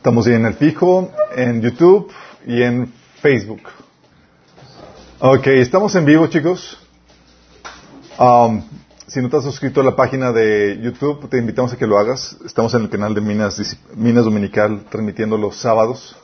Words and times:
Estamos 0.00 0.26
en 0.28 0.46
el 0.46 0.54
fijo, 0.54 1.12
en 1.36 1.60
YouTube 1.60 2.10
y 2.46 2.62
en 2.62 2.90
Facebook. 3.20 3.60
Ok, 5.18 5.46
estamos 5.48 5.94
en 5.94 6.06
vivo, 6.06 6.26
chicos. 6.28 6.78
Um, 8.18 8.62
si 9.06 9.20
no 9.20 9.28
te 9.28 9.36
has 9.36 9.44
suscrito 9.44 9.82
a 9.82 9.84
la 9.84 9.94
página 9.94 10.32
de 10.32 10.80
YouTube, 10.80 11.28
te 11.28 11.36
invitamos 11.36 11.74
a 11.74 11.76
que 11.76 11.86
lo 11.86 11.98
hagas. 11.98 12.34
Estamos 12.46 12.72
en 12.72 12.80
el 12.80 12.88
canal 12.88 13.14
de 13.14 13.20
Minas, 13.20 13.76
Minas 13.94 14.24
Dominical, 14.24 14.86
transmitiendo 14.88 15.36
los 15.36 15.56
sábados. 15.56 16.16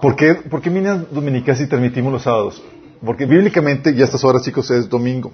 ¿Por 0.00 0.16
qué, 0.16 0.34
¿Por 0.34 0.60
qué 0.60 0.68
Minas 0.68 1.08
Dominical 1.12 1.56
si 1.56 1.68
transmitimos 1.68 2.12
los 2.12 2.24
sábados? 2.24 2.60
Porque 3.06 3.26
bíblicamente, 3.26 3.94
ya 3.94 4.02
a 4.02 4.06
estas 4.06 4.24
horas, 4.24 4.42
chicos, 4.42 4.68
es 4.72 4.88
domingo. 4.88 5.30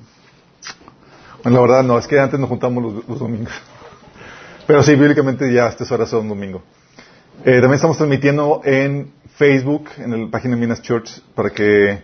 Bueno, 1.43 1.57
la 1.57 1.63
verdad 1.63 1.83
no, 1.83 1.99
es 1.99 2.07
que 2.07 2.21
antes 2.21 2.39
nos 2.39 2.51
juntamos 2.51 3.07
los, 3.09 3.19
domingos. 3.19 3.55
Pero 4.67 4.83
sí, 4.83 4.95
bíblicamente 4.97 5.51
ya 5.51 5.65
a 5.65 5.69
estas 5.71 5.91
horas 5.91 6.11
son 6.11 6.29
domingo. 6.29 6.63
Eh, 7.45 7.61
también 7.61 7.75
estamos 7.75 7.97
transmitiendo 7.97 8.63
en 8.65 9.13
Facebook, 9.37 9.91
en 9.99 10.25
la 10.25 10.29
página 10.29 10.57
de 10.57 10.61
Minas 10.61 10.83
Church, 10.83 11.23
para 11.37 11.51
que 11.51 12.03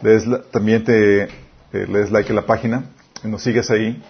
la, 0.00 0.42
también 0.52 0.84
te 0.84 1.24
eh, 1.24 1.28
des 1.72 2.12
like 2.12 2.30
a 2.30 2.34
la 2.34 2.46
página 2.46 2.84
y 3.24 3.26
nos 3.26 3.42
sigas 3.42 3.68
ahí. 3.72 4.00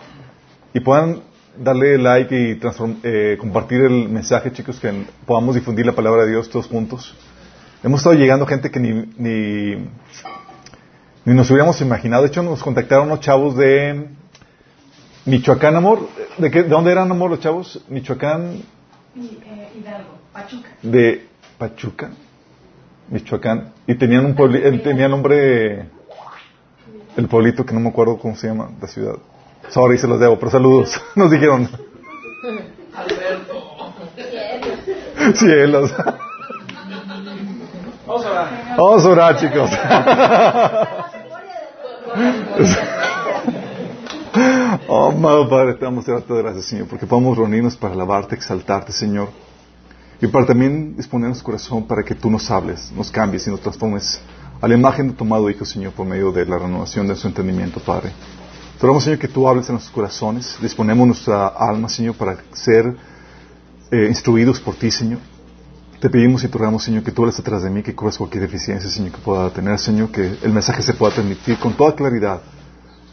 Y 0.75 0.81
puedan 0.81 1.23
darle 1.57 1.97
like 1.97 2.35
y 2.39 2.61
eh, 3.03 3.39
compartir 3.41 3.81
el 3.81 4.11
mensaje, 4.11 4.53
chicos, 4.53 4.79
que 4.79 4.93
podamos 5.25 5.55
difundir 5.55 5.87
la 5.87 5.93
palabra 5.93 6.25
de 6.25 6.33
Dios 6.33 6.51
todos 6.51 6.67
juntos. 6.67 7.17
Hemos 7.83 8.01
estado 8.01 8.15
llegando 8.15 8.47
gente 8.47 8.71
que 8.71 8.79
ni, 8.79 8.93
ni, 9.17 9.77
ni 11.25 11.35
nos 11.35 11.51
hubiéramos 11.51 11.81
imaginado. 11.81 12.25
De 12.25 12.29
hecho, 12.29 12.43
nos 12.43 12.63
contactaron 12.63 13.07
unos 13.07 13.21
chavos 13.21 13.57
de 13.57 14.09
Michoacán, 15.25 15.75
amor. 15.75 16.07
¿De, 16.37 16.51
qué, 16.51 16.65
¿De 16.65 16.69
dónde 16.69 16.93
eran, 16.93 17.11
amor, 17.11 17.31
los 17.31 17.41
chavos? 17.41 17.83
Michoacán. 17.89 18.76
Hidalgo, 19.17 20.19
Pachuca. 20.33 20.69
De 20.83 21.27
Pachuca, 21.59 22.11
Michoacán. 23.09 23.73
Y 23.87 23.95
tenían 23.95 24.27
un 24.27 24.35
pueblo, 24.35 24.59
él 24.59 24.83
tenía 24.83 25.09
nombre, 25.09 25.89
el 27.17 27.29
pueblito 27.29 27.65
que 27.65 27.73
no 27.73 27.81
me 27.81 27.89
acuerdo 27.89 28.19
cómo 28.19 28.37
se 28.37 28.49
llama, 28.49 28.71
la 28.81 28.89
ciudad. 28.89 29.17
Sorry, 29.71 29.99
se 29.99 30.07
los 30.07 30.21
debo, 30.21 30.39
pero 30.39 30.51
saludos. 30.51 31.01
Nos 31.15 31.31
dijeron. 31.31 31.69
Alberto. 32.95 33.95
Cielos. 35.35 35.95
Vamos 38.07 38.25
a 38.25 38.31
orar. 38.31 38.77
Vamos 38.77 39.05
a 39.05 39.09
orar, 39.09 39.37
chicos. 39.37 39.71
Oh, 44.89 45.09
amado 45.13 45.49
Padre, 45.49 45.75
te 45.75 45.85
damos 45.85 46.07
darte 46.07 46.35
gracias, 46.35 46.67
Señor, 46.67 46.87
porque 46.89 47.07
podemos 47.07 47.37
reunirnos 47.37 47.77
para 47.77 47.95
alabarte, 47.95 48.35
exaltarte, 48.35 48.93
Señor. 48.93 49.29
Y 50.21 50.27
para 50.29 50.47
también 50.47 50.97
disponer 50.97 51.29
nuestro 51.29 51.47
corazón 51.47 51.87
para 51.87 52.03
que 52.03 52.15
tú 52.15 52.31
nos 52.31 52.51
hables, 52.51 52.91
nos 52.93 53.11
cambies 53.11 53.47
y 53.47 53.51
nos 53.51 53.61
transformes 53.61 54.21
a 54.61 54.67
la 54.69 54.75
imagen 54.75 55.09
de 55.09 55.15
tu 55.15 55.25
amado 55.25 55.51
Hijo, 55.51 55.65
Señor, 55.65 55.93
por 55.93 56.07
medio 56.07 56.33
de 56.33 56.47
la 56.47 56.59
renovación 56.59 57.07
de 57.07 57.15
su 57.15 57.29
entendimiento, 57.29 57.81
Padre. 57.81 58.13
Te 58.79 58.83
rogamos, 58.83 59.05
Señor, 59.05 59.19
que 59.19 59.29
tú 59.29 59.47
hables 59.47 59.69
en 59.69 59.75
nuestros 59.75 59.95
corazones. 59.95 60.57
Disponemos 60.61 61.07
nuestra 61.07 61.49
alma, 61.49 61.89
Señor, 61.89 62.15
para 62.15 62.39
ser 62.53 62.97
eh, 63.91 64.07
instruidos 64.09 64.61
por 64.61 64.75
ti, 64.75 64.91
Señor. 64.91 65.19
Te 66.01 66.11
pedimos 66.11 66.45
y 66.45 66.49
te 66.49 66.59
rogamos, 66.59 66.83
Señor, 66.83 67.03
que 67.03 67.11
tú 67.11 67.23
hables 67.23 67.37
detrás 67.37 67.63
de 67.63 67.71
mí, 67.71 67.83
que 67.83 67.95
cubras 67.95 68.19
cualquier 68.19 68.43
deficiencia, 68.43 68.89
Señor, 68.89 69.13
que 69.13 69.19
pueda 69.19 69.51
tener, 69.51 69.79
Señor, 69.79 70.11
que 70.11 70.39
el 70.43 70.53
mensaje 70.53 70.83
se 70.83 70.95
pueda 70.95 71.15
transmitir 71.15 71.59
con 71.59 71.75
toda 71.75 71.95
claridad, 71.95 72.41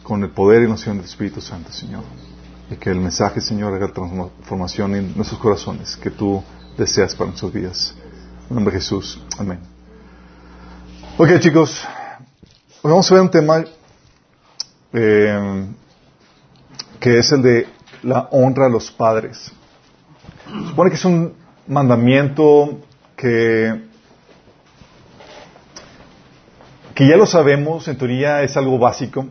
con 0.03 0.21
el 0.23 0.29
poder 0.29 0.63
y 0.63 0.67
noción 0.67 0.97
del 0.97 1.05
Espíritu 1.05 1.41
Santo, 1.41 1.71
Señor. 1.71 2.03
Y 2.69 2.75
que 2.75 2.91
el 2.91 2.99
mensaje, 2.99 3.41
Señor, 3.41 3.73
haga 3.73 3.91
transformación 3.91 4.95
en 4.95 5.15
nuestros 5.15 5.39
corazones, 5.39 5.95
que 5.95 6.11
tú 6.11 6.43
deseas 6.77 7.15
para 7.15 7.29
nuestras 7.29 7.51
vidas. 7.51 7.95
En 8.49 8.55
nombre 8.55 8.73
de 8.73 8.79
Jesús. 8.79 9.21
Amén. 9.37 9.59
Ok, 11.17 11.39
chicos. 11.39 11.85
Hoy 12.81 12.91
vamos 12.91 13.09
a 13.09 13.13
ver 13.13 13.23
un 13.23 13.31
tema 13.31 13.63
eh, 14.91 15.65
que 16.99 17.19
es 17.19 17.31
el 17.31 17.41
de 17.41 17.67
la 18.01 18.27
honra 18.31 18.65
a 18.65 18.69
los 18.69 18.91
padres. 18.91 19.51
Supone 20.67 20.89
que 20.89 20.97
es 20.97 21.05
un 21.05 21.33
mandamiento 21.67 22.79
que, 23.15 23.83
que 26.93 27.07
ya 27.07 27.15
lo 27.15 27.25
sabemos, 27.25 27.87
en 27.87 27.97
teoría 27.97 28.43
es 28.43 28.57
algo 28.57 28.77
básico, 28.77 29.27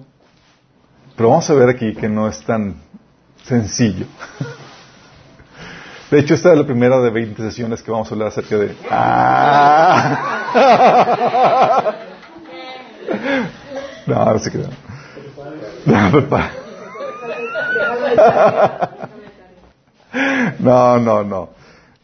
pero 1.23 1.31
vamos 1.31 1.49
a 1.51 1.55
ver 1.55 1.69
aquí 1.69 1.95
que 1.95 2.09
no 2.09 2.27
es 2.27 2.43
tan 2.43 2.75
sencillo. 3.45 4.07
De 6.11 6.19
hecho, 6.19 6.35
esta 6.35 6.51
es 6.51 6.59
la 6.59 6.67
primera 6.67 7.01
de 7.01 7.11
20 7.11 7.41
sesiones 7.41 7.81
que 7.81 7.93
vamos 7.93 8.11
a 8.11 8.15
hablar 8.15 8.27
acerca 8.27 8.59
de... 8.59 8.77
¡Ah! 8.91 10.33
No, 14.05 14.25
no 14.33 14.39
se 14.41 14.51
crean. 14.51 14.73
No. 20.59 20.99
No, 20.99 21.23
no. 21.23 21.51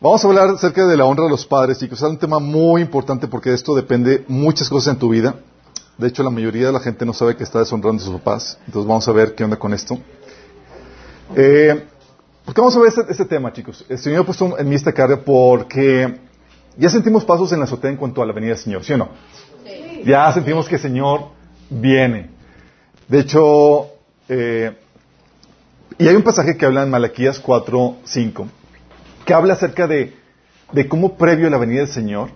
Vamos 0.00 0.24
a 0.24 0.28
hablar 0.28 0.50
acerca 0.50 0.86
de 0.86 0.96
la 0.96 1.06
honra 1.06 1.24
de 1.24 1.30
los 1.30 1.44
padres, 1.44 1.80
chicos. 1.80 2.00
Es 2.00 2.08
un 2.08 2.18
tema 2.18 2.38
muy 2.38 2.82
importante 2.82 3.26
porque 3.26 3.52
esto 3.52 3.74
depende 3.74 4.24
muchas 4.28 4.68
cosas 4.68 4.94
en 4.94 5.00
tu 5.00 5.08
vida. 5.08 5.34
De 5.98 6.06
hecho, 6.06 6.22
la 6.22 6.31
mayoría 6.31 6.66
de 6.66 6.72
la 6.72 6.81
gente 6.81 7.04
no 7.04 7.12
sabe 7.12 7.36
que 7.36 7.42
está 7.42 7.59
deshonrando 7.59 8.00
a 8.00 8.04
sus 8.04 8.14
papás. 8.14 8.56
Entonces 8.66 8.86
vamos 8.86 9.06
a 9.09 9.12
ver 9.12 9.34
qué 9.34 9.42
onda 9.42 9.56
con 9.56 9.75
esto. 9.75 9.98
Eh, 11.34 11.84
¿Por 12.44 12.54
qué 12.54 12.60
vamos 12.60 12.76
a 12.76 12.78
ver 12.78 12.88
este, 12.88 13.03
este, 13.10 13.25
tema, 13.25 13.53
chicos? 13.53 13.84
El 13.88 13.98
Señor 13.98 14.22
ha 14.22 14.25
puesto 14.25 14.56
en 14.59 14.69
mí 14.69 14.76
esta 14.76 14.92
carga 14.92 15.20
porque 15.20 16.20
ya 16.76 16.88
sentimos 16.88 17.25
pasos 17.25 17.53
en 17.53 17.59
la 17.59 17.64
azotea 17.64 17.91
en 17.91 17.97
cuanto 17.97 18.22
a 18.22 18.26
la 18.26 18.32
venida 18.32 18.53
del 18.53 18.62
Señor, 18.62 18.84
¿sí 18.84 18.92
o 18.92 18.97
no? 18.97 19.09
Sí. 19.66 20.03
Ya 20.04 20.32
sentimos 20.32 20.69
que 20.69 20.76
el 20.76 20.81
Señor 20.81 21.31
viene. 21.69 22.30
De 23.09 23.19
hecho, 23.19 23.88
eh, 24.28 24.72
y 25.98 26.06
hay 26.06 26.15
un 26.15 26.22
pasaje 26.22 26.56
que 26.56 26.65
habla 26.65 26.84
en 26.84 26.91
Malaquías 26.91 27.41
4, 27.41 27.97
5, 28.04 28.47
que 29.25 29.34
habla 29.34 29.54
acerca 29.54 29.88
de, 29.88 30.16
de 30.72 30.88
cómo 30.88 31.19
previo 31.19 31.48
a 31.48 31.50
la 31.50 31.59
venida 31.59 31.80
del 31.80 31.88
Señor, 31.88 32.30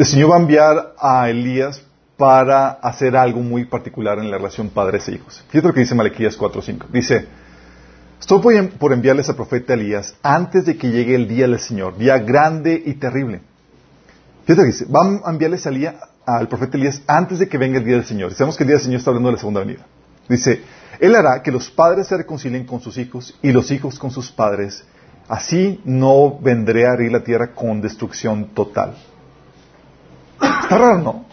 el 0.00 0.06
Señor 0.06 0.30
va 0.30 0.36
a 0.36 0.40
enviar 0.40 0.94
a 0.98 1.28
Elías 1.28 1.82
para 2.16 2.70
hacer 2.70 3.14
algo 3.14 3.40
muy 3.40 3.66
particular 3.66 4.18
en 4.18 4.30
la 4.30 4.38
relación 4.38 4.70
padres 4.70 5.06
e 5.08 5.12
hijos. 5.12 5.44
Fíjate 5.50 5.68
lo 5.68 5.74
que 5.74 5.80
dice 5.80 5.94
Malaquías 5.94 6.38
4.5. 6.38 6.86
Dice, 6.90 7.26
estoy 8.18 8.70
por 8.78 8.94
enviarles 8.94 9.28
al 9.28 9.36
profeta 9.36 9.74
Elías 9.74 10.14
antes 10.22 10.64
de 10.64 10.78
que 10.78 10.90
llegue 10.90 11.14
el 11.14 11.28
día 11.28 11.46
del 11.46 11.58
Señor, 11.58 11.98
día 11.98 12.16
grande 12.16 12.82
y 12.82 12.94
terrible. 12.94 13.42
Fíjate 14.46 14.54
lo 14.54 14.62
que 14.62 14.72
dice, 14.72 14.86
van 14.88 15.20
a 15.22 15.32
enviarles 15.32 15.66
a 15.66 15.68
Elías, 15.68 15.96
al 16.24 16.48
profeta 16.48 16.78
Elías 16.78 17.02
antes 17.06 17.38
de 17.38 17.46
que 17.46 17.58
venga 17.58 17.76
el 17.76 17.84
día 17.84 17.96
del 17.96 18.06
Señor. 18.06 18.32
Sabemos 18.32 18.56
que 18.56 18.62
el 18.62 18.68
día 18.68 18.76
del 18.76 18.84
Señor 18.84 19.00
está 19.00 19.10
hablando 19.10 19.28
de 19.28 19.34
la 19.34 19.38
segunda 19.38 19.60
venida. 19.60 19.84
Dice, 20.30 20.62
Él 20.98 21.14
hará 21.14 21.42
que 21.42 21.52
los 21.52 21.70
padres 21.70 22.06
se 22.06 22.16
reconcilien 22.16 22.64
con 22.64 22.80
sus 22.80 22.96
hijos 22.96 23.38
y 23.42 23.52
los 23.52 23.70
hijos 23.70 23.98
con 23.98 24.10
sus 24.10 24.32
padres. 24.32 24.82
Así 25.28 25.78
no 25.84 26.38
vendré 26.40 26.86
a 26.86 26.94
herir 26.94 27.12
la 27.12 27.22
tierra 27.22 27.54
con 27.54 27.82
destrucción 27.82 28.46
total. 28.54 28.94
Está 30.62 30.78
raro, 30.78 30.98
¿no? 30.98 31.24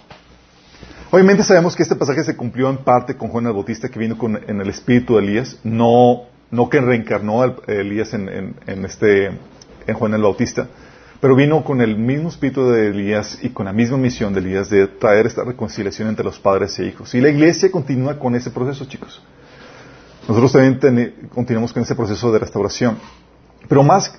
Obviamente 1.09 1.43
sabemos 1.43 1.75
que 1.75 1.83
este 1.83 1.95
pasaje 1.95 2.23
se 2.23 2.35
cumplió 2.35 2.69
en 2.69 2.77
parte 2.77 3.15
con 3.15 3.29
Juan 3.29 3.45
el 3.45 3.53
Bautista 3.53 3.87
que 3.87 3.97
vino 3.97 4.17
con, 4.17 4.37
en 4.47 4.59
el 4.59 4.69
espíritu 4.69 5.15
de 5.15 5.23
Elías, 5.23 5.57
no, 5.63 6.23
no 6.51 6.69
que 6.69 6.81
reencarnó 6.81 7.43
a 7.43 7.55
Elías 7.67 8.13
en, 8.13 8.55
en, 8.67 8.85
este, 8.85 9.27
en 9.27 9.95
Juan 9.95 10.13
el 10.13 10.21
Bautista, 10.21 10.67
pero 11.21 11.35
vino 11.35 11.63
con 11.63 11.81
el 11.81 11.97
mismo 11.97 12.27
espíritu 12.27 12.69
de 12.69 12.87
Elías 12.89 13.39
y 13.41 13.49
con 13.49 13.67
la 13.67 13.73
misma 13.73 13.97
misión 13.97 14.33
de 14.33 14.41
Elías 14.41 14.69
de 14.69 14.87
traer 14.87 15.25
esta 15.25 15.45
reconciliación 15.45 16.09
entre 16.09 16.25
los 16.25 16.39
padres 16.39 16.77
e 16.77 16.85
hijos. 16.85 17.15
Y 17.15 17.21
la 17.21 17.29
iglesia 17.29 17.71
continúa 17.71 18.19
con 18.19 18.35
ese 18.35 18.51
proceso, 18.51 18.85
chicos. 18.85 19.23
Nosotros 20.27 20.51
también 20.51 21.29
continuamos 21.33 21.71
con 21.71 21.83
ese 21.83 21.95
proceso 21.95 22.33
de 22.33 22.39
restauración. 22.39 22.97
Pero 23.69 23.81
más 23.81 24.13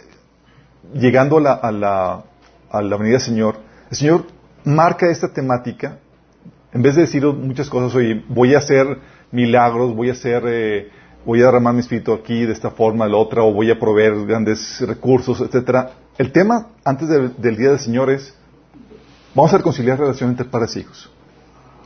llegando 0.95 1.37
a 1.37 1.41
la, 1.41 1.53
a 1.53 1.71
la, 1.71 2.25
a 2.71 2.83
la 2.83 2.97
venida 2.97 3.19
del 3.19 3.27
Señor, 3.27 3.57
el 3.91 3.97
Señor 3.97 4.38
marca 4.65 5.11
esta 5.11 5.33
temática 5.33 5.99
en 6.73 6.83
vez 6.83 6.97
de 6.97 7.03
decir 7.03 7.25
muchas 7.25 7.71
cosas, 7.71 7.95
oye, 7.95 8.25
voy 8.29 8.55
a 8.55 8.59
hacer 8.59 8.99
milagros, 9.31 9.95
voy 9.95 10.11
a 10.11 10.13
hacer, 10.13 10.43
eh, 10.47 10.91
voy 11.25 11.41
a 11.41 11.47
derramar 11.47 11.75
mi 11.75 11.81
espíritu 11.81 12.13
aquí 12.13 12.45
de 12.45 12.53
esta 12.53 12.71
forma, 12.71 13.07
de 13.07 13.13
la 13.13 13.17
otra, 13.17 13.43
o 13.43 13.53
voy 13.53 13.71
a 13.71 13.79
proveer 13.79 14.27
grandes 14.27 14.81
recursos, 14.87 15.41
etcétera. 15.41 15.93
El 16.19 16.31
tema 16.31 16.69
antes 16.85 17.09
de, 17.09 17.31
del 17.31 17.57
día 17.57 17.71
del 17.71 17.79
Señor 17.79 18.11
es, 18.11 18.35
vamos 19.35 19.53
a 19.55 19.59
reconciliar 19.59 19.99
relación 19.99 20.31
entre 20.31 20.47
padres 20.47 20.77
e 20.77 20.81
hijos. 20.81 21.11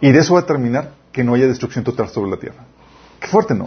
Y 0.01 0.11
de 0.11 0.19
eso 0.19 0.35
va 0.35 0.41
a 0.41 0.47
terminar 0.47 0.95
que 1.13 1.23
no 1.23 1.35
haya 1.35 1.47
destrucción 1.47 1.85
total 1.85 2.09
sobre 2.09 2.31
la 2.31 2.39
tierra. 2.39 2.65
Qué 3.21 3.29
fuerte, 3.29 3.55
¿no? 3.55 3.65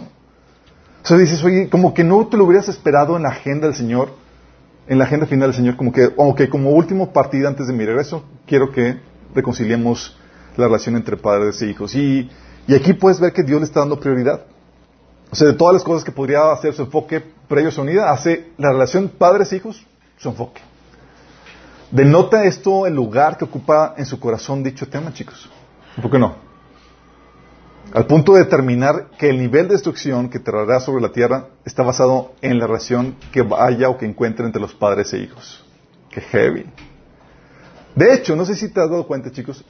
O 1.02 1.08
sea, 1.08 1.16
dices, 1.16 1.42
oye, 1.44 1.70
como 1.70 1.94
que 1.94 2.04
no 2.04 2.26
te 2.26 2.36
lo 2.36 2.44
hubieras 2.44 2.68
esperado 2.68 3.16
en 3.16 3.22
la 3.22 3.30
agenda 3.30 3.68
del 3.68 3.76
Señor, 3.76 4.10
en 4.88 4.98
la 4.98 5.04
agenda 5.04 5.26
final 5.26 5.48
del 5.48 5.56
Señor, 5.56 5.76
como 5.76 5.92
que, 6.34 6.48
como 6.48 6.70
último 6.70 7.12
partido 7.12 7.48
antes 7.48 7.66
de 7.66 7.72
mi 7.72 7.84
regreso, 7.84 8.24
quiero 8.46 8.70
que 8.70 9.00
reconciliemos 9.34 10.16
la 10.56 10.66
relación 10.66 10.96
entre 10.96 11.16
padres 11.16 11.60
e 11.62 11.66
hijos. 11.66 11.94
Y, 11.94 12.30
aquí 12.74 12.92
puedes 12.92 13.20
ver 13.20 13.32
que 13.32 13.42
Dios 13.42 13.60
le 13.60 13.66
está 13.66 13.80
dando 13.80 13.98
prioridad. 13.98 14.44
O 15.30 15.34
sea, 15.34 15.48
de 15.48 15.54
todas 15.54 15.74
las 15.74 15.82
cosas 15.82 16.04
que 16.04 16.12
podría 16.12 16.52
hacer 16.52 16.72
su 16.72 16.82
enfoque 16.82 17.22
previo 17.48 17.70
a 17.70 17.72
su 17.72 17.82
unidad, 17.82 18.10
hace 18.10 18.52
la 18.58 18.70
relación 18.72 19.08
padres-hijos 19.08 19.84
su 20.16 20.28
enfoque. 20.28 20.60
Denota 21.90 22.44
esto 22.44 22.86
el 22.86 22.94
lugar 22.94 23.36
que 23.36 23.44
ocupa 23.44 23.94
en 23.96 24.06
su 24.06 24.18
corazón 24.18 24.62
dicho 24.62 24.88
tema, 24.88 25.12
chicos. 25.12 25.48
¿Por 26.00 26.10
qué 26.10 26.18
no? 26.18 26.45
Al 27.92 28.06
punto 28.06 28.34
de 28.34 28.44
determinar 28.44 29.10
que 29.18 29.30
el 29.30 29.38
nivel 29.38 29.68
de 29.68 29.74
destrucción 29.74 30.28
que 30.28 30.38
traerá 30.38 30.80
sobre 30.80 31.02
la 31.02 31.12
tierra 31.12 31.46
está 31.64 31.82
basado 31.82 32.32
en 32.42 32.58
la 32.58 32.66
relación 32.66 33.16
que 33.32 33.46
haya 33.58 33.88
o 33.88 33.96
que 33.96 34.06
encuentre 34.06 34.44
entre 34.44 34.60
los 34.60 34.74
padres 34.74 35.12
e 35.14 35.18
hijos. 35.18 35.64
Qué 36.10 36.20
heavy. 36.20 36.66
De 37.94 38.12
hecho, 38.12 38.36
no 38.36 38.44
sé 38.44 38.54
si 38.54 38.68
te 38.68 38.80
has 38.80 38.90
dado 38.90 39.06
cuenta, 39.06 39.30
chicos. 39.30 39.64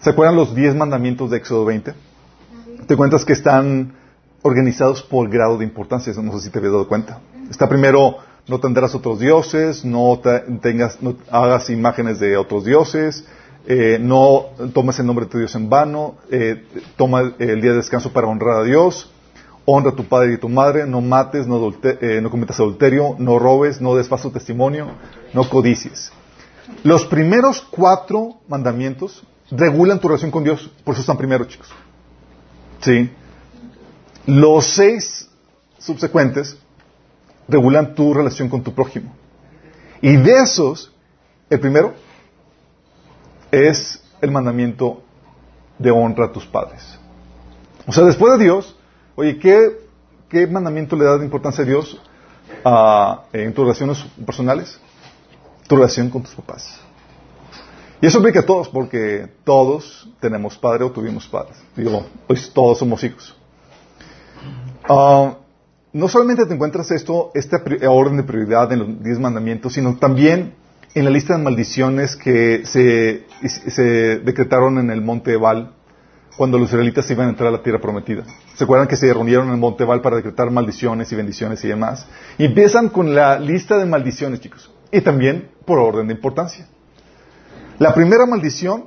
¿Se 0.00 0.10
acuerdan 0.10 0.36
los 0.36 0.54
10 0.54 0.76
mandamientos 0.76 1.30
de 1.30 1.36
Éxodo 1.38 1.66
20? 1.66 1.92
Te 2.86 2.96
cuentas 2.96 3.24
que 3.24 3.34
están 3.34 3.94
organizados 4.42 5.02
por 5.02 5.28
grado 5.28 5.58
de 5.58 5.64
importancia. 5.64 6.12
No 6.22 6.32
sé 6.32 6.46
si 6.46 6.50
te 6.50 6.58
habías 6.58 6.72
dado 6.72 6.88
cuenta. 6.88 7.20
Está 7.50 7.68
primero, 7.68 8.16
no 8.48 8.60
tendrás 8.60 8.94
otros 8.94 9.20
dioses, 9.20 9.84
no, 9.84 10.20
tengas, 10.62 11.02
no 11.02 11.16
hagas 11.30 11.68
imágenes 11.68 12.18
de 12.18 12.36
otros 12.36 12.64
dioses, 12.64 13.26
eh, 13.72 14.00
no 14.00 14.46
tomes 14.74 14.98
el 14.98 15.06
nombre 15.06 15.26
de 15.26 15.30
tu 15.30 15.38
Dios 15.38 15.54
en 15.54 15.70
vano, 15.70 16.16
eh, 16.28 16.64
toma 16.96 17.20
el 17.38 17.60
día 17.60 17.70
de 17.70 17.76
descanso 17.76 18.12
para 18.12 18.26
honrar 18.26 18.56
a 18.56 18.64
Dios, 18.64 19.12
honra 19.64 19.92
a 19.92 19.94
tu 19.94 20.06
padre 20.06 20.32
y 20.32 20.34
a 20.34 20.40
tu 20.40 20.48
madre, 20.48 20.88
no 20.88 21.00
mates, 21.00 21.46
no, 21.46 21.72
eh, 21.84 22.18
no 22.20 22.30
cometas 22.32 22.58
adulterio, 22.58 23.14
no 23.20 23.38
robes, 23.38 23.80
no 23.80 23.94
des 23.94 24.08
falso 24.08 24.32
testimonio, 24.32 24.88
no 25.32 25.48
codicies. 25.48 26.10
Los 26.82 27.06
primeros 27.06 27.60
cuatro 27.70 28.40
mandamientos 28.48 29.22
regulan 29.52 30.00
tu 30.00 30.08
relación 30.08 30.32
con 30.32 30.42
Dios, 30.42 30.68
por 30.82 30.94
eso 30.94 31.02
están 31.02 31.16
primero, 31.16 31.44
chicos. 31.44 31.68
¿Sí? 32.80 33.08
Los 34.26 34.66
seis 34.66 35.28
subsecuentes 35.78 36.58
regulan 37.46 37.94
tu 37.94 38.14
relación 38.14 38.48
con 38.48 38.64
tu 38.64 38.74
prójimo. 38.74 39.14
Y 40.02 40.16
de 40.16 40.42
esos, 40.42 40.92
el 41.48 41.60
primero 41.60 41.94
es 43.50 44.02
el 44.20 44.30
mandamiento 44.30 45.02
de 45.78 45.90
honra 45.90 46.26
a 46.26 46.32
tus 46.32 46.46
padres. 46.46 46.98
O 47.86 47.92
sea, 47.92 48.04
después 48.04 48.38
de 48.38 48.44
Dios, 48.44 48.76
oye, 49.16 49.38
¿qué, 49.38 49.80
qué 50.28 50.46
mandamiento 50.46 50.96
le 50.96 51.04
da 51.04 51.18
de 51.18 51.24
importancia 51.24 51.64
a 51.64 51.66
Dios 51.66 52.00
ah, 52.64 53.22
en 53.32 53.52
tus 53.52 53.64
relaciones 53.64 54.04
personales? 54.24 54.78
Tu 55.66 55.76
relación 55.76 56.10
con 56.10 56.22
tus 56.22 56.34
papás. 56.34 56.80
Y 58.00 58.06
eso 58.06 58.18
aplica 58.18 58.40
a 58.40 58.46
todos, 58.46 58.68
porque 58.68 59.28
todos 59.44 60.08
tenemos 60.20 60.56
padre 60.56 60.84
o 60.84 60.90
tuvimos 60.90 61.26
padres. 61.26 61.56
Digo, 61.76 62.06
pues 62.26 62.50
todos 62.52 62.78
somos 62.78 63.02
hijos. 63.04 63.36
Ah, 64.88 65.34
no 65.92 66.08
solamente 66.08 66.46
te 66.46 66.54
encuentras 66.54 66.90
esto, 66.90 67.30
esta 67.34 67.62
orden 67.88 68.16
de 68.16 68.22
prioridad 68.22 68.72
en 68.72 68.78
los 68.78 69.02
diez 69.02 69.18
mandamientos, 69.18 69.72
sino 69.74 69.96
también 69.96 70.54
en 70.94 71.04
la 71.04 71.10
lista 71.10 71.36
de 71.36 71.42
maldiciones 71.42 72.16
que 72.16 72.62
se, 72.64 74.18
decretaron 74.24 74.78
en 74.78 74.90
el 74.90 75.00
monte 75.00 75.32
Ebal 75.34 75.72
cuando 76.36 76.58
los 76.58 76.68
israelitas 76.68 77.10
iban 77.10 77.26
a 77.26 77.30
entrar 77.30 77.48
a 77.48 77.52
la 77.52 77.62
tierra 77.62 77.80
prometida. 77.80 78.24
¿Se 78.54 78.64
acuerdan 78.64 78.88
que 78.88 78.96
se 78.96 79.12
reunieron 79.12 79.48
en 79.48 79.54
el 79.54 79.60
monte 79.60 79.84
Ebal 79.84 80.00
para 80.00 80.16
decretar 80.16 80.50
maldiciones 80.50 81.12
y 81.12 81.16
bendiciones 81.16 81.62
y 81.64 81.68
demás? 81.68 82.06
Y 82.38 82.46
empiezan 82.46 82.88
con 82.88 83.14
la 83.14 83.38
lista 83.38 83.78
de 83.78 83.86
maldiciones, 83.86 84.40
chicos. 84.40 84.70
Y 84.90 85.00
también 85.00 85.50
por 85.64 85.78
orden 85.78 86.08
de 86.08 86.14
importancia. 86.14 86.66
La 87.78 87.94
primera 87.94 88.26
maldición 88.26 88.86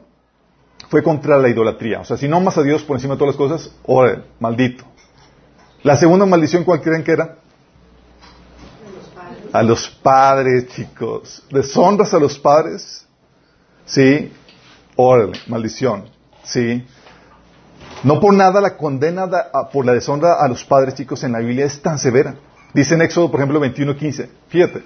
fue 0.89 1.03
contra 1.03 1.37
la 1.37 1.49
idolatría. 1.49 2.01
O 2.01 2.05
sea, 2.05 2.17
si 2.17 2.27
no 2.27 2.37
amas 2.37 2.57
a 2.57 2.63
Dios 2.63 2.83
por 2.83 2.97
encima 2.97 3.13
de 3.13 3.19
todas 3.19 3.35
las 3.35 3.37
cosas, 3.37 3.75
maldito. 4.39 4.83
La 5.83 5.95
segunda 5.97 6.25
maldición, 6.25 6.63
¿cuál 6.63 6.81
creen 6.81 7.03
que 7.03 7.11
era? 7.11 7.37
A 9.53 9.63
los 9.63 9.87
padres, 9.87 10.67
chicos. 10.69 11.43
¿Deshonras 11.51 12.13
a 12.13 12.19
los 12.19 12.37
padres? 12.37 13.05
Sí. 13.85 14.33
Órale, 14.95 15.39
maldición. 15.47 16.05
Sí. 16.43 16.85
No 18.03 18.19
por 18.19 18.33
nada 18.33 18.59
la 18.59 18.75
condena 18.75 19.29
por 19.71 19.85
la 19.85 19.93
deshonra 19.93 20.33
a 20.41 20.47
los 20.47 20.65
padres, 20.65 20.95
chicos, 20.95 21.23
en 21.23 21.31
la 21.31 21.39
Biblia 21.39 21.65
es 21.65 21.81
tan 21.81 21.97
severa. 21.97 22.35
Dice 22.73 22.95
en 22.95 23.03
Éxodo, 23.03 23.29
por 23.31 23.39
ejemplo, 23.39 23.61
21.15. 23.61 24.27
Fíjate. 24.49 24.83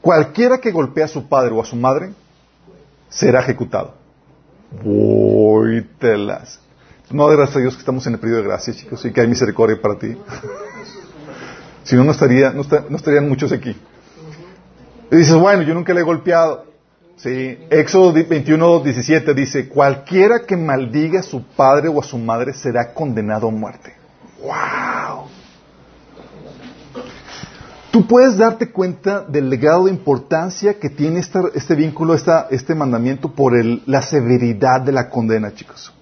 Cualquiera 0.00 0.58
que 0.58 0.70
golpea 0.70 1.04
a 1.04 1.08
su 1.08 1.28
padre 1.28 1.52
o 1.52 1.60
a 1.60 1.64
su 1.64 1.76
madre 1.76 2.12
será 3.08 3.40
ejecutado. 3.40 3.94
Voy 4.82 5.82
telas. 5.98 6.60
No, 7.10 7.26
gracias 7.26 7.56
a 7.56 7.60
Dios 7.60 7.74
que 7.74 7.80
estamos 7.80 8.06
en 8.06 8.14
el 8.14 8.20
periodo 8.20 8.42
de 8.42 8.48
gracia, 8.48 8.72
chicos, 8.72 9.04
y 9.04 9.12
que 9.12 9.20
hay 9.20 9.26
misericordia 9.26 9.80
para 9.80 9.98
ti. 9.98 10.16
Si 11.84 11.96
no, 11.96 12.04
no, 12.04 12.12
estaría, 12.12 12.50
no, 12.50 12.62
estarían 12.96 13.28
muchos 13.28 13.52
aquí. 13.52 13.76
Y 15.10 15.16
dices, 15.16 15.34
bueno, 15.34 15.62
yo 15.62 15.74
nunca 15.74 15.92
le 15.92 16.00
he 16.00 16.04
golpeado. 16.04 16.66
Sí. 17.16 17.58
Éxodo 17.70 18.12
21, 18.12 18.80
17 18.80 19.34
dice, 19.34 19.68
cualquiera 19.68 20.40
que 20.46 20.56
maldiga 20.56 21.20
a 21.20 21.22
su 21.22 21.42
padre 21.42 21.88
o 21.88 22.00
a 22.00 22.04
su 22.04 22.18
madre 22.18 22.52
será 22.52 22.92
condenado 22.92 23.48
a 23.48 23.50
muerte. 23.50 23.94
¡Wow! 24.42 25.28
Tú 27.92 28.06
puedes 28.06 28.38
darte 28.38 28.72
cuenta 28.72 29.20
del 29.20 29.50
legado 29.50 29.84
de 29.84 29.90
importancia 29.90 30.78
que 30.78 30.88
tiene 30.88 31.20
este 31.20 31.74
vínculo, 31.74 32.14
este 32.50 32.74
mandamiento 32.74 33.30
por 33.32 33.52
la 33.86 34.00
severidad 34.00 34.80
de 34.80 34.92
la 34.92 35.10
condena, 35.10 35.52
chicos. 35.54 35.92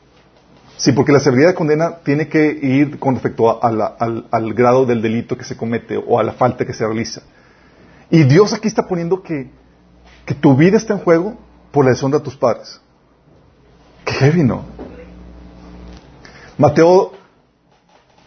Sí, 0.80 0.92
porque 0.92 1.12
la 1.12 1.20
severidad 1.20 1.48
de 1.48 1.54
condena 1.54 1.98
tiene 2.02 2.28
que 2.28 2.58
ir 2.62 2.98
con 2.98 3.12
respecto 3.12 3.62
al, 3.62 4.54
grado 4.54 4.86
del 4.86 5.02
delito 5.02 5.36
que 5.36 5.44
se 5.44 5.54
comete 5.54 5.98
o 5.98 6.18
a 6.18 6.22
la 6.22 6.32
falta 6.32 6.64
que 6.64 6.72
se 6.72 6.86
realiza. 6.86 7.20
Y 8.08 8.22
Dios 8.22 8.54
aquí 8.54 8.66
está 8.66 8.88
poniendo 8.88 9.22
que, 9.22 9.50
que 10.24 10.34
tu 10.34 10.56
vida 10.56 10.78
está 10.78 10.94
en 10.94 11.00
juego 11.00 11.36
por 11.70 11.84
la 11.84 11.90
deshonra 11.90 12.18
de 12.18 12.24
tus 12.24 12.34
padres. 12.34 12.80
Qué 14.06 14.14
heavy, 14.14 14.42
¿no? 14.42 14.64
Mateo 16.56 17.12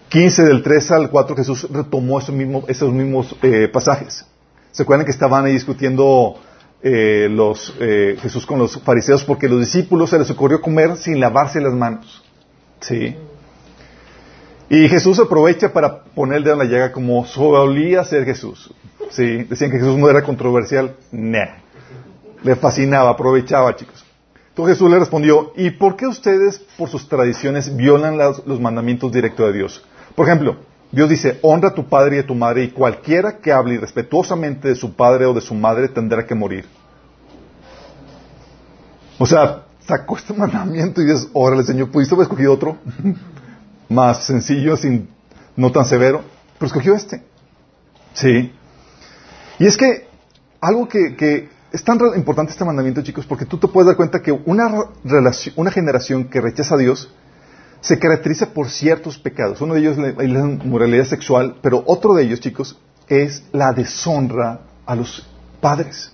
15, 0.10 0.44
del 0.44 0.62
3 0.62 0.92
al 0.92 1.10
4, 1.10 1.36
Jesús 1.36 1.68
retomó 1.72 2.20
esos 2.20 2.36
mismos, 2.36 2.66
esos 2.68 2.94
mismos 2.94 3.36
eh, 3.42 3.68
pasajes. 3.68 4.28
¿Se 4.70 4.84
acuerdan 4.84 5.06
que 5.06 5.12
estaban 5.12 5.44
ahí 5.46 5.54
discutiendo 5.54 6.36
eh, 6.84 7.30
los, 7.32 7.76
eh, 7.80 8.16
Jesús 8.22 8.46
con 8.46 8.60
los 8.60 8.80
fariseos 8.80 9.24
porque 9.24 9.50
los 9.50 9.60
discípulos 9.60 10.12
se 10.12 10.20
les 10.20 10.30
ocurrió 10.30 10.62
comer 10.62 10.98
sin 10.98 11.20
lavarse 11.20 11.60
las 11.60 11.74
manos? 11.74 12.23
Sí. 12.84 13.16
Y 14.70 14.90
Jesús 14.90 15.20
aprovecha 15.20 15.72
para 15.72 16.04
poner 16.04 16.38
el 16.38 16.44
dedo 16.44 16.54
en 16.54 16.60
la 16.60 16.66
llaga 16.66 16.92
como 16.92 17.26
solía 17.26 18.04
ser 18.04 18.26
Jesús. 18.26 18.74
Sí. 19.10 19.44
Decían 19.44 19.72
que 19.72 19.80
Jesús 19.80 19.98
no 19.98 20.10
era 20.10 20.24
controversial. 20.24 20.96
Nah. 21.12 21.58
Le 22.44 22.56
fascinaba, 22.56 23.12
aprovechaba, 23.12 23.76
chicos. 23.76 24.06
Entonces 24.50 24.76
Jesús 24.76 24.92
le 24.92 25.00
respondió, 25.00 25.54
¿y 25.56 25.72
por 25.72 25.96
qué 25.96 26.06
ustedes, 26.06 26.60
por 26.78 26.88
sus 26.90 27.10
tradiciones, 27.10 27.76
violan 27.76 28.18
los 28.18 28.60
mandamientos 28.60 29.12
directos 29.12 29.48
de 29.48 29.58
Dios? 29.58 29.84
Por 30.14 30.28
ejemplo, 30.28 30.58
Dios 30.92 31.10
dice, 31.10 31.40
honra 31.42 31.70
a 31.70 31.74
tu 31.74 31.86
padre 31.86 32.18
y 32.18 32.20
a 32.20 32.28
tu 32.28 32.36
madre, 32.36 32.66
y 32.66 32.70
cualquiera 32.70 33.38
que 33.38 33.52
hable 33.52 33.74
irrespetuosamente 33.74 34.68
de 34.68 34.76
su 34.76 34.94
padre 34.94 35.26
o 35.26 35.34
de 35.34 35.42
su 35.42 35.56
madre 35.56 35.88
tendrá 35.88 36.28
que 36.28 36.36
morir. 36.36 36.66
O 39.18 39.26
sea, 39.26 39.64
sacó 39.88 40.18
este 40.18 40.34
mandamiento 40.34 41.02
y 41.02 41.06
dices, 41.06 41.30
órale 41.34 41.64
Señor, 41.64 41.92
pudiste 41.92 42.16
haber 42.16 42.24
escogido 42.24 42.54
otro 42.54 42.78
más 43.90 44.26
sencillo, 44.26 44.78
sin, 44.78 45.10
no 45.56 45.72
tan 45.72 45.86
severo, 45.86 46.24
pero 46.58 46.68
escogió 46.68 46.96
este. 46.96 47.24
Sí. 48.14 48.52
Y 49.60 49.66
es 49.66 49.78
que 49.78 50.08
algo 50.62 50.88
que, 50.88 51.50
es 51.72 51.84
tan 51.84 52.00
importante 52.16 52.52
este 52.52 52.66
mandamiento, 52.66 53.02
chicos, 53.02 53.26
porque 53.26 53.46
tú 53.46 53.58
te 53.58 53.68
puedes 53.68 53.88
dar 53.88 53.96
cuenta 53.96 54.22
que 54.22 54.32
una, 54.32 54.70
relación, 55.04 55.56
una 55.58 55.72
generación 55.72 56.26
que 56.26 56.40
rechaza 56.40 56.76
a 56.76 56.78
Dios 56.78 57.14
se 57.82 58.00
caracteriza 58.00 58.54
por 58.54 58.70
ciertos 58.70 59.18
pecados. 59.18 59.60
Uno 59.60 59.74
de 59.74 59.82
ellos 59.82 59.98
es 59.98 60.30
la 60.30 60.44
moralidad 60.64 61.06
sexual, 61.06 61.58
pero 61.62 61.84
otro 61.86 62.14
de 62.14 62.24
ellos, 62.24 62.40
chicos, 62.40 62.80
es 63.10 63.44
la 63.52 63.74
deshonra 63.74 64.62
a 64.86 64.96
los 64.96 65.28
padres. 65.60 66.14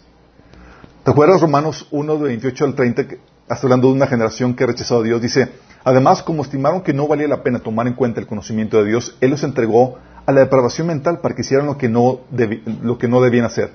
¿Te 1.03 1.11
acuerdas 1.11 1.41
Romanos 1.41 1.87
1, 1.91 2.17
de 2.17 2.23
28 2.23 2.65
al 2.65 2.75
30, 2.75 3.03
hasta 3.49 3.65
hablando 3.65 3.87
de 3.87 3.93
una 3.93 4.07
generación 4.07 4.53
que 4.53 4.63
ha 4.63 4.67
rechazado 4.67 5.01
a 5.01 5.03
Dios, 5.03 5.21
dice, 5.21 5.49
además, 5.83 6.21
como 6.21 6.43
estimaron 6.43 6.81
que 6.81 6.93
no 6.93 7.07
valía 7.07 7.27
la 7.27 7.41
pena 7.41 7.59
tomar 7.59 7.87
en 7.87 7.93
cuenta 7.93 8.19
el 8.19 8.27
conocimiento 8.27 8.77
de 8.77 8.89
Dios, 8.89 9.17
Él 9.21 9.31
los 9.31 9.43
entregó 9.43 9.97
a 10.25 10.31
la 10.31 10.41
depravación 10.41 10.85
mental 10.85 11.19
para 11.19 11.33
que 11.33 11.41
hicieran 11.41 11.65
lo 11.65 11.77
que 11.77 11.89
no, 11.89 12.21
debían 12.29 13.45
hacer. 13.45 13.71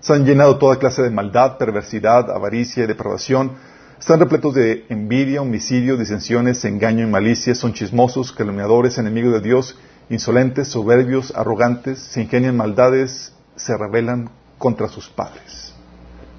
Se 0.00 0.12
han 0.12 0.26
llenado 0.26 0.58
toda 0.58 0.80
clase 0.80 1.02
de 1.02 1.10
maldad, 1.10 1.56
perversidad, 1.56 2.28
avaricia 2.30 2.86
depravación. 2.86 3.52
Están 4.00 4.18
repletos 4.18 4.52
de 4.54 4.84
envidia, 4.88 5.40
homicidio, 5.40 5.96
disensiones, 5.96 6.64
engaño 6.64 7.06
y 7.06 7.10
malicia. 7.10 7.54
Son 7.54 7.72
chismosos, 7.72 8.32
calumniadores, 8.32 8.98
enemigos 8.98 9.32
de 9.34 9.40
Dios, 9.40 9.78
insolentes, 10.10 10.68
soberbios, 10.68 11.32
arrogantes, 11.36 12.00
se 12.00 12.20
ingenian 12.20 12.56
maldades, 12.56 13.32
se 13.54 13.76
rebelan 13.76 14.30
contra 14.58 14.88
sus 14.88 15.08
padres. 15.08 15.72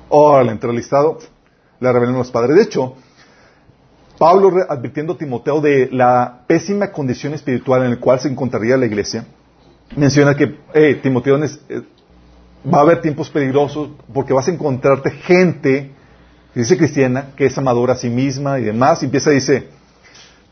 Órale, 0.10 0.52
entre 0.52 0.70
el 0.70 0.76
listado, 0.76 1.20
la 1.80 1.92
revelan 1.92 2.16
los 2.16 2.32
padres. 2.32 2.56
De 2.56 2.64
hecho, 2.64 2.96
Pablo, 4.18 4.52
advirtiendo 4.70 5.14
a 5.14 5.18
Timoteo 5.18 5.62
de 5.62 5.90
la 5.92 6.42
pésima 6.48 6.92
condición 6.92 7.34
espiritual 7.34 7.84
en 7.84 7.92
la 7.92 8.00
cual 8.00 8.20
se 8.20 8.30
encontraría 8.30 8.78
la 8.78 8.86
iglesia, 8.86 9.26
menciona 9.96 10.36
que 10.36 10.58
eh, 10.74 11.00
Timoteo, 11.02 11.38
eh, 11.44 11.82
Va 12.72 12.80
a 12.80 12.82
haber 12.82 13.02
tiempos 13.02 13.30
peligrosos 13.30 13.90
porque 14.12 14.34
vas 14.34 14.48
a 14.48 14.52
encontrarte 14.52 15.12
gente, 15.12 15.92
dice 16.56 16.78
cristiana, 16.78 17.28
que 17.36 17.46
es 17.46 17.58
amadora 17.58 17.94
a 17.94 17.98
sí 17.98 18.10
misma 18.10 18.60
y 18.60 18.64
demás. 18.64 19.04
Y 19.04 19.06
empieza, 19.06 19.30
dice, 19.30 19.68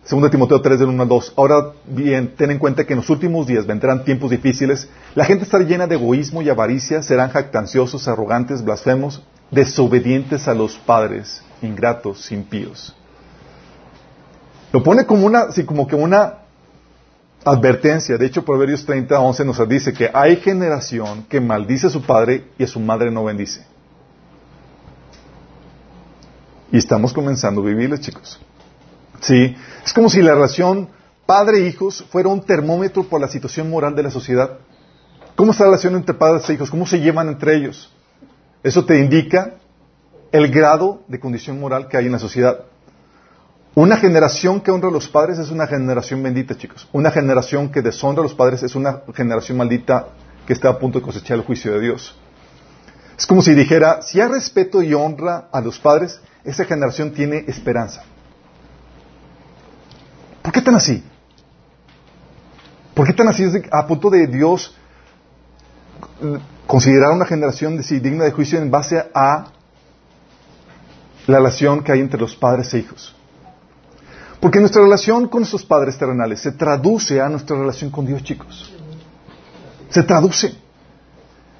2 0.07 0.29
Timoteo 0.29 0.61
3 0.61 0.79
del 0.79 0.89
1 0.89 1.01
al 1.01 1.09
2. 1.09 1.33
Ahora 1.37 1.71
bien, 1.87 2.35
ten 2.37 2.51
en 2.51 2.59
cuenta 2.59 2.85
que 2.85 2.93
en 2.93 2.99
los 2.99 3.09
últimos 3.09 3.47
días 3.47 3.65
vendrán 3.65 4.03
tiempos 4.03 4.29
difíciles. 4.29 4.89
La 5.15 5.25
gente 5.25 5.45
estará 5.45 5.63
llena 5.63 5.87
de 5.87 5.95
egoísmo 5.95 6.43
y 6.43 6.49
avaricia, 6.49 7.01
serán 7.01 7.31
jactanciosos, 7.31 8.07
arrogantes, 8.07 8.63
blasfemos, 8.63 9.23
desobedientes 9.53 10.47
a 10.47 10.53
los 10.53 10.77
padres, 10.77 11.43
ingratos, 11.61 12.31
impíos. 12.31 12.95
Lo 14.71 14.81
pone 14.81 15.05
como 15.05 15.25
una, 15.25 15.47
como 15.65 15.87
que 15.87 15.95
una 15.95 16.39
advertencia. 17.45 18.17
De 18.17 18.25
hecho, 18.25 18.43
Proverbios 18.43 18.85
30, 18.85 19.19
11 19.19 19.45
nos 19.45 19.69
dice 19.69 19.93
que 19.93 20.09
hay 20.13 20.37
generación 20.37 21.25
que 21.29 21.39
maldice 21.39 21.87
a 21.87 21.89
su 21.89 22.01
padre 22.01 22.47
y 22.57 22.63
a 22.63 22.67
su 22.67 22.79
madre 22.79 23.11
no 23.11 23.23
bendice. 23.23 23.65
Y 26.71 26.77
estamos 26.77 27.13
comenzando 27.13 27.61
a 27.61 27.65
vivirlo, 27.65 27.97
chicos. 27.97 28.39
Sí, 29.21 29.55
es 29.85 29.93
como 29.93 30.09
si 30.09 30.23
la 30.23 30.33
relación 30.33 30.89
padre-hijos 31.27 32.03
fuera 32.09 32.29
un 32.29 32.41
termómetro 32.41 33.03
por 33.03 33.21
la 33.21 33.27
situación 33.27 33.69
moral 33.69 33.95
de 33.95 34.03
la 34.03 34.11
sociedad. 34.11 34.57
¿Cómo 35.35 35.51
está 35.51 35.65
la 35.65 35.71
relación 35.71 35.95
entre 35.95 36.15
padres 36.15 36.49
e 36.49 36.53
hijos? 36.53 36.71
¿Cómo 36.71 36.87
se 36.87 36.99
llevan 36.99 37.29
entre 37.29 37.55
ellos? 37.55 37.92
Eso 38.63 38.85
te 38.85 38.97
indica 38.97 39.55
el 40.31 40.49
grado 40.49 41.03
de 41.07 41.19
condición 41.19 41.59
moral 41.59 41.87
que 41.87 41.97
hay 41.97 42.05
en 42.05 42.13
la 42.13 42.19
sociedad. 42.19 42.61
Una 43.75 43.97
generación 43.97 44.61
que 44.61 44.71
honra 44.71 44.89
a 44.89 44.91
los 44.91 45.07
padres 45.07 45.37
es 45.39 45.49
una 45.49 45.67
generación 45.67 46.23
bendita, 46.23 46.55
chicos. 46.55 46.87
Una 46.93 47.11
generación 47.11 47.69
que 47.69 47.81
deshonra 47.81 48.21
a 48.21 48.23
los 48.23 48.33
padres 48.33 48.63
es 48.63 48.75
una 48.75 49.01
generación 49.13 49.57
maldita 49.57 50.07
que 50.47 50.53
está 50.53 50.69
a 50.69 50.79
punto 50.79 50.99
de 50.99 51.05
cosechar 51.05 51.37
el 51.37 51.43
juicio 51.43 51.73
de 51.73 51.81
Dios. 51.81 52.17
Es 53.17 53.27
como 53.27 53.41
si 53.41 53.53
dijera, 53.53 54.01
si 54.01 54.21
hay 54.21 54.27
respeto 54.29 54.81
y 54.81 54.93
honra 54.93 55.49
a 55.51 55.61
los 55.61 55.79
padres, 55.79 56.21
esa 56.43 56.65
generación 56.65 57.11
tiene 57.13 57.45
esperanza. 57.47 58.03
¿Por 60.41 60.51
qué 60.51 60.61
tan 60.61 60.75
así? 60.75 61.03
¿Por 62.93 63.07
qué 63.07 63.13
tan 63.13 63.27
así 63.27 63.43
a 63.71 63.87
punto 63.87 64.09
de 64.09 64.27
Dios 64.27 64.75
considerar 66.73 67.11
una 67.11 67.25
generación 67.25 67.77
digna 67.77 68.23
de 68.23 68.31
juicio 68.31 68.57
en 68.57 68.71
base 68.71 68.97
a 69.13 69.45
la 71.27 71.37
relación 71.37 71.83
que 71.83 71.91
hay 71.91 71.99
entre 71.99 72.19
los 72.19 72.35
padres 72.35 72.73
e 72.73 72.79
hijos? 72.79 73.15
Porque 74.39 74.59
nuestra 74.59 74.81
relación 74.81 75.27
con 75.27 75.41
nuestros 75.41 75.63
padres 75.63 75.99
terrenales 75.99 76.39
se 76.39 76.51
traduce 76.51 77.21
a 77.21 77.29
nuestra 77.29 77.55
relación 77.55 77.91
con 77.91 78.07
Dios, 78.07 78.23
chicos. 78.23 78.73
Se 79.91 80.01
traduce. 80.01 80.55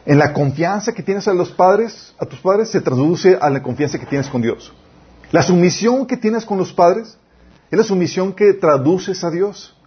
En 0.04 0.18
la 0.18 0.34
confianza 0.34 0.94
que 0.94 1.04
tienes 1.04 1.28
a 1.28 1.34
los 1.36 1.52
padres, 1.52 2.16
a 2.18 2.26
tus 2.26 2.40
padres, 2.40 2.70
se 2.70 2.82
traduce 2.82 3.38
a 3.40 3.52
la 3.52 3.62
confianza 3.62 4.00
que 4.00 4.08
tienes 4.08 4.28
con 4.28 4.42
Dios. 4.42 4.74
La 5.30 5.44
sumisión 5.44 6.08
que 6.08 6.18
tienes 6.18 6.44
con 6.44 6.58
los 6.58 6.74
padres 6.74 7.20
es 7.70 7.78
la 7.78 7.84
sumisión 7.84 8.34
que 8.34 8.54
traduces 8.54 9.24
a 9.24 9.30
Dios. 9.30 9.78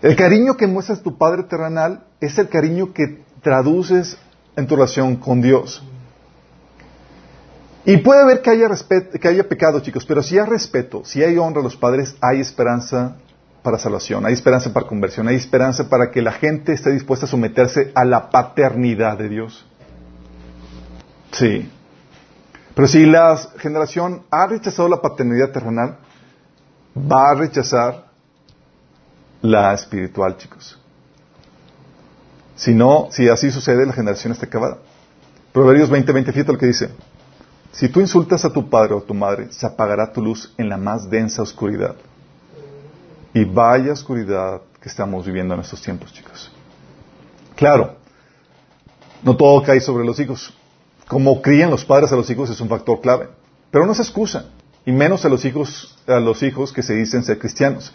El 0.00 0.14
cariño 0.14 0.56
que 0.56 0.68
muestras 0.68 1.00
a 1.00 1.02
tu 1.02 1.18
Padre 1.18 1.42
terrenal 1.42 2.04
es 2.20 2.38
el 2.38 2.48
cariño 2.48 2.92
que 2.92 3.24
traduces 3.42 4.16
en 4.58 4.66
tu 4.66 4.74
relación 4.74 5.14
con 5.16 5.40
Dios. 5.40 5.80
Y 7.84 7.98
puede 7.98 8.22
haber 8.22 8.42
que 8.42 8.50
haya, 8.50 8.68
que 9.20 9.28
haya 9.28 9.48
pecado, 9.48 9.78
chicos, 9.80 10.04
pero 10.04 10.20
si 10.20 10.36
hay 10.36 10.46
respeto, 10.46 11.04
si 11.04 11.22
hay 11.22 11.38
honra 11.38 11.60
a 11.60 11.64
los 11.64 11.76
padres, 11.76 12.16
hay 12.20 12.40
esperanza 12.40 13.16
para 13.62 13.78
salvación, 13.78 14.26
hay 14.26 14.34
esperanza 14.34 14.72
para 14.72 14.86
conversión, 14.86 15.28
hay 15.28 15.36
esperanza 15.36 15.88
para 15.88 16.10
que 16.10 16.20
la 16.20 16.32
gente 16.32 16.72
esté 16.72 16.90
dispuesta 16.90 17.26
a 17.26 17.28
someterse 17.28 17.92
a 17.94 18.04
la 18.04 18.30
paternidad 18.30 19.16
de 19.16 19.28
Dios. 19.28 19.64
Sí. 21.30 21.70
Pero 22.74 22.88
si 22.88 23.06
la 23.06 23.38
generación 23.58 24.24
ha 24.28 24.48
rechazado 24.48 24.88
la 24.88 25.00
paternidad 25.00 25.52
terrenal, 25.52 25.98
va 26.96 27.30
a 27.30 27.34
rechazar 27.34 28.08
la 29.40 29.72
espiritual, 29.72 30.36
chicos. 30.36 30.78
Si 32.58 32.74
no, 32.74 33.08
si 33.12 33.28
así 33.28 33.52
sucede, 33.52 33.86
la 33.86 33.92
generación 33.92 34.32
está 34.32 34.46
acabada. 34.46 34.78
Proverbios 35.52 35.88
20, 35.88 36.12
20, 36.12 36.32
fíjate 36.32 36.52
lo 36.52 36.58
que 36.58 36.66
dice. 36.66 36.90
Si 37.70 37.88
tú 37.88 38.00
insultas 38.00 38.44
a 38.44 38.52
tu 38.52 38.68
padre 38.68 38.94
o 38.94 38.98
a 38.98 39.02
tu 39.02 39.14
madre, 39.14 39.52
se 39.52 39.64
apagará 39.64 40.12
tu 40.12 40.20
luz 40.20 40.52
en 40.58 40.68
la 40.68 40.76
más 40.76 41.08
densa 41.08 41.40
oscuridad. 41.40 41.94
Y 43.32 43.44
vaya 43.44 43.92
oscuridad 43.92 44.60
que 44.80 44.88
estamos 44.88 45.24
viviendo 45.24 45.54
en 45.54 45.60
estos 45.60 45.80
tiempos, 45.80 46.12
chicos. 46.12 46.50
Claro, 47.54 47.94
no 49.22 49.36
todo 49.36 49.62
cae 49.62 49.80
sobre 49.80 50.04
los 50.04 50.18
hijos. 50.18 50.52
Como 51.06 51.40
crían 51.40 51.70
los 51.70 51.84
padres 51.84 52.10
a 52.10 52.16
los 52.16 52.28
hijos 52.28 52.50
es 52.50 52.60
un 52.60 52.68
factor 52.68 53.00
clave. 53.00 53.28
Pero 53.70 53.86
no 53.86 53.94
se 53.94 54.02
excusa 54.02 54.46
y 54.84 54.90
menos 54.90 55.24
a 55.24 55.28
los 55.28 55.44
hijos, 55.44 55.96
a 56.08 56.18
los 56.18 56.42
hijos 56.42 56.72
que 56.72 56.82
se 56.82 56.94
dicen 56.94 57.22
ser 57.22 57.38
cristianos. 57.38 57.92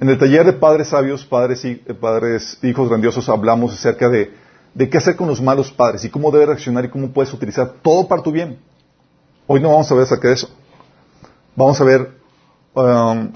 En 0.00 0.08
el 0.08 0.18
taller 0.18 0.46
de 0.46 0.54
padres 0.54 0.88
sabios, 0.88 1.26
padres, 1.26 1.62
y, 1.64 1.82
eh, 1.86 1.92
padres 1.92 2.58
hijos 2.62 2.88
grandiosos, 2.88 3.28
hablamos 3.28 3.74
acerca 3.74 4.08
de, 4.08 4.32
qué 4.74 4.96
hacer 4.96 5.14
con 5.14 5.28
los 5.28 5.42
malos 5.42 5.70
padres 5.70 6.04
y 6.04 6.10
cómo 6.10 6.30
debes 6.30 6.48
reaccionar 6.48 6.86
y 6.86 6.88
cómo 6.88 7.12
puedes 7.12 7.32
utilizar 7.34 7.74
todo 7.82 8.08
para 8.08 8.22
tu 8.22 8.32
bien. 8.32 8.58
Hoy 9.46 9.60
no 9.60 9.68
vamos 9.68 9.92
a 9.92 9.94
ver 9.94 10.04
acerca 10.04 10.28
de 10.28 10.34
eso. 10.34 10.48
Vamos 11.54 11.78
a 11.80 11.84
ver 11.84 12.12
um, 12.72 13.30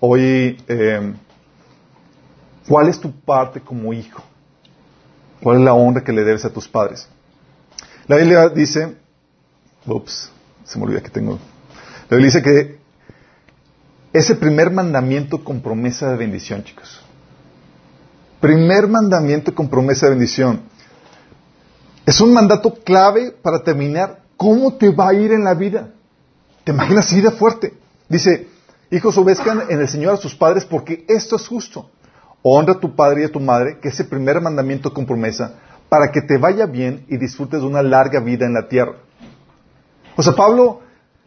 hoy 0.00 0.62
eh, 0.68 1.14
cuál 2.68 2.88
es 2.88 3.00
tu 3.00 3.10
parte 3.10 3.60
como 3.60 3.94
hijo. 3.94 4.22
¿Cuál 5.42 5.58
es 5.58 5.64
la 5.64 5.72
honra 5.72 6.04
que 6.04 6.12
le 6.12 6.22
debes 6.22 6.44
a 6.44 6.52
tus 6.52 6.68
padres? 6.68 7.08
La 8.06 8.16
Biblia 8.16 8.50
dice, 8.50 8.94
ups, 9.86 10.30
se 10.64 10.78
me 10.78 10.84
olvida 10.84 11.00
que 11.00 11.08
tengo 11.08 11.38
la 12.10 12.16
Biblia 12.16 12.26
dice 12.26 12.42
que 12.42 12.79
ese 14.12 14.34
primer 14.34 14.70
mandamiento 14.70 15.42
con 15.44 15.60
promesa 15.60 16.10
de 16.10 16.16
bendición, 16.16 16.64
chicos. 16.64 17.00
Primer 18.40 18.88
mandamiento 18.88 19.54
con 19.54 19.68
promesa 19.68 20.06
de 20.06 20.10
bendición. 20.10 20.62
Es 22.06 22.20
un 22.20 22.32
mandato 22.32 22.74
clave 22.74 23.30
para 23.30 23.62
terminar 23.62 24.20
cómo 24.36 24.74
te 24.74 24.90
va 24.90 25.10
a 25.10 25.14
ir 25.14 25.32
en 25.32 25.44
la 25.44 25.54
vida. 25.54 25.90
¿Te 26.64 26.72
imaginas 26.72 27.14
de 27.14 27.30
fuerte? 27.30 27.74
Dice, 28.08 28.48
hijos 28.90 29.16
obedezcan 29.16 29.64
en 29.68 29.80
el 29.80 29.88
Señor 29.88 30.14
a 30.14 30.16
sus 30.16 30.34
padres 30.34 30.64
porque 30.64 31.04
esto 31.08 31.36
es 31.36 31.46
justo. 31.46 31.90
Honra 32.42 32.74
a 32.74 32.80
tu 32.80 32.96
padre 32.96 33.22
y 33.22 33.24
a 33.24 33.32
tu 33.32 33.38
madre, 33.38 33.78
que 33.80 33.88
es 33.88 34.00
el 34.00 34.06
primer 34.06 34.40
mandamiento 34.40 34.92
con 34.92 35.06
promesa, 35.06 35.54
para 35.88 36.10
que 36.10 36.22
te 36.22 36.38
vaya 36.38 36.66
bien 36.66 37.04
y 37.08 37.18
disfrutes 37.18 37.60
de 37.60 37.66
una 37.66 37.82
larga 37.82 38.20
vida 38.20 38.46
en 38.46 38.54
la 38.54 38.66
tierra. 38.66 38.94
O 40.16 40.22
sea, 40.22 40.32
Pablo 40.34 40.80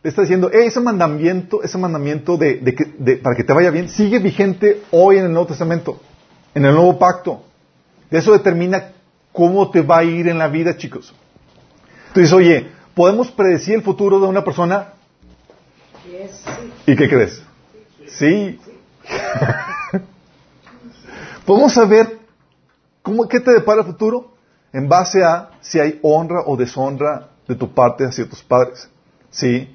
le 0.04 0.10
está 0.10 0.22
diciendo, 0.22 0.52
ese 0.52 0.82
mandamiento, 0.82 1.64
ese 1.64 1.78
mandamiento 1.78 2.36
de, 2.36 3.20
para 3.24 3.38
que 3.38 3.46
te 3.46 3.54
vaya 3.54 3.72
bien, 3.72 3.88
sigue 3.88 4.20
vigente 4.20 4.84
hoy 4.92 5.18
en 5.18 5.26
el 5.26 5.32
Nuevo 5.32 5.48
Testamento, 5.48 6.02
en 6.54 6.66
el 6.66 6.74
Nuevo 6.74 7.00
Pacto. 7.00 7.44
Eso 8.12 8.34
determina 8.34 8.92
cómo 9.32 9.72
te 9.72 9.82
va 9.82 10.00
a 10.00 10.04
ir 10.04 10.28
en 10.28 10.38
la 10.38 10.50
vida, 10.50 10.76
chicos. 10.76 11.16
Entonces, 12.10 12.34
oye, 12.34 12.68
¿podemos 12.94 13.32
predecir 13.32 13.76
el 13.76 13.82
futuro 13.82 14.20
de 14.20 14.28
una 14.28 14.44
persona? 14.44 14.90
¿Y 16.86 16.96
qué 16.98 17.08
crees? 17.08 17.42
Sí. 18.08 18.60
¿Podemos 21.46 21.74
saber 21.74 22.20
cómo, 23.02 23.26
qué 23.30 23.40
te 23.40 23.52
depara 23.52 23.82
el 23.82 23.88
futuro? 23.88 24.34
En 24.74 24.90
base 24.90 25.24
a 25.24 25.52
si 25.62 25.80
hay 25.80 25.98
honra 26.04 26.42
o 26.46 26.58
deshonra 26.58 27.30
de 27.48 27.56
tu 27.56 27.74
parte 27.74 28.06
hacia 28.06 28.28
tus 28.28 28.44
padres. 28.44 28.90
¿Sí? 29.32 29.74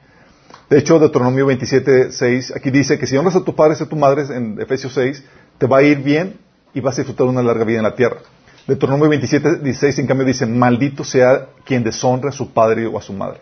De 0.68 0.78
hecho, 0.78 0.98
Deuteronomio 0.98 1.46
27, 1.46 2.12
6, 2.12 2.52
aquí 2.54 2.70
dice 2.70 2.98
que 2.98 3.06
si 3.06 3.16
honras 3.16 3.36
a 3.36 3.44
tu 3.44 3.54
padre 3.54 3.76
y 3.78 3.82
a 3.82 3.88
tu 3.88 3.96
madre, 3.96 4.24
en 4.36 4.60
Efesios 4.60 4.92
6, 4.92 5.24
te 5.56 5.66
va 5.66 5.78
a 5.78 5.82
ir 5.82 6.02
bien 6.02 6.38
y 6.74 6.80
vas 6.80 6.94
a 6.94 7.02
disfrutar 7.02 7.26
una 7.26 7.42
larga 7.42 7.64
vida 7.64 7.78
en 7.78 7.84
la 7.84 7.94
tierra. 7.94 8.18
Deuteronomio 8.66 9.08
27, 9.08 9.60
16, 9.60 9.98
en 10.00 10.06
cambio, 10.06 10.26
dice, 10.26 10.44
maldito 10.44 11.04
sea 11.04 11.46
quien 11.64 11.82
deshonra 11.82 12.28
a 12.28 12.32
su 12.32 12.52
padre 12.52 12.86
o 12.86 12.98
a 12.98 13.02
su 13.02 13.14
madre. 13.14 13.40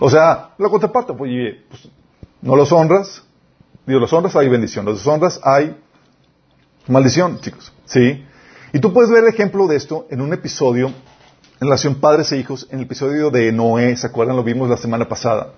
O 0.00 0.10
sea, 0.10 0.50
la 0.58 0.68
contraparte, 0.68 1.12
pues, 1.14 1.30
pues, 1.68 1.88
no 2.42 2.56
los 2.56 2.72
honras, 2.72 3.22
digo, 3.86 4.00
los 4.00 4.12
honras 4.12 4.34
hay 4.34 4.48
bendición, 4.48 4.84
los 4.84 4.98
deshonras 4.98 5.40
hay 5.44 5.76
maldición, 6.88 7.40
chicos. 7.40 7.72
¿Sí? 7.84 8.24
Y 8.72 8.80
tú 8.80 8.92
puedes 8.92 9.10
ver 9.10 9.22
el 9.22 9.30
ejemplo 9.30 9.68
de 9.68 9.76
esto 9.76 10.08
en 10.10 10.20
un 10.20 10.32
episodio 10.32 10.92
en 11.60 11.66
relación 11.66 11.96
padres 11.96 12.30
e 12.30 12.38
hijos, 12.38 12.68
en 12.70 12.78
el 12.78 12.84
episodio 12.84 13.30
de 13.30 13.50
Noé, 13.50 13.96
¿se 13.96 14.06
acuerdan? 14.06 14.36
Lo 14.36 14.44
vimos 14.44 14.70
la 14.70 14.76
semana 14.76 15.08
pasada. 15.08 15.54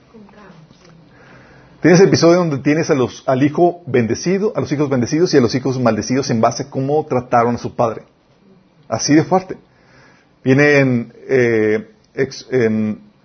Tienes 1.83 2.01
el 2.01 2.09
episodio 2.09 2.39
donde 2.39 2.59
tienes 2.59 2.91
al 2.91 3.43
hijo 3.43 3.83
bendecido, 3.87 4.53
a 4.57 4.61
los 4.61 4.73
hijos 4.73 4.89
bendecidos 4.89 5.35
y 5.35 5.37
a 5.37 5.41
los 5.43 5.55
hijos 5.55 5.79
maldecidos 5.79 6.31
en 6.31 6.41
base 6.41 6.63
a 6.63 6.71
cómo 6.71 7.05
trataron 7.05 7.55
a 7.57 7.59
su 7.59 7.75
padre. 7.75 8.05
Así 8.89 9.15
de 9.15 9.25
fuerte. 9.25 9.59
Viene 10.43 10.79
en, 10.79 11.13
eh, 11.29 11.91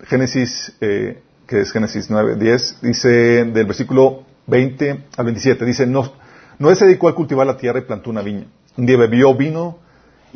Génesis, 0.03 0.73
eh, 0.81 1.21
que 1.47 1.61
es 1.61 1.71
Génesis 1.71 2.09
9, 2.09 2.35
10, 2.35 2.79
dice 2.81 3.09
del 3.09 3.65
versículo 3.65 4.23
20 4.47 5.05
al 5.15 5.25
27, 5.25 5.63
dice, 5.63 5.87
no, 5.87 6.11
no 6.59 6.75
se 6.75 6.85
dedicó 6.85 7.07
a 7.07 7.15
cultivar 7.15 7.47
la 7.47 7.57
tierra 7.57 7.79
y 7.79 7.83
plantó 7.83 8.09
una 8.09 8.21
viña. 8.21 8.47
Un 8.77 8.85
día 8.85 8.97
bebió 8.97 9.33
vino 9.33 9.79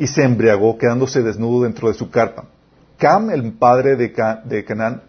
y 0.00 0.06
se 0.06 0.24
embriagó, 0.24 0.78
quedándose 0.78 1.22
desnudo 1.22 1.64
dentro 1.64 1.88
de 1.88 1.94
su 1.94 2.10
carpa. 2.10 2.46
Cam, 2.96 3.30
el 3.30 3.52
padre 3.52 3.96
de, 3.96 4.12
Ca- 4.12 4.40
de 4.44 4.64
Canaán, 4.64 5.02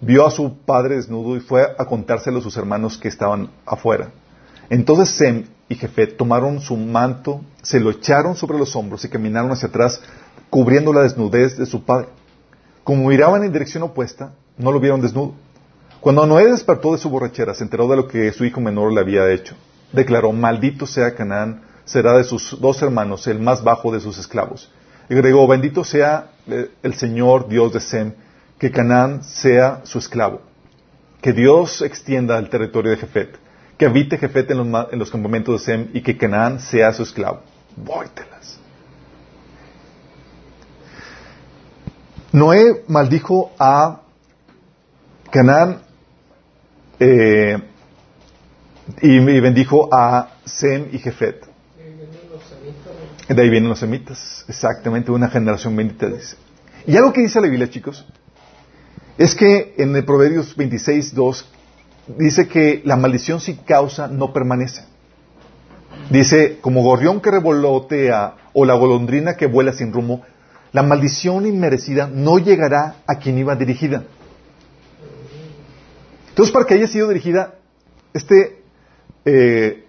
vio 0.00 0.26
a 0.26 0.32
su 0.32 0.58
padre 0.66 0.96
desnudo 0.96 1.36
y 1.36 1.40
fue 1.40 1.62
a 1.78 1.84
contárselo 1.84 2.40
a 2.40 2.42
sus 2.42 2.56
hermanos 2.56 2.98
que 2.98 3.06
estaban 3.06 3.50
afuera. 3.64 4.10
Entonces 4.68 5.10
Sem 5.16 5.44
y 5.68 5.76
Jefet 5.76 6.16
tomaron 6.16 6.60
su 6.60 6.76
manto, 6.76 7.40
se 7.62 7.78
lo 7.78 7.90
echaron 7.90 8.34
sobre 8.34 8.58
los 8.58 8.74
hombros 8.74 9.04
y 9.04 9.08
caminaron 9.08 9.52
hacia 9.52 9.68
atrás, 9.68 10.02
cubriendo 10.50 10.92
la 10.92 11.02
desnudez 11.02 11.56
de 11.56 11.66
su 11.66 11.84
padre. 11.84 12.08
Como 12.82 13.08
miraban 13.08 13.44
en 13.44 13.52
dirección 13.52 13.84
opuesta, 13.84 14.32
no 14.58 14.72
lo 14.72 14.80
vieron 14.80 15.00
desnudo. 15.00 15.34
Cuando 16.00 16.26
Noé 16.26 16.50
despertó 16.50 16.90
de 16.92 16.98
su 16.98 17.08
borrachera, 17.08 17.54
se 17.54 17.62
enteró 17.62 17.86
de 17.86 17.94
lo 17.96 18.08
que 18.08 18.32
su 18.32 18.44
hijo 18.44 18.60
menor 18.60 18.92
le 18.92 19.00
había 19.00 19.30
hecho. 19.30 19.54
Declaró, 19.92 20.32
maldito 20.32 20.84
sea 20.84 21.14
Canaán, 21.14 21.62
será 21.84 22.16
de 22.16 22.24
sus 22.24 22.60
dos 22.60 22.80
hermanos 22.82 23.26
el 23.26 23.40
más 23.40 23.62
bajo 23.62 23.92
de 23.92 24.00
sus 24.00 24.18
esclavos. 24.18 24.70
Y 25.08 25.14
agregó, 25.14 25.46
bendito 25.46 25.84
sea 25.84 26.30
eh, 26.46 26.70
el 26.82 26.94
Señor 26.94 27.48
Dios 27.48 27.72
de 27.72 27.80
Sem, 27.80 28.14
que 28.58 28.70
Canaán 28.70 29.24
sea 29.24 29.80
su 29.84 29.98
esclavo. 29.98 30.40
Que 31.20 31.32
Dios 31.32 31.82
extienda 31.82 32.38
el 32.38 32.48
territorio 32.48 32.92
de 32.92 32.96
Jefet, 32.96 33.36
que 33.76 33.86
habite 33.86 34.18
Jefet 34.18 34.50
en 34.50 34.98
los, 34.98 35.10
campamentos 35.10 35.60
de 35.60 35.64
Sem 35.64 35.90
y 35.92 36.02
que 36.02 36.16
Canaán 36.16 36.60
sea 36.60 36.92
su 36.92 37.02
esclavo. 37.02 37.40
Vóytelas. 37.76 38.58
Noé 42.32 42.84
maldijo 42.88 43.52
a 43.58 44.00
Canaán 45.30 45.82
eh, 46.98 47.58
y 49.00 49.40
bendijo 49.40 49.88
a 49.92 50.30
Sem 50.44 50.88
y 50.92 50.98
Jefet. 50.98 51.51
De 53.28 53.40
ahí 53.40 53.48
vienen 53.48 53.68
los 53.68 53.78
semitas, 53.78 54.44
exactamente, 54.48 55.10
una 55.10 55.28
generación 55.28 55.76
bendita 55.76 56.06
dice. 56.08 56.36
Y 56.86 56.96
algo 56.96 57.12
que 57.12 57.20
dice 57.20 57.40
la 57.40 57.48
Biblia, 57.48 57.70
chicos, 57.70 58.04
es 59.16 59.34
que 59.34 59.74
en 59.78 59.94
el 59.94 60.04
Proverbios 60.04 60.56
26, 60.56 61.14
2 61.14 61.52
dice 62.18 62.48
que 62.48 62.82
la 62.84 62.96
maldición 62.96 63.40
sin 63.40 63.56
causa 63.56 64.08
no 64.08 64.32
permanece. 64.32 64.84
Dice, 66.10 66.58
como 66.60 66.82
gorrión 66.82 67.20
que 67.20 67.30
revolotea 67.30 68.34
o 68.52 68.64
la 68.64 68.74
golondrina 68.74 69.36
que 69.36 69.46
vuela 69.46 69.72
sin 69.72 69.92
rumbo, 69.92 70.22
la 70.72 70.82
maldición 70.82 71.46
inmerecida 71.46 72.08
no 72.12 72.38
llegará 72.38 72.96
a 73.06 73.16
quien 73.16 73.38
iba 73.38 73.54
dirigida. 73.54 74.04
Entonces, 76.30 76.52
para 76.52 76.66
que 76.66 76.74
haya 76.74 76.88
sido 76.88 77.08
dirigida, 77.08 77.54
este 78.14 78.62
eh, 79.24 79.84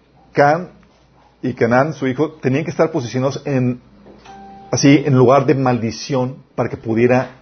y 1.43 1.53
Canán, 1.53 1.93
su 1.93 2.07
hijo, 2.07 2.31
tenían 2.41 2.63
que 2.63 2.71
estar 2.71 2.89
posicionados 2.89 3.41
en 3.45 3.81
así 4.71 5.03
en 5.05 5.15
lugar 5.15 5.45
de 5.45 5.53
maldición 5.53 6.37
para 6.55 6.69
que 6.69 6.77
pudiera 6.77 7.35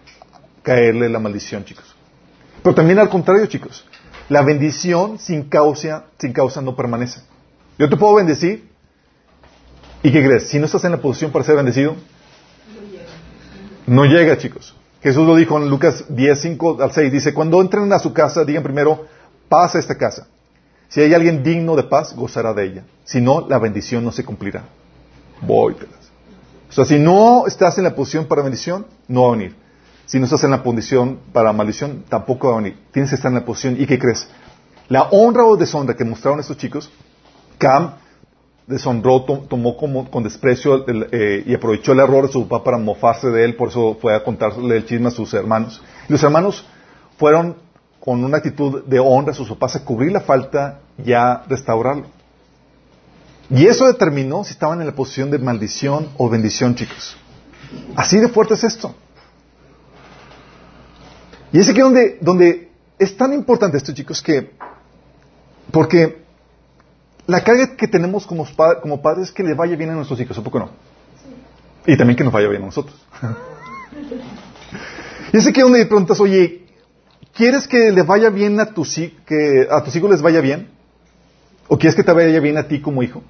caerle 0.63 1.08
la 1.08 1.20
maldición, 1.20 1.63
chicos. 1.63 1.96
Pero 2.62 2.75
también 2.75 3.00
al 3.00 3.10
contrario, 3.10 3.46
chicos. 3.46 3.86
La 4.27 4.41
bendición 4.41 5.20
sin 5.20 5.43
causa, 5.43 6.05
sin 6.17 6.34
causa 6.34 6.62
no 6.62 6.75
permanece. 6.75 7.22
Yo 7.77 7.89
te 7.89 7.96
puedo 7.96 8.15
bendecir. 8.15 8.70
¿Y 10.03 10.12
qué 10.12 10.25
crees? 10.25 10.50
Si 10.50 10.58
no 10.58 10.65
estás 10.65 10.84
en 10.84 10.91
la 10.91 10.98
posición 10.98 11.31
para 11.31 11.46
ser 11.46 11.55
bendecido, 11.55 11.96
no 13.86 14.05
llega, 14.05 14.38
chicos. 14.38 14.75
Jesús 15.03 15.25
lo 15.25 15.36
dijo 15.36 15.58
en 15.58 15.70
Lucas 15.70 16.05
10, 16.10 16.41
5 16.41 16.77
al 16.81 16.91
6. 16.91 17.12
Dice, 17.12 17.34
cuando 17.34 17.62
entren 17.62 17.91
a 17.93 18.00
su 18.00 18.13
casa, 18.13 18.43
digan 18.46 18.63
primero, 18.63 19.05
paz 19.48 19.75
a 19.75 19.79
esta 19.79 19.96
casa. 19.96 20.27
Si 20.91 21.01
hay 21.01 21.13
alguien 21.13 21.41
digno 21.41 21.75
de 21.75 21.83
paz, 21.83 22.13
gozará 22.15 22.53
de 22.53 22.65
ella. 22.65 22.83
Si 23.05 23.21
no, 23.21 23.48
la 23.48 23.57
bendición 23.60 24.03
no 24.03 24.12
se 24.12 24.24
cumplirá. 24.24 24.65
Vóytelas. 25.41 26.12
O 26.70 26.74
sea, 26.74 26.85
si 26.85 27.00
no 27.00 27.48
estás 27.48 27.77
en 27.77 27.85
la 27.85 27.96
posición 27.96 28.25
para 28.25 28.42
bendición, 28.44 28.85
no 29.07 29.24
va 29.24 29.27
a 29.29 29.31
venir. 29.31 29.55
Si 30.05 30.20
no 30.20 30.25
estás 30.25 30.44
en 30.44 30.51
la 30.51 30.61
posición 30.63 31.20
para 31.31 31.53
maldición, 31.53 32.03
tampoco 32.09 32.50
va 32.50 32.55
a 32.55 32.57
venir. 32.57 32.77
Tienes 32.92 33.09
que 33.09 33.15
estar 33.15 33.29
en 33.31 33.35
la 33.39 33.46
posición. 33.46 33.77
¿Y 33.79 33.85
qué 33.87 33.98
crees? 33.98 34.27
La 34.89 35.03
honra 35.11 35.46
o 35.46 35.55
deshonra 35.55 35.96
que 35.96 36.03
mostraron 36.03 36.42
estos 36.42 36.57
chicos, 36.57 36.92
Cam 37.57 37.94
deshonró, 38.68 39.24
to- 39.24 39.46
tomó 39.50 39.77
como, 39.77 40.11
con 40.11 40.24
desprecio 40.24 40.85
eh, 40.87 41.44
y 41.46 41.53
aprovechó 41.53 41.94
el 41.94 42.00
error 42.00 42.27
de 42.27 42.33
su 42.33 42.48
papá 42.48 42.63
para 42.65 42.77
mofarse 42.77 43.29
de 43.29 43.46
él, 43.46 43.55
por 43.55 43.70
eso 43.70 43.98
fue 44.01 44.13
a 44.15 44.24
contarle 44.24 44.75
el 44.77 44.85
chisme 44.85 45.07
a 45.07 45.11
sus 45.11 45.33
hermanos. 45.33 45.81
Y 46.09 46.11
los 46.11 46.22
hermanos 46.24 46.65
fueron 47.18 47.55
con 48.01 48.24
una 48.24 48.37
actitud 48.37 48.83
de 48.83 49.00
honra 49.00 49.31
a 49.31 49.35
sus 49.35 49.48
papás 49.48 49.75
a 49.75 49.85
cubrir 49.85 50.11
la 50.11 50.22
falta 50.22 50.79
y 50.98 51.14
a 51.14 51.44
restaurarlo. 51.48 52.07
Y 53.50 53.68
eso 53.68 53.85
determinó 53.85 54.44
si 54.44 54.53
estaban 54.53 54.81
en 54.81 54.87
la 54.87 54.96
posición 54.96 55.29
de 55.29 55.37
maldición 55.37 56.09
o 56.18 56.27
bendición, 56.27 56.74
chicos. 56.74 57.16
Así 57.96 58.18
de 58.18 58.27
fuerte 58.27 58.55
es 58.55 58.64
esto. 58.64 58.96
Y 61.53 61.59
es 61.59 61.70
aquí 61.70 61.79
donde, 61.79 62.18
donde 62.22 62.72
es 62.98 63.16
tan 63.16 63.33
importante 63.33 63.77
esto, 63.77 63.94
chicos, 63.94 64.22
que 64.22 64.51
porque 65.72 66.24
la 67.27 67.44
carga 67.44 67.75
que 67.75 67.87
tenemos 67.87 68.25
como, 68.25 68.48
como 68.81 69.01
padres 69.01 69.27
es 69.27 69.33
que 69.33 69.44
le 69.44 69.53
vaya 69.53 69.75
bien 69.75 69.92
a 69.92 69.94
nuestros 69.94 70.20
hijos, 70.20 70.37
¿a 70.37 70.42
poco 70.42 70.57
no? 70.57 70.70
Y 71.85 71.96
también 71.98 72.18
que 72.18 72.24
nos 72.24 72.33
vaya 72.33 72.48
bien 72.48 72.64
a 72.64 72.66
nosotros. 72.66 72.96
y 75.33 75.37
es 75.37 75.46
aquí 75.46 75.61
donde 75.61 75.85
preguntas, 75.85 76.20
oye, 76.20 76.60
¿quieres 77.33 77.67
que 77.67 77.91
le 77.91 78.03
vaya 78.03 78.29
bien 78.29 78.59
a 78.59 78.74
tus, 78.74 78.96
que 79.25 79.67
a 79.70 79.83
tus 79.83 79.96
hijos 79.96 80.09
les 80.11 80.22
vaya 80.22 80.41
bien? 80.41 80.70
¿O 81.67 81.77
quieres 81.77 81.96
que 81.96 82.03
te 82.03 82.11
vaya 82.13 82.39
bien 82.39 82.57
a 82.57 82.67
ti 82.67 82.81
como 82.81 83.01
hijo? 83.03 83.22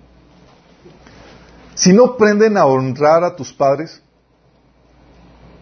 Si 1.76 1.94
no 1.94 2.06
aprenden 2.06 2.58
a 2.58 2.66
honrar 2.66 3.24
a 3.24 3.36
tus 3.36 3.54
padres, 3.54 4.02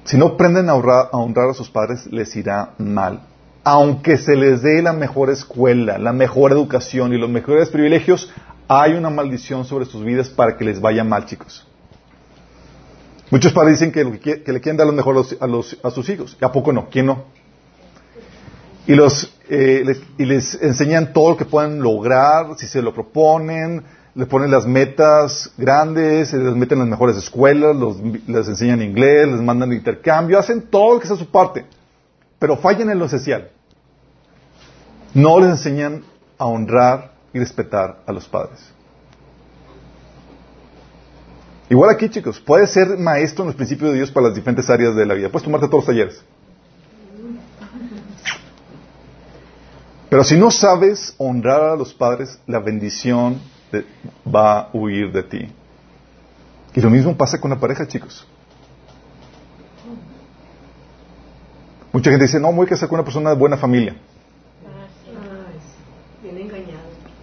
si 0.05 0.17
no 0.17 0.27
aprenden 0.27 0.69
a 0.69 0.75
honrar, 0.75 1.09
a 1.11 1.17
honrar 1.17 1.49
a 1.49 1.53
sus 1.53 1.69
padres, 1.69 2.05
les 2.07 2.35
irá 2.35 2.73
mal. 2.77 3.21
Aunque 3.63 4.17
se 4.17 4.35
les 4.35 4.61
dé 4.61 4.81
la 4.81 4.93
mejor 4.93 5.29
escuela, 5.29 5.97
la 5.97 6.13
mejor 6.13 6.51
educación 6.51 7.13
y 7.13 7.17
los 7.17 7.29
mejores 7.29 7.69
privilegios, 7.69 8.31
hay 8.67 8.93
una 8.93 9.09
maldición 9.09 9.65
sobre 9.65 9.85
sus 9.85 10.03
vidas 10.03 10.29
para 10.29 10.57
que 10.57 10.63
les 10.65 10.79
vaya 10.81 11.03
mal, 11.03 11.25
chicos. 11.25 11.67
Muchos 13.29 13.53
padres 13.53 13.79
dicen 13.79 13.91
que, 13.91 14.41
que 14.43 14.51
le 14.51 14.61
quieren 14.61 14.77
dar 14.77 14.87
lo 14.87 14.93
mejor 14.93 15.13
a, 15.15 15.19
los- 15.19 15.37
a 15.41 15.47
los- 15.47 15.77
a 15.83 15.91
sus 15.91 16.09
hijos. 16.09 16.35
¿Y 16.41 16.45
a 16.45 16.51
poco 16.51 16.71
no? 16.73 16.89
¿Quién 16.89 17.05
no? 17.05 17.25
Y, 18.89 18.95
los, 18.95 19.31
eh, 19.49 19.83
les, 19.85 20.01
y 20.17 20.25
les 20.25 20.55
enseñan 20.63 21.13
todo 21.13 21.29
lo 21.31 21.37
que 21.37 21.45
pueden 21.45 21.79
lograr, 21.79 22.47
si 22.57 22.65
se 22.65 22.81
lo 22.81 22.91
proponen, 22.91 23.83
les 24.15 24.27
ponen 24.27 24.49
las 24.49 24.65
metas 24.65 25.51
grandes, 25.57 26.33
les 26.33 26.55
meten 26.55 26.77
en 26.79 26.85
las 26.85 26.89
mejores 26.89 27.15
escuelas, 27.15 27.75
los- 27.75 27.97
les 28.27 28.47
enseñan 28.47 28.81
inglés, 28.81 29.27
les 29.27 29.41
mandan 29.41 29.71
intercambio, 29.73 30.39
hacen 30.39 30.63
todo 30.63 30.95
lo 30.95 30.99
que 30.99 31.07
sea 31.07 31.15
su 31.17 31.29
parte, 31.29 31.65
pero 32.39 32.57
fallan 32.57 32.89
en 32.89 32.97
lo 32.97 33.05
esencial. 33.05 33.51
No 35.13 35.39
les 35.39 35.51
enseñan 35.51 36.03
a 36.39 36.45
honrar 36.47 37.11
y 37.31 37.37
respetar 37.37 37.99
a 38.07 38.11
los 38.11 38.27
padres. 38.27 38.59
Igual 41.69 41.91
aquí, 41.91 42.09
chicos, 42.09 42.39
puedes 42.39 42.71
ser 42.71 42.97
maestro 42.97 43.43
en 43.43 43.47
los 43.49 43.55
principios 43.55 43.91
de 43.91 43.97
Dios 43.97 44.09
para 44.11 44.27
las 44.29 44.35
diferentes 44.35 44.67
áreas 44.67 44.95
de 44.95 45.05
la 45.05 45.13
vida. 45.13 45.29
Puedes 45.29 45.43
tomarte 45.43 45.67
todos 45.67 45.81
los 45.81 45.95
talleres. 45.95 46.23
Pero 50.09 50.23
si 50.23 50.35
no 50.37 50.49
sabes 50.49 51.13
honrar 51.17 51.61
a 51.63 51.75
los 51.75 51.93
padres, 51.93 52.39
la 52.47 52.59
bendición 52.59 53.39
de- 53.71 53.85
va 54.25 54.59
a 54.61 54.69
huir 54.73 55.11
de 55.11 55.23
ti. 55.23 55.51
Y 56.73 56.81
lo 56.81 56.89
mismo 56.89 57.15
pasa 57.15 57.39
con 57.39 57.51
la 57.51 57.59
pareja, 57.59 57.87
chicos. 57.87 58.25
Mucha 61.91 62.11
gente 62.11 62.25
dice, 62.25 62.39
no, 62.39 62.51
voy 62.53 62.65
a 62.65 62.69
casar 62.69 62.87
con 62.87 62.97
una 62.97 63.03
persona 63.03 63.31
de 63.31 63.35
buena 63.35 63.57
familia. 63.57 63.95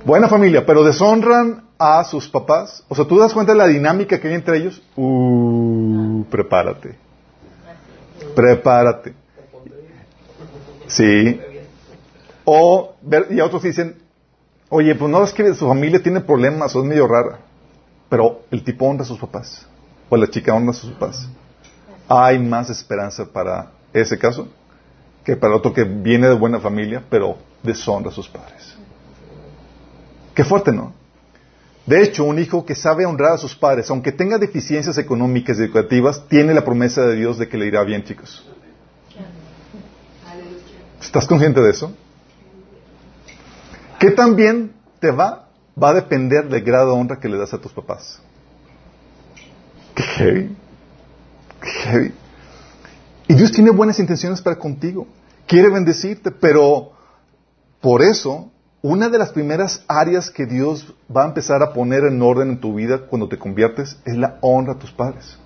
Buena 0.05 0.29
familia, 0.29 0.65
pero 0.67 0.85
deshonran 0.85 1.65
a 1.79 2.05
sus 2.05 2.29
papás. 2.29 2.85
O 2.89 2.95
sea, 2.95 3.05
tú 3.05 3.19
das 3.19 3.33
cuenta 3.33 3.53
de 3.53 3.59
la 3.59 3.67
dinámica 3.67 4.21
que 4.21 4.29
hay 4.29 4.35
entre 4.35 4.59
ellos. 4.59 4.83
Uh, 4.97 6.25
prepárate. 6.31 6.97
Prepárate. 8.35 9.15
Sí. 10.89 11.41
O, 12.47 12.95
ver- 13.03 13.27
y 13.31 13.41
otros 13.41 13.63
dicen, 13.65 13.97
oye, 14.71 14.95
pues 14.95 15.11
no 15.11 15.23
es 15.23 15.33
que 15.33 15.53
su 15.55 15.67
familia 15.67 16.03
tiene 16.03 16.21
problemas 16.21 16.75
o 16.75 16.81
es 16.81 16.87
medio 16.87 17.07
rara. 17.07 17.41
Pero 18.09 18.43
el 18.51 18.63
tipo 18.63 18.87
honra 18.87 19.03
a 19.03 19.07
sus 19.07 19.19
papás. 19.19 19.67
O 20.09 20.17
la 20.17 20.29
chica 20.31 20.55
honra 20.55 20.71
a 20.71 20.75
sus 20.75 20.93
papás. 20.93 21.29
Hay 22.09 22.39
más 22.39 22.71
esperanza 22.71 23.27
para 23.27 23.73
ese 23.93 24.17
caso 24.17 24.49
que 25.25 25.37
para 25.37 25.57
otro 25.57 25.73
que 25.73 25.83
viene 25.83 26.29
de 26.29 26.35
buena 26.37 26.61
familia, 26.61 27.03
pero 27.11 27.37
deshonra 27.65 28.11
a 28.11 28.15
sus 28.15 28.29
padres. 28.29 28.77
Qué 30.35 30.45
fuerte, 30.45 30.71
¿no? 30.71 30.93
De 31.85 32.01
hecho, 32.03 32.23
un 32.25 32.39
hijo 32.39 32.65
que 32.65 32.77
sabe 32.77 33.07
honrar 33.07 33.33
a 33.33 33.39
sus 33.39 33.57
padres, 33.57 33.91
aunque 33.91 34.13
tenga 34.13 34.39
deficiencias 34.39 34.99
económicas 34.99 35.59
y 35.59 35.63
educativas, 35.65 36.23
tiene 36.29 36.55
la 36.55 36.65
promesa 36.65 37.03
de 37.07 37.17
Dios 37.17 37.39
de 37.39 37.49
que 37.49 37.59
le 37.59 37.67
irá 37.67 37.83
bien, 37.83 38.05
chicos. 38.05 38.45
¿Estás 41.01 41.27
consciente 41.27 41.61
de 41.61 41.71
eso? 41.71 41.93
¿Qué 44.07 44.13
tan 44.13 44.37
bien 44.37 44.71
te 45.01 45.11
va? 45.11 45.49
Va 45.83 45.89
a 45.89 45.95
depender 45.95 46.49
del 46.49 46.63
grado 46.63 46.93
de 46.93 47.01
honra 47.01 47.19
que 47.19 47.29
le 47.29 47.37
das 47.37 47.53
a 47.53 47.59
tus 47.59 47.73
papás. 47.73 48.23
Qué 49.97 50.03
heavy. 50.05 50.57
Heavy. 51.61 52.15
Y 53.27 53.35
Dios 53.35 53.51
tiene 53.51 53.71
buenas 53.71 53.99
intenciones 53.99 54.41
para 54.41 54.61
contigo. 54.61 55.09
Quiere 55.49 55.71
bendecirte, 55.71 56.31
pero 56.31 56.93
por 57.81 58.01
eso, 58.01 58.53
una 58.81 59.09
de 59.09 59.19
las 59.19 59.31
primeras 59.31 59.85
áreas 59.89 60.31
que 60.31 60.47
Dios 60.47 60.95
va 61.15 61.25
a 61.25 61.27
empezar 61.27 61.61
a 61.65 61.73
poner 61.73 62.05
en 62.05 62.23
orden 62.23 62.51
en 62.51 62.61
tu 62.61 62.77
vida 62.77 63.09
cuando 63.09 63.29
te 63.29 63.39
conviertes 63.39 63.99
es 64.05 64.17
la 64.17 64.39
honra 64.41 64.75
a 64.75 64.79
tus 64.79 64.93
padres. 64.93 65.37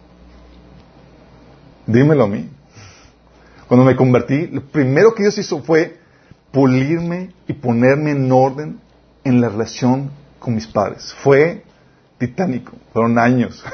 Dímelo 1.86 2.24
a 2.24 2.28
mí. 2.28 2.50
Cuando 3.68 3.86
me 3.86 3.96
convertí, 3.96 4.48
lo 4.48 4.66
primero 4.66 5.14
que 5.14 5.22
Dios 5.22 5.38
hizo 5.38 5.62
fue 5.62 5.99
pulirme 6.52 7.30
y 7.46 7.52
ponerme 7.52 8.10
en 8.12 8.30
orden 8.32 8.80
en 9.24 9.40
la 9.40 9.48
relación 9.48 10.10
con 10.38 10.54
mis 10.54 10.66
padres. 10.66 11.14
Fue 11.22 11.62
titánico, 12.18 12.72
fueron 12.92 13.18
años. 13.18 13.64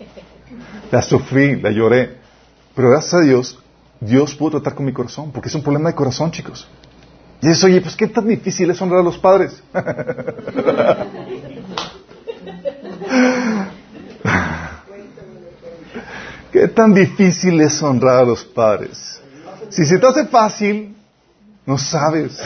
la 0.90 1.02
sufrí, 1.02 1.60
la 1.60 1.70
lloré. 1.70 2.18
Pero 2.74 2.90
gracias 2.90 3.14
a 3.14 3.20
Dios, 3.20 3.58
Dios 4.00 4.34
pudo 4.34 4.52
tratar 4.52 4.74
con 4.74 4.86
mi 4.86 4.92
corazón, 4.92 5.30
porque 5.32 5.48
es 5.48 5.54
un 5.54 5.62
problema 5.62 5.90
de 5.90 5.94
corazón, 5.94 6.30
chicos. 6.30 6.68
Y 7.42 7.48
eso, 7.48 7.66
oye, 7.66 7.80
pues 7.80 7.96
qué 7.96 8.06
tan 8.06 8.28
difícil 8.28 8.70
es 8.70 8.80
honrar 8.80 9.00
a 9.00 9.02
los 9.02 9.18
padres. 9.18 9.62
qué 16.52 16.68
tan 16.68 16.92
difícil 16.92 17.60
es 17.60 17.82
honrar 17.82 18.20
a 18.20 18.24
los 18.24 18.44
padres. 18.44 19.20
Si 19.70 19.84
se 19.86 19.98
te 19.98 20.06
hace 20.06 20.26
fácil, 20.26 20.94
no 21.70 21.78
sabes. 21.78 22.36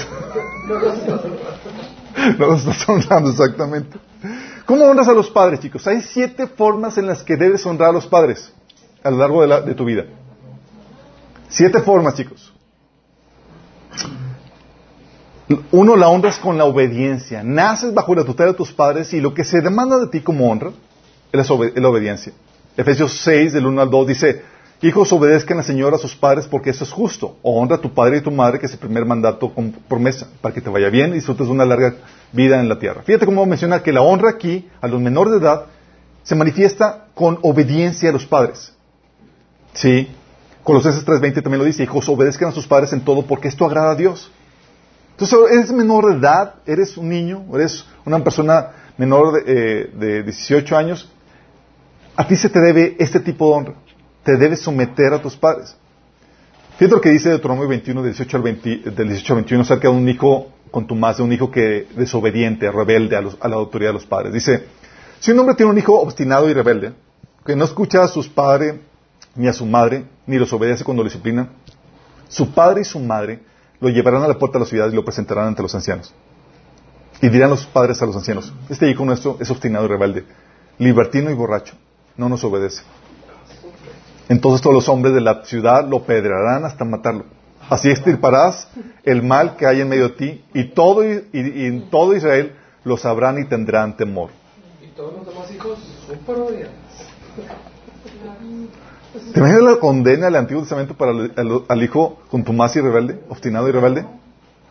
No 2.38 2.46
lo 2.46 2.54
estás 2.56 2.88
honrando 2.88 3.30
exactamente. 3.30 3.98
¿Cómo 4.66 4.84
honras 4.84 5.08
a 5.08 5.14
los 5.14 5.30
padres, 5.30 5.60
chicos? 5.60 5.87
Hay 5.87 6.02
siete 6.02 6.46
formas 6.46 6.98
en 6.98 7.06
las 7.06 7.22
que 7.22 7.37
debes 7.37 7.64
honrar 7.64 7.88
a 7.88 7.92
los 7.92 8.06
padres 8.06 8.52
a 9.02 9.10
lo 9.10 9.16
largo 9.16 9.40
de, 9.40 9.48
la, 9.48 9.60
de 9.62 9.74
tu 9.74 9.87
vida. 9.87 10.04
Siete 11.48 11.80
formas, 11.80 12.14
chicos. 12.14 12.52
Uno, 15.72 15.96
la 15.96 16.08
honras 16.08 16.38
con 16.38 16.58
la 16.58 16.66
obediencia. 16.66 17.42
Naces 17.42 17.94
bajo 17.94 18.14
la 18.14 18.24
tutela 18.24 18.52
de 18.52 18.58
tus 18.58 18.72
padres 18.72 19.12
y 19.14 19.20
lo 19.20 19.32
que 19.32 19.44
se 19.44 19.62
demanda 19.62 19.98
de 19.98 20.08
ti 20.08 20.20
como 20.20 20.50
honra 20.50 20.70
es 21.32 21.48
la 21.48 21.88
obediencia. 21.88 22.32
Efesios 22.76 23.12
6, 23.22 23.54
del 23.54 23.66
1 23.66 23.80
al 23.80 23.90
2, 23.90 24.06
dice, 24.06 24.42
Hijos, 24.85 25.11
obedezcan 25.14 25.57
al 25.57 25.64
Señor 25.64 25.94
a 25.94 25.99
sus 25.99 26.14
padres 26.14 26.47
porque 26.47 26.68
eso 26.68 26.85
es 26.85 26.92
justo. 26.92 27.38
Honra 27.42 27.77
a 27.77 27.81
tu 27.81 27.94
padre 27.94 28.18
y 28.18 28.20
tu 28.20 28.31
madre, 28.31 28.59
que 28.59 28.66
es 28.66 28.73
el 28.73 28.79
primer 28.79 29.07
mandato 29.07 29.49
con 29.55 29.73
promesa, 29.73 30.29
para 30.42 30.55
que 30.55 30.61
te 30.61 30.68
vaya 30.68 30.90
bien 30.90 31.12
y 31.12 31.14
disfrutes 31.14 31.47
de 31.47 31.53
una 31.55 31.64
larga 31.64 31.94
vida 32.33 32.61
en 32.61 32.68
la 32.68 32.79
tierra. 32.79 33.01
Fíjate 33.03 33.25
cómo 33.25 33.47
menciona 33.47 33.83
que 33.83 33.94
la 33.94 34.03
honra 34.03 34.29
aquí, 34.29 34.68
a 34.83 34.87
los 34.87 35.01
menores 35.01 35.33
de 35.33 35.38
edad, 35.38 35.64
se 36.23 36.35
manifiesta 36.35 37.07
con 37.14 37.38
obediencia 37.40 38.11
a 38.11 38.12
los 38.12 38.27
padres. 38.27 38.75
¿Sí? 39.73 40.07
Colosenses 40.62 41.07
3.20 41.07 41.42
también 41.42 41.61
lo 41.61 41.64
dice, 41.64 41.83
hijos, 41.83 42.07
obedezcan 42.11 42.51
a 42.51 42.53
sus 42.53 42.66
padres 42.66 42.92
en 42.92 43.07
todo 43.07 43.23
porque 43.23 43.49
esto 43.49 43.64
agrada 43.64 43.92
a 43.92 43.94
Dios. 43.94 44.31
Entonces, 45.12 45.38
eres 45.51 45.73
menor 45.73 46.11
de 46.11 46.18
edad, 46.18 46.57
eres 46.66 46.99
un 46.99 47.09
niño, 47.09 47.42
eres 47.55 47.87
una 48.05 48.23
persona 48.23 48.73
menor 48.99 49.33
de, 49.33 49.44
eh, 49.47 49.90
de 49.94 50.23
18 50.25 50.77
años, 50.77 51.11
a 52.16 52.29
ti 52.29 52.37
se 52.37 52.51
te 52.51 52.61
debe 52.61 52.97
este 52.99 53.18
tipo 53.20 53.49
de 53.49 53.55
honra 53.55 53.84
te 54.24 54.37
debes 54.37 54.60
someter 54.60 55.12
a 55.12 55.22
tus 55.22 55.37
padres. 55.37 55.76
Fíjate 56.78 56.96
lo 56.96 57.00
que 57.00 57.10
dice 57.10 57.28
Deuteronomio 57.28 57.68
21, 57.68 58.02
del 58.02 58.14
18 58.14 58.37
al, 58.37 58.42
21, 58.42 59.62
acerca 59.62 59.88
de 59.88 59.94
un 59.94 60.08
hijo 60.08 60.48
con 60.72 60.88
tu 60.88 60.96
más, 60.96 61.18
de 61.18 61.22
un 61.22 61.32
hijo 61.32 61.50
que 61.50 61.87
desobediente, 61.94 62.68
rebelde 62.72 63.16
a, 63.16 63.48
la 63.48 63.54
autoridad 63.54 63.90
de 63.90 63.94
los 63.94 64.06
padres. 64.06 64.32
Dice, 64.32 64.64
si 65.20 65.30
un 65.30 65.38
hombre 65.38 65.54
tiene 65.54 65.70
un 65.70 65.78
hijo 65.78 66.00
obstinado 66.00 66.50
y 66.50 66.52
rebelde, 66.52 66.92
que 67.46 67.54
no 67.54 67.64
escucha 67.64 68.02
a 68.02 68.08
sus 68.08 68.28
padres 68.28 68.74
ni 69.37 69.46
a 69.46 69.52
su 69.52 69.66
madre, 69.66 70.04
ni 70.26 70.37
los 70.37 70.52
obedece 70.52 70.82
cuando 70.82 71.04
lo 71.04 71.08
disciplina, 71.08 71.48
su 72.28 72.52
padre 72.52 72.80
y 72.80 72.84
su 72.84 72.98
madre 72.98 73.40
lo 73.78 73.88
llevarán 73.88 74.22
a 74.22 74.28
la 74.28 74.38
puerta 74.38 74.58
de 74.58 74.64
la 74.64 74.68
ciudad 74.68 74.90
y 74.90 74.94
lo 74.96 75.04
presentarán 75.04 75.48
ante 75.48 75.62
los 75.62 75.74
ancianos. 75.74 76.12
Y 77.20 77.28
dirán 77.28 77.50
los 77.50 77.66
padres 77.66 78.02
a 78.02 78.06
los 78.06 78.16
ancianos, 78.16 78.52
este 78.68 78.90
hijo 78.90 79.04
nuestro 79.04 79.37
es 79.40 79.48
obstinado 79.50 79.84
y 79.84 79.88
rebelde, 79.88 80.24
libertino 80.78 81.30
y 81.30 81.34
borracho, 81.34 81.74
no 82.16 82.28
nos 82.28 82.42
obedece. 82.42 82.82
Entonces 84.28 84.62
todos 84.62 84.74
los 84.74 84.88
hombres 84.88 85.14
de 85.14 85.20
la 85.20 85.44
ciudad 85.44 85.87
lo 85.87 86.02
pedrarán 86.04 86.64
hasta 86.64 86.84
matarlo. 86.84 87.24
Así 87.68 87.90
extirparás 87.90 88.68
el 89.04 89.22
mal 89.22 89.56
que 89.56 89.66
hay 89.66 89.80
en 89.80 89.88
medio 89.88 90.10
de 90.10 90.14
ti, 90.14 90.44
y 90.52 90.64
todo, 90.70 91.04
y, 91.04 91.20
en 91.32 91.88
todo 91.90 92.14
Israel 92.14 92.54
lo 92.84 92.96
sabrán 92.96 93.38
y 93.38 93.46
tendrán 93.46 93.96
temor. 93.96 94.30
Y 94.82 94.88
todos 94.88 95.14
los 95.14 95.26
demás 95.26 95.50
hijos 95.50 95.78
son 96.06 96.18
parodias. 96.18 96.68
¿Te 99.32 99.40
imaginas 99.40 99.62
la 99.62 99.76
condena 99.76 100.26
del 100.26 100.37
Antiguo 100.37 100.62
Testamento 100.62 100.94
para 100.94 101.12
al 101.12 101.82
hijo 101.82 102.18
contumaz 102.30 102.76
y 102.76 102.80
rebelde, 102.80 103.20
obstinado 103.28 103.68
y 103.68 103.72
rebelde? 103.72 104.04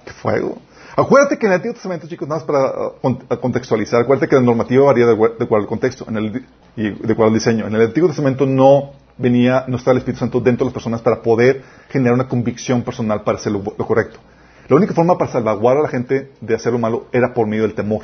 ¡Qué 0.05 0.11
fuego! 0.11 0.57
Acuérdate 0.95 1.39
que 1.39 1.47
en 1.47 1.53
el 1.53 1.55
Antiguo 1.55 1.73
Testamento, 1.73 2.07
chicos, 2.07 2.27
nada 2.27 2.43
más 2.45 2.45
para 2.45 3.39
contextualizar, 3.39 4.01
acuérdate 4.01 4.27
que 4.27 4.35
la 4.35 4.41
normativa 4.41 4.85
varía 4.85 5.07
de, 5.07 5.13
acuerdo 5.13 5.55
al 5.55 5.65
contexto 5.65 6.05
en 6.07 6.17
el, 6.17 6.45
y 6.75 6.89
de 6.89 7.13
acuerdo 7.13 7.27
al 7.27 7.33
diseño. 7.33 7.65
En 7.65 7.73
el 7.73 7.81
Antiguo 7.81 8.09
Testamento 8.09 8.45
no 8.45 8.91
venía, 9.17 9.65
no 9.67 9.77
estaba 9.77 9.93
el 9.93 9.99
Espíritu 9.99 10.19
Santo 10.19 10.39
dentro 10.39 10.65
de 10.65 10.69
las 10.69 10.73
personas 10.73 11.01
para 11.01 11.21
poder 11.21 11.63
generar 11.89 12.13
una 12.13 12.27
convicción 12.27 12.83
personal 12.83 13.23
para 13.23 13.37
hacer 13.37 13.51
lo, 13.51 13.63
correcto. 13.63 14.19
La 14.67 14.75
única 14.75 14.93
forma 14.93 15.17
para 15.17 15.31
salvaguardar 15.31 15.79
a 15.79 15.83
la 15.83 15.89
gente 15.89 16.31
de 16.39 16.55
hacer 16.55 16.71
lo 16.73 16.79
malo 16.79 17.07
era 17.11 17.33
por 17.33 17.47
medio 17.47 17.63
del 17.63 17.73
temor. 17.73 18.03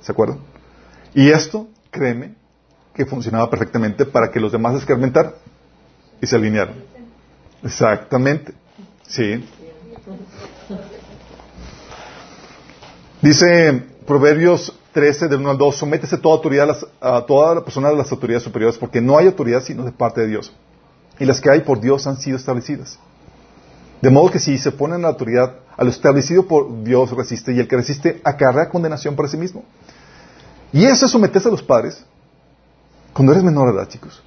¿Se 0.00 0.12
acuerdan? 0.12 0.38
Y 1.14 1.30
esto, 1.30 1.68
créeme, 1.90 2.34
que 2.94 3.06
funcionaba 3.06 3.48
perfectamente 3.50 4.04
para 4.04 4.30
que 4.30 4.40
los 4.40 4.52
demás 4.52 4.76
escarmentaran 4.76 5.32
y 6.20 6.26
se 6.26 6.36
alinearan. 6.36 6.74
Exactamente. 7.62 8.52
Sí. 9.06 9.44
Dice 13.22 13.82
Proverbios 14.06 14.78
13, 14.94 15.28
del 15.28 15.40
1 15.40 15.50
al 15.50 15.58
2, 15.58 15.76
sométese 15.76 16.16
toda 16.16 16.36
autoridad 16.36 16.74
a, 17.00 17.26
toda 17.26 17.56
la 17.56 17.64
persona 17.64 17.90
de 17.90 17.96
las 17.96 18.10
autoridades 18.12 18.44
superiores, 18.44 18.78
porque 18.78 19.00
no 19.00 19.18
hay 19.18 19.26
autoridad 19.26 19.62
sino 19.62 19.84
de 19.84 19.90
parte 19.90 20.20
de 20.20 20.28
Dios. 20.28 20.52
Y 21.18 21.24
las 21.24 21.40
que 21.40 21.50
hay 21.50 21.60
por 21.60 21.80
Dios 21.80 22.06
han 22.06 22.16
sido 22.16 22.36
establecidas. 22.36 22.98
De 24.00 24.10
modo 24.10 24.30
que 24.30 24.38
si 24.38 24.56
se 24.56 24.70
ponen 24.70 25.02
la 25.02 25.08
autoridad, 25.08 25.56
a 25.76 25.82
lo 25.82 25.90
establecido 25.90 26.46
por 26.46 26.84
Dios 26.84 27.10
resiste, 27.10 27.52
y 27.52 27.58
el 27.58 27.66
que 27.66 27.76
resiste 27.76 28.20
acarrea 28.24 28.68
condenación 28.68 29.16
para 29.16 29.28
sí 29.28 29.36
mismo. 29.36 29.64
Y 30.72 30.84
eso 30.84 31.06
es 31.06 31.12
someterse 31.12 31.48
a 31.48 31.50
los 31.50 31.62
padres 31.62 32.04
cuando 33.12 33.32
eres 33.32 33.44
menor 33.44 33.72
de 33.72 33.78
edad, 33.78 33.88
chicos. 33.88 34.22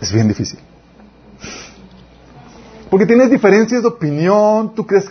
Es 0.00 0.12
bien 0.12 0.26
difícil. 0.26 0.58
Porque 2.90 3.06
tienes 3.06 3.30
diferencias 3.30 3.82
de 3.82 3.88
opinión, 3.88 4.74
tú 4.74 4.84
crees 4.84 5.08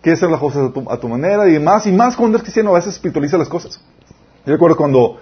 quieres 0.00 0.18
hacer 0.18 0.30
las 0.30 0.40
cosas 0.40 0.70
a 0.88 0.96
tu, 0.98 1.08
manera 1.08 1.48
y 1.48 1.52
demás, 1.52 1.86
y 1.86 1.92
más 1.92 2.16
cuando 2.16 2.36
eres 2.36 2.42
cristiano 2.42 2.70
a 2.70 2.74
veces 2.74 2.94
espiritualiza 2.94 3.38
las 3.38 3.48
cosas. 3.48 3.80
Yo 4.46 4.52
recuerdo 4.52 4.76
cuando 4.76 5.20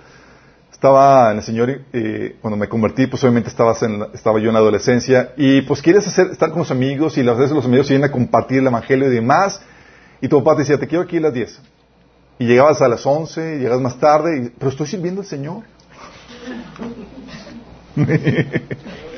estaba 0.73 1.33
en 1.33 1.39
el 1.39 1.43
Señor, 1.43 1.83
y 1.93 2.31
cuando 2.41 2.57
me 2.57 2.69
convertí, 2.69 3.07
pues 3.07 3.23
obviamente 3.25 3.49
estabas 3.49 3.83
en, 3.83 4.07
estaba 4.15 4.39
yo 4.39 4.49
en 4.49 4.55
la 4.55 4.61
adolescencia, 4.61 5.33
y 5.37 5.63
pues 5.63 5.83
quieres 5.83 6.07
hacer, 6.07 6.29
estar 6.31 6.51
con 6.51 6.61
los 6.61 6.71
amigos, 6.71 7.19
y 7.19 7.23
las 7.23 7.37
veces 7.37 7.55
los 7.55 7.65
amigos 7.65 7.89
vienen 7.89 8.09
a 8.09 8.13
compartir 8.13 8.59
el 8.59 8.67
Evangelio 8.69 9.09
y 9.09 9.15
demás, 9.15 9.61
y 10.21 10.29
tu 10.29 10.39
papá 10.39 10.57
te 10.57 10.63
decía, 10.63 10.79
te 10.79 10.87
quiero 10.87 11.05
aquí 11.05 11.17
a 11.19 11.21
las 11.23 11.35
10. 11.35 11.61
Y 12.41 12.47
llegabas 12.47 12.81
a 12.81 12.89
las 12.89 13.05
11, 13.05 13.57
y 13.57 13.59
llegas 13.59 13.81
más 13.81 13.99
tarde, 13.99 14.39
y, 14.39 14.51
pero 14.51 14.71
estoy 14.71 14.87
sirviendo 14.87 15.23
al 15.23 15.27
Señor. 15.27 15.65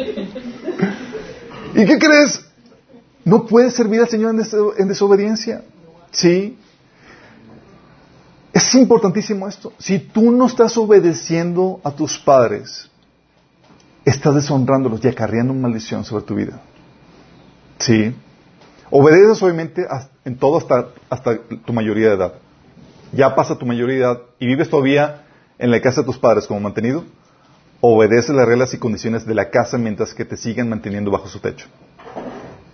¿Y 1.74 1.84
qué 1.86 1.98
crees? 1.98 2.44
No 3.24 3.46
puedes 3.46 3.74
servir 3.74 4.00
al 4.00 4.08
Señor 4.08 4.34
en 4.78 4.88
desobediencia. 4.88 5.62
Sí. 6.10 6.58
Es 8.52 8.74
importantísimo 8.74 9.46
esto. 9.46 9.72
Si 9.78 9.98
tú 9.98 10.32
no 10.32 10.46
estás 10.46 10.76
obedeciendo 10.76 11.80
a 11.84 11.92
tus 11.92 12.18
padres, 12.18 12.90
estás 14.04 14.34
deshonrándolos 14.34 15.04
y 15.04 15.08
acarreando 15.08 15.52
una 15.52 15.62
maldición 15.62 16.04
sobre 16.04 16.24
tu 16.24 16.34
vida. 16.34 16.60
Sí. 17.78 18.14
Obedeces 18.90 19.40
obviamente 19.42 19.86
en 20.24 20.36
todo 20.36 20.58
hasta, 20.58 20.88
hasta 21.08 21.38
tu 21.64 21.72
mayoría 21.72 22.08
de 22.08 22.14
edad. 22.14 22.34
Ya 23.12 23.34
pasa 23.34 23.56
tu 23.56 23.66
mayoría 23.66 23.94
de 23.94 24.02
edad 24.02 24.20
y 24.38 24.46
vives 24.46 24.68
todavía 24.68 25.26
en 25.58 25.70
la 25.70 25.80
casa 25.80 26.00
de 26.00 26.06
tus 26.06 26.18
padres 26.18 26.46
como 26.46 26.60
mantenido. 26.60 27.04
Obedece 27.80 28.32
las 28.32 28.46
reglas 28.46 28.74
y 28.74 28.78
condiciones 28.78 29.26
de 29.26 29.34
la 29.34 29.50
casa 29.50 29.78
mientras 29.78 30.12
que 30.12 30.24
te 30.24 30.36
sigan 30.36 30.68
manteniendo 30.68 31.10
bajo 31.10 31.28
su 31.28 31.40
techo. 31.40 31.66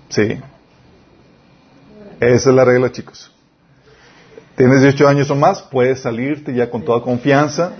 ¿Sí? 0.09 0.41
Esa 2.21 2.51
es 2.51 2.57
la 2.57 2.65
regla, 2.65 2.91
chicos. 2.91 3.33
Tienes 4.57 4.83
18 4.83 5.07
años 5.07 5.31
o 5.31 5.37
más, 5.37 5.63
puedes 5.63 6.01
salirte 6.01 6.55
ya 6.55 6.71
con 6.71 6.83
toda 6.83 7.03
confianza 7.03 7.73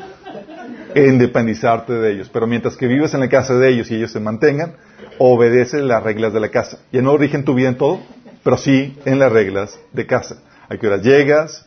e 0.95 1.07
independizarte 1.07 1.95
de 1.95 2.13
ellos. 2.13 2.29
Pero 2.31 2.47
mientras 2.47 2.77
que 2.77 2.87
vives 2.87 3.15
en 3.15 3.21
la 3.21 3.29
casa 3.29 3.55
de 3.55 3.71
ellos 3.71 3.91
y 3.91 3.97
ellos 3.97 4.13
se 4.13 4.21
mantengan, 4.21 4.77
obedece 5.19 5.81
las 5.81 6.03
reglas 6.03 6.33
de 6.33 6.41
la 6.41 6.51
casa. 6.51 6.79
Ya 6.93 7.01
no 7.01 7.17
rigen 7.17 7.45
tu 7.45 7.55
vida 7.55 7.69
en 7.69 7.77
todo, 7.77 8.01
pero 8.45 8.59
sí 8.59 8.97
en 9.05 9.19
las 9.19 9.33
reglas 9.33 9.79
de 9.93 10.07
casa. 10.07 10.43
A 10.69 10.77
qué 10.77 10.87
hora 10.87 10.99
llegas, 10.99 11.67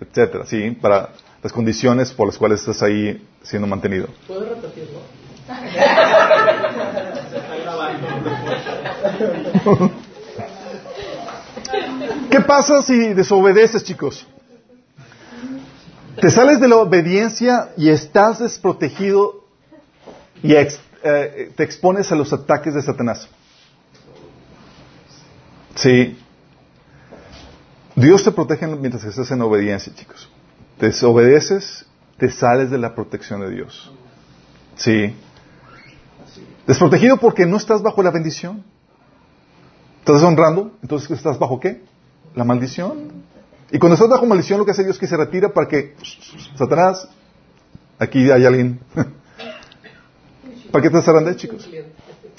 etcétera, 0.00 0.46
¿sí? 0.46 0.70
Para 0.70 1.10
las 1.44 1.52
condiciones 1.52 2.10
por 2.10 2.26
las 2.26 2.38
cuales 2.38 2.60
estás 2.60 2.82
ahí 2.82 3.22
siendo 3.42 3.68
mantenido. 3.68 4.08
¿Qué 12.30 12.40
pasa 12.40 12.82
si 12.82 13.12
desobedeces, 13.14 13.84
chicos? 13.84 14.26
Te 16.20 16.30
sales 16.30 16.60
de 16.60 16.68
la 16.68 16.76
obediencia 16.76 17.70
y 17.76 17.90
estás 17.90 18.38
desprotegido 18.38 19.44
y 20.42 20.54
ex- 20.54 20.80
eh, 21.02 21.52
te 21.54 21.62
expones 21.62 22.10
a 22.10 22.14
los 22.16 22.32
ataques 22.32 22.74
de 22.74 22.82
Satanás. 22.82 23.28
Sí. 25.74 26.16
Dios 27.96 28.24
te 28.24 28.32
protege 28.32 28.66
mientras 28.66 29.04
estás 29.04 29.30
en 29.30 29.42
obediencia, 29.42 29.92
chicos. 29.94 30.28
Te 30.78 30.86
desobedeces, 30.86 31.86
te 32.18 32.30
sales 32.30 32.70
de 32.70 32.78
la 32.78 32.94
protección 32.94 33.40
de 33.40 33.50
Dios. 33.50 33.92
Sí. 34.76 35.14
Desprotegido 36.66 37.18
porque 37.18 37.46
no 37.46 37.56
estás 37.56 37.82
bajo 37.82 38.02
la 38.02 38.10
bendición. 38.10 38.64
¿Estás 40.00 40.22
honrando? 40.22 40.72
Entonces, 40.82 41.10
¿estás 41.10 41.38
bajo 41.38 41.60
qué? 41.60 41.82
La 42.34 42.44
maldición. 42.44 43.24
Y 43.70 43.78
cuando 43.78 43.94
estás 43.94 44.08
bajo 44.08 44.26
maldición, 44.26 44.58
lo 44.58 44.64
que 44.64 44.72
hace 44.72 44.84
Dios 44.84 44.96
es 44.96 45.00
que 45.00 45.06
se 45.06 45.16
retira 45.16 45.52
para 45.52 45.68
que, 45.68 45.96
Satanás, 46.56 47.08
aquí 47.98 48.30
hay 48.30 48.44
alguien. 48.44 48.80
¿Para 50.70 50.82
qué 50.82 50.90
te 50.90 51.02
zarandé, 51.02 51.36
chicos? 51.36 51.68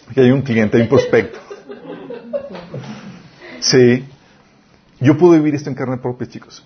Aquí 0.10 0.20
hay 0.20 0.32
un 0.32 0.42
cliente, 0.42 0.78
hay 0.78 0.84
un 0.84 0.90
prospecto. 0.90 1.40
Sí. 3.60 4.06
Yo 5.00 5.18
pude 5.18 5.38
vivir 5.38 5.56
esto 5.56 5.70
en 5.70 5.76
carne 5.76 5.98
propia, 5.98 6.28
chicos. 6.28 6.64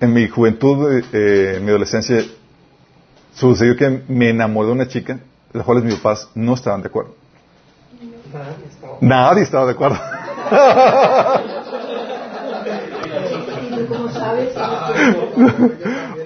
En 0.00 0.12
mi 0.12 0.28
juventud, 0.28 1.02
eh, 1.12 1.54
en 1.56 1.64
mi 1.64 1.70
adolescencia, 1.70 2.24
sucedió 3.34 3.76
que 3.76 4.02
me 4.08 4.30
enamoré 4.30 4.68
de 4.68 4.72
una 4.72 4.88
chica, 4.88 5.20
las 5.52 5.64
cuales 5.64 5.84
mis 5.84 5.96
papás 5.96 6.28
no 6.34 6.54
estaban 6.54 6.82
de 6.82 6.88
acuerdo. 6.88 7.14
Nadie 8.32 8.66
estaba. 8.66 8.98
Nadie 9.00 9.42
estaba 9.42 9.66
de 9.66 9.72
acuerdo. 9.72 9.98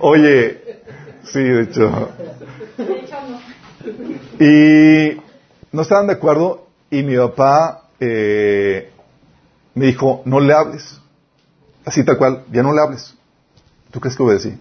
Oye, 0.01 0.61
sí, 1.25 1.41
de 1.41 1.63
hecho. 1.63 2.09
Y 4.39 5.21
no 5.73 5.83
estaban 5.83 6.07
de 6.07 6.13
acuerdo 6.13 6.67
y 6.91 7.03
mi 7.03 7.17
papá 7.17 7.89
eh, 8.01 8.93
me 9.75 9.87
dijo, 9.87 10.23
no 10.25 10.41
le 10.41 10.53
hables. 10.53 11.01
Así 11.85 12.05
tal 12.05 12.19
cual, 12.19 12.45
ya 12.51 12.63
no 12.63 12.73
le 12.73 12.81
hables. 12.81 13.15
¿Tú 13.95 14.01
crees 14.01 14.17
que 14.17 14.23
obedecí? 14.25 14.59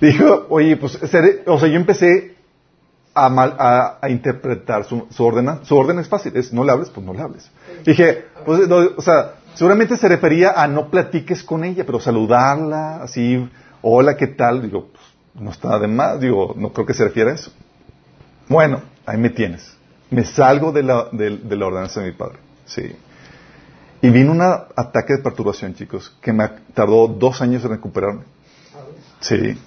Dijo, 0.00 0.46
oye, 0.48 0.76
pues, 0.76 0.98
seré- 1.02 1.44
o 1.46 1.60
sea, 1.60 1.68
yo 1.68 1.76
empecé 1.76 2.34
a, 3.14 3.28
mal- 3.28 3.54
a, 3.56 3.98
a 4.02 4.08
interpretar 4.10 4.84
su, 4.84 5.06
su 5.10 5.24
orden. 5.24 5.60
Su 5.62 5.76
orden 5.76 6.00
es 6.00 6.08
fácil, 6.08 6.36
es 6.36 6.52
no 6.52 6.64
le 6.64 6.72
hables, 6.72 6.90
pues 6.90 7.06
no 7.06 7.14
le 7.14 7.20
hables. 7.22 7.48
Dije, 7.84 8.24
pues, 8.44 8.66
no, 8.66 8.78
o 8.96 9.00
sea, 9.00 9.34
seguramente 9.54 9.96
se 9.96 10.08
refería 10.08 10.50
a 10.60 10.66
no 10.66 10.90
platiques 10.90 11.44
con 11.44 11.62
ella, 11.62 11.86
pero 11.86 12.00
saludarla, 12.00 13.02
así, 13.04 13.48
hola, 13.80 14.16
¿qué 14.16 14.26
tal? 14.26 14.62
Digo, 14.62 14.88
pues, 14.92 15.04
no 15.44 15.52
está 15.52 15.78
de 15.78 15.86
más, 15.86 16.18
digo, 16.18 16.52
no 16.56 16.72
creo 16.72 16.84
que 16.86 16.94
se 16.94 17.04
refiera 17.04 17.30
a 17.30 17.34
eso. 17.34 17.52
Bueno, 18.48 18.80
ahí 19.06 19.18
me 19.18 19.30
tienes. 19.30 19.76
Me 20.10 20.24
salgo 20.24 20.72
de 20.72 20.82
la, 20.82 21.06
de, 21.12 21.36
de 21.38 21.56
la 21.56 21.66
ordenanza 21.66 22.00
de 22.00 22.06
mi 22.10 22.16
padre. 22.16 22.38
Sí. 22.66 22.90
Y 24.02 24.08
vino 24.10 24.32
un 24.32 24.40
ataque 24.40 25.14
de 25.14 25.22
perturbación, 25.22 25.74
chicos, 25.74 26.16
que 26.22 26.32
me 26.32 26.48
tardó 26.74 27.06
dos 27.06 27.42
años 27.42 27.62
en 27.64 27.70
recuperarme. 27.70 28.22
Sí. 29.20 29.58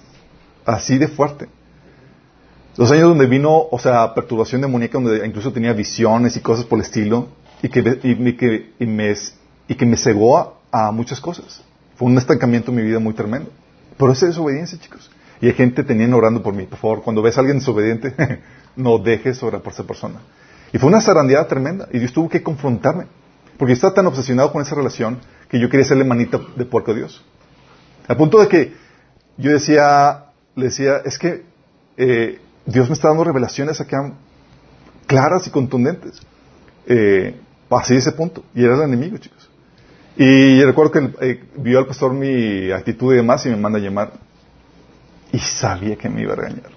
Así 0.64 0.98
de 0.98 1.08
fuerte. 1.08 1.48
Dos 2.76 2.90
años 2.90 3.08
donde 3.10 3.26
vino, 3.26 3.54
o 3.70 3.78
sea, 3.78 4.12
perturbación 4.14 4.60
demoníaca, 4.60 4.98
donde 4.98 5.24
incluso 5.24 5.52
tenía 5.52 5.72
visiones 5.72 6.36
y 6.36 6.40
cosas 6.40 6.64
por 6.64 6.78
el 6.80 6.84
estilo, 6.84 7.28
y 7.62 7.68
que, 7.68 8.00
y, 8.02 8.14
me- 8.16 8.36
que, 8.36 8.72
y 8.80 8.86
me, 8.86 9.14
y 9.68 9.74
que 9.76 9.86
me 9.86 9.96
cegó 9.96 10.58
a, 10.72 10.90
muchas 10.90 11.20
cosas. 11.20 11.62
Fue 11.96 12.08
un 12.08 12.18
estancamiento 12.18 12.72
en 12.72 12.76
mi 12.78 12.82
vida 12.82 12.98
muy 12.98 13.14
tremendo. 13.14 13.50
Pero 13.96 14.10
esa 14.10 14.26
es 14.26 14.32
desobediencia, 14.32 14.76
chicos. 14.80 15.08
Y 15.40 15.46
hay 15.46 15.52
gente 15.52 15.84
teniendo 15.84 16.16
orando 16.16 16.42
por 16.42 16.52
mí. 16.54 16.64
Por 16.66 16.78
favor, 16.78 17.02
cuando 17.04 17.22
ves 17.22 17.36
a 17.36 17.40
alguien 17.40 17.60
desobediente, 17.60 18.12
no 18.76 18.98
dejes 18.98 19.40
orar 19.44 19.62
por 19.62 19.72
esa 19.72 19.84
persona. 19.84 20.20
Y 20.72 20.78
fue 20.78 20.88
una 20.88 21.00
zarandeada 21.00 21.46
tremenda. 21.46 21.86
Y 21.92 22.00
Dios 22.00 22.12
tuvo 22.12 22.28
que 22.28 22.42
confrontarme. 22.42 23.04
Porque 23.58 23.72
yo 23.72 23.74
estaba 23.74 23.94
tan 23.94 24.06
obsesionado 24.06 24.52
con 24.52 24.62
esa 24.62 24.74
relación 24.74 25.18
que 25.48 25.60
yo 25.60 25.68
quería 25.68 25.84
hacerle 25.84 26.04
manita 26.04 26.40
de 26.56 26.64
puerco 26.64 26.90
a 26.90 26.94
Dios. 26.94 27.24
Al 28.08 28.16
punto 28.16 28.40
de 28.40 28.48
que 28.48 28.72
yo 29.36 29.50
decía, 29.50 30.26
le 30.56 30.66
decía, 30.66 30.98
es 31.04 31.18
que 31.18 31.44
eh, 31.96 32.40
Dios 32.66 32.88
me 32.88 32.94
está 32.94 33.08
dando 33.08 33.24
revelaciones 33.24 33.80
acá 33.80 34.12
claras 35.06 35.46
y 35.46 35.50
contundentes. 35.50 36.20
Eh, 36.86 37.36
pasé 37.68 37.96
ese 37.96 38.12
punto. 38.12 38.44
Y 38.54 38.64
era 38.64 38.74
el 38.74 38.82
enemigo, 38.82 39.18
chicos. 39.18 39.50
Y 40.16 40.62
recuerdo 40.62 40.92
que 40.92 41.10
eh, 41.20 41.44
vio 41.56 41.78
al 41.78 41.86
pastor 41.86 42.12
mi 42.12 42.70
actitud 42.70 43.12
y 43.12 43.16
demás 43.16 43.44
y 43.46 43.48
me 43.48 43.56
manda 43.56 43.78
a 43.78 43.82
llamar. 43.82 44.12
Y 45.32 45.38
sabía 45.38 45.96
que 45.96 46.08
me 46.08 46.22
iba 46.22 46.32
a 46.32 46.36
regañar. 46.36 46.70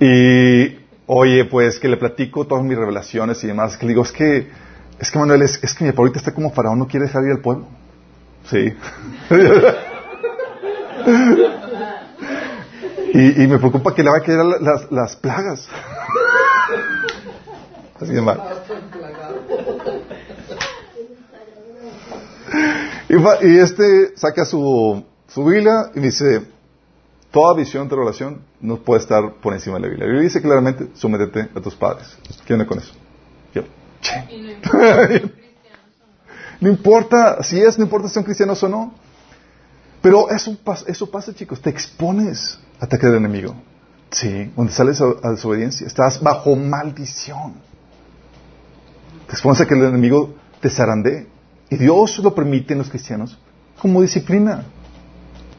Y, 0.00 0.77
oye, 1.08 1.44
pues 1.46 1.80
que 1.80 1.88
le 1.88 1.96
platico 1.96 2.46
todas 2.46 2.62
mis 2.62 2.78
revelaciones 2.78 3.42
y 3.42 3.48
demás. 3.48 3.76
Que 3.76 3.86
le 3.86 3.90
digo, 3.90 4.02
es 4.02 4.12
que, 4.12 4.48
es 5.00 5.10
que 5.10 5.18
Manuel, 5.18 5.42
es, 5.42 5.58
es 5.62 5.74
que 5.74 5.84
mi 5.84 5.90
papá 5.90 6.02
ahorita 6.02 6.20
está 6.20 6.32
como 6.32 6.52
faraón, 6.52 6.78
no 6.78 6.86
quiere 6.86 7.06
dejar 7.06 7.24
ir 7.24 7.32
al 7.32 7.40
pueblo. 7.40 7.66
Sí. 8.48 8.72
y, 13.14 13.46
me 13.46 13.58
preocupa 13.58 13.94
que 13.94 14.02
le 14.02 14.10
va 14.10 14.18
a 14.18 14.22
quedar 14.22 14.44
la- 14.44 14.86
las, 14.90 15.16
plagas. 15.16 15.66
Así 18.00 18.12
de 18.12 18.20
mal. 18.20 18.40
Y, 23.08 23.14
este 23.58 24.16
saca 24.16 24.44
su, 24.44 25.02
su 25.26 25.44
Biblia 25.44 25.90
y 25.94 26.00
me 26.00 26.06
dice, 26.06 26.42
toda 27.30 27.54
visión 27.56 27.88
de 27.88 27.96
relación 27.96 28.42
no 28.60 28.76
puede 28.76 29.00
estar 29.00 29.34
por 29.34 29.52
encima 29.54 29.76
de 29.76 29.82
la 29.82 29.88
Biblia. 29.88 30.06
La 30.06 30.12
Biblia 30.12 30.28
dice 30.28 30.42
claramente, 30.42 30.88
sométete 30.94 31.48
a 31.54 31.60
tus 31.60 31.74
padres. 31.74 32.16
¿Qué 32.44 32.52
onda 32.52 32.66
con 32.66 32.78
eso? 32.78 32.92
Yo, 33.54 33.62
che. 34.00 35.30
no 36.60 36.68
importa 36.68 37.42
si 37.42 37.60
es, 37.60 37.78
no 37.78 37.84
importa 37.84 38.08
si 38.08 38.14
son 38.14 38.24
cristianos 38.24 38.62
o 38.62 38.68
no. 38.68 38.94
Pero 40.00 40.30
eso, 40.30 40.56
eso 40.86 41.10
pasa, 41.10 41.34
chicos. 41.34 41.60
Te 41.60 41.70
expones 41.70 42.58
a 42.80 42.84
ataque 42.84 43.06
del 43.06 43.16
enemigo. 43.16 43.54
Sí, 44.10 44.50
donde 44.56 44.72
sales 44.72 45.00
a, 45.00 45.06
a 45.22 45.30
desobediencia. 45.32 45.86
Estás 45.86 46.20
bajo 46.22 46.56
maldición. 46.56 47.54
Te 49.26 49.32
expones 49.32 49.60
a 49.60 49.66
que 49.66 49.74
el 49.74 49.84
enemigo 49.84 50.34
te 50.60 50.70
zarandee. 50.70 51.26
Y 51.70 51.76
Dios 51.76 52.18
lo 52.18 52.34
permite 52.34 52.72
en 52.72 52.78
los 52.78 52.88
cristianos 52.88 53.38
como 53.80 54.02
disciplina. 54.02 54.64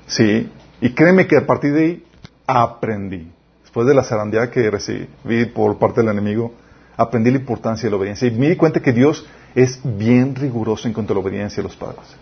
Sí. 0.07 0.49
Y 0.81 0.93
créeme 0.93 1.27
que 1.27 1.37
a 1.37 1.45
partir 1.45 1.73
de 1.73 1.83
ahí 1.83 2.03
aprendí. 2.49 3.31
Después 3.61 3.87
de 3.87 3.93
la 3.93 4.03
zarandeada 4.03 4.49
que 4.49 4.69
recibí 4.71 5.45
por 5.53 5.77
parte 5.77 6.01
del 6.01 6.09
enemigo, 6.09 6.53
aprendí 6.97 7.29
la 7.29 7.37
importancia 7.37 7.85
de 7.85 7.91
la 7.91 7.97
obediencia. 7.97 8.27
Y 8.27 8.31
me 8.31 8.49
di 8.49 8.55
cuenta 8.55 8.81
que 8.81 8.91
Dios 8.91 9.27
es 9.53 9.79
bien 9.83 10.35
riguroso 10.35 10.87
en 10.87 10.93
cuanto 10.93 11.13
a 11.13 11.15
la 11.15 11.21
obediencia 11.21 11.61
a 11.61 11.63
los 11.63 11.75
padres. 11.75 12.15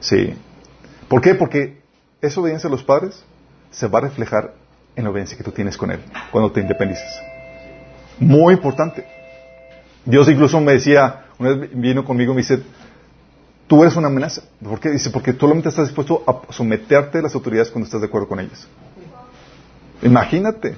Sí. 0.00 0.34
¿Por 1.08 1.20
qué? 1.20 1.34
Porque 1.34 1.80
esa 2.20 2.40
obediencia 2.40 2.68
a 2.68 2.70
los 2.70 2.84
padres 2.84 3.24
se 3.70 3.88
va 3.88 3.98
a 3.98 4.02
reflejar 4.02 4.54
en 4.94 5.04
la 5.04 5.10
obediencia 5.10 5.36
que 5.36 5.44
tú 5.44 5.50
tienes 5.50 5.76
con 5.76 5.90
Él 5.90 6.00
cuando 6.30 6.52
te 6.52 6.60
independices. 6.60 7.10
Muy 8.18 8.54
importante. 8.54 9.04
Dios 10.04 10.28
incluso 10.28 10.60
me 10.60 10.72
decía, 10.72 11.26
una 11.38 11.54
vez 11.54 11.70
vino 11.72 12.04
conmigo 12.04 12.32
y 12.32 12.36
me 12.36 12.42
dice, 12.42 12.62
tú 13.66 13.82
eres 13.82 13.96
una 13.96 14.08
amenaza. 14.08 14.42
¿Por 14.62 14.78
qué? 14.78 14.90
Dice, 14.90 15.10
porque 15.10 15.32
tú 15.32 15.40
solamente 15.40 15.68
estás 15.68 15.86
dispuesto 15.86 16.22
a 16.26 16.52
someterte 16.52 17.18
a 17.18 17.22
las 17.22 17.34
autoridades 17.34 17.70
cuando 17.70 17.86
estás 17.86 18.00
de 18.00 18.06
acuerdo 18.06 18.28
con 18.28 18.38
ellas. 18.38 18.68
Imagínate. 20.02 20.74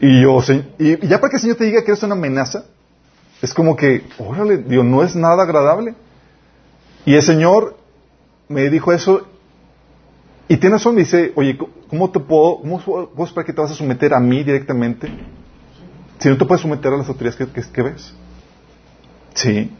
Y 0.00 0.22
yo, 0.22 0.38
y 0.78 1.06
ya 1.06 1.18
para 1.20 1.30
que 1.30 1.36
el 1.36 1.40
Señor 1.42 1.56
te 1.56 1.64
diga 1.64 1.82
que 1.82 1.90
eres 1.92 2.02
una 2.02 2.14
amenaza, 2.14 2.64
es 3.42 3.54
como 3.54 3.76
que, 3.76 4.04
órale, 4.18 4.58
Dios, 4.58 4.84
no 4.84 5.02
es 5.02 5.16
nada 5.16 5.42
agradable. 5.42 5.94
Y 7.04 7.14
el 7.14 7.22
Señor 7.22 7.76
me 8.48 8.68
dijo 8.70 8.92
eso 8.92 9.26
y 10.48 10.56
tiene 10.58 10.76
razón, 10.76 10.94
me 10.94 11.00
dice, 11.00 11.32
oye, 11.34 11.58
¿cómo 11.88 12.10
te 12.10 12.20
puedo, 12.20 12.58
cómo 12.60 12.78
puedo 12.80 13.24
esperar 13.26 13.46
que 13.46 13.52
te 13.52 13.60
vas 13.60 13.70
a 13.70 13.74
someter 13.74 14.14
a 14.14 14.20
mí 14.20 14.44
directamente 14.44 15.08
si 16.18 16.28
no 16.28 16.36
te 16.38 16.44
puedes 16.44 16.62
someter 16.62 16.92
a 16.92 16.96
las 16.98 17.08
autoridades 17.08 17.36
que, 17.36 17.46
que- 17.52 17.68
que 17.72 17.82
ves? 17.82 18.14
Sí. 19.34 19.70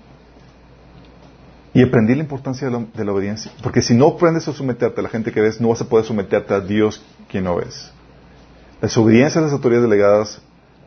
Y 1.76 1.82
aprendí 1.82 2.14
la 2.14 2.22
importancia 2.22 2.68
de 2.68 2.72
la, 2.72 3.04
la 3.04 3.12
obediencia. 3.12 3.52
Porque 3.62 3.82
si 3.82 3.94
no 3.94 4.06
aprendes 4.08 4.48
a 4.48 4.52
someterte 4.52 5.00
a 5.00 5.02
la 5.02 5.08
gente 5.10 5.30
que 5.32 5.40
ves, 5.40 5.60
no 5.60 5.68
vas 5.68 5.80
a 5.82 5.88
poder 5.88 6.06
someterte 6.06 6.54
a 6.54 6.60
Dios 6.60 7.04
quien 7.28 7.44
no 7.44 7.56
ves. 7.56 7.92
La 8.80 8.88
desobediencia 8.88 9.40
a 9.40 9.44
las 9.44 9.52
autoridades 9.52 9.88
delegadas, 9.88 10.40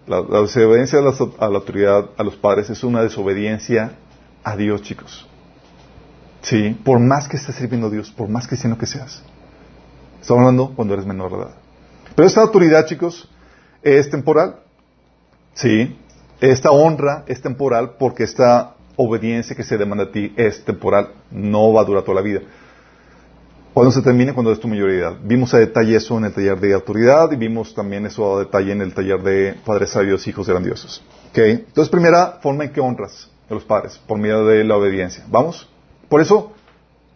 la, 0.08 0.22
la 0.22 0.42
desobediencia 0.42 1.00
a, 1.00 1.02
las- 1.04 1.22
a 1.22 1.48
la 1.50 1.58
autoridad, 1.58 2.10
a 2.18 2.24
los 2.24 2.36
padres, 2.36 2.70
es 2.70 2.84
una 2.84 3.04
desobediencia 3.04 3.92
a 4.44 4.56
Dios, 4.56 4.82
chicos. 4.82 5.28
Sí, 6.42 6.76
por 6.84 7.00
más 7.00 7.28
que 7.28 7.38
estés 7.38 7.56
sirviendo 7.56 7.88
a 7.88 7.90
Dios, 7.92 8.10
por 8.10 8.28
más 8.30 8.48
cristiano 8.48 8.78
que 8.78 8.86
seas. 8.88 9.22
Estamos 10.22 10.42
hablando 10.42 10.74
cuando 10.76 10.94
eres 10.96 11.06
menor 11.06 11.32
de 11.32 11.38
edad. 11.38 11.56
Pero 12.16 12.28
esta 12.28 12.42
autoridad, 12.42 12.86
chicos, 12.88 13.30
es 13.84 14.10
temporal. 14.10 14.56
Sí. 15.54 15.98
Esta 16.42 16.72
honra 16.72 17.26
es 17.28 17.42
temporal 17.42 17.92
porque 18.00 18.24
esta 18.24 18.76
obediencia 19.02 19.56
que 19.56 19.64
se 19.64 19.78
demanda 19.78 20.04
a 20.04 20.12
ti 20.12 20.34
es 20.36 20.64
temporal. 20.66 21.14
No 21.32 21.72
va 21.72 21.82
a 21.82 21.86
durar 21.86 22.04
toda 22.04 22.16
la 22.16 22.22
vida. 22.22 22.42
Cuando 23.74 23.92
se 23.92 24.02
termine, 24.02 24.34
cuando 24.34 24.52
es 24.52 24.60
tu 24.60 24.68
mayoría. 24.68 25.18
Vimos 25.24 25.54
a 25.54 25.60
detalle 25.60 25.96
eso 25.96 26.18
en 26.18 26.26
el 26.26 26.34
taller 26.34 26.60
de 26.60 26.74
autoridad 26.74 27.32
y 27.32 27.38
vimos 27.38 27.74
también 27.74 28.06
eso 28.06 28.36
a 28.36 28.40
detalle 28.40 28.74
en 28.74 28.82
el 28.82 28.94
taller 28.94 29.22
de 29.24 29.56
padres 29.66 29.92
sabios, 29.92 30.28
hijos 30.28 30.50
grandiosos. 30.50 31.02
¿Okay? 31.30 31.52
Entonces, 31.52 31.90
primera 31.90 32.40
forma 32.42 32.66
en 32.66 32.74
que 32.74 32.82
honras 32.82 33.30
a 33.50 33.54
los 33.54 33.64
padres, 33.64 33.98
por 34.06 34.18
medio 34.18 34.46
de 34.46 34.66
la 34.66 34.76
obediencia. 34.76 35.24
¿Vamos? 35.30 35.70
Por 36.10 36.20
eso, 36.20 36.52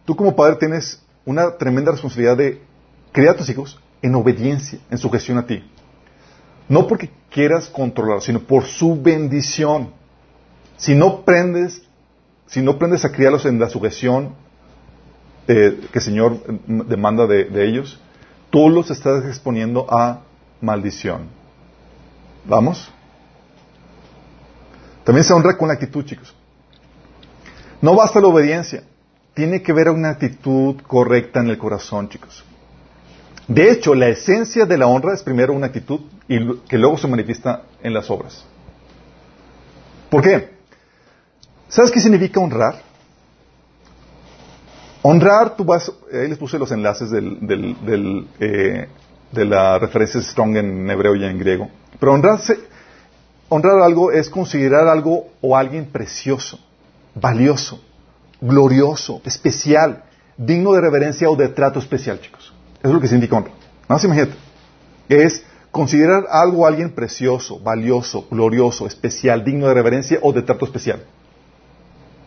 tú 0.06 0.16
como 0.16 0.36
padre 0.38 0.56
tienes 0.56 1.02
una 1.26 1.58
tremenda 1.58 1.92
responsabilidad 1.92 2.38
de 2.38 2.62
criar 3.12 3.36
a 3.36 3.38
tus 3.38 3.50
hijos 3.50 3.78
en 4.02 4.16
obediencia, 4.16 4.80
en 4.90 4.98
sujeción 4.98 5.38
a 5.40 5.46
ti. 5.46 5.64
No 6.70 6.88
porque 6.88 7.10
quieras 7.30 7.68
controlar, 7.68 8.22
sino 8.22 8.40
por 8.40 8.64
su 8.64 9.02
bendición. 9.02 9.90
Si 10.84 10.96
no 10.96 11.22
prendes, 11.22 11.82
si 12.46 12.62
no 12.62 12.78
prendes 12.78 13.06
a 13.06 13.12
criarlos 13.14 13.46
en 13.46 13.58
la 13.58 13.70
sujeción 13.70 14.36
eh, 15.48 15.80
que 15.94 16.00
el 16.00 16.04
Señor 16.04 16.44
demanda 16.68 17.26
de, 17.26 17.66
ellos, 17.66 18.02
tú 18.50 18.70
los 18.70 18.92
estás 18.92 19.24
exponiendo 19.24 19.88
a 19.90 20.24
maldición. 20.60 21.30
¿Vamos? 22.44 22.92
También 25.06 25.24
se 25.24 25.32
honra 25.32 25.58
con 25.58 25.70
la 25.70 25.76
actitud, 25.76 26.04
chicos. 26.04 26.36
No 27.82 27.96
basta 27.96 28.20
la 28.20 28.28
obediencia. 28.28 28.84
Tiene 29.34 29.62
que 29.62 29.72
haber 29.72 29.90
una 29.90 30.10
actitud 30.10 30.82
correcta 30.86 31.40
en 31.40 31.50
el 31.50 31.58
corazón, 31.58 32.10
chicos. 32.10 32.44
De 33.48 33.72
hecho, 33.72 33.96
la 33.96 34.10
esencia 34.10 34.66
de 34.66 34.78
la 34.78 34.88
honra 34.88 35.14
es 35.14 35.24
primero 35.24 35.54
una 35.54 35.68
actitud 35.68 36.02
y 36.28 36.58
que 36.68 36.78
luego 36.78 36.98
se 36.98 37.08
manifiesta 37.08 37.64
en 37.82 37.94
las 37.94 38.10
obras. 38.10 38.46
¿Por 40.10 40.22
qué? 40.22 40.54
¿Sabes 41.74 41.90
qué 41.90 42.00
significa 42.00 42.40
honrar? 42.40 42.84
Honrar, 45.02 45.56
tú 45.56 45.64
vas, 45.64 45.92
ahí 46.14 46.28
les 46.28 46.38
puse 46.38 46.60
los 46.60 46.72
enlaces 46.72 47.10
eh, 47.12 48.88
de 49.32 49.46
la 49.46 49.80
referencia 49.80 50.22
Strong 50.22 50.58
en 50.58 50.92
hebreo 50.92 51.16
y 51.16 51.26
en 51.26 51.40
griego. 51.40 51.72
Pero 52.00 52.14
honrarse, 52.14 52.60
honrar 53.50 53.82
algo 53.82 54.12
es 54.12 54.30
considerar 54.30 54.88
algo 54.88 55.30
o 55.42 55.58
alguien 55.58 55.88
precioso, 55.88 56.60
valioso, 57.16 57.82
glorioso, 58.40 59.24
especial, 59.26 60.04
digno 60.38 60.74
de 60.74 60.82
reverencia 60.82 61.28
o 61.28 61.36
de 61.36 61.48
trato 61.48 61.80
especial, 61.80 62.22
chicos. 62.22 62.54
Eso 62.82 62.90
es 62.90 62.94
lo 62.94 63.02
que 63.02 63.08
significa 63.08 63.38
honra. 63.38 63.50
Nada 63.50 63.96
más 63.96 64.04
imagínate. 64.04 64.36
Es 65.10 65.44
considerar 65.72 66.26
algo 66.30 66.60
o 66.60 66.68
alguien 66.68 66.92
precioso, 66.92 67.60
valioso, 67.60 68.28
glorioso, 68.30 68.86
especial, 68.86 69.44
digno 69.44 69.70
de 69.70 69.74
reverencia 69.74 70.20
o 70.22 70.32
de 70.32 70.44
trato 70.44 70.66
especial. 70.66 71.04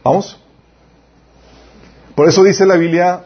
¿Vamos? 0.07 0.39
Por 2.15 2.29
eso 2.29 2.45
dice 2.45 2.65
la 2.65 2.77
Biblia, 2.77 3.25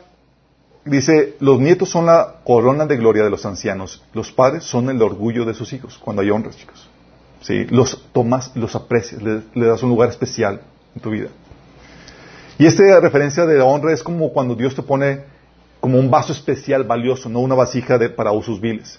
dice, 0.86 1.36
los 1.38 1.60
nietos 1.60 1.90
son 1.90 2.06
la 2.06 2.36
corona 2.42 2.86
de 2.86 2.96
gloria 2.96 3.22
de 3.22 3.28
los 3.28 3.44
ancianos, 3.44 4.02
los 4.14 4.32
padres 4.32 4.64
son 4.64 4.88
el 4.88 5.02
orgullo 5.02 5.44
de 5.44 5.52
sus 5.52 5.74
hijos, 5.74 5.98
cuando 5.98 6.22
hay 6.22 6.30
honras, 6.30 6.56
chicos. 6.56 6.88
¿Sí? 7.42 7.66
Los 7.66 8.02
tomas, 8.12 8.56
los 8.56 8.74
aprecias, 8.76 9.20
le, 9.22 9.42
das 9.54 9.82
un 9.82 9.90
lugar 9.90 10.08
especial 10.08 10.62
en 10.94 11.02
tu 11.02 11.10
vida. 11.10 11.28
Y 12.58 12.64
esta 12.64 12.98
referencia 12.98 13.44
de 13.44 13.58
la 13.58 13.64
honra 13.64 13.92
es 13.92 14.02
como 14.02 14.32
cuando 14.32 14.54
Dios 14.54 14.74
te 14.74 14.82
pone 14.82 15.24
como 15.80 15.98
un 15.98 16.10
vaso 16.10 16.32
especial 16.32 16.84
valioso, 16.84 17.28
no 17.28 17.40
una 17.40 17.54
vasija 17.54 17.98
de, 17.98 18.08
para 18.08 18.32
usos 18.32 18.58
viles. 18.58 18.98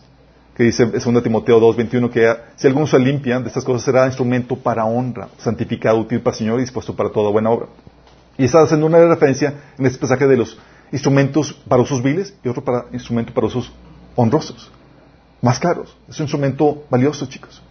Que 0.56 0.64
dice 0.64 0.86
2 0.86 1.24
Timoteo 1.24 1.60
2, 1.60 1.76
21 1.78 2.10
que 2.10 2.36
si 2.56 2.68
alguno 2.68 2.86
se 2.86 3.00
limpia 3.00 3.40
de 3.40 3.48
estas 3.48 3.64
cosas 3.64 3.84
será 3.84 4.06
instrumento 4.06 4.56
para 4.56 4.86
honra, 4.86 5.30
santificado, 5.38 5.98
útil 5.98 6.22
para 6.22 6.34
el 6.34 6.38
Señor 6.38 6.60
y 6.60 6.64
dispuesto 6.64 6.96
para 6.96 7.10
toda 7.10 7.32
buena 7.32 7.50
obra. 7.50 7.68
Y 8.38 8.46
está 8.46 8.62
haciendo 8.62 8.86
una 8.86 9.00
referencia 9.08 9.54
en 9.78 9.86
este 9.86 10.00
pasaje 10.00 10.28
de 10.28 10.38
los 10.38 10.58
instrumentos 10.92 11.54
para 11.68 11.82
usos 11.82 12.04
viles 12.04 12.34
y 12.44 12.50
otro 12.50 12.64
para 12.64 12.86
instrumento 12.92 13.34
para 13.34 13.48
usos 13.48 13.72
honrosos, 14.16 14.72
más 15.42 15.60
caros. 15.60 15.96
Es 16.10 16.20
un 16.20 16.26
instrumento 16.26 16.84
valioso, 16.90 17.26
chicos. 17.28 17.62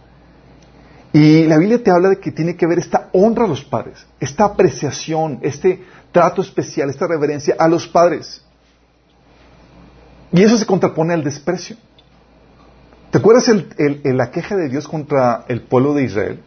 Y 1.13 1.43
la 1.43 1.57
Biblia 1.57 1.83
te 1.83 1.91
habla 1.91 2.09
de 2.09 2.19
que 2.19 2.31
tiene 2.31 2.55
que 2.55 2.65
haber 2.65 2.79
esta 2.79 3.09
honra 3.11 3.45
a 3.45 3.47
los 3.47 3.63
padres, 3.63 4.05
esta 4.19 4.45
apreciación, 4.45 5.39
este 5.41 5.83
trato 6.11 6.41
especial, 6.41 6.89
esta 6.89 7.05
reverencia 7.05 7.55
a 7.59 7.67
los 7.67 7.87
padres. 7.87 8.41
Y 10.31 10.41
eso 10.41 10.57
se 10.57 10.65
contrapone 10.65 11.13
al 11.13 11.23
desprecio. 11.23 11.75
¿Te 13.11 13.17
acuerdas 13.17 13.49
el, 13.49 13.67
el, 13.77 14.17
la 14.17 14.31
queja 14.31 14.55
de 14.55 14.69
Dios 14.69 14.87
contra 14.87 15.43
el 15.49 15.61
pueblo 15.61 15.93
de 15.93 16.03
Israel? 16.03 16.39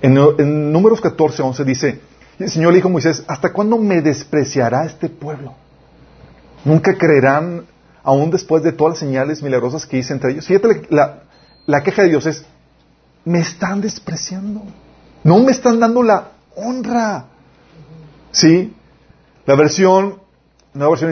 En, 0.00 0.72
Números 0.72 1.00
14, 1.00 1.42
11 1.42 1.64
dice, 1.64 2.00
el 2.38 2.48
Señor 2.48 2.72
le 2.72 2.76
dijo 2.76 2.88
a 2.88 2.92
Moisés, 2.92 3.24
¿hasta 3.26 3.52
cuándo 3.52 3.76
me 3.76 4.00
despreciará 4.02 4.84
este 4.84 5.08
pueblo? 5.08 5.54
Nunca 6.64 6.96
creerán, 6.96 7.66
aún 8.04 8.30
después 8.30 8.62
de 8.62 8.70
todas 8.70 8.92
las 8.92 8.98
señales 9.00 9.42
milagrosas 9.42 9.84
que 9.84 9.98
hice 9.98 10.12
entre 10.12 10.30
ellos. 10.30 10.46
Fíjate, 10.46 10.86
la, 10.90 11.24
la 11.66 11.82
queja 11.82 12.02
de 12.02 12.10
Dios 12.10 12.26
es, 12.26 12.44
me 13.24 13.40
están 13.40 13.80
despreciando. 13.80 14.62
No 15.24 15.40
me 15.40 15.50
están 15.50 15.80
dando 15.80 16.04
la 16.04 16.28
honra. 16.54 17.26
¿Sí? 18.30 18.74
La 19.44 19.56
versión, 19.56 20.21
nueva 20.74 20.92
versión 20.92 21.10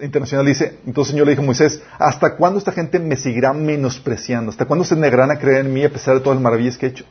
internacional 0.00 0.46
dice, 0.46 0.80
entonces 0.84 1.10
el 1.10 1.14
Señor 1.14 1.26
le 1.26 1.32
dijo 1.32 1.42
a 1.42 1.46
Moisés, 1.46 1.80
¿hasta 1.98 2.36
cuándo 2.36 2.58
esta 2.58 2.72
gente 2.72 2.98
me 2.98 3.16
seguirá 3.16 3.52
menospreciando? 3.52 4.50
¿Hasta 4.50 4.64
cuándo 4.64 4.84
se 4.84 4.96
negarán 4.96 5.30
a 5.30 5.38
creer 5.38 5.66
en 5.66 5.72
mí 5.72 5.84
a 5.84 5.92
pesar 5.92 6.14
de 6.14 6.20
todas 6.20 6.36
las 6.36 6.42
maravillas 6.42 6.76
que 6.76 6.86
he 6.86 6.88
hecho? 6.88 7.04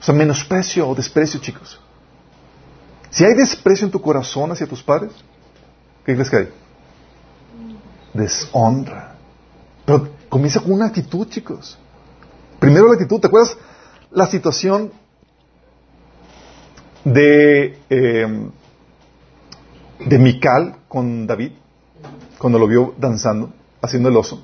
O 0.00 0.02
sea, 0.02 0.14
menosprecio 0.14 0.88
o 0.88 0.94
desprecio, 0.94 1.40
chicos. 1.40 1.80
Si 3.10 3.24
hay 3.24 3.34
desprecio 3.34 3.86
en 3.86 3.90
tu 3.90 4.00
corazón 4.00 4.52
hacia 4.52 4.66
tus 4.66 4.82
padres, 4.82 5.12
¿qué 6.04 6.14
crees 6.14 6.30
que 6.30 6.36
hay? 6.36 6.48
Deshonra. 8.14 9.16
Pero 9.84 10.08
comienza 10.28 10.60
con 10.60 10.72
una 10.72 10.86
actitud, 10.86 11.26
chicos. 11.28 11.78
Primero 12.60 12.86
la 12.86 12.94
actitud. 12.94 13.20
¿Te 13.20 13.26
acuerdas 13.26 13.56
la 14.10 14.26
situación 14.26 14.92
de, 17.04 17.78
eh, 17.90 18.50
de 20.04 20.18
Mical 20.18 20.76
con 20.88 21.26
David? 21.26 21.52
Cuando 22.38 22.58
lo 22.58 22.66
vio 22.66 22.94
danzando, 22.98 23.52
haciendo 23.80 24.08
el 24.08 24.16
oso. 24.16 24.42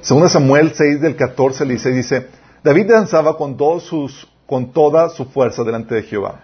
Según 0.00 0.28
Samuel 0.28 0.72
6 0.74 1.00
del 1.00 1.16
14 1.16 1.64
al 1.64 1.68
16 1.68 1.96
dice, 1.96 2.28
David 2.62 2.90
danzaba 2.90 3.36
con 3.36 3.56
todos 3.56 3.82
sus 3.82 4.28
con 4.46 4.72
toda 4.72 5.08
su 5.08 5.26
fuerza 5.26 5.64
delante 5.64 5.94
de 5.96 6.02
Jehová. 6.04 6.40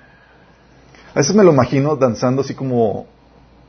A 1.15 1.19
veces 1.19 1.35
me 1.35 1.45
lo 1.45 1.53
imagino 1.53 1.97
danzando 1.97 2.43
así 2.43 2.55
como 2.55 3.07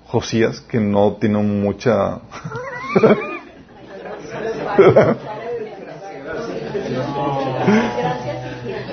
Josías, 0.07 0.61
que 0.61 0.79
no 0.79 1.17
tiene 1.19 1.37
mucha... 1.39 2.19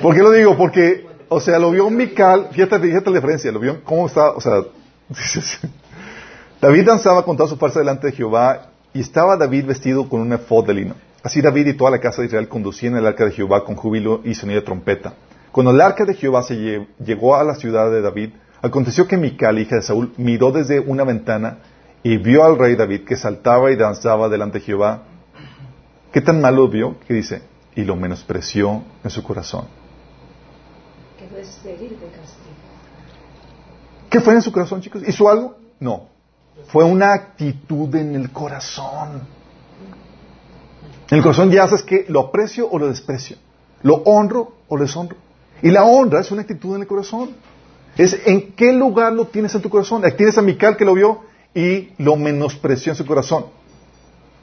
¿Por 0.01 0.15
qué 0.15 0.21
lo 0.21 0.31
digo? 0.31 0.57
Porque, 0.57 1.05
o 1.33 1.39
sea, 1.39 1.57
lo 1.59 1.71
vio 1.71 1.89
Mical, 1.89 2.49
fíjate, 2.51 2.77
fíjate 2.77 3.09
la 3.09 3.15
diferencia, 3.15 3.49
lo 3.53 3.59
vio 3.61 3.81
cómo 3.85 4.05
está, 4.05 4.31
o 4.31 4.41
sea, 4.41 4.63
David 6.61 6.85
danzaba 6.85 7.23
con 7.23 7.37
toda 7.37 7.47
su 7.47 7.55
fuerza 7.55 7.79
delante 7.79 8.07
de 8.07 8.13
Jehová 8.13 8.67
y 8.93 8.99
estaba 8.99 9.37
David 9.37 9.65
vestido 9.65 10.09
con 10.09 10.19
un 10.19 10.33
efod 10.33 10.67
de 10.67 10.73
lino. 10.73 10.95
Así 11.23 11.41
David 11.41 11.67
y 11.67 11.73
toda 11.75 11.89
la 11.89 12.01
casa 12.01 12.21
de 12.21 12.27
Israel 12.27 12.49
conducían 12.49 12.97
el 12.97 13.07
arca 13.07 13.23
de 13.23 13.31
Jehová 13.31 13.63
con 13.63 13.77
júbilo 13.77 14.19
y 14.25 14.35
sonido 14.35 14.59
de 14.59 14.65
trompeta. 14.65 15.13
Cuando 15.53 15.71
el 15.71 15.79
arca 15.79 16.03
de 16.03 16.15
Jehová 16.15 16.43
se 16.43 16.85
llegó 16.99 17.37
a 17.37 17.45
la 17.45 17.55
ciudad 17.55 17.89
de 17.89 18.01
David, 18.01 18.31
aconteció 18.61 19.07
que 19.07 19.15
Mical, 19.15 19.57
hija 19.57 19.77
de 19.77 19.83
Saúl, 19.83 20.11
miró 20.17 20.51
desde 20.51 20.81
una 20.81 21.05
ventana 21.05 21.59
y 22.03 22.17
vio 22.17 22.43
al 22.43 22.57
rey 22.57 22.75
David 22.75 23.05
que 23.05 23.15
saltaba 23.15 23.71
y 23.71 23.77
danzaba 23.77 24.27
delante 24.27 24.59
de 24.59 24.65
Jehová. 24.65 25.03
¿Qué 26.11 26.19
tan 26.19 26.41
malo 26.41 26.67
vio? 26.67 26.97
Que 27.07 27.13
dice, 27.13 27.41
y 27.73 27.85
lo 27.85 27.95
menospreció 27.95 28.83
en 29.01 29.09
su 29.09 29.23
corazón. 29.23 29.80
¿Qué 34.09 34.19
fue 34.19 34.33
en 34.33 34.41
su 34.41 34.51
corazón, 34.51 34.81
chicos? 34.81 35.03
¿Hizo 35.07 35.29
algo? 35.29 35.57
No. 35.79 36.09
Fue 36.67 36.83
una 36.83 37.13
actitud 37.13 37.93
en 37.95 38.15
el 38.15 38.31
corazón. 38.31 39.21
En 41.09 41.17
el 41.17 41.23
corazón 41.23 41.49
ya 41.49 41.67
sabes 41.67 41.83
que 41.83 42.05
lo 42.07 42.19
aprecio 42.19 42.69
o 42.69 42.77
lo 42.77 42.87
desprecio. 42.87 43.37
Lo 43.83 43.95
honro 44.05 44.53
o 44.67 44.77
lo 44.77 44.83
deshonro. 44.83 45.15
Y 45.61 45.69
la 45.69 45.83
honra 45.83 46.21
es 46.21 46.31
una 46.31 46.41
actitud 46.41 46.75
en 46.75 46.81
el 46.81 46.87
corazón. 46.87 47.31
Es 47.97 48.17
en 48.25 48.53
qué 48.53 48.73
lugar 48.73 49.13
lo 49.13 49.27
tienes 49.27 49.53
en 49.55 49.61
tu 49.61 49.69
corazón. 49.69 50.05
Aquí 50.05 50.17
tienes 50.17 50.37
a 50.37 50.77
que 50.77 50.85
lo 50.85 50.93
vio 50.93 51.21
y 51.53 51.89
lo 51.97 52.15
menospreció 52.15 52.91
en 52.91 52.95
su 52.95 53.05
corazón. 53.05 53.45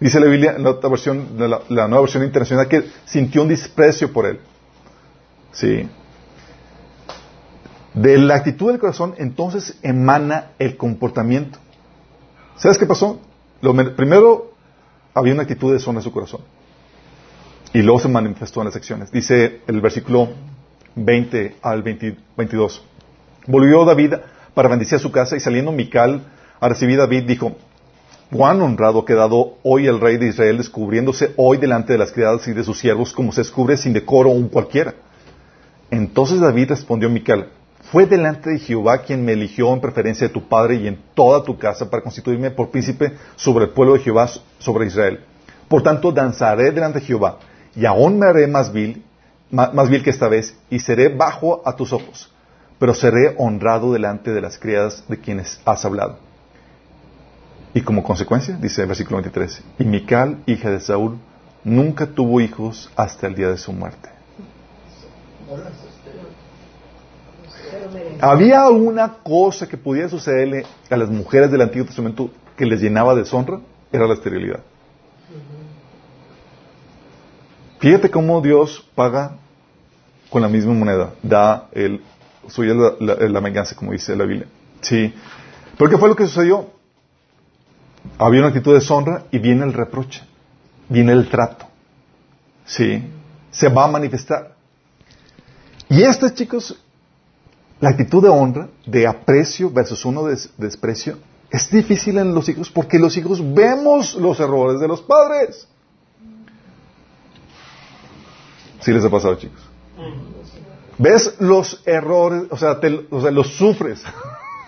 Dice 0.01 0.21
la 0.21 0.27
Biblia 0.27 0.55
en 0.57 0.63
la, 0.63 0.71
otra 0.71 0.89
versión, 0.89 1.29
la, 1.37 1.61
la, 1.69 1.89
nueva 1.89 2.03
versión 2.03 2.23
internacional 2.23 2.69
que 2.69 2.85
sintió 3.05 3.43
un 3.43 3.49
desprecio 3.49 4.13
por 4.13 4.27
él. 4.27 4.41
Sí. 5.53 5.89
De 7.99 8.17
la 8.17 8.37
actitud 8.37 8.69
del 8.71 8.79
corazón, 8.79 9.17
entonces 9.19 9.77
emana 9.83 10.53
el 10.61 10.77
comportamiento. 10.77 11.59
¿Sabes 12.57 12.79
qué 12.79 12.87
pasó? 12.87 13.19
Lo, 13.61 13.75
primero, 13.97 14.53
había 15.15 15.33
una 15.33 15.43
actitud 15.43 15.69
de 15.69 15.75
deshonra 15.75 15.99
en 15.99 16.05
su 16.05 16.13
corazón. 16.13 16.43
Y 17.73 17.83
luego 17.83 17.99
se 17.99 18.09
manifestó 18.09 18.61
en 18.61 18.67
las 18.67 18.77
acciones. 18.77 19.11
Dice 19.11 19.63
el 19.67 19.81
versículo 19.81 20.29
20 20.95 21.57
al 21.61 21.83
22. 21.83 22.85
Volvió 23.49 23.85
David 23.85 24.15
para 24.55 24.69
bendecir 24.69 24.95
a 24.95 25.01
su 25.01 25.11
casa 25.11 25.37
y 25.37 25.41
saliendo 25.41 25.73
Mical 25.73 26.23
a 26.61 26.69
recibir 26.69 27.01
a 27.01 27.03
David 27.03 27.25
dijo, 27.25 27.57
cuán 28.31 28.63
honrado 28.63 29.01
ha 29.01 29.07
quedado 29.07 29.57
hoy 29.65 29.89
el 29.89 30.01
rey 30.01 30.19
de 30.19 30.29
Israel 30.29 30.59
descubriéndose 30.59 31.33
hoy 31.37 31.59
delante 31.59 31.95
de 31.95 31.99
las 31.99 32.13
criadas 32.13 32.47
y 32.47 32.53
de 32.53 32.63
sus 32.63 32.79
siervos 32.79 33.13
como 33.13 33.33
se 33.33 33.41
descubre 33.41 33.77
sin 33.77 33.93
decoro 33.93 34.31
un 34.31 34.49
cualquiera. 34.49 34.95
Entonces 35.91 36.39
David 36.39 36.69
respondió 36.69 37.09
a 37.09 37.13
Mical, 37.13 37.49
fue 37.91 38.07
delante 38.07 38.51
de 38.51 38.59
Jehová 38.59 38.99
quien 38.99 39.25
me 39.25 39.33
eligió 39.33 39.73
en 39.73 39.81
preferencia 39.81 40.29
de 40.29 40.33
tu 40.33 40.47
padre 40.47 40.77
y 40.77 40.87
en 40.87 40.99
toda 41.15 41.43
tu 41.43 41.57
casa 41.59 41.89
para 41.89 42.03
constituirme 42.03 42.51
por 42.51 42.71
príncipe 42.71 43.15
sobre 43.37 43.65
el 43.67 43.71
pueblo 43.71 43.95
de 43.95 44.01
Jehová, 44.01 44.29
sobre 44.59 44.87
Israel. 44.87 45.21
Por 45.69 45.83
tanto, 45.83 46.13
danzaré 46.13 46.71
delante 46.71 47.01
de 47.01 47.07
Jehová 47.07 47.39
y 47.75 47.87
aún 47.87 48.19
me 48.19 48.27
haré 48.27 48.47
más 48.47 48.73
vil, 48.73 49.05
más, 49.51 49.89
vil 49.89 50.03
que 50.03 50.11
esta 50.11 50.29
vez 50.29 50.55
y 50.69 50.81
seré 50.81 51.09
bajo 51.09 51.63
a 51.65 51.77
tus 51.77 51.93
ojos, 51.93 52.31
pero 52.79 52.95
seré 52.95 53.35
honrado 53.39 53.93
delante 53.93 54.33
de 54.33 54.41
las 54.41 54.59
criadas 54.59 55.05
de 55.09 55.19
quienes 55.19 55.61
has 55.65 55.85
hablado. 55.85 56.19
Y 57.73 57.83
como 57.83 58.03
consecuencia, 58.03 58.57
dice 58.57 58.83
el 58.83 58.89
versículo 58.89 59.17
23, 59.17 59.63
y 59.79 59.85
Mical, 59.85 60.43
hija 60.47 60.71
de 60.71 60.81
Saúl, 60.81 61.19
nunca 61.65 62.07
tuvo 62.07 62.41
hijos 62.41 62.91
hasta 62.97 63.27
el 63.27 63.35
día 63.35 63.49
de 63.49 63.59
su 63.59 63.73
muerte. 63.73 64.09
¿Había 68.21 68.69
una 68.69 69.15
cosa 69.23 69.69
que 69.69 69.77
pudiera 69.77 70.09
sucederle 70.09 70.65
a 70.91 70.97
las 70.97 71.09
mujeres 71.09 71.51
del 71.51 71.61
Antiguo 71.63 71.87
Testamento 71.87 72.31
que 72.57 72.67
les 72.67 72.81
llenaba 72.81 73.15
de 73.15 73.23
deshonra? 73.23 73.61
Era 73.93 74.07
la 74.07 74.15
esterilidad. 74.15 74.61
Fíjate 77.79 78.11
cómo 78.11 78.41
Dios 78.41 78.85
paga 78.95 79.37
con 80.31 80.43
la 80.43 80.49
misma 80.49 80.75
moneda. 80.75 81.15
Da 81.23 81.69
el, 81.73 82.03
suya 82.49 82.75
la, 82.75 83.15
la, 83.29 83.41
venganza, 83.41 83.77
como 83.77 83.93
dice 83.93 84.17
la 84.17 84.25
Biblia. 84.25 84.49
Sí. 84.81 85.15
¿Pero 85.77 85.91
qué 85.91 85.97
fue 85.97 86.09
lo 86.09 86.17
que 86.17 86.27
sucedió? 86.27 86.67
Había 88.19 88.41
una 88.41 88.49
actitud 88.49 88.73
de 88.73 88.81
deshonra 88.81 89.25
y 89.31 89.39
viene 89.39 89.65
el 89.65 89.73
reproche. 89.73 90.23
Viene 90.89 91.13
el 91.13 91.29
trato. 91.29 91.67
Sí. 92.65 93.03
Se 93.51 93.69
va 93.69 93.85
a 93.85 93.89
manifestar. 93.89 94.55
Y 95.89 96.03
estas, 96.03 96.35
chicos, 96.35 96.77
la 97.81 97.91
actitud 97.91 98.23
de 98.23 98.29
honra, 98.29 98.69
de 98.87 99.07
aprecio 99.07 99.71
versus 99.71 100.05
uno 100.05 100.25
de 100.25 100.39
desprecio, 100.57 101.19
es 101.51 101.71
difícil 101.71 102.19
en 102.19 102.35
los 102.35 102.49
hijos 102.49 102.71
porque 102.71 102.99
los 102.99 103.17
hijos 103.17 103.41
vemos 103.55 104.15
los 104.15 104.39
errores 104.41 104.81
de 104.81 104.89
los 104.89 105.01
padres. 105.01 105.67
Sí 108.81 108.93
les 108.93 109.05
ha 109.05 109.11
pasado, 109.11 109.37
chicos. 109.37 109.61
Ves 110.99 111.37
los 111.39 111.83
errores, 111.87 112.45
o 112.51 112.57
sea, 112.57 112.81
sea 112.81 113.31
los 113.31 113.57
sufres. 113.57 114.03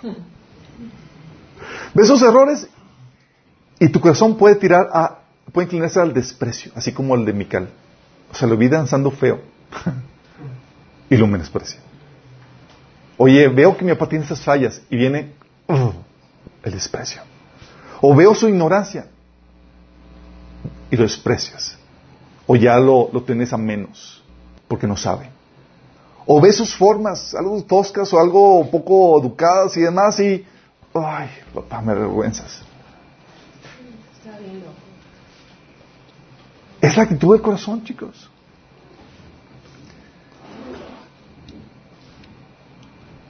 Ves 1.94 2.04
esos 2.04 2.22
errores 2.22 2.68
y 3.78 3.88
tu 3.88 4.00
corazón 4.00 4.36
puede 4.36 4.54
tirar 4.54 4.88
a, 4.92 5.18
puede 5.52 5.66
inclinarse 5.66 6.00
al 6.00 6.14
desprecio, 6.14 6.70
así 6.74 6.92
como 6.92 7.14
el 7.16 7.24
de 7.24 7.32
Mical. 7.32 7.68
O 8.30 8.34
sea, 8.34 8.46
lo 8.46 8.56
vi 8.56 8.68
danzando 8.68 9.10
feo 9.10 9.40
y 11.10 11.16
lo 11.16 11.26
menosprecia. 11.26 11.80
Oye, 13.22 13.48
veo 13.48 13.76
que 13.76 13.84
mi 13.84 13.92
papá 13.92 14.08
tiene 14.08 14.24
esas 14.24 14.40
fallas 14.40 14.80
y 14.88 14.96
viene 14.96 15.34
uh, 15.68 15.92
el 16.62 16.72
desprecio. 16.72 17.20
O 18.00 18.16
veo 18.16 18.34
su 18.34 18.48
ignorancia 18.48 19.08
y 20.90 20.96
lo 20.96 21.02
desprecias. 21.02 21.76
O 22.46 22.56
ya 22.56 22.78
lo, 22.78 23.10
lo 23.12 23.22
tenés 23.22 23.52
a 23.52 23.58
menos 23.58 24.24
porque 24.66 24.86
no 24.86 24.96
sabe. 24.96 25.28
O 26.24 26.40
ves 26.40 26.56
sus 26.56 26.74
formas, 26.74 27.34
algo 27.34 27.62
toscas 27.62 28.10
o 28.14 28.18
algo 28.18 28.66
poco 28.70 29.20
educadas 29.20 29.76
y 29.76 29.82
demás 29.82 30.18
y, 30.18 30.46
ay, 30.94 31.28
papá, 31.52 31.82
me 31.82 31.92
avergüenzas. 31.92 32.62
Es 36.80 36.96
la 36.96 37.02
actitud 37.02 37.34
del 37.34 37.42
corazón, 37.42 37.84
chicos. 37.84 38.30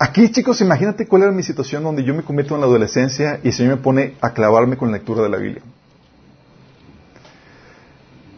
Aquí, 0.03 0.33
chicos, 0.33 0.63
imagínate 0.63 1.07
cuál 1.07 1.25
era 1.25 1.31
mi 1.31 1.43
situación 1.43 1.83
donde 1.83 2.03
yo 2.03 2.15
me 2.15 2.23
convierto 2.23 2.55
en 2.55 2.63
la 2.63 2.67
adolescencia 2.67 3.39
y 3.45 3.49
el 3.49 3.53
Señor 3.53 3.77
me 3.77 3.83
pone 3.83 4.15
a 4.23 4.33
clavarme 4.33 4.79
con 4.79 4.91
la 4.91 4.97
lectura 4.97 5.23
de 5.23 5.29
la 5.29 5.37
Biblia. 5.37 5.63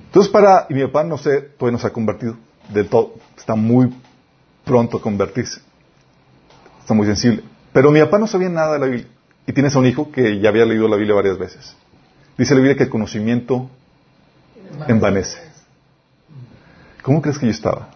Entonces, 0.06 0.32
para, 0.32 0.66
y 0.68 0.74
mi 0.74 0.82
papá, 0.82 1.04
no 1.04 1.16
sé, 1.16 1.40
todavía 1.40 1.76
no 1.76 1.78
se 1.78 1.86
ha 1.86 1.92
convertido 1.92 2.36
del 2.68 2.88
todo, 2.88 3.14
está 3.38 3.54
muy 3.54 3.94
pronto 4.64 4.96
a 4.96 5.00
convertirse, 5.00 5.60
está 6.80 6.94
muy 6.94 7.06
sensible. 7.06 7.44
Pero 7.72 7.92
mi 7.92 8.00
papá 8.00 8.18
no 8.18 8.26
sabía 8.26 8.48
nada 8.48 8.72
de 8.72 8.78
la 8.80 8.86
Biblia 8.86 9.06
y 9.46 9.52
tienes 9.52 9.76
a 9.76 9.78
un 9.78 9.86
hijo 9.86 10.10
que 10.10 10.40
ya 10.40 10.48
había 10.48 10.64
leído 10.64 10.88
la 10.88 10.96
Biblia 10.96 11.14
varias 11.14 11.38
veces. 11.38 11.76
Dice 12.36 12.54
la 12.54 12.60
Biblia 12.60 12.76
que 12.76 12.82
el 12.82 12.90
conocimiento 12.90 13.70
envanece. 14.88 15.38
¿Cómo 17.02 17.22
crees 17.22 17.38
que 17.38 17.46
yo 17.46 17.52
estaba? 17.52 17.88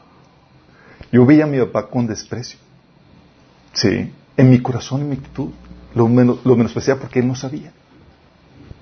Yo 1.10 1.26
veía 1.26 1.42
a 1.42 1.48
mi 1.48 1.58
papá 1.58 1.88
con 1.88 2.06
desprecio. 2.06 2.60
Sí. 3.76 4.10
En 4.36 4.50
mi 4.50 4.60
corazón, 4.60 5.02
en 5.02 5.10
mi 5.10 5.16
actitud, 5.16 5.50
lo, 5.94 6.08
menos, 6.08 6.44
lo 6.44 6.56
menospreciaba 6.56 7.00
porque 7.00 7.20
él 7.20 7.28
no 7.28 7.34
sabía. 7.34 7.72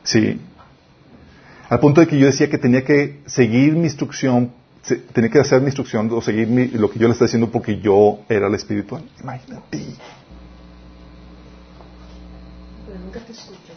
Sí. 0.05 0.41
Al 1.69 1.81
punto 1.81 2.01
de 2.01 2.07
que 2.07 2.19
yo 2.19 2.27
decía 2.27 2.49
que 2.49 2.59
tenía 2.59 2.85
que 2.85 3.21
seguir 3.27 3.75
mi 3.75 3.85
instrucción, 3.85 4.53
tenía 5.13 5.31
que 5.31 5.41
hacer 5.41 5.61
mi 5.61 5.67
instrucción 5.67 6.09
o 6.13 6.21
seguir 6.21 6.49
lo 6.75 6.91
que 6.91 6.99
yo 6.99 7.09
le 7.09 7.13
estaba 7.13 7.27
diciendo 7.27 7.51
porque 7.51 7.81
yo 7.81 8.21
era 8.29 8.47
el 8.47 8.55
espiritual. 8.55 9.03
Imagínate. 9.21 9.81
Pero 12.87 12.99
nunca 13.01 13.21
te 13.21 13.33
escucho. 13.33 13.73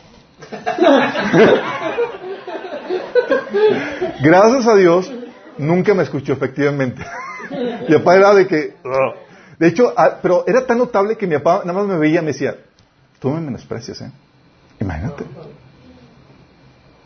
Gracias 4.21 4.67
a 4.67 4.75
Dios, 4.75 5.11
nunca 5.57 5.93
me 5.93 6.03
escuchó 6.03 6.33
efectivamente. 6.33 7.03
Mi 7.89 7.95
papá 7.95 8.17
era 8.17 8.35
de 8.35 8.47
que, 8.47 8.75
de 9.59 9.67
hecho, 9.67 9.93
ah, 9.97 10.19
pero 10.21 10.43
era 10.47 10.65
tan 10.65 10.77
notable 10.77 11.17
que 11.17 11.27
mi 11.27 11.35
papá 11.37 11.61
nada 11.65 11.79
más 11.79 11.87
me 11.87 11.97
veía 11.97 12.19
y 12.19 12.23
me 12.23 12.31
decía, 12.31 12.57
tú 13.19 13.29
me 13.29 13.41
menosprecias, 13.41 14.01
¿eh? 14.01 14.11
Imagínate. 14.79 15.25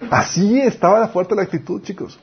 Así 0.09 0.59
estaba 0.59 1.07
fuerte 1.07 1.35
la 1.35 1.43
actitud, 1.43 1.81
chicos. 1.81 2.19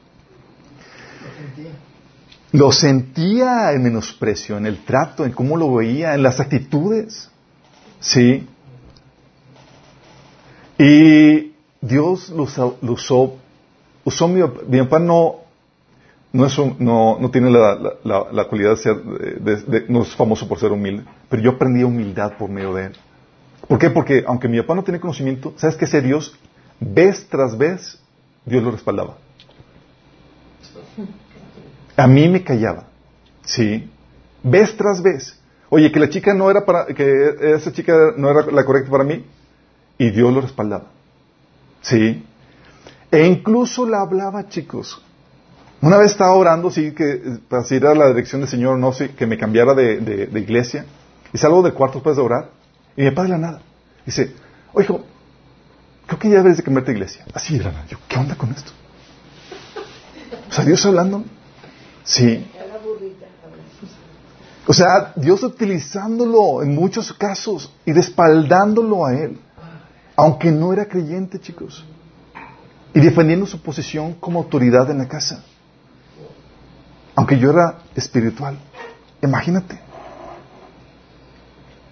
Lo 2.52 2.72
sentía 2.72 3.70
el 3.72 3.80
menosprecio, 3.80 4.56
en 4.56 4.66
el 4.66 4.84
trato, 4.84 5.24
en 5.24 5.32
cómo 5.32 5.56
lo 5.56 5.74
veía, 5.74 6.14
en 6.14 6.22
las 6.22 6.40
actitudes. 6.40 7.30
Sí. 8.00 8.46
Y 10.78 11.52
Dios 11.80 12.30
lo 12.30 12.44
usó, 12.44 13.36
usó, 14.04 14.28
mi, 14.28 14.42
mi 14.66 14.78
papá 14.82 14.98
no, 14.98 15.40
no, 16.32 16.46
es 16.46 16.58
no, 16.78 17.18
no, 17.18 17.30
tiene 17.30 17.50
la, 17.50 17.94
la, 18.04 18.44
cualidad 18.44 18.70
de 18.70 18.76
ser, 18.76 18.96
de, 18.96 19.86
no 19.88 20.02
es 20.02 20.14
famoso 20.14 20.46
por 20.46 20.58
ser 20.58 20.72
humilde, 20.72 21.04
pero 21.28 21.42
yo 21.42 21.50
aprendí 21.52 21.82
humildad 21.82 22.36
por 22.36 22.50
medio 22.50 22.74
de 22.74 22.86
él. 22.86 22.92
¿Por 23.66 23.78
qué? 23.78 23.90
Porque 23.90 24.24
aunque 24.26 24.48
mi 24.48 24.60
papá 24.60 24.74
no 24.74 24.84
tiene 24.84 25.00
conocimiento, 25.00 25.54
¿sabes 25.56 25.76
qué 25.76 25.86
ese 25.86 26.02
Dios? 26.02 26.38
Vez 26.80 27.26
tras 27.28 27.56
vez, 27.56 27.98
Dios 28.44 28.62
lo 28.62 28.70
respaldaba. 28.70 29.16
A 31.96 32.06
mí 32.06 32.28
me 32.28 32.44
callaba. 32.44 32.84
¿Sí? 33.42 33.90
Vez 34.42 34.76
tras 34.76 35.02
vez. 35.02 35.38
Oye, 35.70 35.90
que 35.90 36.00
la 36.00 36.08
chica 36.08 36.32
no 36.34 36.50
era 36.50 36.64
para, 36.64 36.86
que 36.86 37.34
esa 37.54 37.72
chica 37.72 38.12
no 38.16 38.30
era 38.30 38.50
la 38.50 38.64
correcta 38.64 38.90
para 38.90 39.04
mí, 39.04 39.24
y 39.98 40.10
Dios 40.10 40.32
lo 40.32 40.40
respaldaba. 40.40 40.86
¿Sí? 41.82 42.24
E 43.10 43.26
incluso 43.26 43.86
la 43.86 44.02
hablaba, 44.02 44.48
chicos. 44.48 45.02
Una 45.80 45.96
vez 45.96 46.10
estaba 46.10 46.32
orando, 46.32 46.70
sí, 46.70 46.92
que 46.92 47.38
para 47.48 47.64
ir 47.70 47.86
a 47.86 47.94
la 47.94 48.08
dirección 48.08 48.40
del 48.40 48.50
Señor, 48.50 48.78
no 48.78 48.92
sé, 48.92 49.10
que 49.10 49.26
me 49.26 49.38
cambiara 49.38 49.74
de, 49.74 50.00
de, 50.00 50.40
iglesia. 50.40 50.84
Y 51.32 51.38
salgo 51.38 51.62
del 51.62 51.72
cuarto 51.72 51.98
después 51.98 52.16
de 52.16 52.22
orar. 52.22 52.50
Y 52.96 53.08
padre 53.12 53.32
de 53.32 53.38
la 53.38 53.46
nada. 53.46 53.60
Dice, 54.04 54.34
oye, 54.72 54.84
hijo, 54.84 55.04
creo 56.06 56.18
que 56.18 56.30
ya 56.30 56.42
debes 56.42 56.56
de 56.56 56.64
cambiarte 56.64 56.90
de 56.90 56.96
iglesia. 56.96 57.24
Así 57.32 57.56
era. 57.56 57.86
Yo, 57.86 57.98
¿qué 58.08 58.16
onda 58.18 58.34
con 58.34 58.50
esto? 58.50 58.72
O 60.48 60.52
sea, 60.52 60.64
Dios 60.64 60.84
hablando. 60.84 61.22
Sí. 62.02 62.44
O 64.66 64.72
sea, 64.72 65.12
Dios 65.14 65.42
utilizándolo 65.44 66.62
en 66.62 66.74
muchos 66.74 67.12
casos 67.12 67.72
y 67.86 67.92
respaldándolo 67.92 69.06
a 69.06 69.14
Él. 69.14 69.38
Aunque 70.16 70.50
no 70.50 70.72
era 70.72 70.86
creyente, 70.86 71.38
chicos. 71.38 71.84
Y 72.94 72.98
defendiendo 72.98 73.46
su 73.46 73.62
posición 73.62 74.14
como 74.14 74.40
autoridad 74.40 74.90
en 74.90 74.98
la 74.98 75.06
casa 75.06 75.44
aunque 77.28 77.44
yo 77.44 77.50
era 77.50 77.80
espiritual. 77.94 78.58
Imagínate. 79.22 79.78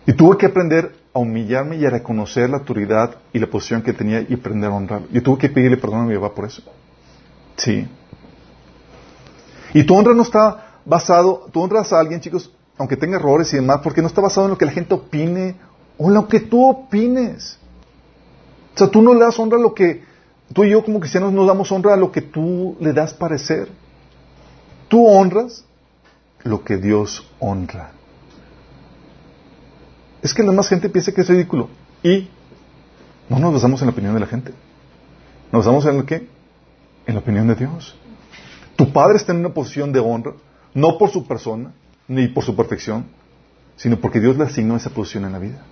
Y 0.07 0.15
tuve 0.15 0.39
que 0.39 0.47
aprender 0.47 0.97
a 1.13 1.19
humillarme 1.19 1.77
y 1.77 1.85
a 1.85 1.91
reconocer 1.91 2.49
la 2.49 2.57
autoridad 2.57 3.17
y 3.35 3.39
la 3.39 3.47
posición 3.47 3.83
que 3.83 3.93
tenía 3.93 4.25
y 4.27 4.33
aprender 4.33 4.71
a 4.71 4.75
honrarlo. 4.75 5.09
Yo 5.13 5.23
tuve 5.23 5.37
que 5.37 5.49
pedirle 5.51 5.77
perdón 5.77 6.01
a 6.01 6.05
mi 6.05 6.15
papá 6.15 6.35
por 6.35 6.47
eso. 6.47 6.63
Sí. 7.57 7.87
Y 9.75 9.85
tu 9.85 9.95
honra 9.95 10.15
no 10.15 10.23
está 10.23 10.79
basado, 10.87 11.47
tú 11.53 11.61
honras 11.61 11.93
a 11.93 12.01
alguien, 12.01 12.21
chicos, 12.23 12.51
aunque 12.79 12.97
tenga 12.97 13.17
errores 13.17 13.53
y 13.53 13.57
demás, 13.57 13.81
porque 13.83 14.01
no 14.01 14.07
está 14.07 14.23
basado 14.23 14.47
en 14.47 14.53
lo 14.53 14.59
que 14.59 14.65
la 14.65 14.73
gente 14.73 14.95
opine 14.95 15.57
o 15.99 16.09
en 16.09 16.15
lo 16.15 16.29
que 16.29 16.41
tú 16.41 16.67
opines. 16.67 17.59
O 18.75 18.79
sea, 18.79 18.89
tú 18.89 19.03
no 19.03 19.13
le 19.13 19.21
das 19.21 19.39
honra 19.39 19.59
a 19.59 19.61
lo 19.61 19.75
que, 19.75 20.03
tú 20.55 20.65
y 20.65 20.71
yo 20.71 20.83
como 20.83 20.99
cristianos 20.99 21.31
no 21.35 21.45
damos 21.45 21.71
honra 21.73 21.93
a 21.93 21.97
lo 21.99 22.11
que 22.11 22.23
tú 22.23 22.75
le 22.81 22.95
das 22.95 23.13
parecer. 23.13 23.69
Tú 24.89 25.07
honras 25.07 25.65
lo 26.43 26.65
que 26.65 26.77
Dios 26.77 27.27
honra. 27.39 27.91
Es 30.23 30.33
que 30.33 30.43
la 30.43 30.53
más 30.53 30.69
gente 30.69 30.89
piensa 30.89 31.13
que 31.13 31.21
es 31.21 31.29
ridículo. 31.29 31.69
Y 32.03 32.29
no 33.29 33.39
nos 33.39 33.55
basamos 33.55 33.81
en 33.83 33.87
la 33.87 33.93
opinión 33.93 34.15
de 34.15 34.21
la 34.21 34.27
gente. 34.27 34.53
Nos 35.53 35.65
basamos 35.65 35.87
en 35.87 35.97
el 35.97 36.05
qué? 36.05 36.29
En 37.07 37.15
la 37.15 37.21
opinión 37.21 37.47
de 37.49 37.55
Dios. 37.55 37.97
Tu 38.77 38.93
padre 38.93 39.17
está 39.17 39.33
en 39.33 39.39
una 39.39 39.55
posición 39.55 39.93
de 39.93 40.01
honra, 40.01 40.35
no 40.75 40.99
por 40.99 41.11
su 41.11 41.27
persona, 41.27 41.73
ni 42.09 42.29
por 42.29 42.45
su 42.45 42.55
perfección, 42.55 43.07
sino 43.77 43.99
porque 43.99 44.21
Dios 44.21 44.37
le 44.37 44.45
asignó 44.45 44.77
esa 44.77 44.91
posición 44.91 45.25
en 45.25 45.33
la 45.33 45.39
vida. 45.39 45.63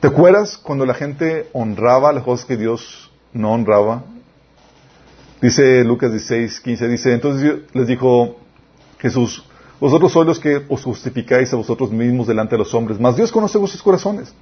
¿Te 0.00 0.08
acuerdas 0.08 0.56
cuando 0.56 0.86
la 0.86 0.94
gente 0.94 1.48
honraba 1.52 2.12
las 2.12 2.24
cosas 2.24 2.46
que 2.46 2.56
Dios 2.56 3.10
no 3.32 3.52
honraba? 3.52 4.04
Dice 5.40 5.84
Lucas 5.84 6.10
16, 6.10 6.60
15, 6.60 6.88
dice, 6.88 7.14
entonces 7.14 7.60
les 7.72 7.86
dijo 7.86 8.36
Jesús, 8.98 9.42
vosotros 9.80 10.12
sois 10.12 10.26
los 10.26 10.38
que 10.38 10.62
os 10.68 10.84
justificáis 10.84 11.50
a 11.54 11.56
vosotros 11.56 11.90
mismos 11.90 12.26
delante 12.26 12.54
de 12.54 12.58
los 12.58 12.74
hombres, 12.74 13.00
mas 13.00 13.16
Dios 13.16 13.32
conoce 13.32 13.56
vuestros 13.56 13.82
corazones, 13.82 14.34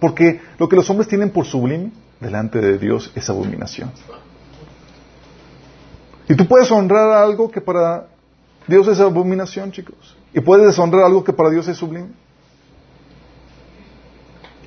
porque 0.00 0.40
lo 0.58 0.68
que 0.68 0.76
los 0.76 0.88
hombres 0.88 1.06
tienen 1.06 1.30
por 1.30 1.44
sublime 1.44 1.92
delante 2.18 2.60
de 2.60 2.78
Dios 2.78 3.12
es 3.14 3.28
abominación. 3.28 3.90
Y 6.28 6.34
tú 6.34 6.46
puedes 6.46 6.70
honrar 6.70 7.12
algo 7.22 7.50
que 7.50 7.60
para 7.60 8.06
Dios 8.66 8.88
es 8.88 9.00
abominación, 9.00 9.70
chicos, 9.70 10.16
y 10.32 10.40
puedes 10.40 10.66
deshonrar 10.66 11.04
algo 11.04 11.22
que 11.22 11.34
para 11.34 11.50
Dios 11.50 11.68
es 11.68 11.76
sublime. 11.76 12.08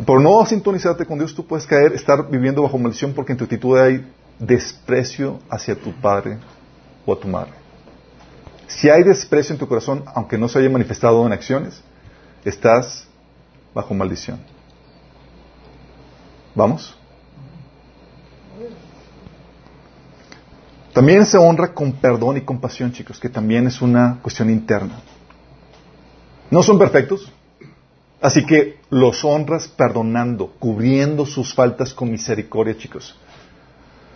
por 0.05 0.21
no 0.21 0.45
sintonizarte 0.45 1.05
con 1.05 1.17
Dios, 1.17 1.33
tú 1.33 1.47
puedes 1.47 1.65
caer, 1.65 1.93
estar 1.93 2.29
viviendo 2.29 2.61
bajo 2.61 2.77
maldición 2.77 3.13
porque 3.13 3.31
en 3.31 3.39
tu 3.39 3.45
actitud 3.45 3.75
hay 3.79 4.05
desprecio 4.39 5.39
hacia 5.49 5.75
tu 5.75 5.93
padre 5.93 6.37
o 7.05 7.13
a 7.13 7.19
tu 7.19 7.27
madre. 7.27 7.53
Si 8.67 8.89
hay 8.89 9.03
desprecio 9.03 9.53
en 9.53 9.59
tu 9.59 9.67
corazón, 9.67 10.03
aunque 10.13 10.37
no 10.37 10.47
se 10.47 10.59
haya 10.59 10.69
manifestado 10.69 11.25
en 11.25 11.33
acciones, 11.33 11.81
estás 12.43 13.07
bajo 13.73 13.93
maldición. 13.93 14.39
¿Vamos? 16.55 16.97
También 20.93 21.25
se 21.25 21.37
honra 21.37 21.73
con 21.73 21.91
perdón 21.91 22.37
y 22.37 22.41
compasión, 22.41 22.93
chicos, 22.93 23.19
que 23.19 23.27
también 23.27 23.67
es 23.67 23.81
una 23.81 24.19
cuestión 24.21 24.49
interna. 24.49 25.01
No 26.49 26.63
son 26.63 26.79
perfectos, 26.79 27.29
así 28.21 28.45
que 28.45 28.79
los 28.89 29.25
honras 29.25 29.67
perdonando, 29.67 30.53
cubriendo 30.57 31.25
sus 31.25 31.53
faltas 31.53 31.93
con 31.93 32.09
misericordia, 32.09 32.77
chicos. 32.77 33.19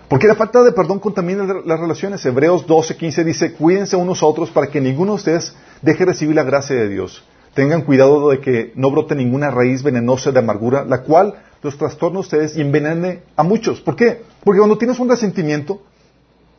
Porque 0.09 0.27
la 0.27 0.33
falta 0.33 0.63
de 0.63 0.71
perdón 0.71 0.99
contamina 0.99 1.43
las 1.63 1.79
relaciones. 1.79 2.25
Hebreos 2.25 2.65
12, 2.65 2.97
15 2.97 3.23
dice, 3.23 3.53
cuídense 3.53 3.95
unos 3.95 4.23
a 4.23 4.25
otros 4.25 4.49
para 4.49 4.67
que 4.67 4.81
ninguno 4.81 5.11
de 5.11 5.17
ustedes 5.17 5.55
deje 5.83 6.03
recibir 6.03 6.35
la 6.35 6.43
gracia 6.43 6.75
de 6.75 6.89
Dios. 6.89 7.23
Tengan 7.53 7.83
cuidado 7.83 8.29
de 8.29 8.41
que 8.41 8.71
no 8.75 8.89
brote 8.89 9.13
ninguna 9.13 9.51
raíz 9.51 9.83
venenosa 9.83 10.31
de 10.31 10.39
amargura, 10.39 10.83
la 10.83 11.03
cual 11.03 11.35
los 11.61 11.77
trastorne 11.77 12.17
a 12.17 12.21
ustedes 12.21 12.57
y 12.57 12.61
envenene 12.61 13.21
a 13.35 13.43
muchos. 13.43 13.81
¿Por 13.81 13.95
qué? 13.95 14.23
Porque 14.43 14.57
cuando 14.57 14.79
tienes 14.79 14.97
un 14.97 15.09
resentimiento, 15.09 15.83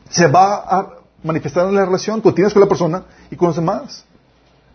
se 0.08 0.28
va 0.28 0.54
a 0.56 0.88
manifestar 1.24 1.66
en 1.66 1.74
la 1.74 1.84
relación 1.84 2.22
que 2.22 2.30
tienes 2.30 2.52
con 2.52 2.60
la 2.60 2.68
persona 2.68 3.04
y 3.32 3.36
con 3.36 3.48
los 3.48 3.56
demás. 3.56 4.04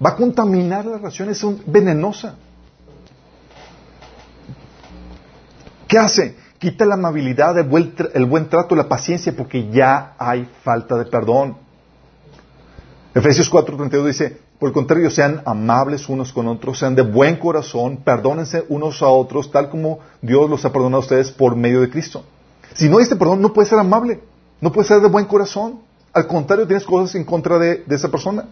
Va 0.06 0.10
a 0.10 0.16
contaminar 0.18 0.86
la 0.86 0.98
relación, 0.98 1.30
es 1.30 1.42
venenosa. 1.66 2.36
¿Qué 5.88 5.98
hace? 5.98 6.36
Quita 6.60 6.86
la 6.86 6.96
amabilidad, 6.96 7.58
el 7.58 8.26
buen, 8.26 8.50
trato, 8.50 8.76
la 8.76 8.88
paciencia, 8.88 9.36
porque 9.36 9.70
ya 9.70 10.14
hay 10.18 10.50
falta 10.64 10.98
de 10.98 11.06
perdón. 11.06 11.58
Efesios 13.14 13.52
4:32 13.52 14.06
dice, 14.06 14.40
por 14.60 14.70
el 14.70 14.74
contrario, 14.74 15.10
sean 15.10 15.42
amables 15.46 16.08
unos 16.08 16.32
con 16.32 16.48
otros, 16.48 16.80
sean 16.80 16.96
de 16.96 17.02
buen 17.02 17.36
corazón, 17.38 17.98
perdónense 17.98 18.66
unos 18.70 19.02
a 19.02 19.08
otros, 19.08 19.52
tal 19.52 19.70
como 19.70 20.00
Dios 20.22 20.50
los 20.50 20.64
ha 20.64 20.72
perdonado 20.72 20.98
a 20.98 21.06
ustedes 21.06 21.32
por 21.32 21.56
medio 21.56 21.82
de 21.82 21.90
Cristo. 21.90 22.24
Si 22.74 22.90
no 22.90 22.98
hay 22.98 23.04
este 23.04 23.16
perdón, 23.16 23.42
no 23.42 23.54
puede 23.54 23.68
ser 23.68 23.80
amable, 23.80 24.22
no 24.62 24.72
puede 24.72 24.88
ser 24.88 25.02
de 25.02 25.08
buen 25.08 25.26
corazón. 25.26 25.80
Al 26.14 26.28
contrario, 26.28 26.66
tienes 26.66 26.86
cosas 26.86 27.16
en 27.16 27.26
contra 27.26 27.60
de, 27.60 27.84
de 27.86 27.96
esa 27.96 28.10
persona. 28.10 28.46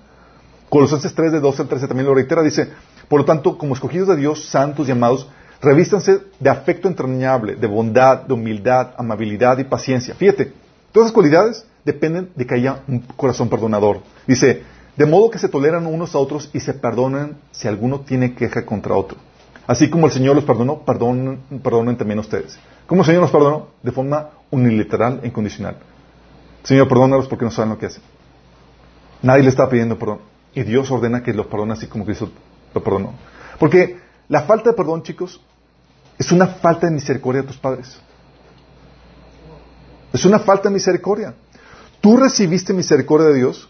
Colosenses 0.70 1.14
3, 1.14 1.32
de 1.32 1.40
12 1.40 1.62
al 1.62 1.68
13 1.68 1.88
también 1.88 2.08
lo 2.08 2.16
reitera, 2.16 2.42
dice, 2.42 2.70
por 3.08 3.20
lo 3.20 3.26
tanto, 3.26 3.58
como 3.58 3.74
escogidos 3.74 4.10
de 4.10 4.18
Dios, 4.18 4.46
santos 4.46 4.88
y 4.90 4.92
amados, 4.92 5.28
Revístanse 5.64 6.20
de 6.42 6.50
afecto 6.50 6.90
entrañable, 6.90 7.56
de 7.56 7.68
bondad, 7.68 8.24
de 8.24 8.34
humildad, 8.34 8.92
amabilidad 8.98 9.58
y 9.60 9.64
paciencia. 9.64 10.14
Fíjate, 10.14 10.52
todas 10.92 11.08
esas 11.08 11.14
cualidades 11.14 11.66
dependen 11.86 12.30
de 12.36 12.46
que 12.46 12.56
haya 12.56 12.82
un 12.86 13.00
corazón 13.00 13.48
perdonador. 13.48 14.02
Dice, 14.28 14.64
de 14.98 15.06
modo 15.06 15.30
que 15.30 15.40
se 15.40 15.48
toleran 15.48 15.86
unos 15.88 16.16
a 16.16 16.20
otros 16.20 16.50
y 16.54 16.60
se 16.60 16.74
perdonan 16.74 17.38
si 17.52 17.70
alguno 17.70 18.02
tiene 18.02 18.36
queja 18.36 18.66
contra 18.66 18.94
otro. 18.96 19.18
Así 19.66 19.90
como 19.90 20.08
el 20.08 20.12
Señor 20.12 20.36
los 20.36 20.44
perdonó, 20.44 20.80
perdonen, 20.80 21.40
perdonen 21.64 21.96
también 21.96 22.20
ustedes. 22.20 22.60
¿Cómo 22.86 23.02
el 23.02 23.06
Señor 23.06 23.22
los 23.22 23.32
perdonó? 23.32 23.68
De 23.82 23.94
forma 23.94 24.32
unilateral 24.52 25.22
e 25.24 25.28
incondicional. 25.28 25.78
Señor, 26.64 26.90
perdónalos 26.90 27.30
porque 27.30 27.46
no 27.46 27.52
saben 27.52 27.70
lo 27.70 27.78
que 27.78 27.86
hacen. 27.86 28.04
Nadie 29.22 29.44
le 29.44 29.50
está 29.50 29.70
pidiendo 29.70 29.98
perdón. 29.98 30.20
Y 30.54 30.64
Dios 30.64 30.92
ordena 30.92 31.24
que 31.24 31.34
los 31.34 31.46
perdone 31.46 31.72
así 31.72 31.88
como 31.88 32.04
Cristo 32.04 32.30
lo 32.74 32.84
perdonó. 32.84 33.14
Porque 33.58 33.98
la 34.28 34.42
falta 34.44 34.72
de 34.72 34.76
perdón, 34.76 35.04
chicos, 35.04 35.40
es 36.24 36.32
una 36.32 36.48
falta 36.48 36.88
de 36.88 36.94
misericordia 36.94 37.42
de 37.42 37.48
tus 37.48 37.58
padres. 37.58 38.00
Es 40.14 40.24
una 40.24 40.40
falta 40.40 40.70
de 40.70 40.74
misericordia. 40.74 41.34
Tú 42.00 42.16
recibiste 42.16 42.74
misericordia 42.74 43.28
de 43.28 43.36
Dios. 43.36 43.70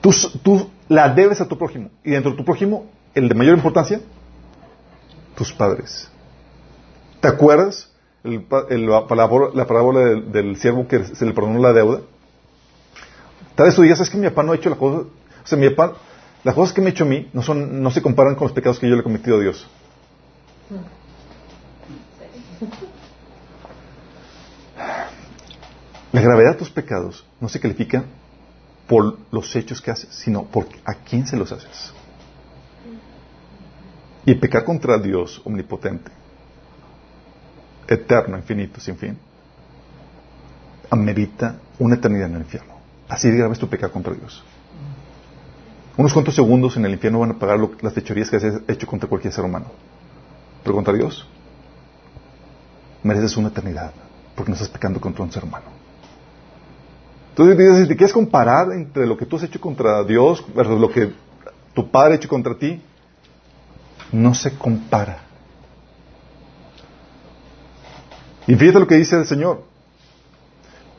Tú, 0.00 0.70
la 0.88 1.08
debes 1.08 1.40
a 1.40 1.46
tu 1.46 1.56
prójimo. 1.56 1.90
Y 2.02 2.10
dentro 2.10 2.32
de 2.32 2.36
tu 2.36 2.44
prójimo, 2.44 2.86
el 3.14 3.28
de 3.28 3.34
mayor 3.34 3.56
importancia, 3.56 4.00
tus 5.36 5.52
padres. 5.52 6.08
¿Te 7.20 7.28
acuerdas 7.28 7.92
la 8.24 9.06
parábola, 9.06 10.00
del, 10.00 10.56
siervo 10.56 10.88
que 10.88 11.04
se 11.04 11.26
le 11.26 11.32
perdonó 11.32 11.60
la 11.60 11.72
deuda? 11.72 12.00
Tal 13.54 13.66
vez 13.66 13.74
tú 13.74 13.82
digas, 13.82 14.00
es 14.00 14.10
que 14.10 14.18
mi 14.18 14.28
papá 14.28 14.42
no 14.42 14.52
ha 14.52 14.56
hecho 14.56 14.70
la 14.70 14.76
cosa. 14.76 14.98
O 14.98 15.46
sea, 15.46 15.58
mi 15.58 15.70
papá, 15.70 15.96
las 16.44 16.54
cosas 16.54 16.72
que 16.72 16.80
me 16.80 16.88
ha 16.88 16.90
hecho 16.90 17.04
a 17.04 17.08
mí 17.08 17.28
no, 17.32 17.42
son, 17.42 17.82
no 17.82 17.90
se 17.90 18.02
comparan 18.02 18.34
con 18.34 18.46
los 18.46 18.52
pecados 18.52 18.80
que 18.80 18.88
yo 18.88 18.94
le 18.94 19.00
he 19.00 19.04
cometido 19.04 19.36
a 19.36 19.40
Dios. 19.40 19.68
La 26.12 26.20
gravedad 26.20 26.52
de 26.52 26.58
tus 26.58 26.70
pecados 26.70 27.24
no 27.40 27.48
se 27.48 27.60
califica 27.60 28.04
por 28.86 29.18
los 29.30 29.54
hechos 29.54 29.80
que 29.80 29.90
haces, 29.90 30.14
sino 30.14 30.44
por 30.44 30.66
a 30.84 30.94
quién 30.94 31.26
se 31.26 31.36
los 31.36 31.52
haces. 31.52 31.92
Y 34.24 34.34
pecar 34.36 34.64
contra 34.64 34.98
Dios 34.98 35.40
omnipotente, 35.44 36.10
eterno, 37.86 38.36
infinito, 38.36 38.80
sin 38.80 38.96
fin, 38.96 39.18
amerita 40.90 41.56
una 41.78 41.96
eternidad 41.96 42.28
en 42.28 42.36
el 42.36 42.42
infierno. 42.42 42.74
Así 43.08 43.30
de 43.30 43.36
grave 43.36 43.52
es 43.52 43.58
tu 43.58 43.68
pecado 43.68 43.92
contra 43.92 44.14
Dios. 44.14 44.42
Unos 45.96 46.12
cuantos 46.12 46.34
segundos 46.34 46.76
en 46.76 46.86
el 46.86 46.92
infierno 46.92 47.20
van 47.20 47.32
a 47.32 47.38
pagar 47.38 47.58
las 47.80 47.92
fechorías 47.92 48.30
que 48.30 48.36
has 48.36 48.44
hecho 48.68 48.86
contra 48.86 49.08
cualquier 49.08 49.32
ser 49.32 49.44
humano. 49.44 49.66
Pero 50.66 50.74
contra 50.74 50.94
Dios, 50.94 51.24
mereces 53.04 53.36
una 53.36 53.50
eternidad, 53.50 53.92
porque 54.34 54.50
no 54.50 54.56
estás 54.56 54.68
pecando 54.68 55.00
contra 55.00 55.22
un 55.22 55.30
ser 55.30 55.44
humano. 55.44 55.66
Entonces, 57.30 57.82
si 57.82 57.86
te 57.86 57.96
quieres 57.96 58.12
comparar 58.12 58.72
entre 58.72 59.06
lo 59.06 59.16
que 59.16 59.26
tú 59.26 59.36
has 59.36 59.44
hecho 59.44 59.60
contra 59.60 60.02
Dios 60.02 60.44
versus 60.56 60.80
lo 60.80 60.90
que 60.90 61.12
tu 61.72 61.88
padre 61.88 62.14
ha 62.14 62.16
hecho 62.16 62.28
contra 62.28 62.58
ti, 62.58 62.82
no 64.10 64.34
se 64.34 64.58
compara. 64.58 65.18
Y 68.48 68.56
fíjate 68.56 68.80
lo 68.80 68.88
que 68.88 68.96
dice 68.96 69.14
el 69.14 69.26
Señor. 69.26 69.62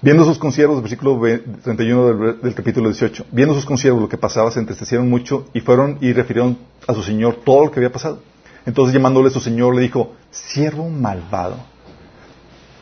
Viendo 0.01 0.23
sus 0.23 0.37
conciervos, 0.37 0.81
versículo 0.81 1.19
31 1.61 2.05
del, 2.05 2.41
del, 2.41 2.55
capítulo 2.55 2.87
18, 2.87 3.25
viendo 3.33 3.53
sus 3.53 3.65
conciervos 3.65 4.01
lo 4.01 4.07
que 4.07 4.17
pasaba, 4.17 4.49
se 4.49 4.59
entristecieron 4.61 5.09
mucho 5.09 5.49
y 5.53 5.59
fueron 5.59 5.97
y 5.99 6.13
refirieron 6.13 6.57
a 6.87 6.93
su 6.93 7.03
Señor 7.03 7.41
todo 7.43 7.65
lo 7.65 7.71
que 7.71 7.79
había 7.79 7.91
pasado. 7.91 8.21
Entonces 8.67 8.93
llamándole 8.93 9.29
su 9.29 9.39
Señor 9.39 9.73
le 9.73 9.81
dijo, 9.81 10.13
siervo 10.29 10.89
malvado, 10.89 11.55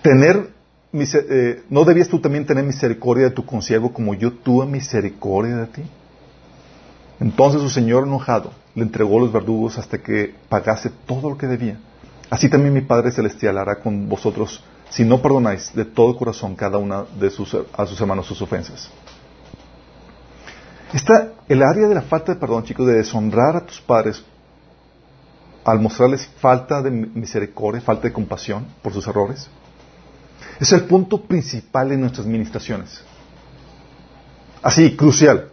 tener, 0.01 0.49
eh, 0.91 1.63
¿no 1.69 1.86
debías 1.86 2.07
tú 2.07 2.19
también 2.19 2.43
tener 2.43 2.63
misericordia 2.63 3.25
de 3.25 3.29
tu 3.29 3.45
consiervo 3.45 3.93
como 3.93 4.15
yo 4.15 4.33
tuve 4.33 4.65
misericordia 4.65 5.57
de 5.57 5.67
ti? 5.67 5.83
Entonces 7.19 7.61
su 7.61 7.69
señor 7.69 8.07
enojado 8.07 8.51
le 8.73 8.81
entregó 8.81 9.19
los 9.19 9.31
verdugos 9.31 9.77
hasta 9.77 9.99
que 9.99 10.33
pagase 10.49 10.89
todo 11.05 11.29
lo 11.29 11.38
que 11.38 11.45
debía. 11.45 11.77
Así 12.31 12.49
también 12.49 12.73
mi 12.73 12.81
Padre 12.81 13.11
Celestial 13.11 13.55
hará 13.59 13.75
con 13.75 14.09
vosotros 14.09 14.63
si 14.89 15.05
no 15.05 15.21
perdonáis 15.21 15.71
de 15.75 15.86
todo 15.86 16.17
corazón 16.17 16.55
cada 16.55 16.79
una 16.79 17.03
de 17.19 17.29
sus, 17.29 17.55
a 17.73 17.86
sus 17.86 18.01
hermanos 18.01 18.25
sus 18.25 18.41
ofensas. 18.41 18.89
Está 20.91 21.33
el 21.47 21.61
área 21.61 21.88
de 21.88 21.93
la 21.93 22.01
falta 22.01 22.33
de 22.33 22.39
perdón, 22.39 22.63
chicos, 22.63 22.88
de 22.88 22.93
deshonrar 22.95 23.55
a 23.55 23.65
tus 23.65 23.79
padres 23.79 24.25
al 25.66 25.80
mostrarles 25.80 26.30
falta 26.39 26.82
de 26.82 26.91
misericordia, 26.91 27.82
falta 27.82 28.03
de 28.03 28.13
compasión 28.13 28.68
por 28.84 28.93
sus 28.93 29.05
errores. 29.07 29.49
Es 30.59 30.72
el 30.72 30.84
punto 30.84 31.22
principal 31.22 31.91
en 31.91 32.01
nuestras 32.01 32.26
administraciones. 32.26 33.03
Así, 34.61 34.95
crucial. 34.95 35.49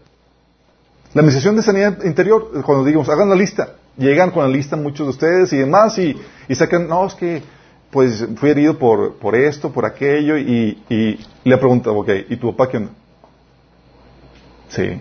La 1.15 1.21
administración 1.21 1.57
de 1.57 1.63
sanidad 1.63 2.05
interior, 2.05 2.63
cuando 2.63 2.85
digamos, 2.85 3.09
hagan 3.09 3.31
la 3.31 3.35
lista, 3.35 3.75
llegan 3.97 4.31
con 4.31 4.45
la 4.45 4.51
lista 4.51 4.77
muchos 4.77 5.07
de 5.07 5.11
ustedes 5.11 5.53
y 5.55 5.57
demás 5.57 5.99
y, 5.99 6.15
sacan, 6.55 6.87
no, 6.87 7.07
es 7.07 7.15
que 7.15 7.43
pues 7.91 8.27
fui 8.37 8.51
herido 8.51 8.79
por, 8.79 9.35
esto, 9.35 9.73
por 9.73 9.85
aquello 9.85 10.39
y, 10.39 10.83
y 10.89 11.19
le 11.45 11.59
preguntan, 11.59 11.95
ok, 11.97 12.09
¿y 12.29 12.37
tu 12.37 12.55
papá 12.55 12.71
qué 12.71 12.77
onda? 12.79 12.93
Sí. 14.69 14.99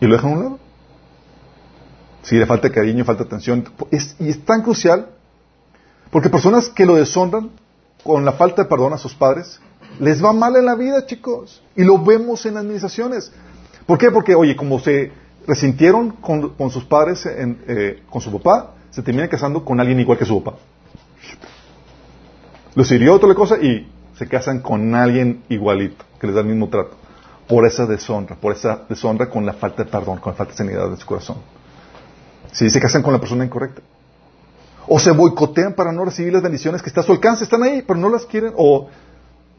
¿Y 0.00 0.06
lo 0.06 0.16
dejan 0.16 0.32
a 0.32 0.34
un 0.34 0.42
lado? 0.42 0.65
Sí, 2.26 2.34
le 2.34 2.44
falta 2.44 2.70
cariño, 2.70 3.04
falta 3.04 3.22
atención. 3.22 3.64
Es, 3.92 4.16
y 4.18 4.28
es 4.28 4.44
tan 4.44 4.62
crucial 4.62 5.10
porque 6.10 6.28
personas 6.28 6.68
que 6.68 6.84
lo 6.84 6.96
deshonran 6.96 7.50
con 8.02 8.24
la 8.24 8.32
falta 8.32 8.64
de 8.64 8.68
perdón 8.68 8.92
a 8.92 8.98
sus 8.98 9.14
padres, 9.14 9.60
les 10.00 10.24
va 10.24 10.32
mal 10.32 10.56
en 10.56 10.64
la 10.64 10.74
vida, 10.74 11.06
chicos. 11.06 11.62
Y 11.76 11.84
lo 11.84 12.02
vemos 12.02 12.44
en 12.44 12.56
administraciones. 12.56 13.30
¿Por 13.86 13.98
qué? 13.98 14.10
Porque, 14.10 14.34
oye, 14.34 14.56
como 14.56 14.80
se 14.80 15.12
resintieron 15.46 16.10
con, 16.10 16.48
con 16.54 16.70
sus 16.70 16.84
padres, 16.84 17.24
en, 17.26 17.62
eh, 17.68 18.02
con 18.10 18.20
su 18.20 18.32
papá, 18.32 18.74
se 18.90 19.02
terminan 19.02 19.28
casando 19.28 19.64
con 19.64 19.78
alguien 19.78 20.00
igual 20.00 20.18
que 20.18 20.24
su 20.24 20.42
papá. 20.42 20.58
Los 22.74 22.90
hirió 22.90 23.14
otra 23.14 23.32
cosa 23.36 23.56
y 23.56 23.88
se 24.18 24.26
casan 24.26 24.62
con 24.62 24.96
alguien 24.96 25.44
igualito, 25.48 26.04
que 26.20 26.26
les 26.26 26.34
da 26.34 26.40
el 26.40 26.48
mismo 26.48 26.68
trato. 26.70 26.96
Por 27.46 27.64
esa 27.66 27.86
deshonra, 27.86 28.34
por 28.34 28.52
esa 28.52 28.84
deshonra 28.88 29.30
con 29.30 29.46
la 29.46 29.52
falta 29.52 29.84
de 29.84 29.90
perdón, 29.92 30.18
con 30.18 30.32
la 30.32 30.36
falta 30.38 30.54
de 30.54 30.58
sanidad 30.58 30.90
de 30.90 30.96
su 30.96 31.06
corazón. 31.06 31.36
Si 32.56 32.70
se 32.70 32.80
casan 32.80 33.02
con 33.02 33.12
la 33.12 33.20
persona 33.20 33.44
incorrecta. 33.44 33.82
O 34.88 34.98
se 34.98 35.10
boicotean 35.10 35.74
para 35.74 35.92
no 35.92 36.06
recibir 36.06 36.32
las 36.32 36.42
bendiciones 36.42 36.80
que 36.80 36.88
está 36.88 37.02
a 37.02 37.04
su 37.04 37.12
alcance, 37.12 37.44
están 37.44 37.62
ahí, 37.62 37.82
pero 37.86 37.98
no 37.98 38.08
las 38.08 38.24
quieren. 38.24 38.54
O, 38.56 38.88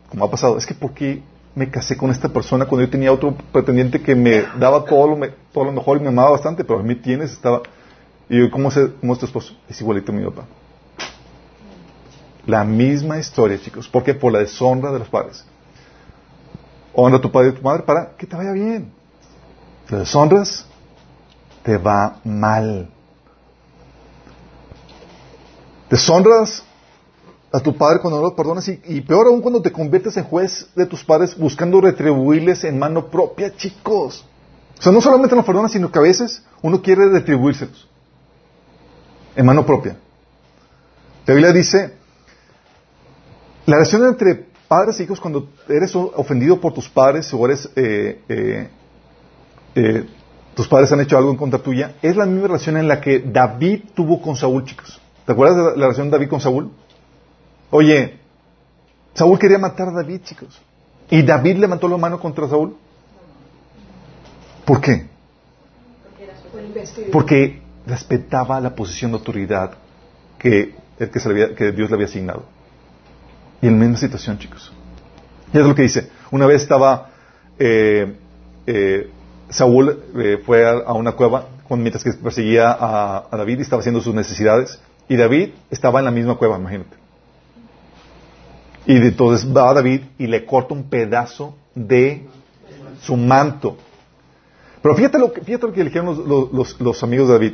como 0.10 0.26
ha 0.26 0.32
pasado, 0.32 0.58
es 0.58 0.66
que 0.66 0.74
¿por 0.74 0.94
qué 0.94 1.22
me 1.54 1.70
casé 1.70 1.96
con 1.96 2.10
esta 2.10 2.28
persona 2.30 2.66
cuando 2.66 2.86
yo 2.86 2.90
tenía 2.90 3.12
otro 3.12 3.38
pretendiente 3.52 4.02
que 4.02 4.16
me 4.16 4.42
daba 4.60 4.84
todo 4.84 5.16
lo, 5.16 5.30
todo 5.54 5.66
lo 5.66 5.74
mejor 5.74 5.98
y 5.98 6.02
me 6.02 6.08
amaba 6.08 6.32
bastante, 6.32 6.64
pero 6.64 6.80
a 6.80 6.84
mí 6.84 6.96
tienes, 6.96 7.34
estaba... 7.34 7.62
Y 8.30 8.40
yo, 8.40 8.50
¿cómo, 8.50 8.70
es, 8.70 8.80
¿cómo 9.00 9.14
es 9.14 9.20
tu 9.20 9.28
esposo? 9.28 9.54
Es 9.70 9.80
igualito 9.80 10.12
a 10.12 10.16
mi 10.16 10.26
papá. 10.26 10.46
La 12.48 12.64
misma 12.64 13.20
historia, 13.20 13.60
chicos. 13.62 13.88
¿Por 13.88 14.04
qué? 14.04 14.16
Por 14.16 14.34
la 14.34 14.40
deshonra 14.40 14.92
de 14.92 15.00
los 15.00 15.08
padres. 15.08 15.46
Honra 16.94 17.20
a 17.20 17.22
tu 17.22 17.32
padre 17.32 17.50
y 17.50 17.52
a 17.52 17.56
tu 17.56 17.62
madre 17.62 17.84
para 17.84 18.16
que 18.18 18.26
te 18.26 18.36
vaya 18.36 18.54
bien. 18.54 18.92
Te 19.88 19.98
deshonras, 19.98 20.67
te 21.68 21.78
va 21.78 22.22
mal. 22.24 22.88
Deshonras 25.90 26.64
a 27.52 27.60
tu 27.60 27.76
padre 27.76 28.00
cuando 28.00 28.22
no 28.22 28.28
lo 28.30 28.36
perdonas 28.38 28.70
y, 28.70 29.02
peor 29.02 29.28
aún 29.28 29.42
cuando 29.42 29.62
te 29.62 29.74
conviertes 29.74 30.16
en 30.16 30.24
juez 30.24 30.70
de 30.76 30.86
tus 30.86 31.04
padres 31.04 31.38
buscando 31.38 31.82
retribuirles 31.82 32.64
en 32.64 32.80
mano 32.80 33.08
propia, 33.08 33.54
chicos. 33.54 34.26
O 34.80 34.82
sea, 34.82 34.94
no 34.94 35.02
solamente 35.02 35.36
no 35.36 35.44
perdonas, 35.44 35.74
sino 35.74 35.92
que 35.92 36.00
a 36.00 36.04
veces 36.04 36.42
uno 36.62 36.82
quiere 36.82 37.10
retribuírselos 37.10 37.90
en 39.36 39.46
mano 39.46 39.66
propia. 39.66 39.98
La 41.26 41.34
Biblia 41.34 41.52
dice, 41.52 41.96
la 43.66 43.76
relación 43.76 44.06
entre 44.06 44.48
padres 44.70 45.02
e 45.02 45.04
hijos 45.04 45.20
cuando 45.20 45.50
eres 45.68 45.94
ofendido 45.98 46.62
por 46.62 46.74
tus 46.74 46.88
padres 46.88 47.34
o 47.34 47.46
eres, 47.46 47.70
eh, 47.76 48.22
eh, 48.30 48.70
eh, 49.76 50.10
tus 50.58 50.68
padres 50.68 50.92
han 50.92 51.00
hecho 51.02 51.16
algo 51.20 51.30
en 51.30 51.38
contra 51.38 51.60
tuya, 51.60 51.94
es 52.02 52.16
la 52.16 52.26
misma 52.26 52.48
relación 52.48 52.78
en 52.78 52.88
la 52.88 53.00
que 53.00 53.20
David 53.20 53.82
tuvo 53.94 54.20
con 54.20 54.36
Saúl, 54.36 54.66
chicos. 54.66 55.00
¿Te 55.24 55.32
acuerdas 55.32 55.56
de 55.56 55.62
la, 55.62 55.70
la 55.70 55.76
relación 55.76 56.08
de 56.08 56.18
David 56.18 56.30
con 56.30 56.42
Saúl? 56.42 56.72
Oye, 57.70 58.18
Saúl 59.14 59.38
quería 59.38 59.60
matar 59.60 59.90
a 59.90 59.92
David, 59.92 60.22
chicos. 60.24 60.60
¿Y 61.12 61.22
David 61.22 61.58
levantó 61.58 61.88
la 61.88 61.98
mano 61.98 62.20
contra 62.20 62.48
Saúl? 62.48 62.76
¿Por 64.66 64.82
qué? 64.82 65.06
Porque 67.12 67.62
respetaba 67.86 68.60
la 68.60 68.74
posición 68.74 69.12
de 69.12 69.18
autoridad 69.20 69.74
que, 70.40 70.74
que, 70.98 71.20
le 71.24 71.30
había, 71.30 71.56
que 71.56 71.72
Dios 71.72 71.88
le 71.92 71.94
había 71.98 72.08
asignado. 72.08 72.46
Y 73.62 73.68
en 73.68 73.74
la 73.74 73.86
misma 73.86 73.98
situación, 74.00 74.40
chicos. 74.40 74.74
Y 75.54 75.60
es 75.60 75.64
lo 75.64 75.76
que 75.76 75.84
dice. 75.84 76.10
Una 76.32 76.48
vez 76.48 76.64
estaba 76.64 77.12
eh, 77.60 78.16
eh, 78.66 79.12
Saúl 79.50 80.04
eh, 80.18 80.42
fue 80.46 80.68
a, 80.68 80.94
una 80.94 81.14
cueva 81.14 81.48
mientras 81.70 82.04
que 82.04 82.14
perseguía 82.14 82.72
a, 82.72 83.28
David 83.32 83.60
y 83.60 83.62
estaba 83.62 83.82
haciendo 83.82 84.02
sus 84.02 84.14
necesidades. 84.14 84.80
Y 85.10 85.16
David 85.16 85.50
estaba 85.70 86.00
en 86.00 86.06
la 86.06 86.12
misma 86.12 86.36
cueva, 86.36 86.58
imagínate. 86.58 86.96
Y 88.86 88.96
entonces 88.96 89.48
va 89.56 89.70
a 89.70 89.74
David 89.74 90.02
y 90.18 90.28
le 90.28 90.46
corta 90.46 90.74
un 90.74 90.84
pedazo 90.84 91.56
de 91.76 92.26
su 93.02 93.18
manto. 93.18 93.78
Pero 94.82 94.96
fíjate 94.96 95.20
lo 95.20 95.34
que, 95.34 95.42
fíjate 95.42 95.68
lo 95.68 95.74
que 95.74 95.84
dijeron 95.84 96.52
los, 96.54 96.80
los, 96.80 97.04
amigos 97.04 97.28
de 97.28 97.34
David. 97.34 97.54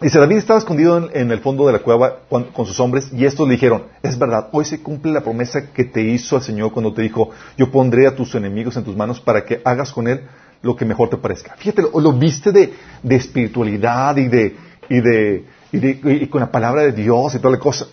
Dice, 0.00 0.20
David 0.20 0.36
estaba 0.36 0.60
escondido 0.60 0.96
en, 0.96 1.10
en 1.12 1.32
el 1.32 1.40
fondo 1.40 1.66
de 1.66 1.72
la 1.72 1.80
cueva 1.80 2.20
con, 2.28 2.44
con, 2.44 2.66
sus 2.66 2.78
hombres 2.78 3.10
y 3.12 3.24
estos 3.24 3.48
le 3.48 3.54
dijeron, 3.54 3.84
es 4.00 4.16
verdad, 4.16 4.48
hoy 4.52 4.64
se 4.64 4.80
cumple 4.80 5.10
la 5.10 5.22
promesa 5.22 5.72
que 5.72 5.84
te 5.84 6.02
hizo 6.02 6.36
el 6.36 6.42
Señor 6.42 6.70
cuando 6.70 6.94
te 6.94 7.02
dijo, 7.02 7.30
yo 7.56 7.72
pondré 7.72 8.06
a 8.06 8.14
tus 8.14 8.32
enemigos 8.36 8.76
en 8.76 8.84
tus 8.84 8.96
manos 8.96 9.18
para 9.18 9.44
que 9.44 9.60
hagas 9.64 9.92
con 9.92 10.06
él 10.06 10.22
lo 10.62 10.76
que 10.76 10.84
mejor 10.84 11.08
te 11.08 11.16
parezca. 11.16 11.54
Fíjate, 11.56 11.82
lo, 11.82 12.12
viste 12.12 12.52
de, 12.52 12.74
de, 13.02 13.16
espiritualidad 13.16 14.16
y 14.16 14.28
de, 14.28 14.56
y 14.88 15.00
de, 15.00 15.44
y 15.72 15.78
de, 15.78 16.00
y 16.22 16.26
con 16.26 16.40
la 16.40 16.50
palabra 16.50 16.82
de 16.82 16.92
Dios 16.92 17.34
y 17.34 17.38
toda 17.38 17.52
la 17.52 17.60
cosa. 17.60 17.86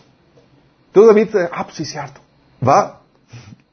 Entonces 0.88 1.16
David, 1.16 1.48
ah, 1.52 1.64
pues 1.64 1.76
sí, 1.76 1.86
cierto. 1.86 2.22
Va 2.66 3.02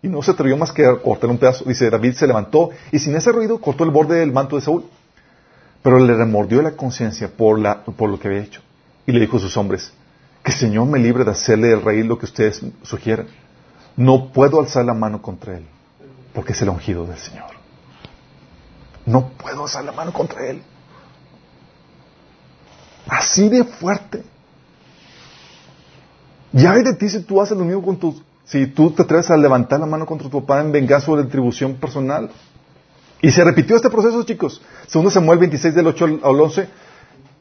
y 0.02 0.08
no 0.08 0.20
se 0.22 0.32
atrevió 0.32 0.56
más 0.56 0.72
que 0.72 0.84
a 0.84 0.96
cortar 0.96 1.30
un 1.30 1.38
pedazo. 1.38 1.64
Dice, 1.64 1.88
David 1.88 2.14
se 2.14 2.26
levantó 2.26 2.70
y 2.90 2.98
sin 2.98 3.14
ese 3.14 3.30
ruido 3.30 3.60
cortó 3.60 3.84
el 3.84 3.90
borde 3.90 4.18
del 4.18 4.32
manto 4.32 4.56
de 4.56 4.62
Saúl. 4.62 4.84
Pero 5.82 5.98
le 5.98 6.14
remordió 6.14 6.62
la 6.62 6.72
conciencia 6.72 7.28
por, 7.28 7.58
la, 7.58 7.82
por 7.84 8.10
lo 8.10 8.18
que 8.18 8.28
había 8.28 8.40
hecho. 8.40 8.60
Y 9.06 9.12
le 9.12 9.20
dijo 9.20 9.36
a 9.36 9.40
sus 9.40 9.56
hombres, 9.56 9.92
que 10.42 10.50
el 10.50 10.58
Señor 10.58 10.86
me 10.86 10.98
libre 10.98 11.24
de 11.24 11.30
hacerle 11.30 11.72
al 11.72 11.82
rey 11.82 12.02
lo 12.02 12.18
que 12.18 12.26
ustedes 12.26 12.60
sugieran. 12.82 13.26
No 13.96 14.32
puedo 14.32 14.60
alzar 14.60 14.84
la 14.84 14.94
mano 14.94 15.22
contra 15.22 15.56
él, 15.56 15.66
porque 16.34 16.52
es 16.52 16.62
el 16.62 16.68
ungido 16.68 17.06
del 17.06 17.18
Señor. 17.18 17.61
No 19.06 19.28
puedo 19.30 19.64
alzar 19.64 19.84
la 19.84 19.92
mano 19.92 20.12
contra 20.12 20.46
él. 20.48 20.62
Así 23.08 23.48
de 23.48 23.64
fuerte. 23.64 24.22
Ya 26.52 26.72
hay 26.72 26.82
de 26.82 26.94
ti 26.94 27.08
si 27.08 27.20
tú 27.22 27.40
haces 27.40 27.56
lo 27.56 27.64
mismo 27.64 27.82
con 27.82 27.96
tus 27.96 28.22
si 28.44 28.66
tú 28.66 28.90
te 28.90 29.02
atreves 29.02 29.30
a 29.30 29.36
levantar 29.36 29.80
la 29.80 29.86
mano 29.86 30.04
contra 30.04 30.28
tu 30.28 30.40
papá 30.40 30.60
en 30.60 30.72
venganza 30.72 31.10
o 31.10 31.16
retribución 31.16 31.74
personal. 31.76 32.30
Y 33.20 33.30
se 33.30 33.44
repitió 33.44 33.76
este 33.76 33.88
proceso, 33.88 34.22
chicos. 34.24 34.60
Segundo 34.86 35.10
Samuel 35.10 35.38
26 35.38 35.74
del 35.74 35.86
8 35.86 36.20
al 36.22 36.40
11, 36.40 36.68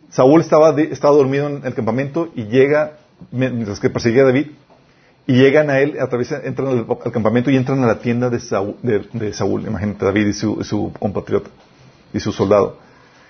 Saúl 0.09 0.41
estaba, 0.41 0.80
estaba 0.80 1.16
dormido 1.16 1.47
en 1.47 1.66
el 1.66 1.74
campamento 1.74 2.30
y 2.36 2.45
llega, 2.45 2.97
mientras 3.32 3.80
que 3.80 3.89
perseguía 3.89 4.22
a 4.22 4.26
David, 4.26 4.51
y 5.28 5.34
llegan 5.34 5.70
a 5.70 5.80
él, 5.80 5.98
atraviesan, 6.00 6.42
entran 6.46 6.68
al, 6.68 7.12
campamento 7.12 7.52
y 7.52 7.56
entran 7.56 7.84
a 7.84 7.88
la 7.88 8.00
tienda 8.00 8.30
de 8.30 8.40
Saúl, 8.40 8.76
de, 8.82 9.08
de 9.14 9.34
Saúl 9.34 9.66
imagínate, 9.68 10.06
David 10.06 10.28
y 10.28 10.34
su, 10.34 10.92
compatriota 11.00 11.50
y 12.14 12.20
su 12.20 12.32
soldado. 12.32 12.78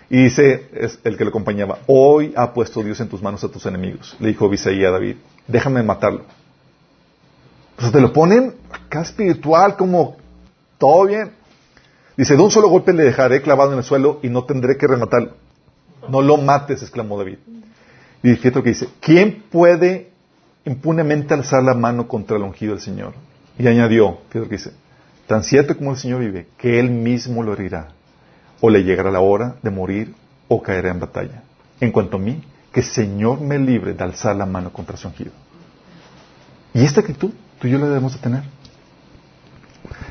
Y 0.10 0.24
dice 0.24 0.70
es 0.74 1.00
el 1.04 1.18
que 1.18 1.24
lo 1.24 1.30
acompañaba, 1.30 1.80
hoy 1.88 2.34
ha 2.36 2.54
puesto 2.54 2.84
Dios 2.84 3.00
en 3.00 3.10
tus 3.10 3.22
manos 3.22 3.44
a 3.44 3.50
tus 3.50 3.66
enemigos. 3.66 4.16
Le 4.20 4.30
dijo 4.30 4.50
Bisaí 4.50 4.84
a 4.84 4.92
David, 4.92 5.16
déjame 5.48 5.84
matarlo. 5.84 6.24
Sea, 7.80 7.92
te 7.92 8.02
lo 8.02 8.14
ponen 8.14 8.56
acá 8.72 9.02
espiritual, 9.02 9.76
como 9.76 10.18
todo 10.78 11.06
bien. 11.06 11.32
Dice, 12.16 12.36
de 12.36 12.42
un 12.42 12.52
solo 12.52 12.68
golpe 12.70 12.94
le 12.94 13.04
dejaré 13.04 13.42
clavado 13.42 13.72
en 13.72 13.80
el 13.80 13.84
suelo 13.84 14.20
y 14.22 14.30
no 14.30 14.44
tendré 14.44 14.78
que 14.78 14.86
rematarlo. 14.86 15.34
No 16.10 16.22
lo 16.22 16.38
mates, 16.38 16.82
exclamó 16.82 17.18
David. 17.18 17.38
Y 18.22 18.36
fíjate 18.36 18.56
lo 18.56 18.64
que 18.64 18.70
dice, 18.70 18.89
¿quién 19.00 19.44
puede 19.50 20.11
impunemente 20.66 21.34
alzar 21.34 21.64
la 21.64 21.74
mano 21.74 22.07
contra 22.07 22.38
el 22.38 22.43
ungido 22.43 22.74
del 22.74 22.82
Señor? 22.82 23.14
Y 23.57 23.68
añadió, 23.68 24.20
fíjate 24.30 24.39
lo 24.39 24.49
que 24.49 24.57
dice, 24.57 24.72
tan 25.28 25.43
cierto 25.43 25.78
como 25.78 25.91
el 25.91 25.97
Señor 25.97 26.20
vive, 26.20 26.47
que 26.57 26.80
Él 26.80 26.89
mismo 26.89 27.43
lo 27.43 27.53
herirá, 27.53 27.89
o 28.59 28.70
le 28.70 28.84
llegará 28.84 29.12
la 29.12 29.20
hora 29.20 29.55
de 29.62 29.70
morir 29.70 30.14
o 30.47 30.62
caerá 30.62 30.91
en 30.91 30.99
batalla. 30.99 31.43
En 31.80 31.91
cuanto 31.91 32.18
a 32.18 32.20
mí, 32.20 32.43
que 32.72 32.82
el 32.82 32.86
Señor 32.86 33.41
me 33.41 33.59
libre 33.59 33.93
de 33.93 34.03
alzar 34.03 34.36
la 34.36 34.45
mano 34.45 34.72
contra 34.72 34.97
su 34.97 35.07
ungido. 35.07 35.32
Y 36.74 36.84
esta 36.84 37.01
actitud 37.01 37.32
tú 37.62 37.68
y 37.68 37.72
yo 37.72 37.78
la 37.78 37.88
debemos 37.88 38.14
de 38.14 38.20
tener. 38.20 38.43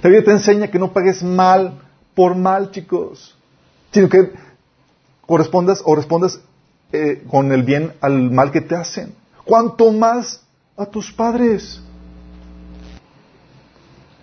La 0.03 0.09
Biblia 0.09 0.25
te 0.25 0.31
enseña 0.31 0.69
que 0.69 0.79
no 0.79 0.93
pagues 0.93 1.23
mal 1.23 1.81
por 2.15 2.37
mal, 2.37 2.71
chicos, 2.71 3.37
sino 3.93 4.09
que 4.09 4.33
correspondas 5.27 5.83
o 5.85 5.95
respondas 5.95 6.41
eh, 6.93 7.25
con 7.29 7.53
el 7.53 7.65
bien 7.65 7.93
al 8.01 8.31
mal 8.31 8.51
que 8.53 8.61
te 8.61 8.77
hacen. 8.77 9.15
Cuanto 9.45 9.91
más 9.93 10.43
a 10.77 10.87
tus 10.87 11.13
padres. 11.13 11.81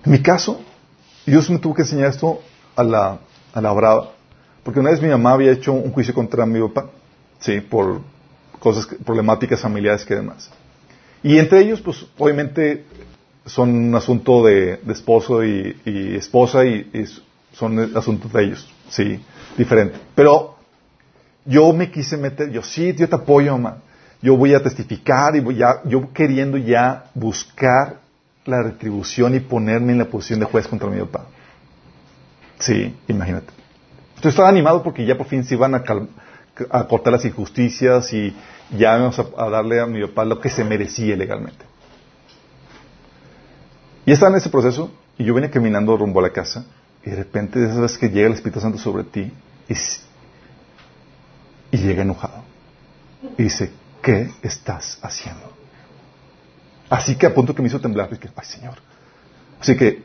En 0.05 0.11
mi 0.11 0.21
caso, 0.21 0.61
Dios 1.25 1.49
me 1.49 1.59
tuvo 1.59 1.73
que 1.73 1.81
enseñar 1.81 2.09
esto 2.09 2.41
a 2.75 2.83
la, 2.83 3.19
a 3.53 3.61
la 3.61 3.71
brava. 3.73 4.11
Porque 4.63 4.79
una 4.79 4.91
vez 4.91 5.01
mi 5.01 5.09
mamá 5.09 5.31
había 5.31 5.51
hecho 5.51 5.73
un 5.73 5.91
juicio 5.91 6.13
contra 6.13 6.45
mi 6.45 6.59
papá, 6.59 6.89
sí, 7.39 7.61
por 7.61 8.01
cosas, 8.59 8.87
problemáticas 9.05 9.61
familiares 9.61 10.05
que 10.05 10.15
demás. 10.15 10.49
Y 11.23 11.37
entre 11.37 11.61
ellos, 11.61 11.81
pues, 11.81 12.05
obviamente, 12.17 12.85
son 13.45 13.69
un 13.69 13.95
asunto 13.95 14.43
de, 14.43 14.79
esposo 14.89 15.43
y, 15.43 15.75
esposa 16.17 16.65
y, 16.65 16.89
y, 16.93 17.05
son 17.53 17.95
asuntos 17.95 18.31
de 18.33 18.43
ellos, 18.43 18.73
sí, 18.89 19.19
diferente. 19.57 19.97
Pero 20.13 20.57
yo 21.45 21.71
me 21.73 21.89
quise 21.89 22.17
meter, 22.17 22.51
yo 22.51 22.61
sí, 22.61 22.93
yo 22.93 23.07
te 23.07 23.15
apoyo, 23.15 23.53
mamá. 23.53 23.77
Yo 24.21 24.35
voy 24.35 24.53
a 24.53 24.63
testificar 24.63 25.35
y 25.35 25.39
voy 25.39 25.61
a, 25.61 25.83
yo 25.85 26.11
queriendo 26.11 26.57
ya 26.57 27.05
buscar 27.13 27.99
la 28.45 28.63
retribución 28.63 29.35
y 29.35 29.39
ponerme 29.39 29.91
en 29.91 29.99
la 29.99 30.05
posición 30.05 30.39
de 30.39 30.45
juez 30.45 30.67
contra 30.67 30.89
mi 30.89 30.99
papá. 30.99 31.25
Sí, 32.59 32.95
imagínate. 33.07 33.53
Entonces 34.09 34.33
estaba 34.33 34.49
animado 34.49 34.81
porque 34.81 35.05
ya 35.05 35.15
por 35.15 35.27
fin 35.27 35.43
se 35.43 35.53
iban 35.55 35.75
a, 35.75 35.83
a 36.71 36.87
cortar 36.87 37.13
las 37.13 37.25
injusticias 37.25 38.11
y 38.13 38.35
ya 38.75 38.97
vamos 38.97 39.19
a, 39.19 39.49
darle 39.49 39.79
a 39.79 39.85
mi 39.85 40.01
papá 40.07 40.25
lo 40.25 40.39
que 40.39 40.49
se 40.49 40.63
merecía 40.63 41.15
legalmente. 41.15 41.63
Y 44.05 44.11
estaba 44.11 44.31
en 44.31 44.37
ese 44.37 44.49
proceso 44.49 44.91
y 45.17 45.25
yo 45.25 45.33
venía 45.33 45.51
caminando 45.51 45.95
rumbo 45.95 46.19
a 46.19 46.23
la 46.23 46.31
casa 46.31 46.65
y 47.05 47.09
de 47.09 47.17
repente 47.17 47.59
de 47.59 47.67
esas 47.67 47.79
veces 47.79 47.97
que 47.97 48.09
llega 48.09 48.27
el 48.27 48.33
Espíritu 48.33 48.59
Santo 48.59 48.79
sobre 48.79 49.03
ti 49.03 49.31
y 51.71 51.77
llega 51.77 52.01
enojado 52.01 52.43
y 53.37 53.43
dice, 53.43 53.71
¿qué 54.07 54.31
estás 54.41 54.97
haciendo? 55.01 55.51
Así 56.89 57.17
que 57.17 57.25
a 57.25 57.33
punto 57.33 57.53
que 57.53 57.61
me 57.61 57.67
hizo 57.67 57.81
temblar, 57.81 58.09
dije, 58.09 58.29
ay 58.33 58.45
Señor. 58.45 58.75
Así 59.59 59.75
que 59.75 60.01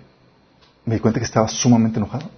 me 0.84 0.96
di 0.96 1.00
cuenta 1.00 1.20
que 1.20 1.26
estaba 1.26 1.46
sumamente 1.46 1.98
enojado. 1.98 2.28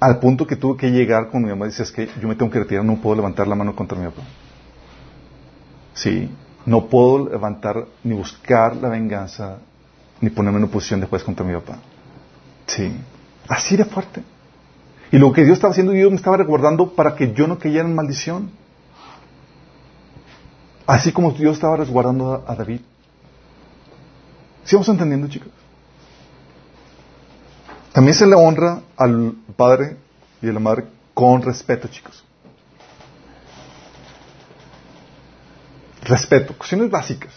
Al 0.00 0.18
punto 0.20 0.46
que 0.46 0.56
tuve 0.56 0.78
que 0.78 0.90
llegar 0.90 1.28
con 1.28 1.42
mi 1.42 1.50
mamá 1.50 1.66
y 1.66 1.68
decía, 1.68 1.84
es 1.84 1.92
que 1.92 2.08
yo 2.18 2.26
me 2.26 2.36
tengo 2.36 2.50
que 2.50 2.58
retirar, 2.58 2.86
no 2.86 2.96
puedo 3.02 3.16
levantar 3.16 3.46
la 3.46 3.54
mano 3.54 3.76
contra 3.76 3.98
mi 3.98 4.06
papá. 4.06 4.22
Sí, 5.92 6.30
no 6.64 6.86
puedo 6.86 7.28
levantar 7.28 7.84
ni 8.02 8.14
buscar 8.14 8.76
la 8.76 8.88
venganza, 8.88 9.58
ni 10.22 10.30
ponerme 10.30 10.56
en 10.56 10.64
una 10.64 10.72
posición 10.72 11.00
de 11.00 11.06
juez 11.06 11.22
contra 11.22 11.44
mi 11.44 11.52
papá. 11.52 11.80
Sí, 12.66 12.96
así 13.46 13.76
de 13.76 13.84
fuerte. 13.84 14.22
Y 15.12 15.18
lo 15.18 15.34
que 15.34 15.44
Dios 15.44 15.58
estaba 15.58 15.72
haciendo, 15.72 15.92
Dios 15.92 16.10
me 16.10 16.16
estaba 16.16 16.38
resguardando 16.38 16.94
para 16.94 17.14
que 17.14 17.34
yo 17.34 17.46
no 17.46 17.58
cayera 17.58 17.86
en 17.86 17.94
maldición. 17.94 18.63
Así 20.86 21.12
como 21.12 21.32
Dios 21.32 21.54
estaba 21.54 21.76
resguardando 21.76 22.44
a, 22.46 22.54
David. 22.54 22.80
¿Sí 24.64 24.76
vamos 24.76 24.88
entendiendo, 24.88 25.28
chicos? 25.28 25.50
También 27.92 28.14
se 28.14 28.26
le 28.26 28.34
honra 28.34 28.82
al 28.96 29.34
padre 29.56 29.96
y 30.42 30.48
a 30.48 30.52
la 30.52 30.60
madre 30.60 30.84
con 31.14 31.40
respeto, 31.42 31.88
chicos. 31.88 32.24
Respeto, 36.02 36.54
cuestiones 36.56 36.90
básicas. 36.90 37.32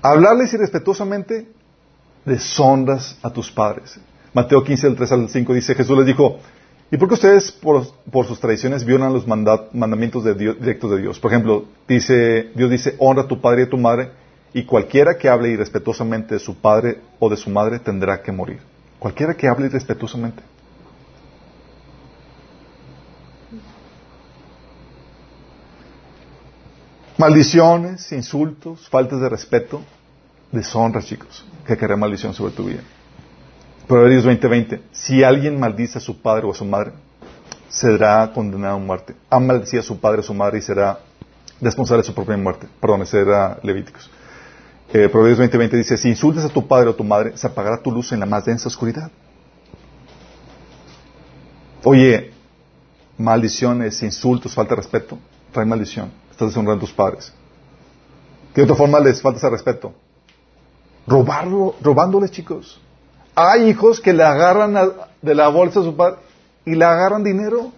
Hablarles 0.00 0.52
irrespetuosamente, 0.52 1.48
deshonras 2.24 3.16
a 3.22 3.30
tus 3.30 3.50
padres. 3.50 3.98
Mateo 4.32 4.62
15, 4.62 4.88
del 4.88 4.96
3 4.96 5.12
al 5.12 5.28
5 5.28 5.54
dice, 5.54 5.74
Jesús 5.74 5.96
les 5.96 6.06
dijo, 6.06 6.38
¿y 6.92 6.98
por 6.98 7.08
qué 7.08 7.14
ustedes 7.14 7.50
por, 7.50 8.26
sus 8.26 8.38
tradiciones 8.38 8.84
violan 8.84 9.14
los 9.14 9.26
mandamientos 9.26 10.24
directos 10.24 10.90
de 10.90 11.00
Dios? 11.00 11.18
Por 11.18 11.32
ejemplo, 11.32 11.64
dice, 11.88 12.50
Dios 12.54 12.70
dice, 12.70 12.94
honra 12.98 13.22
a 13.22 13.26
tu 13.28 13.40
padre 13.40 13.62
y 13.62 13.64
a 13.64 13.70
tu 13.70 13.78
madre, 13.78 14.10
y 14.52 14.64
cualquiera 14.64 15.16
que 15.16 15.30
hable 15.30 15.48
irrespetuosamente 15.48 16.34
de 16.34 16.38
su 16.38 16.54
padre 16.56 17.00
o 17.18 17.30
de 17.30 17.38
su 17.38 17.48
madre 17.48 17.78
tendrá 17.78 18.22
que 18.22 18.30
morir. 18.30 18.60
Cualquiera 18.98 19.34
que 19.34 19.48
hable 19.48 19.66
irrespetuosamente. 19.66 20.42
Maldiciones, 27.16 28.12
insultos, 28.12 28.86
faltas 28.90 29.18
de 29.20 29.28
respeto, 29.30 29.80
deshonras, 30.50 31.06
chicos, 31.06 31.44
que 31.66 31.74
caerá 31.74 31.96
maldición 31.96 32.34
sobre 32.34 32.52
tu 32.52 32.64
vida. 32.64 32.82
Proverbios 33.86 34.24
20:20. 34.24 34.80
Si 34.92 35.22
alguien 35.22 35.58
maldice 35.58 35.98
a 35.98 36.00
su 36.00 36.20
padre 36.20 36.46
o 36.46 36.52
a 36.52 36.54
su 36.54 36.64
madre, 36.64 36.92
será 37.68 38.30
condenado 38.32 38.76
a 38.76 38.78
muerte. 38.78 39.14
Ha 39.30 39.38
maldecido 39.38 39.80
a 39.80 39.84
su 39.84 39.98
padre 39.98 40.18
o 40.18 40.20
a 40.20 40.24
su 40.24 40.34
madre 40.34 40.58
y 40.58 40.62
será 40.62 41.00
responsable 41.60 42.02
de 42.02 42.06
su 42.06 42.14
propia 42.14 42.36
muerte. 42.36 42.68
Perdón, 42.80 43.02
ese 43.02 43.20
era 43.20 43.58
Levíticos. 43.62 44.10
Eh, 44.92 45.08
Proverbios 45.08 45.38
20:20 45.38 45.76
dice, 45.76 45.96
si 45.96 46.08
insultas 46.08 46.44
a 46.44 46.48
tu 46.48 46.66
padre 46.66 46.88
o 46.88 46.92
a 46.92 46.96
tu 46.96 47.04
madre, 47.04 47.36
se 47.36 47.46
apagará 47.46 47.82
tu 47.82 47.90
luz 47.90 48.12
en 48.12 48.20
la 48.20 48.26
más 48.26 48.44
densa 48.44 48.68
oscuridad. 48.68 49.10
Oye, 51.84 52.32
maldiciones, 53.18 54.02
insultos, 54.02 54.54
falta 54.54 54.74
de 54.74 54.82
respeto, 54.82 55.18
trae 55.50 55.64
maldición. 55.64 56.12
Estás 56.30 56.48
deshonrando 56.48 56.84
a 56.84 56.86
tus 56.86 56.92
padres. 56.92 57.32
¿Qué 58.54 58.62
otra 58.62 58.76
forma 58.76 59.00
les 59.00 59.20
falta 59.20 59.38
ese 59.38 59.48
respeto? 59.48 59.94
Robarlo, 61.06 61.74
robándoles, 61.82 62.30
chicos. 62.30 62.80
Hay 63.34 63.68
hijos 63.68 64.00
que 64.00 64.12
le 64.12 64.22
agarran 64.22 64.76
de 65.22 65.34
la 65.34 65.48
bolsa 65.48 65.80
a 65.80 65.82
su 65.82 65.96
padre 65.96 66.18
y 66.64 66.74
le 66.74 66.84
agarran 66.84 67.24
dinero. 67.24 67.72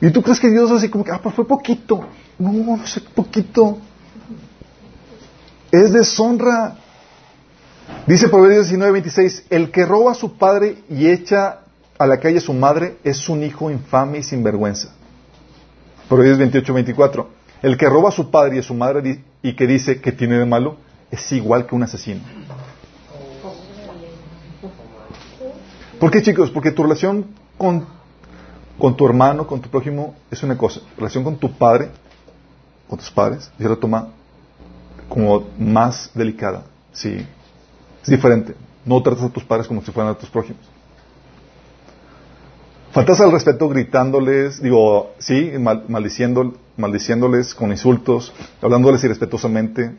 Y 0.00 0.10
tú 0.10 0.22
crees 0.22 0.40
que 0.40 0.50
Dios 0.50 0.70
así 0.70 0.88
como 0.88 1.04
que, 1.04 1.12
ah, 1.12 1.20
pues 1.22 1.34
fue 1.34 1.46
poquito. 1.46 2.04
No, 2.38 2.52
no 2.52 2.86
sé, 2.86 3.00
poquito. 3.00 3.78
Es 5.70 5.92
deshonra. 5.92 6.76
Dice 8.06 8.28
Proverbios 8.28 8.68
19:26, 8.70 9.44
el 9.50 9.70
que 9.70 9.86
roba 9.86 10.12
a 10.12 10.14
su 10.14 10.36
padre 10.36 10.78
y 10.88 11.08
echa 11.08 11.60
a 11.98 12.06
la 12.06 12.18
calle 12.18 12.38
a 12.38 12.40
su 12.40 12.52
madre 12.52 12.98
es 13.04 13.28
un 13.28 13.42
hijo 13.42 13.70
infame 13.70 14.18
y 14.18 14.22
sin 14.22 14.42
vergüenza. 14.42 14.92
Proverbios 16.08 16.38
28:24, 16.38 17.26
el 17.62 17.76
que 17.76 17.88
roba 17.88 18.08
a 18.10 18.12
su 18.12 18.30
padre 18.30 18.56
y 18.56 18.58
a 18.58 18.62
su 18.62 18.74
madre 18.74 19.22
y 19.42 19.54
que 19.54 19.66
dice 19.66 20.00
que 20.00 20.12
tiene 20.12 20.38
de 20.38 20.44
malo 20.44 20.76
es 21.10 21.32
igual 21.32 21.66
que 21.66 21.74
un 21.74 21.82
asesino. 21.82 22.20
¿Por 25.98 26.10
qué, 26.10 26.20
chicos? 26.22 26.50
Porque 26.50 26.70
tu 26.70 26.82
relación 26.82 27.26
con, 27.56 27.86
con 28.78 28.96
tu 28.96 29.06
hermano, 29.06 29.46
con 29.46 29.60
tu 29.60 29.70
prójimo, 29.70 30.14
es 30.30 30.42
una 30.42 30.56
cosa. 30.58 30.80
relación 30.96 31.24
con 31.24 31.36
tu 31.36 31.50
padre, 31.52 31.90
con 32.88 32.98
tus 32.98 33.10
padres, 33.10 33.50
Dios 33.58 33.70
la 33.70 33.76
toma 33.76 34.08
como 35.08 35.46
más 35.58 36.10
delicada. 36.14 36.64
Sí. 36.92 37.26
Es 38.02 38.08
diferente. 38.08 38.54
No 38.84 39.02
tratas 39.02 39.24
a 39.24 39.28
tus 39.30 39.44
padres 39.44 39.66
como 39.66 39.82
si 39.82 39.90
fueran 39.90 40.12
a 40.12 40.18
tus 40.18 40.28
prójimos. 40.28 40.62
Faltas 42.92 43.20
al 43.20 43.32
respeto 43.32 43.68
gritándoles, 43.68 44.62
digo, 44.62 45.12
sí, 45.18 45.52
maldiciendo, 45.58 46.54
maldiciéndoles 46.78 47.54
con 47.54 47.70
insultos, 47.70 48.32
hablándoles 48.62 49.04
irrespetuosamente, 49.04 49.92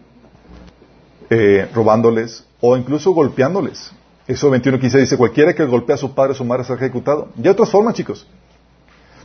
eh, 1.29 1.69
robándoles 1.73 2.45
o 2.61 2.77
incluso 2.77 3.11
golpeándoles. 3.11 3.91
Eso 4.27 4.49
21.15 4.51 4.99
dice, 4.99 5.17
cualquiera 5.17 5.53
que 5.53 5.65
golpea 5.65 5.95
a 5.95 5.97
su 5.97 6.13
padre 6.13 6.33
o 6.33 6.35
su 6.35 6.45
madre 6.45 6.63
será 6.63 6.77
ejecutado. 6.77 7.29
Y 7.37 7.41
hay 7.41 7.49
otras 7.49 7.69
formas, 7.69 7.93
chicos. 7.93 8.27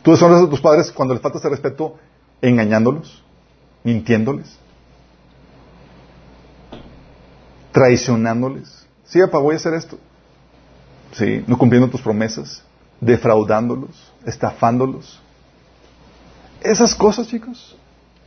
Tú 0.01 0.11
deshonras 0.11 0.43
a 0.43 0.49
tus 0.49 0.61
padres 0.61 0.91
cuando 0.91 1.13
les 1.13 1.21
faltas 1.21 1.43
el 1.45 1.51
respeto 1.51 1.95
engañándolos, 2.41 3.23
mintiéndoles, 3.83 4.57
traicionándoles. 7.71 8.85
Sí, 9.05 9.19
papá, 9.21 9.39
voy 9.39 9.53
a 9.53 9.57
hacer 9.57 9.73
esto. 9.73 9.97
Sí, 11.13 11.43
no 11.47 11.57
cumpliendo 11.57 11.89
tus 11.89 12.01
promesas, 12.01 12.63
defraudándolos, 12.99 14.11
estafándolos. 14.25 15.21
Esas 16.61 16.95
cosas, 16.95 17.27
chicos, 17.27 17.77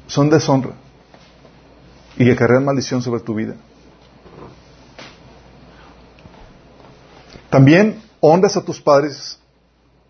son 0.07 0.31
deshonra 0.31 0.73
y 2.17 2.35
cargan 2.35 2.65
maldición 2.65 3.03
sobre 3.03 3.21
tu 3.21 3.35
vida. 3.35 3.55
También 7.51 8.03
honras 8.21 8.57
a 8.57 8.65
tus 8.65 8.81
padres, 8.81 9.39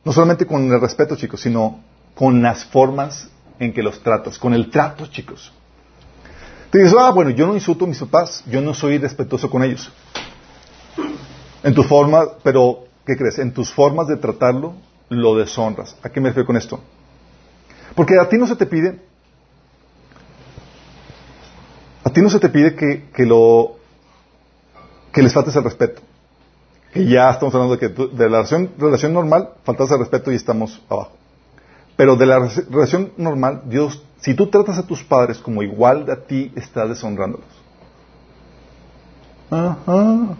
no 0.04 0.12
solamente 0.12 0.46
con 0.46 0.72
el 0.72 0.80
respeto, 0.80 1.16
chicos, 1.16 1.40
sino 1.40 1.80
con 2.14 2.42
las 2.42 2.64
formas 2.64 3.28
en 3.59 3.72
que 3.72 3.82
los 3.82 4.02
tratas, 4.02 4.38
con 4.38 4.54
el 4.54 4.70
trato, 4.70 5.07
chicos. 5.07 5.52
Te 6.70 6.78
dices, 6.78 6.96
ah, 6.98 7.11
bueno, 7.11 7.30
yo 7.30 7.46
no 7.46 7.54
insulto 7.54 7.84
a 7.84 7.88
mis 7.88 7.98
papás, 7.98 8.42
yo 8.46 8.61
no 8.61 8.74
soy 8.74 8.98
respetuoso 8.98 9.50
con 9.50 9.62
ellos. 9.62 9.92
En 11.62 11.74
tu 11.74 11.82
forma, 11.82 12.24
pero, 12.42 12.84
¿qué 13.04 13.16
crees? 13.16 13.38
En 13.38 13.52
tus 13.52 13.72
formas 13.72 14.07
de 14.09 14.16
tratarlo, 14.16 14.74
lo 15.09 15.36
deshonras. 15.36 15.96
¿A 16.02 16.09
qué 16.09 16.20
me 16.20 16.28
refiero 16.28 16.46
con 16.46 16.57
esto? 16.57 16.80
Porque 17.94 18.18
a 18.18 18.28
ti 18.28 18.36
no 18.36 18.46
se 18.46 18.57
te 18.57 18.66
pide, 18.66 19.00
a 22.05 22.05
ti 22.16 22.22
no 22.22 22.30
se 22.30 22.40
te 22.40 22.48
pide 22.48 22.74
que, 22.74 23.10
que 23.14 23.26
lo, 23.26 23.76
que 25.12 25.20
les 25.22 25.34
faltes 25.34 25.54
el 25.54 25.64
respeto 25.64 26.00
que 26.94 27.04
ya 27.06 27.28
estamos 27.30 27.54
hablando 27.54 27.76
de 27.76 27.80
que 27.80 27.88
de 27.90 28.30
la 28.30 28.42
relación, 28.78 29.12
normal, 29.12 29.50
faltas 29.64 29.90
de 29.90 29.98
respeto 29.98 30.32
y 30.32 30.36
estamos 30.36 30.80
abajo. 30.88 31.12
Pero 31.94 32.16
de 32.16 32.24
la 32.24 32.38
re- 32.38 32.64
relación 32.70 33.12
normal, 33.18 33.64
Dios, 33.66 34.02
si 34.18 34.32
tú 34.32 34.46
tratas 34.46 34.78
a 34.78 34.86
tus 34.86 35.02
padres 35.04 35.36
como 35.36 35.62
igual 35.62 36.10
a 36.10 36.16
ti, 36.16 36.50
estás 36.56 36.88
deshonrándolos. 36.88 37.44
Ajá. 39.50 40.36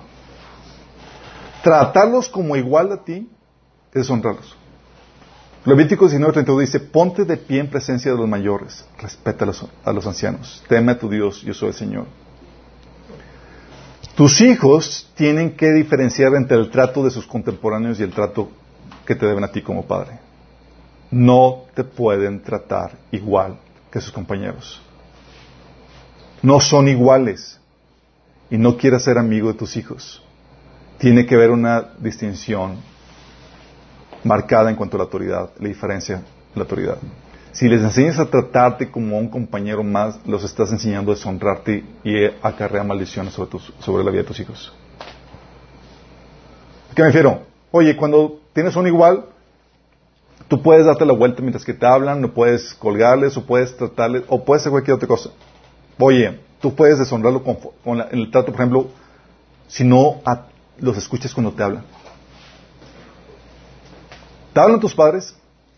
Tratarlos 1.63 2.27
como 2.31 2.57
igual 2.57 2.91
a 2.93 3.05
ti 3.05 3.29
es 3.93 4.01
deshonrarlos. 4.03 4.57
Levítico 5.67 6.09
19:32 6.09 6.61
dice, 6.61 6.81
ponte 6.81 7.25
de 7.25 7.37
pie 7.37 7.59
en 7.59 7.69
presencia 7.69 8.13
de 8.13 8.17
los 8.17 8.29
mayores, 8.29 8.87
respeta 8.99 9.45
a 9.45 9.49
los, 9.49 9.67
a 9.85 9.93
los 9.93 10.07
ancianos, 10.07 10.63
teme 10.69 10.93
a 10.93 10.99
tu 10.99 11.09
Dios, 11.09 11.43
yo 11.43 11.53
soy 11.53 11.71
el 11.71 11.75
Señor. 11.75 12.07
Tus 14.15 14.41
hijos 14.41 15.11
tienen 15.17 15.57
que 15.57 15.73
diferenciar 15.73 16.35
entre 16.37 16.57
el 16.57 16.71
trato 16.71 17.03
de 17.03 17.11
sus 17.11 17.27
contemporáneos 17.27 17.99
y 17.99 18.05
el 18.05 18.13
trato 18.13 18.49
que 19.05 19.17
te 19.17 19.27
deben 19.27 19.43
a 19.43 19.49
ti 19.49 19.61
como 19.61 19.85
padre. 19.85 20.21
No 21.11 21.65
te 21.75 21.85
pueden 21.85 22.41
tratar 22.43 22.93
igual 23.11 23.59
que 23.91 24.01
sus 24.01 24.13
compañeros. 24.13 24.81
No 26.43 26.61
son 26.61 26.89
iguales. 26.89 27.61
Y 28.49 28.57
no 28.57 28.77
quieras 28.77 29.03
ser 29.03 29.19
amigo 29.19 29.49
de 29.49 29.59
tus 29.59 29.77
hijos. 29.77 30.23
Tiene 30.99 31.27
que 31.27 31.35
haber 31.35 31.51
una 31.51 31.91
distinción 31.99 32.77
marcada 34.25 34.71
en 34.71 34.77
cuanto 34.77 34.97
a 34.97 34.99
la 34.99 35.05
autoridad, 35.05 35.51
la 35.59 35.69
diferencia 35.69 36.23
la 36.55 36.63
autoridad. 36.63 36.97
Si 37.53 37.69
les 37.69 37.83
enseñas 37.83 38.19
a 38.19 38.27
tratarte 38.27 38.91
como 38.91 39.19
un 39.19 39.29
compañero 39.29 39.83
más, 39.83 40.19
los 40.27 40.45
estás 40.45 40.71
enseñando 40.73 41.13
a 41.13 41.15
deshonrarte 41.15 41.85
y 42.05 42.25
acarrea 42.43 42.83
maldiciones 42.85 43.33
sobre, 43.35 43.51
tus- 43.51 43.73
sobre 43.81 44.05
la 44.05 44.11
vida 44.11 44.23
de 44.23 44.29
tus 44.29 44.41
hijos. 44.41 44.73
¿A 46.91 46.95
qué 46.95 47.03
me 47.03 47.09
refiero? 47.09 47.43
Oye, 47.71 47.97
cuando 47.97 48.41
tienes 48.53 48.75
un 48.77 48.87
igual, 48.87 49.25
tú 50.49 50.63
puedes 50.63 50.87
darte 50.87 51.05
la 51.07 51.13
vuelta 51.15 51.41
mientras 51.43 51.65
que 51.65 51.75
te 51.75 51.87
hablan, 51.87 52.21
no 52.21 52.33
puedes 52.33 52.75
colgarles, 52.75 53.37
o 53.37 53.45
puedes 53.45 53.77
tratarles, 53.77 54.25
o 54.29 54.45
puedes 54.45 54.63
hacer 54.63 54.71
cualquier 54.73 54.95
otra 54.97 55.09
cosa. 55.09 55.31
Oye, 55.99 56.41
tú 56.61 56.75
puedes 56.75 56.99
deshonrarlo 56.99 57.43
con, 57.43 57.99
la- 57.99 58.09
el 58.11 58.31
trato, 58.31 58.53
por 58.53 58.61
ejemplo, 58.61 58.89
si 59.67 59.85
no 59.85 60.21
a- 60.25 60.47
los 60.79 60.97
escuchas 60.97 61.33
cuando 61.35 61.53
te 61.53 61.63
hablan. 61.63 61.85
¿Te 64.57 64.63
hablan 64.63 64.81
tus 64.81 64.95
padres? 64.95 65.37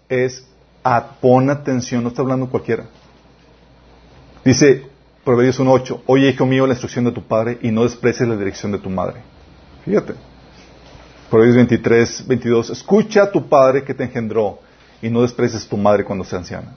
Es 0.08 0.46
a, 0.84 1.04
pon 1.20 1.50
atención, 1.50 2.00
no 2.00 2.10
está 2.10 2.22
hablando 2.22 2.48
cualquiera. 2.48 2.84
Dice 4.44 4.86
Proverbios 5.24 5.58
1.8, 5.58 6.02
oye 6.06 6.28
hijo 6.28 6.46
mío 6.46 6.64
la 6.64 6.74
instrucción 6.74 7.04
de 7.04 7.10
tu 7.10 7.26
padre 7.26 7.58
y 7.60 7.72
no 7.72 7.82
desprecies 7.82 8.28
la 8.28 8.36
dirección 8.36 8.70
de 8.70 8.78
tu 8.78 8.88
madre. 8.88 9.20
Fíjate. 9.84 10.14
Proverbios 11.28 11.56
23, 11.56 12.28
22, 12.28 12.70
escucha 12.70 13.24
a 13.24 13.32
tu 13.32 13.48
padre 13.48 13.82
que 13.82 13.94
te 13.94 14.04
engendró 14.04 14.60
y 15.02 15.10
no 15.10 15.22
desprecies 15.22 15.66
tu 15.66 15.76
madre 15.76 16.04
cuando 16.04 16.24
sea 16.24 16.38
anciana. 16.38 16.76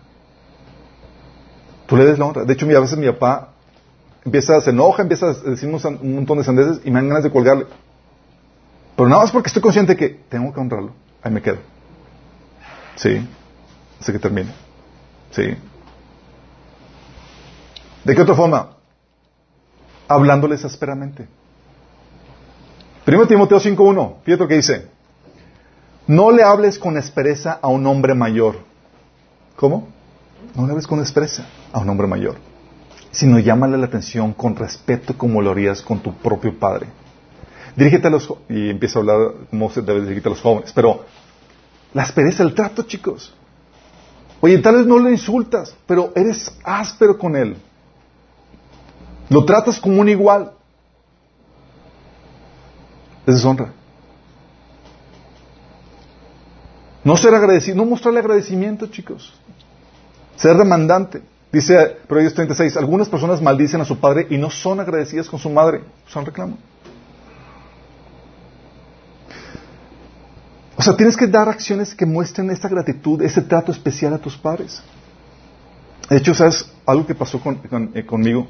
Tú 1.85 1.97
le 1.97 2.05
des 2.05 2.17
la 2.17 2.25
honra. 2.25 2.45
De 2.45 2.53
hecho, 2.53 2.65
a 2.65 2.79
veces 2.79 2.97
mi 2.97 3.05
papá 3.05 3.49
empieza, 4.25 4.59
se 4.59 4.71
enoja, 4.71 5.03
empieza 5.03 5.27
a 5.27 5.33
decirnos 5.33 5.85
un 5.85 6.15
montón 6.15 6.39
de 6.39 6.45
sandeces 6.45 6.81
y 6.83 6.89
me 6.89 6.95
dan 6.95 7.09
ganas 7.09 7.23
de 7.25 7.29
colgarle. 7.29 7.67
Pero 8.95 9.07
nada 9.07 9.21
más 9.21 9.31
porque 9.31 9.49
estoy 9.49 9.61
consciente 9.61 9.95
que 9.95 10.09
tengo 10.09 10.51
que 10.51 10.59
honrarlo. 10.59 10.93
Ahí 11.21 11.31
me 11.31 11.43
quedo. 11.43 11.59
Sí. 13.01 13.27
Hasta 13.99 14.11
que 14.11 14.19
termine. 14.19 14.51
Sí. 15.31 15.55
¿De 18.03 18.15
qué 18.15 18.21
otra 18.21 18.35
forma? 18.35 18.77
Hablándoles 20.07 20.63
ásperamente. 20.65 21.27
Primero 23.03 23.27
Timoteo 23.27 23.59
5.1. 23.59 24.17
Fíjate 24.23 24.43
lo 24.43 24.47
que 24.47 24.55
dice. 24.55 24.87
No 26.05 26.31
le 26.31 26.43
hables 26.43 26.77
con 26.77 26.95
aspereza 26.95 27.57
a 27.59 27.69
un 27.69 27.87
hombre 27.87 28.13
mayor. 28.13 28.59
¿Cómo? 29.55 29.87
No 30.55 30.65
le 30.65 30.73
hables 30.73 30.85
con 30.85 30.99
aspereza 30.99 31.47
a 31.73 31.79
un 31.79 31.89
hombre 31.89 32.05
mayor. 32.05 32.35
Sino 33.09 33.39
llámale 33.39 33.79
la 33.79 33.87
atención 33.87 34.33
con 34.33 34.55
respeto 34.55 35.17
como 35.17 35.41
lo 35.41 35.51
harías 35.51 35.81
con 35.81 35.99
tu 35.99 36.13
propio 36.13 36.57
padre. 36.57 36.87
Dirígete 37.75 38.07
a 38.07 38.11
los 38.11 38.31
y 38.47 38.69
empieza 38.69 38.99
a 38.99 39.01
hablar 39.01 39.17
cómo 39.49 39.71
se 39.71 39.81
debe 39.81 40.01
dirigirte 40.01 40.29
a 40.29 40.31
los 40.31 40.41
jóvenes. 40.41 40.71
Pero 40.73 41.05
la 41.93 42.03
aspereza, 42.03 42.43
el 42.43 42.53
trato, 42.53 42.83
chicos. 42.83 43.33
Oye, 44.39 44.57
tal 44.59 44.75
vez 44.75 44.87
no 44.87 44.97
le 44.99 45.11
insultas, 45.11 45.75
pero 45.85 46.11
eres 46.15 46.51
áspero 46.63 47.17
con 47.17 47.35
él. 47.35 47.55
Lo 49.29 49.45
tratas 49.45 49.79
como 49.79 50.01
un 50.01 50.09
igual. 50.09 50.51
Es 53.25 53.35
deshonra. 53.35 53.71
No 57.03 57.17
ser 57.17 57.33
agradecido, 57.33 57.77
no 57.77 57.85
mostrarle 57.85 58.19
agradecimiento, 58.19 58.87
chicos. 58.87 59.33
Ser 60.35 60.57
demandante. 60.57 61.21
Dice 61.51 61.97
Proverbios 62.07 62.33
36, 62.33 62.77
algunas 62.77 63.09
personas 63.09 63.41
maldicen 63.41 63.81
a 63.81 63.85
su 63.85 63.99
padre 63.99 64.27
y 64.29 64.37
no 64.37 64.49
son 64.49 64.79
agradecidas 64.79 65.29
con 65.29 65.39
su 65.39 65.49
madre. 65.49 65.81
Son 66.07 66.25
reclamo. 66.25 66.57
O 70.81 70.83
sea, 70.83 70.97
tienes 70.97 71.15
que 71.15 71.27
dar 71.27 71.47
acciones 71.47 71.93
que 71.93 72.07
muestren 72.07 72.49
esta 72.49 72.67
gratitud, 72.67 73.21
ese 73.21 73.43
trato 73.43 73.71
especial 73.71 74.15
a 74.15 74.17
tus 74.17 74.35
padres. 74.35 74.81
De 76.09 76.17
hecho, 76.17 76.33
¿sabes 76.33 76.71
algo 76.87 77.05
que 77.05 77.13
pasó 77.13 77.39
con- 77.39 77.91
eh, 77.93 78.03
conmigo? 78.03 78.47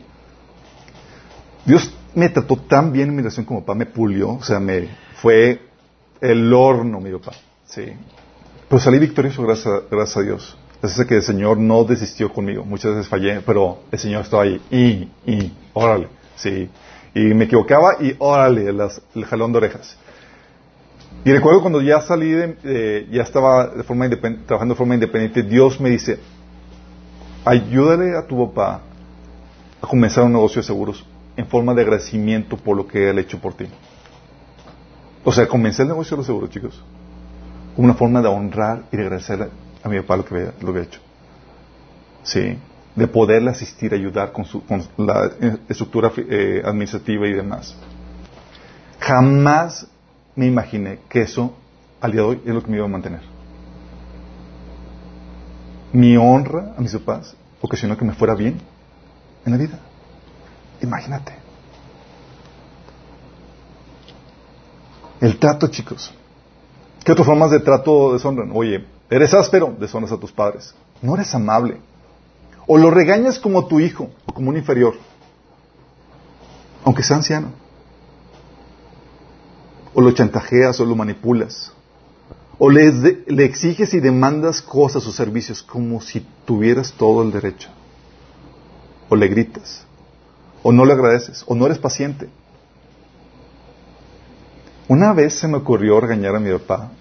Dios 1.66 1.94
me 2.16 2.30
trató 2.30 2.56
tan 2.56 2.94
bien 2.94 3.10
en 3.10 3.16
mi 3.18 3.22
relación 3.22 3.46
como 3.46 3.60
papá, 3.60 3.76
me 3.76 3.86
pulió, 3.86 4.30
o 4.36 4.44
sea, 4.44 4.62
me 4.62 4.88
fue 5.22 5.62
el 6.22 6.54
horno, 6.54 7.02
mi 7.02 7.12
papá. 7.12 7.34
Sí. 7.66 7.84
Pero 8.70 8.80
salí 8.82 8.98
victorioso, 8.98 9.44
gracias, 9.44 9.84
gracias 9.92 10.16
a 10.18 10.22
Dios. 10.22 10.58
Gracias 10.82 11.02
a 11.02 11.06
que 11.10 11.16
el 11.18 11.24
Señor 11.24 11.58
no 11.58 11.84
desistió 11.84 12.32
conmigo. 12.32 12.64
Muchas 12.64 12.92
veces 12.96 13.10
fallé, 13.10 13.42
pero 13.42 13.80
el 13.92 14.00
Señor 14.00 14.22
estaba 14.24 14.44
ahí. 14.44 14.62
Y, 14.72 15.10
y, 15.30 15.54
órale, 15.74 16.08
sí. 16.38 16.70
Y 17.14 17.20
me 17.34 17.44
equivocaba 17.44 17.98
y 18.02 18.16
órale, 18.20 18.72
las- 18.72 19.02
el 19.16 19.26
jalón 19.26 19.52
de 19.52 19.58
orejas. 19.58 19.98
Y 21.24 21.32
recuerdo 21.32 21.62
cuando 21.62 21.82
ya 21.82 22.02
salí, 22.02 22.32
de, 22.32 23.08
ya 23.12 23.22
estaba 23.22 23.68
de 23.68 23.84
forma 23.84 24.10
trabajando 24.10 24.74
de 24.74 24.78
forma 24.78 24.96
independiente, 24.96 25.44
Dios 25.44 25.80
me 25.80 25.90
dice, 25.90 26.20
ayúdale 27.46 28.18
a 28.18 28.26
tu 28.26 28.48
papá 28.48 28.82
a 29.82 29.88
comenzar 29.88 30.24
un 30.24 30.34
negocio 30.34 30.62
de 30.62 30.68
seguros 30.68 31.06
en 31.38 31.46
forma 31.48 31.74
de 31.76 31.84
agradecimiento 31.84 32.58
por 32.58 32.76
lo 32.76 32.88
que 32.88 33.10
él 33.10 33.18
ha 33.18 33.22
hecho 33.22 33.40
por 33.40 33.54
ti. 33.54 33.66
O 35.24 35.32
sea, 35.32 35.48
comencé 35.48 35.84
el 35.84 35.90
negocio 35.90 36.16
de 36.16 36.20
los 36.20 36.26
seguros, 36.26 36.50
chicos, 36.50 36.84
como 37.76 37.86
una 37.86 37.94
forma 37.94 38.22
de 38.22 38.28
honrar 38.28 38.84
y 38.92 38.98
de 38.98 39.04
agradecerle 39.04 39.50
a 39.84 39.90
mi 39.90 40.00
papá 40.02 40.18
lo 40.18 40.26
que 40.26 40.36
había, 40.36 40.54
lo 40.60 40.74
que 40.74 40.80
ha 40.80 40.84
hecho. 40.84 41.00
Sí, 42.24 42.58
de 42.96 43.08
poderle 43.08 43.52
asistir, 43.52 43.94
ayudar 43.94 44.32
con, 44.32 44.46
su, 44.46 44.66
con 44.66 44.84
la 44.98 45.32
eh, 45.40 45.58
estructura 45.70 46.12
eh, 46.18 46.64
administrativa 46.66 47.28
y 47.28 47.34
demás. 47.34 47.76
Jamás 49.00 49.88
me 50.36 50.48
imaginé 50.48 51.00
que 51.10 51.22
eso, 51.22 51.54
al 52.00 52.12
día 52.12 52.22
de 52.22 52.28
hoy, 52.28 52.42
es 52.46 52.54
lo 52.54 52.64
que 52.64 52.70
me 52.70 52.78
iba 52.78 52.86
a 52.86 52.90
mantener. 52.90 53.22
Mi 55.94 56.16
honra 56.16 56.74
a 56.78 56.82
mis 56.82 56.94
papás 56.94 57.36
ocasionó 57.62 57.98
que 57.98 58.06
me 58.06 58.14
fuera 58.14 58.34
bien 58.34 58.62
en 59.46 59.52
la 59.52 59.58
vida. 59.58 59.80
Imagínate. 60.82 61.34
El 65.20 65.38
trato, 65.38 65.68
chicos. 65.68 66.14
¿Qué 67.04 67.12
otras 67.12 67.28
formas 67.28 67.52
de 67.52 67.60
trato 67.60 68.14
deshonran? 68.14 68.52
Oye, 68.54 68.86
eres 69.10 69.34
áspero, 69.34 69.76
deshonras 69.80 70.12
a 70.12 70.18
tus 70.18 70.32
padres. 70.32 70.74
No 71.02 71.16
eres 71.16 71.34
amable. 71.36 71.78
O 72.68 72.78
lo 72.78 72.90
regañas 72.90 73.38
como 73.38 73.68
tu 73.68 73.80
hijo, 73.80 74.10
o 74.26 74.34
como 74.34 74.50
un 74.50 74.58
inferior, 74.58 74.96
aunque 76.86 77.04
sea 77.04 77.18
anciano. 77.18 77.50
O 79.94 80.02
lo 80.02 80.12
chantajeas 80.12 80.80
o 80.80 80.86
lo 80.86 80.96
manipulas. 80.96 81.74
O 82.58 82.70
le, 82.70 82.88
exiges 83.44 83.94
y 83.94 84.00
demandas 84.00 84.62
cosas 84.62 85.06
o 85.08 85.12
servicios 85.12 85.64
como 85.64 86.00
si 86.02 86.26
tuvieras 86.46 86.94
todo 86.94 87.24
el 87.24 87.32
derecho. 87.32 87.70
O 89.10 89.16
le 89.16 89.28
gritas. 89.28 89.86
O 90.64 90.72
no 90.72 90.86
le 90.86 90.94
agradeces. 90.94 91.44
O 91.48 91.56
no 91.56 91.66
eres 91.66 91.80
paciente. 91.80 92.30
Una 94.88 95.14
vez 95.14 95.34
se 95.34 95.48
me 95.48 95.58
ocurrió 95.58 96.00
regañar 96.00 96.36
a 96.36 96.40
mi 96.40 96.52
papá 96.52 96.92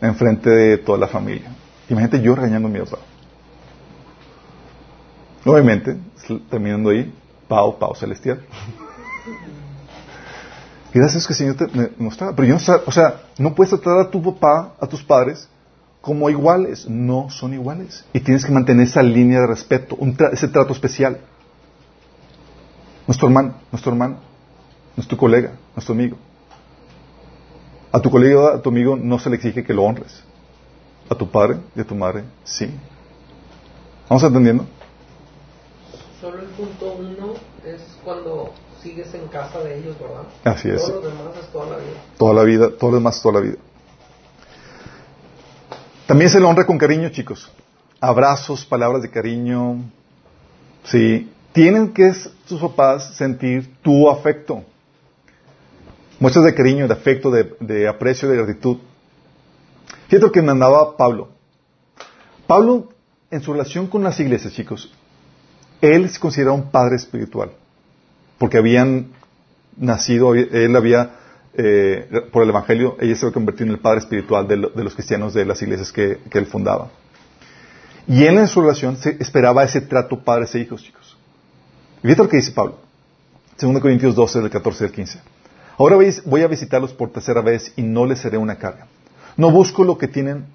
enfrente 0.00 0.50
de 0.50 0.78
toda 0.78 0.98
la 0.98 1.08
familia. 1.08 1.50
Imagínate 1.88 2.20
yo 2.20 2.34
regañando 2.34 2.68
a 2.68 2.70
mi 2.70 2.78
papá. 2.80 2.98
Obviamente, 5.44 5.96
terminando 6.50 6.90
ahí, 6.90 7.12
Pau, 7.48 7.78
Pau 7.78 7.94
Celestial. 7.94 8.40
Gracias 10.96 11.26
que 11.26 11.34
el 11.34 11.36
Señor 11.36 11.56
te 11.56 11.92
mostraba. 11.98 12.34
Pero 12.34 12.48
yo 12.48 12.54
no 12.54 12.82
o 12.86 12.90
sea, 12.90 13.20
no 13.36 13.54
puedes 13.54 13.68
tratar 13.68 13.98
a 13.98 14.10
tu 14.10 14.22
papá, 14.22 14.72
a 14.80 14.86
tus 14.86 15.02
padres, 15.02 15.46
como 16.00 16.30
iguales. 16.30 16.88
No 16.88 17.28
son 17.28 17.52
iguales. 17.52 18.02
Y 18.14 18.20
tienes 18.20 18.46
que 18.46 18.50
mantener 18.50 18.86
esa 18.86 19.02
línea 19.02 19.40
de 19.40 19.46
respeto, 19.46 19.98
ese 20.32 20.48
trato 20.48 20.72
especial. 20.72 21.20
Nuestro 23.06 23.28
hermano, 23.28 23.56
nuestro 23.70 23.92
hermano, 23.92 24.20
nuestro 24.96 25.18
colega, 25.18 25.52
nuestro 25.74 25.94
amigo. 25.94 26.16
A 27.92 28.00
tu 28.00 28.10
colega, 28.10 28.54
a 28.54 28.62
tu 28.62 28.70
amigo, 28.70 28.96
no 28.96 29.18
se 29.18 29.28
le 29.28 29.36
exige 29.36 29.64
que 29.64 29.74
lo 29.74 29.82
honres. 29.82 30.24
A 31.10 31.14
tu 31.14 31.30
padre 31.30 31.58
y 31.74 31.80
a 31.82 31.84
tu 31.84 31.94
madre, 31.94 32.24
sí. 32.42 32.70
¿Vamos 34.08 34.24
entendiendo? 34.24 34.64
Solo 36.22 36.40
el 36.40 36.48
punto 36.48 36.96
uno 36.98 37.34
es 37.66 37.82
cuando 38.02 38.54
sigues 38.86 39.12
en 39.14 39.26
casa 39.28 39.58
de 39.60 39.78
ellos, 39.78 39.96
¿verdad? 39.98 40.22
Así 40.44 40.68
es. 40.68 40.82
Todo 40.82 41.00
lo 41.00 41.08
demás 41.08 41.36
es 41.40 41.48
toda 41.48 41.70
la 41.70 41.76
vida. 41.76 41.96
Toda 42.16 42.34
la 42.34 42.42
vida, 42.44 42.70
todo 42.78 42.90
lo 42.90 42.96
demás 42.98 43.16
es 43.16 43.22
toda 43.22 43.34
la 43.34 43.40
vida. 43.40 43.56
También 46.06 46.30
se 46.30 46.38
le 46.38 46.46
honra 46.46 46.64
con 46.64 46.78
cariño, 46.78 47.08
chicos. 47.08 47.50
Abrazos, 48.00 48.64
palabras 48.64 49.02
de 49.02 49.10
cariño. 49.10 49.82
Sí. 50.84 51.32
Tienen 51.52 51.92
que 51.92 52.12
sus 52.12 52.60
papás 52.60 53.16
sentir 53.16 53.76
tu 53.82 54.08
afecto. 54.08 54.62
Muestras 56.20 56.44
de 56.44 56.54
cariño, 56.54 56.86
de 56.86 56.94
afecto, 56.94 57.30
de, 57.30 57.56
de 57.58 57.88
aprecio, 57.88 58.28
de 58.28 58.36
gratitud. 58.36 58.76
Fíjate 60.08 60.26
lo 60.26 60.32
que 60.32 60.42
mandaba 60.42 60.96
Pablo. 60.96 61.28
Pablo, 62.46 62.90
en 63.30 63.40
su 63.40 63.52
relación 63.52 63.88
con 63.88 64.04
las 64.04 64.20
iglesias, 64.20 64.52
chicos, 64.52 64.92
él 65.80 66.08
se 66.08 66.20
consideraba 66.20 66.54
un 66.54 66.70
padre 66.70 66.96
espiritual. 66.96 67.50
Porque 68.38 68.58
habían 68.58 69.08
nacido, 69.76 70.34
él 70.34 70.74
había, 70.76 71.10
eh, 71.54 72.08
por 72.32 72.42
el 72.42 72.50
Evangelio, 72.50 72.96
ella 73.00 73.14
se 73.16 73.26
había 73.26 73.34
convertido 73.34 73.66
en 73.66 73.72
el 73.72 73.78
padre 73.80 74.00
espiritual 74.00 74.46
de, 74.48 74.56
lo- 74.56 74.70
de 74.70 74.84
los 74.84 74.94
cristianos 74.94 75.34
de 75.34 75.44
las 75.44 75.60
iglesias 75.62 75.92
que, 75.92 76.18
él 76.32 76.46
fundaba. 76.46 76.90
Y 78.08 78.24
él 78.24 78.38
en 78.38 78.46
su 78.48 78.60
relación 78.60 78.96
se 78.96 79.16
esperaba 79.20 79.64
ese 79.64 79.80
trato 79.80 80.18
padres 80.20 80.54
e 80.54 80.60
hijos, 80.60 80.82
chicos. 80.82 81.16
Y 82.02 82.14
lo 82.14 82.28
que 82.28 82.36
dice 82.36 82.52
Pablo. 82.52 82.78
2 83.60 83.80
Corintios 83.80 84.14
12, 84.14 84.40
del 84.40 84.50
14 84.50 84.84
al 84.84 84.92
15. 84.92 85.18
Ahora 85.78 85.96
voy 86.24 86.42
a 86.42 86.46
visitarlos 86.46 86.92
por 86.92 87.10
tercera 87.10 87.40
vez 87.40 87.72
y 87.76 87.82
no 87.82 88.06
les 88.06 88.20
seré 88.20 88.38
una 88.38 88.56
carga. 88.56 88.86
No 89.36 89.50
busco 89.50 89.82
lo 89.82 89.98
que 89.98 90.08
tienen, 90.08 90.46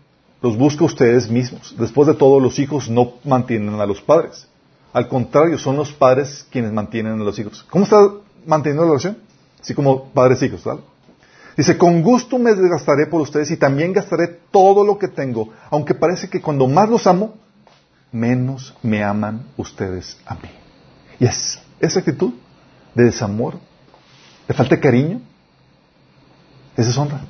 los 0.42 0.58
busco 0.58 0.86
ustedes 0.86 1.30
mismos. 1.30 1.76
Después 1.78 2.08
de 2.08 2.14
todo, 2.14 2.40
los 2.40 2.58
hijos 2.60 2.90
no 2.90 3.14
mantienen 3.24 3.80
a 3.80 3.86
los 3.86 4.02
padres. 4.02 4.48
Al 4.94 5.08
contrario, 5.08 5.58
son 5.58 5.78
los 5.78 5.92
padres 5.94 6.46
quienes 6.52 6.72
mantienen 6.72 7.14
a 7.20 7.24
los 7.24 7.38
hijos. 7.39 7.66
¿Cómo 7.70 7.86
está 7.86 7.98
manteniendo 8.46 8.84
la 8.84 8.89
relación? 8.89 9.18
Así 9.62 9.74
como 9.74 10.10
padres 10.10 10.42
e 10.42 10.50
¿vale? 10.66 10.82
Dice, 11.56 11.78
con 11.78 12.02
gusto 12.02 12.39
me 12.39 12.54
desgastaré 12.54 13.08
por 13.08 13.22
ustedes 13.22 13.52
y 13.52 13.58
también 13.58 13.94
gastaré 13.94 14.28
todo 14.52 14.84
lo 14.84 14.98
que 14.98 15.08
tengo, 15.08 15.50
aunque 15.70 15.94
parece 15.94 16.30
que 16.30 16.42
cuando 16.42 16.68
más 16.68 16.89
los 16.89 17.06
amo, 17.08 17.36
menos 18.12 18.74
me 18.82 19.04
aman 19.04 19.46
ustedes 19.58 20.18
a 20.26 20.36
mí. 20.36 20.50
Y 21.20 21.26
es 21.26 21.60
esa 21.80 22.00
actitud 22.00 22.34
de 22.96 23.04
desamor, 23.06 23.56
de 24.48 24.54
falta 24.54 24.76
de 24.76 24.82
cariño, 24.82 25.22
es 26.76 26.88
deshonra. 26.88 27.22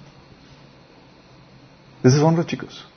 Es 2.04 2.14
deshonra, 2.14 2.46
chicos. 2.46 2.88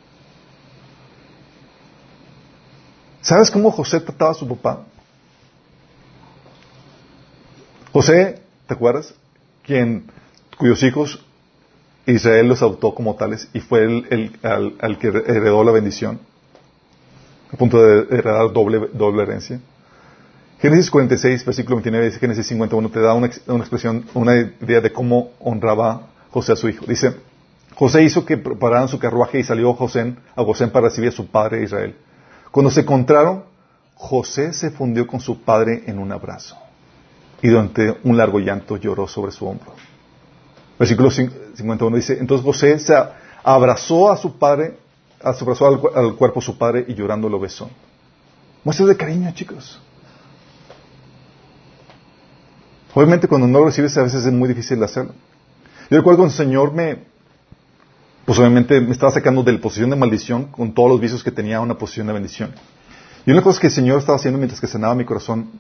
¿Sabes 3.24 3.50
cómo 3.50 3.70
José 3.70 4.00
trataba 4.00 4.32
a 4.32 4.34
su 4.34 4.46
papá? 4.46 4.84
José, 7.90 8.42
¿te 8.66 8.74
acuerdas? 8.74 9.14
Quien, 9.62 10.04
cuyos 10.58 10.82
hijos 10.82 11.24
Israel 12.04 12.48
los 12.48 12.60
adoptó 12.60 12.94
como 12.94 13.14
tales 13.16 13.48
y 13.54 13.60
fue 13.60 13.84
el, 13.84 14.38
al, 14.42 14.98
que 14.98 15.08
heredó 15.08 15.64
la 15.64 15.72
bendición, 15.72 16.20
a 17.50 17.56
punto 17.56 17.82
de 17.82 18.14
heredar 18.14 18.52
doble, 18.52 18.90
doble 18.92 19.22
herencia. 19.22 19.58
Génesis 20.60 20.90
46, 20.90 21.46
versículo 21.46 21.76
29, 21.76 22.04
dice 22.04 22.18
Génesis 22.18 22.46
51, 22.48 22.90
te 22.90 23.00
da 23.00 23.14
una, 23.14 23.30
una 23.46 23.60
expresión, 23.60 24.04
una 24.12 24.38
idea 24.38 24.82
de 24.82 24.92
cómo 24.92 25.30
honraba 25.40 26.08
José 26.30 26.52
a 26.52 26.56
su 26.56 26.68
hijo. 26.68 26.84
Dice, 26.84 27.14
José 27.74 28.02
hizo 28.02 28.26
que 28.26 28.36
prepararan 28.36 28.88
su 28.88 28.98
carruaje 28.98 29.38
y 29.38 29.44
salió 29.44 29.72
José 29.72 30.14
a 30.36 30.42
Gosén 30.42 30.68
para 30.68 30.88
recibir 30.88 31.08
a 31.08 31.12
su 31.12 31.26
padre 31.26 31.62
Israel. 31.62 31.96
Cuando 32.54 32.70
se 32.70 32.82
encontraron, 32.82 33.42
José 33.96 34.52
se 34.52 34.70
fundió 34.70 35.08
con 35.08 35.18
su 35.18 35.42
padre 35.42 35.82
en 35.88 35.98
un 35.98 36.12
abrazo 36.12 36.56
y 37.42 37.48
durante 37.48 37.98
un 38.04 38.16
largo 38.16 38.38
llanto 38.38 38.76
lloró 38.76 39.08
sobre 39.08 39.32
su 39.32 39.44
hombro. 39.44 39.72
Versículo 40.78 41.10
cin- 41.10 41.32
51 41.56 41.96
dice, 41.96 42.16
entonces 42.20 42.44
José 42.46 42.78
se 42.78 42.94
abrazó 43.42 44.08
a 44.08 44.16
su 44.16 44.38
padre, 44.38 44.78
abrazó 45.20 45.66
al 45.66 46.14
cuerpo 46.14 46.38
de 46.38 46.46
su 46.46 46.56
padre 46.56 46.84
y 46.86 46.94
llorando 46.94 47.28
lo 47.28 47.40
besó. 47.40 47.68
Muestras 48.62 48.88
de 48.88 48.96
cariño, 48.96 49.32
chicos. 49.34 49.80
Obviamente 52.94 53.26
cuando 53.26 53.48
no 53.48 53.58
lo 53.58 53.64
recibes 53.64 53.96
a 53.96 54.04
veces 54.04 54.24
es 54.24 54.32
muy 54.32 54.48
difícil 54.48 54.80
hacerlo. 54.84 55.12
Yo 55.90 55.96
recuerdo 55.96 56.18
cuando 56.18 56.32
el 56.32 56.36
Señor 56.38 56.72
me, 56.72 57.02
pues 58.24 58.38
obviamente 58.38 58.80
me 58.80 58.92
estaba 58.92 59.12
sacando 59.12 59.42
de 59.42 59.52
la 59.52 59.60
posición 59.60 59.90
de 59.90 59.96
maldición 59.96 60.44
con 60.46 60.72
todos 60.72 60.88
los 60.88 61.00
vicios 61.00 61.22
que 61.22 61.30
tenía 61.30 61.60
una 61.60 61.76
posición 61.76 62.06
de 62.06 62.12
bendición. 62.14 62.52
Y 63.26 63.30
una 63.30 63.42
cosa 63.42 63.60
que 63.60 63.68
el 63.68 63.72
Señor 63.72 63.98
estaba 63.98 64.16
haciendo 64.16 64.38
mientras 64.38 64.60
que 64.60 64.66
sanaba 64.66 64.94
mi 64.94 65.04
corazón, 65.04 65.50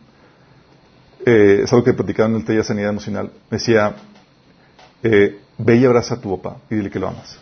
eh, 1.24 1.60
es 1.64 1.72
algo 1.72 1.84
que 1.84 1.94
platicaba 1.94 2.28
en 2.28 2.36
el 2.36 2.44
taller 2.44 2.62
de 2.62 2.68
sanidad 2.68 2.90
emocional, 2.90 3.30
decía, 3.50 3.96
eh, 5.02 5.40
ve 5.58 5.76
y 5.76 5.84
abraza 5.84 6.14
a 6.14 6.20
tu 6.20 6.38
papá 6.38 6.58
y 6.70 6.76
dile 6.76 6.90
que 6.90 6.98
lo 6.98 7.08
amas. 7.08 7.38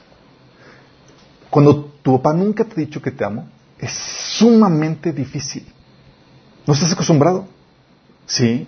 Cuando 1.50 1.84
tu 2.02 2.16
papá 2.16 2.32
nunca 2.32 2.64
te 2.64 2.72
ha 2.72 2.76
dicho 2.76 3.02
que 3.02 3.10
te 3.10 3.24
amo, 3.24 3.48
es 3.78 3.92
sumamente 3.92 5.12
difícil. 5.12 5.66
¿No 6.66 6.74
estás 6.74 6.92
acostumbrado? 6.92 7.46
Sí. 8.26 8.66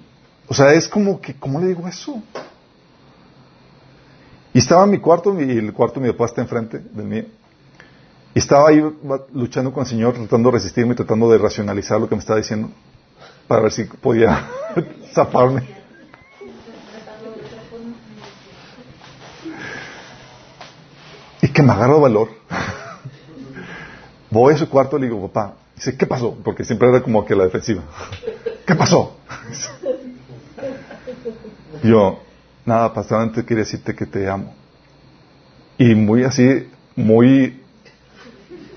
O 0.49 0.55
sea, 0.55 0.73
es 0.75 0.89
como 0.89 1.21
que, 1.21 1.35
¿cómo 1.35 1.61
le 1.61 1.69
digo 1.69 1.87
eso? 1.89 2.23
Y 4.55 4.59
estaba 4.59 4.85
en 4.85 4.91
mi 4.93 4.99
cuarto, 4.99 5.39
y 5.41 5.51
el 5.51 5.73
cuarto 5.73 5.99
de 5.99 6.07
mi 6.07 6.13
papá 6.13 6.27
está 6.27 6.41
enfrente 6.41 6.79
del 6.79 7.05
mío. 7.05 7.25
Y 8.35 8.39
estaba 8.39 8.69
ahí 8.69 8.81
luchando 9.33 9.73
con 9.73 9.83
el 9.83 9.89
Señor, 9.89 10.15
tratando 10.15 10.49
de 10.49 10.55
resistirme, 10.55 10.95
tratando 10.95 11.29
de 11.29 11.39
racionalizar 11.39 12.01
lo 12.01 12.09
que 12.09 12.15
me 12.15 12.21
estaba 12.21 12.39
diciendo, 12.39 12.71
para 13.49 13.63
ver 13.63 13.73
si 13.73 13.83
podía 13.83 14.49
zafarme. 15.13 15.65
Y 21.43 21.49
que 21.49 21.63
me 21.63 21.73
agarro 21.73 22.01
valor. 22.01 22.29
Voy 24.31 24.55
a 24.55 24.57
su 24.57 24.69
cuarto 24.69 24.99
y 24.99 25.01
le 25.01 25.07
digo, 25.09 25.29
papá, 25.29 25.57
dice, 25.75 25.97
¿qué 25.97 26.07
pasó? 26.07 26.33
Porque 26.45 26.63
siempre 26.63 26.89
era 26.89 27.03
como 27.03 27.25
que 27.25 27.35
la 27.35 27.43
defensiva. 27.43 27.83
¿Qué 28.65 28.77
pasó? 28.77 29.17
Yo, 31.83 32.21
nada, 32.65 32.93
pastor, 32.93 33.21
antes 33.21 33.45
quería 33.45 33.63
decirte 33.65 33.95
que 33.95 34.07
te 34.07 34.29
amo. 34.29 34.53
Y 35.79 35.95
muy 35.95 36.25
así, 36.25 36.69
muy... 36.97 37.61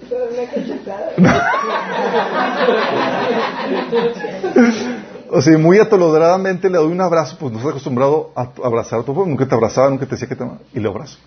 o 5.30 5.42
sea, 5.42 5.58
muy 5.58 5.80
atolodradamente 5.80 6.70
le 6.70 6.78
doy 6.78 6.92
un 6.92 7.02
abrazo, 7.02 7.36
pues 7.40 7.52
no 7.52 7.58
estás 7.58 7.72
acostumbrado 7.72 8.32
a 8.36 8.52
abrazar 8.64 9.00
a 9.02 9.04
tu 9.04 9.14
nunca 9.26 9.46
te 9.48 9.54
abrazaba, 9.54 9.90
nunca 9.90 10.06
te 10.06 10.12
decía 10.12 10.30
que 10.30 10.36
te 10.36 10.44
amaba, 10.44 10.60
y 10.74 10.80
lo 10.80 10.92
abrazo. 10.92 11.18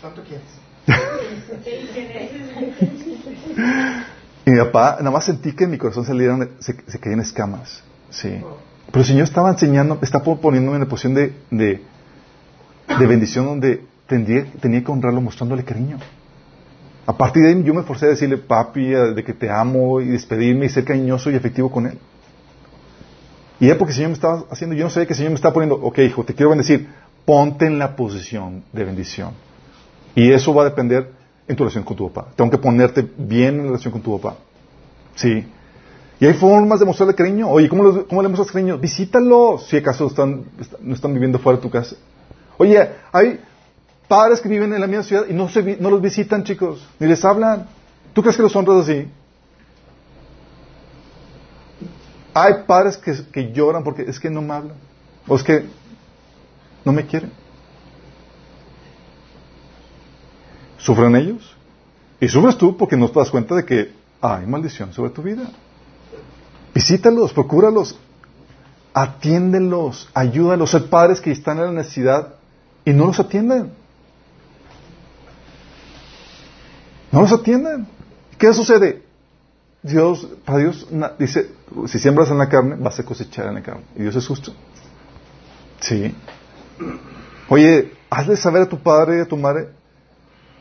¿Cuánto 0.00 0.22
quieres? 0.22 0.44
Y 4.48 4.50
mi 4.50 4.58
papá, 4.60 4.96
nada 5.00 5.10
más 5.10 5.26
sentí 5.26 5.52
que 5.52 5.64
en 5.64 5.72
mi 5.72 5.76
corazón 5.76 6.06
salieron, 6.06 6.52
se, 6.60 6.74
se 6.86 6.98
caían 6.98 7.20
escamas. 7.20 7.82
Sí. 8.08 8.40
Pero 8.86 9.00
el 9.00 9.04
Señor 9.04 9.24
estaba 9.24 9.50
enseñando, 9.50 9.98
está 10.00 10.22
poniéndome 10.22 10.76
en 10.76 10.84
la 10.84 10.88
posición 10.88 11.12
de, 11.12 11.34
de, 11.50 11.84
de 12.98 13.06
bendición 13.06 13.46
donde 13.46 13.84
tendría, 14.06 14.46
tenía 14.60 14.82
que 14.82 14.90
honrarlo 14.90 15.20
mostrándole 15.20 15.64
cariño. 15.64 15.98
A 17.06 17.16
partir 17.16 17.42
de 17.42 17.50
ahí 17.50 17.62
yo 17.62 17.72
me 17.74 17.82
forcé 17.82 18.06
a 18.06 18.10
decirle, 18.10 18.36
papi, 18.38 18.84
de 18.86 19.24
que 19.24 19.32
te 19.32 19.50
amo 19.50 20.00
y 20.00 20.08
despedirme 20.08 20.66
y 20.66 20.68
ser 20.68 20.84
cariñoso 20.84 21.30
y 21.30 21.34
efectivo 21.34 21.70
con 21.70 21.86
él. 21.86 21.98
Y 23.60 23.66
era 23.66 23.76
porque 23.78 23.90
el 23.92 23.96
Señor 23.96 24.10
me 24.10 24.14
estaba 24.14 24.44
haciendo, 24.50 24.76
yo 24.76 24.84
no 24.84 24.90
sabía 24.90 25.06
que 25.06 25.14
el 25.14 25.16
Señor 25.16 25.30
me 25.32 25.36
estaba 25.36 25.54
poniendo, 25.54 25.76
ok 25.76 25.98
hijo, 26.00 26.24
te 26.24 26.34
quiero 26.34 26.50
bendecir, 26.50 26.88
ponte 27.24 27.66
en 27.66 27.78
la 27.78 27.96
posición 27.96 28.62
de 28.72 28.84
bendición. 28.84 29.32
Y 30.14 30.30
eso 30.32 30.54
va 30.54 30.62
a 30.62 30.64
depender 30.66 31.10
en 31.46 31.56
tu 31.56 31.64
relación 31.64 31.82
con 31.84 31.96
tu 31.96 32.10
papá. 32.12 32.28
Tengo 32.36 32.50
que 32.50 32.58
ponerte 32.58 33.06
bien 33.16 33.58
en 33.60 33.66
relación 33.66 33.92
con 33.92 34.02
tu 34.02 34.18
papá. 34.20 34.36
Sí. 35.14 35.46
Y 36.20 36.26
hay 36.26 36.34
formas 36.34 36.78
de 36.80 36.86
mostrarle 36.86 37.14
cariño. 37.14 37.48
Oye, 37.48 37.68
¿cómo, 37.68 38.04
cómo 38.06 38.22
le 38.22 38.28
muestras 38.28 38.50
cariño? 38.50 38.76
Visítalos, 38.78 39.66
si 39.66 39.76
acaso 39.76 40.06
están, 40.08 40.44
est- 40.60 40.78
no 40.80 40.94
están 40.94 41.12
viviendo 41.14 41.38
fuera 41.38 41.56
de 41.56 41.62
tu 41.62 41.70
casa. 41.70 41.96
Oye, 42.58 42.90
hay 43.12 43.40
padres 44.08 44.40
que 44.40 44.48
viven 44.48 44.72
en 44.74 44.80
la 44.80 44.86
misma 44.86 45.04
ciudad 45.04 45.26
y 45.28 45.32
no, 45.32 45.48
se 45.48 45.76
no 45.80 45.90
los 45.90 46.02
visitan, 46.02 46.44
chicos, 46.44 46.86
ni 46.98 47.06
les 47.06 47.24
hablan. 47.24 47.68
¿Tú 48.12 48.20
crees 48.20 48.36
que 48.36 48.42
los 48.42 48.54
honras 48.56 48.88
así? 48.88 49.08
Hay 52.34 52.54
padres 52.66 52.96
que, 52.96 53.14
que 53.32 53.52
lloran 53.52 53.84
porque 53.84 54.02
es 54.02 54.18
que 54.18 54.28
no 54.28 54.42
me 54.42 54.54
hablan. 54.54 54.76
O 55.26 55.36
es 55.36 55.42
que 55.42 55.66
no 56.84 56.92
me 56.92 57.06
quieren. 57.06 57.32
¿Sufren 60.78 61.14
ellos? 61.16 61.54
Y 62.20 62.28
sufres 62.28 62.56
tú 62.56 62.76
porque 62.76 62.96
no 62.96 63.08
te 63.10 63.18
das 63.20 63.30
cuenta 63.30 63.54
de 63.54 63.64
que 63.64 63.92
hay 64.20 64.46
maldición 64.46 64.92
sobre 64.92 65.10
tu 65.10 65.22
vida. 65.22 65.48
Visítalos, 66.74 67.32
procúralos, 67.32 67.98
atiéndelos, 68.94 70.08
ayúdalos. 70.14 70.74
Hay 70.74 70.82
padres 70.82 71.20
que 71.20 71.30
están 71.30 71.58
en 71.58 71.64
la 71.66 71.72
necesidad 71.72 72.37
y 72.88 72.94
no 72.94 73.04
los 73.04 73.20
atienden. 73.20 73.70
No 77.12 77.20
los 77.20 77.32
atienden. 77.32 77.86
¿Qué 78.38 78.54
sucede? 78.54 79.02
Dios, 79.82 80.26
para 80.46 80.60
Dios 80.60 80.88
dice, 81.18 81.50
si 81.86 81.98
siembras 81.98 82.30
en 82.30 82.38
la 82.38 82.48
carne, 82.48 82.76
vas 82.78 82.98
a 82.98 83.04
cosechar 83.04 83.46
en 83.48 83.56
la 83.56 83.62
carne. 83.62 83.82
Y 83.94 84.04
Dios 84.04 84.16
es 84.16 84.26
justo. 84.26 84.54
Sí. 85.80 86.14
Oye, 87.50 87.92
hazle 88.08 88.38
saber 88.38 88.62
a 88.62 88.68
tu 88.70 88.82
padre 88.82 89.18
y 89.18 89.20
a 89.20 89.28
tu 89.28 89.36
madre, 89.36 89.68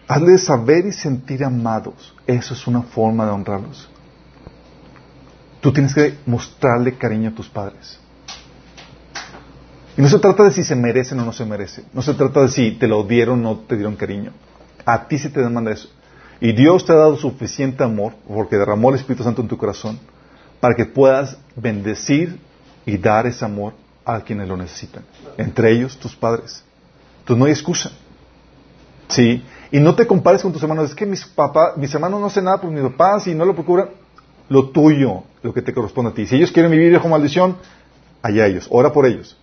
hazle 0.05 0.37
saber 0.37 0.85
y 0.85 0.91
sentir 0.91 1.45
amados. 1.45 2.13
Eso 2.25 2.53
es 2.53 2.67
una 2.67 2.81
forma 2.81 3.25
de 3.25 3.31
honrarlos. 3.31 3.89
Tú 5.61 5.71
tienes 5.71 5.93
que 5.93 6.17
mostrarle 6.25 6.97
cariño 6.97 7.29
a 7.29 7.35
tus 7.35 7.47
padres. 7.47 7.97
Y 9.97 10.01
no 10.01 10.09
se 10.09 10.19
trata 10.19 10.43
de 10.43 10.51
si 10.51 10.63
se 10.63 10.75
merecen 10.75 11.19
o 11.19 11.25
no 11.25 11.33
se 11.33 11.43
merecen. 11.43 11.85
No 11.91 12.03
se 12.03 12.13
trata 12.13 12.41
de 12.41 12.49
si 12.49 12.71
te 12.71 12.87
lo 12.87 13.03
dieron 13.03 13.39
o 13.45 13.53
no 13.53 13.59
te 13.59 13.75
dieron 13.75 13.95
cariño. 13.95 14.31
A 14.85 15.07
ti 15.07 15.17
se 15.17 15.29
te 15.29 15.41
demanda 15.41 15.71
eso. 15.71 15.89
Y 16.39 16.53
Dios 16.53 16.85
te 16.85 16.93
ha 16.93 16.95
dado 16.95 17.17
suficiente 17.17 17.83
amor, 17.83 18.13
porque 18.27 18.57
derramó 18.57 18.89
el 18.89 18.95
Espíritu 18.95 19.23
Santo 19.23 19.41
en 19.41 19.47
tu 19.47 19.57
corazón, 19.57 19.99
para 20.59 20.75
que 20.75 20.85
puedas 20.85 21.37
bendecir 21.55 22.39
y 22.85 22.97
dar 22.97 23.25
ese 23.25 23.43
amor 23.43 23.73
a 24.05 24.21
quienes 24.21 24.47
lo 24.47 24.55
necesitan. 24.55 25.03
Entre 25.35 25.71
ellos, 25.71 25.97
tus 25.97 26.15
padres. 26.15 26.63
Entonces 27.19 27.39
no 27.39 27.45
hay 27.45 27.51
excusa. 27.51 27.91
Sí. 29.09 29.43
Y 29.71 29.79
no 29.79 29.95
te 29.95 30.05
compares 30.05 30.43
con 30.43 30.53
tus 30.53 30.61
hermanos. 30.61 30.91
Es 30.91 30.95
que 30.95 31.07
mis 31.07 31.25
papás, 31.25 31.75
mis 31.75 31.93
hermanos 31.93 32.21
no 32.21 32.27
hacen 32.27 32.43
nada 32.43 32.61
por 32.61 32.69
mis 32.69 32.83
papás 32.83 33.25
y 33.25 33.33
no 33.33 33.45
lo 33.45 33.55
procuran. 33.55 33.89
Lo 34.47 34.69
tuyo, 34.69 35.23
lo 35.41 35.53
que 35.53 35.63
te 35.63 35.73
corresponde 35.73 36.11
a 36.11 36.13
ti. 36.13 36.27
Si 36.27 36.35
ellos 36.35 36.51
quieren 36.51 36.71
vivir 36.71 36.93
bajo 36.93 37.09
maldición, 37.09 37.57
allá 38.21 38.45
ellos. 38.45 38.67
Ora 38.69 38.93
por 38.93 39.07
ellos. 39.07 39.35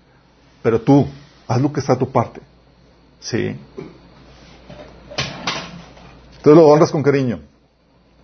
Pero 0.65 0.81
tú, 0.81 1.07
haz 1.47 1.61
lo 1.61 1.71
que 1.71 1.81
está 1.81 1.93
a 1.93 1.99
tu 1.99 2.11
parte. 2.11 2.41
Sí. 3.21 3.55
Entonces 6.39 6.57
lo 6.57 6.67
honras 6.67 6.91
con 6.91 7.03
cariño. 7.03 7.41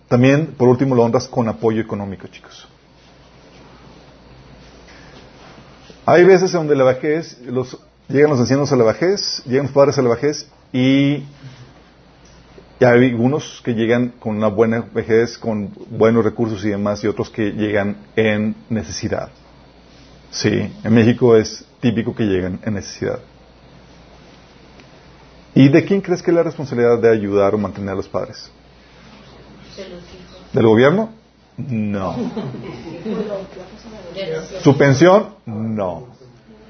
También, 0.07 0.47
por 0.57 0.67
último, 0.67 0.95
lo 0.95 1.03
honras 1.03 1.27
con 1.27 1.47
apoyo 1.47 1.79
económico, 1.79 2.27
chicos. 2.27 2.67
Hay 6.03 6.23
veces 6.23 6.51
donde 6.51 6.75
la 6.75 6.83
vejez, 6.83 7.39
los, 7.41 7.77
llegan 8.09 8.31
los 8.31 8.39
ancianos 8.39 8.71
a 8.71 8.75
la 8.75 8.85
vejez, 8.85 9.43
llegan 9.45 9.67
los 9.67 9.71
padres 9.71 9.99
a 9.99 10.01
la 10.01 10.09
vejez 10.09 10.49
y, 10.73 11.17
y 11.17 11.25
hay 12.79 13.11
algunos 13.11 13.61
que 13.63 13.75
llegan 13.75 14.15
con 14.19 14.35
una 14.37 14.47
buena 14.47 14.83
vejez, 14.91 15.37
con 15.37 15.69
buenos 15.91 16.25
recursos 16.25 16.65
y 16.65 16.69
demás, 16.69 17.03
y 17.03 17.07
otros 17.07 17.29
que 17.29 17.51
llegan 17.51 17.97
en 18.15 18.55
necesidad. 18.67 19.29
Sí, 20.31 20.71
en 20.83 20.93
México 20.93 21.35
es 21.35 21.65
típico 21.79 22.15
que 22.15 22.23
lleguen 22.23 22.59
en 22.63 22.73
necesidad. 22.73 23.19
¿Y 25.53 25.67
de 25.67 25.83
quién 25.83 25.99
crees 26.01 26.21
que 26.21 26.31
es 26.31 26.35
la 26.35 26.43
responsabilidad 26.43 26.97
de 26.99 27.09
ayudar 27.11 27.53
o 27.53 27.57
mantener 27.57 27.89
a 27.91 27.95
los 27.95 28.07
padres? 28.07 28.49
De 29.75 29.83
los 29.89 29.99
hijos. 30.03 30.53
¿Del 30.53 30.65
gobierno? 30.65 31.09
No. 31.57 32.15
¿Su 34.61 34.77
pensión? 34.77 35.35
No. 35.45 36.07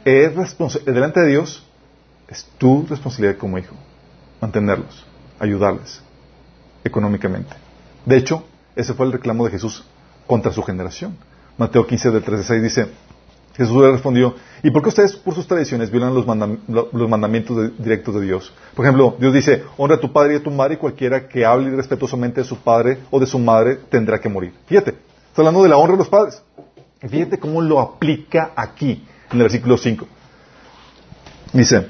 Es 0.03 0.33
responsa- 0.35 0.79
delante 0.83 1.19
de 1.21 1.27
Dios, 1.27 1.63
es 2.27 2.45
tu 2.57 2.85
responsabilidad 2.89 3.37
como 3.37 3.59
hijo, 3.59 3.75
mantenerlos, 4.41 5.05
ayudarles 5.39 6.01
económicamente. 6.83 7.55
De 8.05 8.17
hecho, 8.17 8.43
ese 8.75 8.95
fue 8.95 9.05
el 9.05 9.11
reclamo 9.11 9.45
de 9.45 9.51
Jesús 9.51 9.83
contra 10.25 10.51
su 10.51 10.63
generación. 10.63 11.15
Mateo 11.57 11.85
15, 11.85 12.09
del 12.09 12.23
3 12.23 12.43
6 12.45 12.63
dice, 12.63 12.87
Jesús 13.55 13.75
le 13.81 13.91
respondió, 13.91 14.35
¿y 14.63 14.71
por 14.71 14.81
qué 14.81 14.89
ustedes 14.89 15.15
por 15.15 15.33
sus 15.35 15.45
tradiciones 15.45 15.91
violan 15.91 16.13
los, 16.13 16.25
los 16.93 17.09
mandamientos 17.09 17.77
directos 17.77 18.15
de 18.15 18.21
Dios? 18.21 18.53
Por 18.75 18.85
ejemplo, 18.85 19.15
Dios 19.19 19.33
dice, 19.33 19.63
honra 19.77 19.97
a 19.97 19.99
tu 19.99 20.11
padre 20.11 20.33
y 20.33 20.37
a 20.37 20.43
tu 20.43 20.51
madre 20.51 20.75
y 20.75 20.77
cualquiera 20.77 21.27
que 21.27 21.45
hable 21.45 21.69
irrespetuosamente 21.69 22.41
de 22.41 22.47
su 22.47 22.57
padre 22.57 22.99
o 23.09 23.19
de 23.19 23.25
su 23.25 23.39
madre 23.39 23.77
tendrá 23.89 24.19
que 24.19 24.29
morir. 24.29 24.53
Fíjate, 24.67 24.91
está 24.91 25.41
hablando 25.41 25.63
de 25.63 25.69
la 25.69 25.77
honra 25.77 25.93
de 25.93 25.99
los 25.99 26.09
padres. 26.09 26.41
Fíjate 27.01 27.39
cómo 27.39 27.61
lo 27.61 27.79
aplica 27.79 28.51
aquí, 28.55 29.03
en 29.31 29.37
el 29.37 29.43
versículo 29.43 29.77
5. 29.77 30.07
Dice, 31.53 31.87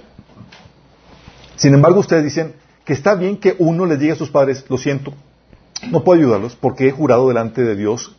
sin 1.55 1.73
embargo 1.73 1.99
ustedes 1.99 2.23
dicen 2.23 2.55
que 2.85 2.93
está 2.93 3.13
bien 3.13 3.37
que 3.37 3.55
uno 3.59 3.85
les 3.85 3.99
diga 3.99 4.13
a 4.13 4.17
sus 4.17 4.31
padres, 4.31 4.65
lo 4.69 4.77
siento, 4.77 5.13
no 5.91 6.03
puedo 6.03 6.19
ayudarlos 6.19 6.55
porque 6.55 6.87
he 6.87 6.91
jurado 6.91 7.27
delante 7.27 7.61
de 7.63 7.75
Dios 7.75 8.15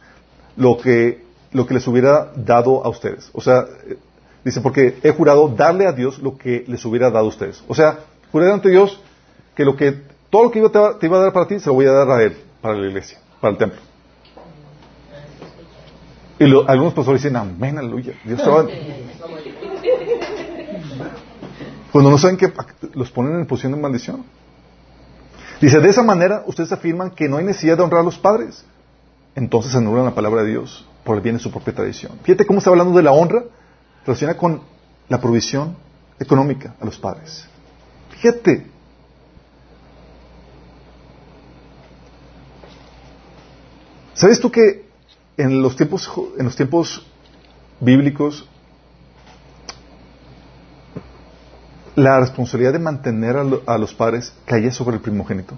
lo 0.56 0.76
que, 0.76 1.21
lo 1.52 1.66
que 1.66 1.74
les 1.74 1.86
hubiera 1.86 2.32
dado 2.36 2.84
a 2.84 2.88
ustedes. 2.88 3.30
O 3.32 3.40
sea, 3.40 3.66
eh, 3.86 3.96
dice, 4.44 4.60
porque 4.60 4.98
he 5.02 5.10
jurado 5.12 5.48
darle 5.48 5.86
a 5.86 5.92
Dios 5.92 6.18
lo 6.18 6.36
que 6.36 6.64
les 6.66 6.84
hubiera 6.84 7.10
dado 7.10 7.26
a 7.26 7.28
ustedes. 7.28 7.62
O 7.68 7.74
sea, 7.74 8.00
juré 8.30 8.46
de 8.46 8.70
Dios 8.70 9.00
que 9.54 9.64
lo 9.64 9.76
que, 9.76 10.00
todo 10.30 10.44
lo 10.44 10.50
que 10.50 10.58
iba 10.60 10.68
a- 10.68 10.98
te 10.98 11.06
iba 11.06 11.18
a 11.18 11.20
dar 11.20 11.32
para 11.32 11.46
ti, 11.46 11.58
se 11.60 11.66
lo 11.68 11.74
voy 11.74 11.86
a 11.86 11.92
dar 11.92 12.10
a 12.10 12.22
Él, 12.22 12.36
para 12.60 12.74
la 12.74 12.86
iglesia, 12.86 13.18
para 13.40 13.52
el 13.52 13.58
templo. 13.58 13.80
Y 16.38 16.46
lo- 16.46 16.68
algunos 16.68 16.94
pastores 16.94 17.22
dicen, 17.22 17.36
amén, 17.36 17.78
aleluya. 17.78 18.14
Dios 18.24 18.42
te 18.42 18.50
va- 18.50 18.66
Cuando 21.92 22.10
no 22.10 22.16
saben 22.18 22.38
que 22.38 22.50
los 22.94 23.10
ponen 23.10 23.34
en 23.38 23.46
posición 23.46 23.72
de 23.72 23.78
maldición. 23.78 24.24
Dice, 25.60 25.78
de 25.78 25.88
esa 25.90 26.02
manera 26.02 26.42
ustedes 26.46 26.72
afirman 26.72 27.10
que 27.10 27.28
no 27.28 27.36
hay 27.36 27.44
necesidad 27.44 27.76
de 27.76 27.82
honrar 27.82 28.00
a 28.00 28.04
los 28.04 28.18
padres. 28.18 28.64
Entonces 29.34 29.74
anulan 29.76 30.06
la 30.06 30.14
palabra 30.14 30.42
de 30.42 30.50
Dios 30.50 30.86
por 31.04 31.16
el 31.16 31.22
bien 31.22 31.36
de 31.36 31.42
su 31.42 31.50
propia 31.50 31.74
tradición. 31.74 32.18
Fíjate 32.22 32.46
cómo 32.46 32.58
está 32.58 32.70
hablando 32.70 32.96
de 32.96 33.02
la 33.02 33.12
honra, 33.12 33.44
relaciona 34.04 34.36
con 34.36 34.62
la 35.08 35.20
provisión 35.20 35.76
económica 36.18 36.74
a 36.80 36.84
los 36.84 36.98
padres. 36.98 37.46
Fíjate. 38.10 38.66
¿Sabes 44.14 44.40
tú 44.40 44.50
que 44.50 44.86
en 45.36 45.62
los 45.62 45.76
tiempos, 45.76 46.10
en 46.38 46.44
los 46.44 46.54
tiempos 46.54 47.06
bíblicos 47.80 48.48
la 51.96 52.20
responsabilidad 52.20 52.72
de 52.72 52.78
mantener 52.78 53.36
a, 53.36 53.44
a 53.66 53.78
los 53.78 53.92
padres 53.94 54.32
caía 54.44 54.70
sobre 54.70 54.96
el 54.96 55.02
primogénito? 55.02 55.56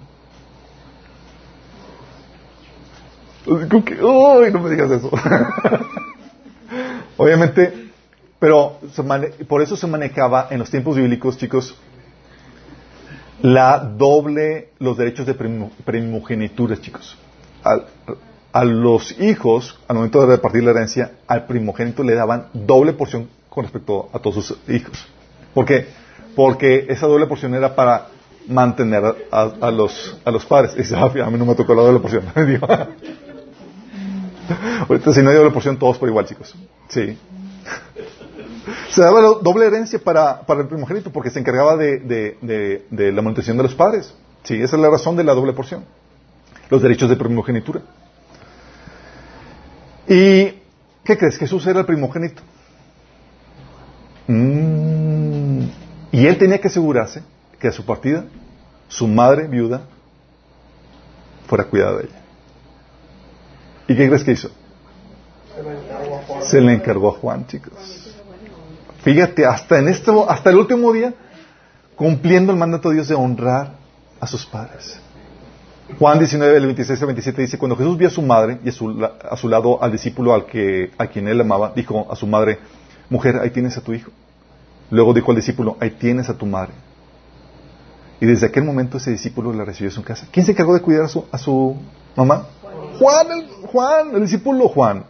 Que, 3.45 3.93
¡ay, 3.93 4.51
no 4.51 4.59
me 4.61 4.69
digas 4.71 4.89
eso! 4.91 5.11
Obviamente, 7.17 7.89
pero 8.39 8.77
por 9.47 9.61
eso 9.61 9.75
se 9.77 9.87
manejaba 9.87 10.47
en 10.49 10.59
los 10.59 10.69
tiempos 10.69 10.97
bíblicos, 10.97 11.37
chicos, 11.37 11.75
la 13.41 13.79
doble, 13.79 14.69
los 14.79 14.97
derechos 14.97 15.25
de 15.25 15.33
primo- 15.35 15.71
primogenitura, 15.85 16.75
chicos. 16.79 17.17
A 18.51 18.63
los 18.63 19.19
hijos, 19.19 19.79
al 19.87 19.97
momento 19.97 20.21
de 20.21 20.27
repartir 20.35 20.63
la 20.63 20.71
herencia, 20.71 21.11
al 21.27 21.45
primogénito 21.45 22.03
le 22.03 22.15
daban 22.15 22.47
doble 22.53 22.93
porción 22.93 23.27
con 23.49 23.63
respecto 23.65 24.09
a 24.13 24.19
todos 24.19 24.45
sus 24.45 24.57
hijos. 24.69 25.05
¿Por 25.53 25.65
qué? 25.65 25.87
Porque 26.35 26.85
esa 26.89 27.07
doble 27.07 27.27
porción 27.27 27.53
era 27.53 27.75
para 27.75 28.07
mantener 28.47 29.03
a, 29.31 29.71
los, 29.71 30.17
a 30.23 30.31
los 30.31 30.45
padres. 30.45 30.73
Y 30.75 30.79
dice, 30.79 30.95
"Ah, 30.95 31.11
a 31.25 31.29
mí 31.29 31.37
no 31.37 31.45
me 31.45 31.55
tocó 31.55 31.73
la 31.75 31.81
doble 31.83 31.99
porción. 31.99 32.23
Ahorita 34.89 35.13
si 35.13 35.21
no 35.21 35.29
hay 35.29 35.35
doble 35.35 35.51
porción, 35.51 35.77
todos 35.77 35.97
por 35.97 36.09
igual, 36.09 36.25
chicos. 36.25 36.55
Sí. 36.89 37.17
Se 38.89 39.01
daba 39.01 39.21
la 39.21 39.27
doble 39.41 39.65
herencia 39.67 39.99
para, 39.99 40.41
para 40.41 40.61
el 40.61 40.67
primogénito 40.67 41.11
porque 41.11 41.29
se 41.29 41.39
encargaba 41.39 41.75
de- 41.77 41.99
de 42.89 43.11
la 43.11 43.21
manutención 43.21 43.57
de 43.57 43.63
los 43.63 43.75
padres. 43.75 44.13
Sí, 44.43 44.55
esa 44.61 44.75
es 44.75 44.81
la 44.81 44.89
razón 44.89 45.15
de 45.15 45.23
la 45.23 45.33
doble 45.33 45.53
porción. 45.53 45.85
Los 46.69 46.81
derechos 46.81 47.09
de 47.09 47.15
primogenitura. 47.15 47.81
¿Y 50.07 50.53
qué 51.03 51.17
crees? 51.17 51.37
Jesús 51.37 51.65
era 51.67 51.79
el 51.81 51.85
primogénito. 51.85 52.41
Mm, 54.27 55.61
y 56.11 56.25
él 56.25 56.37
tenía 56.37 56.59
que 56.59 56.67
asegurarse 56.67 57.21
que 57.59 57.67
a 57.67 57.71
su 57.71 57.85
partida, 57.85 58.25
su 58.87 59.07
madre 59.07 59.47
viuda 59.47 59.81
fuera 61.47 61.65
cuidada 61.65 61.97
de 61.97 62.03
ella. 62.05 62.21
¿Y 63.87 63.95
qué 63.95 64.07
crees 64.07 64.23
que 64.23 64.31
hizo? 64.31 64.49
Se 66.41 66.59
le 66.61 66.73
encargó 66.73 67.09
a 67.09 67.13
Juan, 67.13 67.45
chicos. 67.47 68.13
Fíjate, 69.03 69.45
hasta 69.45 69.79
en 69.79 69.87
esto, 69.87 70.29
hasta 70.29 70.49
el 70.49 70.57
último 70.57 70.91
día, 70.91 71.13
cumpliendo 71.95 72.51
el 72.51 72.57
mandato 72.57 72.89
de 72.89 72.95
Dios 72.95 73.07
de 73.07 73.15
honrar 73.15 73.73
a 74.19 74.27
sus 74.27 74.45
padres. 74.45 74.99
Juan 75.99 76.17
19, 76.17 76.53
del 76.53 76.65
26 76.65 76.99
al 76.99 77.07
27 77.07 77.41
dice, 77.43 77.57
cuando 77.59 77.77
Jesús 77.77 77.97
vio 77.97 78.07
a 78.07 78.11
su 78.11 78.23
madre 78.23 78.59
y 78.63 78.69
a 78.69 78.71
su, 78.71 79.07
a 79.29 79.37
su 79.37 79.47
lado 79.47 79.81
al 79.83 79.91
discípulo 79.91 80.33
al 80.33 80.47
que, 80.47 80.91
a 80.97 81.05
quien 81.07 81.27
él 81.27 81.39
amaba, 81.39 81.71
dijo 81.75 82.07
a 82.11 82.15
su 82.15 82.25
madre, 82.25 82.57
mujer, 83.09 83.37
ahí 83.37 83.51
tienes 83.51 83.77
a 83.77 83.81
tu 83.81 83.93
hijo. 83.93 84.11
Luego 84.89 85.13
dijo 85.13 85.31
al 85.31 85.37
discípulo, 85.37 85.77
ahí 85.79 85.91
tienes 85.91 86.27
a 86.29 86.35
tu 86.35 86.47
madre. 86.47 86.73
Y 88.19 88.25
desde 88.25 88.47
aquel 88.47 88.63
momento 88.63 88.97
ese 88.97 89.11
discípulo 89.11 89.53
la 89.53 89.65
recibió 89.65 89.89
en 89.89 89.95
su 89.95 90.03
casa. 90.03 90.27
¿Quién 90.31 90.45
se 90.45 90.53
encargó 90.53 90.73
de 90.73 90.81
cuidar 90.81 91.05
a 91.05 91.07
su, 91.07 91.25
a 91.31 91.37
su 91.37 91.75
mamá? 92.15 92.47
Juan, 92.99 93.27
el, 93.31 93.47
Juan, 93.67 94.15
el 94.15 94.21
discípulo 94.21 94.67
Juan. 94.67 95.05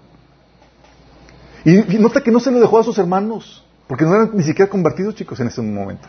Y, 1.64 1.78
nota 1.98 2.22
que 2.22 2.32
no 2.32 2.40
se 2.40 2.52
lo 2.52 2.60
dejó 2.60 2.80
a 2.80 2.84
sus 2.84 2.98
hermanos, 2.98 3.64
porque 3.88 4.06
no 4.06 4.14
eran 4.14 4.32
ni 4.34 4.44
siquiera 4.44 4.70
convertidos, 4.70 5.16
chicos, 5.16 5.40
en 5.40 5.48
ese 5.48 5.62
momento. 5.62 6.08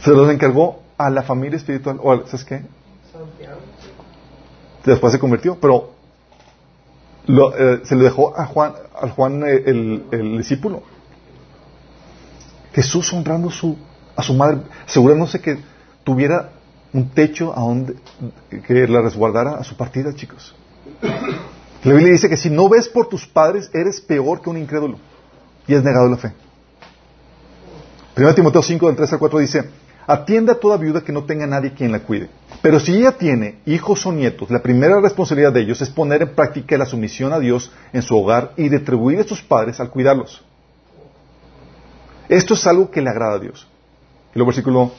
Se 0.00 0.10
los 0.10 0.30
encargó 0.30 0.82
a 0.96 1.10
la 1.10 1.22
familia 1.22 1.56
espiritual. 1.56 1.98
O, 2.02 2.26
¿sabes 2.26 2.44
qué? 2.44 2.62
Después 4.84 5.12
se 5.12 5.18
convirtió, 5.18 5.58
pero 5.60 5.90
lo, 7.26 7.54
eh, 7.56 7.80
se 7.84 7.96
lo 7.96 8.04
dejó 8.04 8.38
a 8.38 8.46
Juan, 8.46 8.72
al 8.98 9.10
Juan 9.10 9.42
eh, 9.42 9.62
el, 9.66 10.04
el 10.10 10.38
discípulo. 10.38 10.82
Jesús 12.72 13.12
honrando 13.12 13.50
su, 13.50 13.76
a 14.14 14.22
su 14.22 14.34
madre, 14.34 14.58
asegurándose 14.86 15.40
que 15.40 15.58
tuviera 16.04 16.50
un 16.96 17.10
techo 17.10 17.52
a 17.56 17.60
donde, 17.60 17.94
que 18.66 18.88
la 18.88 19.02
resguardara 19.02 19.56
a 19.56 19.64
su 19.64 19.76
partida, 19.76 20.14
chicos. 20.14 20.54
La 21.84 21.92
Biblia 21.92 22.12
dice 22.12 22.28
que 22.28 22.36
si 22.36 22.48
no 22.48 22.68
ves 22.68 22.88
por 22.88 23.08
tus 23.08 23.26
padres, 23.26 23.70
eres 23.74 24.00
peor 24.00 24.40
que 24.40 24.48
un 24.48 24.56
incrédulo 24.56 24.98
y 25.66 25.74
has 25.74 25.84
negado 25.84 26.08
la 26.08 26.16
fe. 26.16 26.32
1 28.16 28.34
Timoteo 28.34 28.62
5, 28.62 28.86
del 28.86 28.96
3 28.96 29.12
al 29.12 29.18
4 29.18 29.38
dice, 29.40 29.70
atienda 30.06 30.54
a 30.54 30.56
toda 30.58 30.78
viuda 30.78 31.02
que 31.02 31.12
no 31.12 31.24
tenga 31.24 31.46
nadie 31.46 31.74
quien 31.74 31.92
la 31.92 32.00
cuide. 32.00 32.30
Pero 32.62 32.80
si 32.80 32.96
ella 32.96 33.12
tiene 33.12 33.60
hijos 33.66 34.06
o 34.06 34.12
nietos, 34.12 34.50
la 34.50 34.62
primera 34.62 34.98
responsabilidad 35.00 35.52
de 35.52 35.60
ellos 35.60 35.82
es 35.82 35.90
poner 35.90 36.22
en 36.22 36.34
práctica 36.34 36.78
la 36.78 36.86
sumisión 36.86 37.34
a 37.34 37.38
Dios 37.38 37.70
en 37.92 38.00
su 38.00 38.16
hogar 38.16 38.52
y 38.56 38.70
retribuir 38.70 39.20
a 39.20 39.24
sus 39.24 39.42
padres 39.42 39.78
al 39.80 39.90
cuidarlos. 39.90 40.42
Esto 42.30 42.54
es 42.54 42.66
algo 42.66 42.90
que 42.90 43.02
le 43.02 43.10
agrada 43.10 43.34
a 43.34 43.38
Dios. 43.38 43.68
Y 44.34 44.38
el 44.38 44.46
versículo 44.46 44.92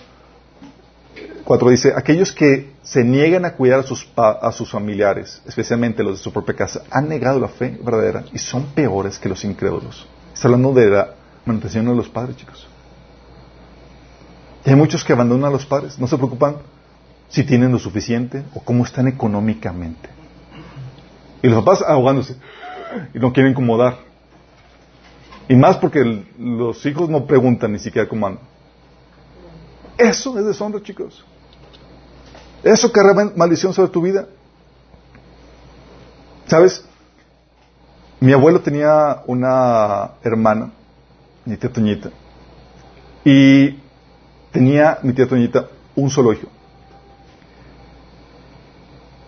4 1.48 1.70
dice, 1.70 1.94
aquellos 1.96 2.34
que 2.34 2.74
se 2.84 3.06
niegan 3.06 3.46
a 3.46 3.54
cuidar 3.54 3.80
a 3.80 3.84
sus, 3.84 4.06
a 4.18 4.52
sus 4.52 4.70
familiares, 4.70 5.42
especialmente 5.46 6.04
los 6.04 6.18
de 6.18 6.24
su 6.24 6.34
propia 6.34 6.54
casa, 6.54 6.82
han 6.92 7.08
negado 7.08 7.40
la 7.40 7.48
fe 7.48 7.80
verdadera 7.82 8.26
y 8.34 8.38
son 8.38 8.66
peores 8.76 9.18
que 9.18 9.30
los 9.30 9.46
incrédulos. 9.46 10.06
Está 10.34 10.50
hablando 10.50 10.74
de 10.74 10.90
la 10.90 11.12
manutención 11.46 11.86
de 11.86 11.96
los 11.96 12.10
padres, 12.10 12.36
chicos. 12.36 12.68
Y 14.66 14.72
hay 14.72 14.76
muchos 14.76 15.06
que 15.06 15.14
abandonan 15.14 15.46
a 15.46 15.54
los 15.54 15.66
padres, 15.66 15.98
no 15.98 16.06
se 16.06 16.18
preocupan 16.18 16.58
si 17.30 17.46
tienen 17.46 17.72
lo 17.72 17.80
suficiente 17.80 18.44
o 18.54 18.60
cómo 18.60 18.84
están 18.84 19.08
económicamente. 19.08 20.10
Y 21.42 21.48
los 21.48 21.64
papás 21.64 21.82
ahogándose 21.82 22.36
y 23.14 23.20
no 23.20 23.32
quieren 23.32 23.54
incomodar. 23.54 24.00
Y 25.48 25.56
más 25.56 25.78
porque 25.78 26.26
los 26.38 26.86
hijos 26.86 27.08
no 27.08 27.26
preguntan 27.26 27.72
ni 27.72 27.80
siquiera 27.80 28.06
cómo 28.06 28.28
andan. 28.28 28.44
Eso 29.98 30.38
es 30.38 30.46
deshonra, 30.46 30.84
chicos. 30.84 31.24
Eso 32.64 32.92
carga 32.92 33.32
maldición 33.36 33.74
sobre 33.74 33.92
tu 33.92 34.02
vida. 34.02 34.28
¿Sabes? 36.48 36.84
Mi 38.20 38.34
abuelo 38.34 38.62
tenía 38.62 39.22
una 39.28 40.14
hermana, 40.24 40.72
mi 41.46 41.56
tía 41.58 41.72
Toñita, 41.72 42.10
y 43.24 43.80
tenía 44.52 44.98
mi 45.04 45.14
tía 45.14 45.28
Toñita 45.28 45.68
un 45.96 46.10
solo 46.10 46.34
hijo. 46.34 46.48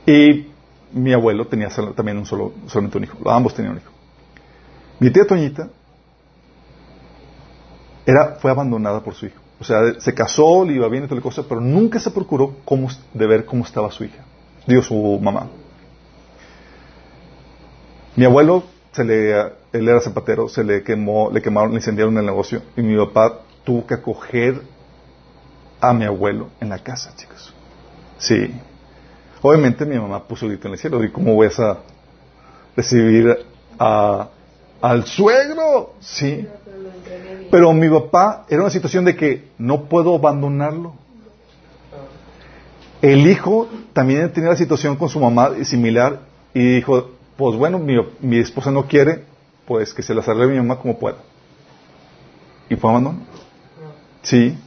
Y 0.08 0.48
mi 0.92 1.14
abuelo 1.14 1.46
tenía 1.46 1.70
también 1.96 2.18
un 2.18 2.26
solo, 2.26 2.54
solamente 2.68 2.98
un 2.98 3.04
hijo. 3.04 3.30
Ambos 3.30 3.54
tenían 3.54 3.74
un 3.74 3.82
hijo. 3.82 3.92
Mi 5.00 5.12
tía 5.12 5.28
Toñita 5.28 5.70
era, 8.06 8.38
fue 8.42 8.50
abandonada 8.50 9.02
por 9.02 9.14
su 9.14 9.28
hijo. 9.28 9.40
O 9.60 9.64
sea, 9.64 10.00
se 10.00 10.14
casó, 10.14 10.64
le 10.64 10.74
iba 10.74 10.88
bien 10.88 11.04
y 11.04 11.08
toda 11.08 11.18
la 11.18 11.24
cosa, 11.24 11.44
pero 11.44 11.60
nunca 11.60 12.00
se 12.00 12.12
procuró 12.12 12.56
cómo, 12.64 12.88
de 13.14 13.28
ver 13.28 13.46
cómo 13.46 13.66
estaba 13.66 13.92
su 13.92 14.06
hija. 14.06 14.24
Dios, 14.66 14.86
su 14.86 15.20
mamá. 15.22 15.48
Mi 18.16 18.26
abuelo, 18.26 18.64
se 18.92 19.04
le, 19.04 19.32
él 19.72 19.88
era 19.88 20.00
zapatero, 20.02 20.48
se 20.48 20.64
le 20.64 20.84
quemó, 20.84 21.30
le 21.32 21.42
quemaron, 21.42 21.72
le 21.72 21.78
incendiaron 21.78 22.18
el 22.18 22.26
negocio 22.26 22.62
y 22.76 22.82
mi 22.82 22.98
papá 22.98 23.40
tuvo 23.64 23.86
que 23.86 23.94
acoger 23.94 24.62
a 25.82 25.94
mi 25.94 26.06
abuelo 26.06 26.50
en 26.60 26.70
la 26.70 26.80
casa, 26.80 27.14
chicos. 27.16 27.54
Sí. 28.18 28.54
Obviamente 29.42 29.86
mi 29.86 29.98
mamá 29.98 30.24
puso 30.24 30.48
grito 30.48 30.68
en 30.68 30.74
el 30.74 30.80
cielo. 30.80 31.04
¿Y 31.04 31.12
cómo 31.12 31.34
voy 31.36 31.48
a 31.58 31.78
recibir 32.76 33.46
a, 33.78 34.28
al 34.82 35.06
suegro? 35.06 35.94
Sí. 36.00 36.48
Pero 37.52 37.74
mi 37.74 37.90
papá 37.90 38.46
era 38.50 38.62
una 38.62 38.70
situación 38.70 39.06
de 39.06 39.16
que 39.16 39.50
no 39.58 39.86
puedo 39.86 40.16
abandonarlo. 40.16 40.94
El 43.02 43.28
hijo 43.28 43.68
también 43.94 44.32
tenía 44.34 44.50
la 44.50 44.56
situación 44.56 44.96
con 44.96 45.10
su 45.10 45.20
mamá 45.20 45.52
similar 45.64 46.20
y 46.54 46.76
dijo, 46.76 47.12
pues 47.38 47.56
bueno, 47.58 47.80
mi, 47.80 47.96
mi 48.20 48.40
esposa 48.40 48.72
no 48.72 48.88
quiere, 48.88 49.24
pues 49.66 49.94
que 49.94 50.04
se 50.04 50.14
las 50.14 50.28
arregle 50.28 50.54
mi 50.54 50.58
mamá 50.58 50.78
como 50.80 51.00
pueda. 51.00 51.18
Y 52.70 52.76
fue 52.76 52.90
abandono. 52.90 53.20
Sí. 54.22 54.58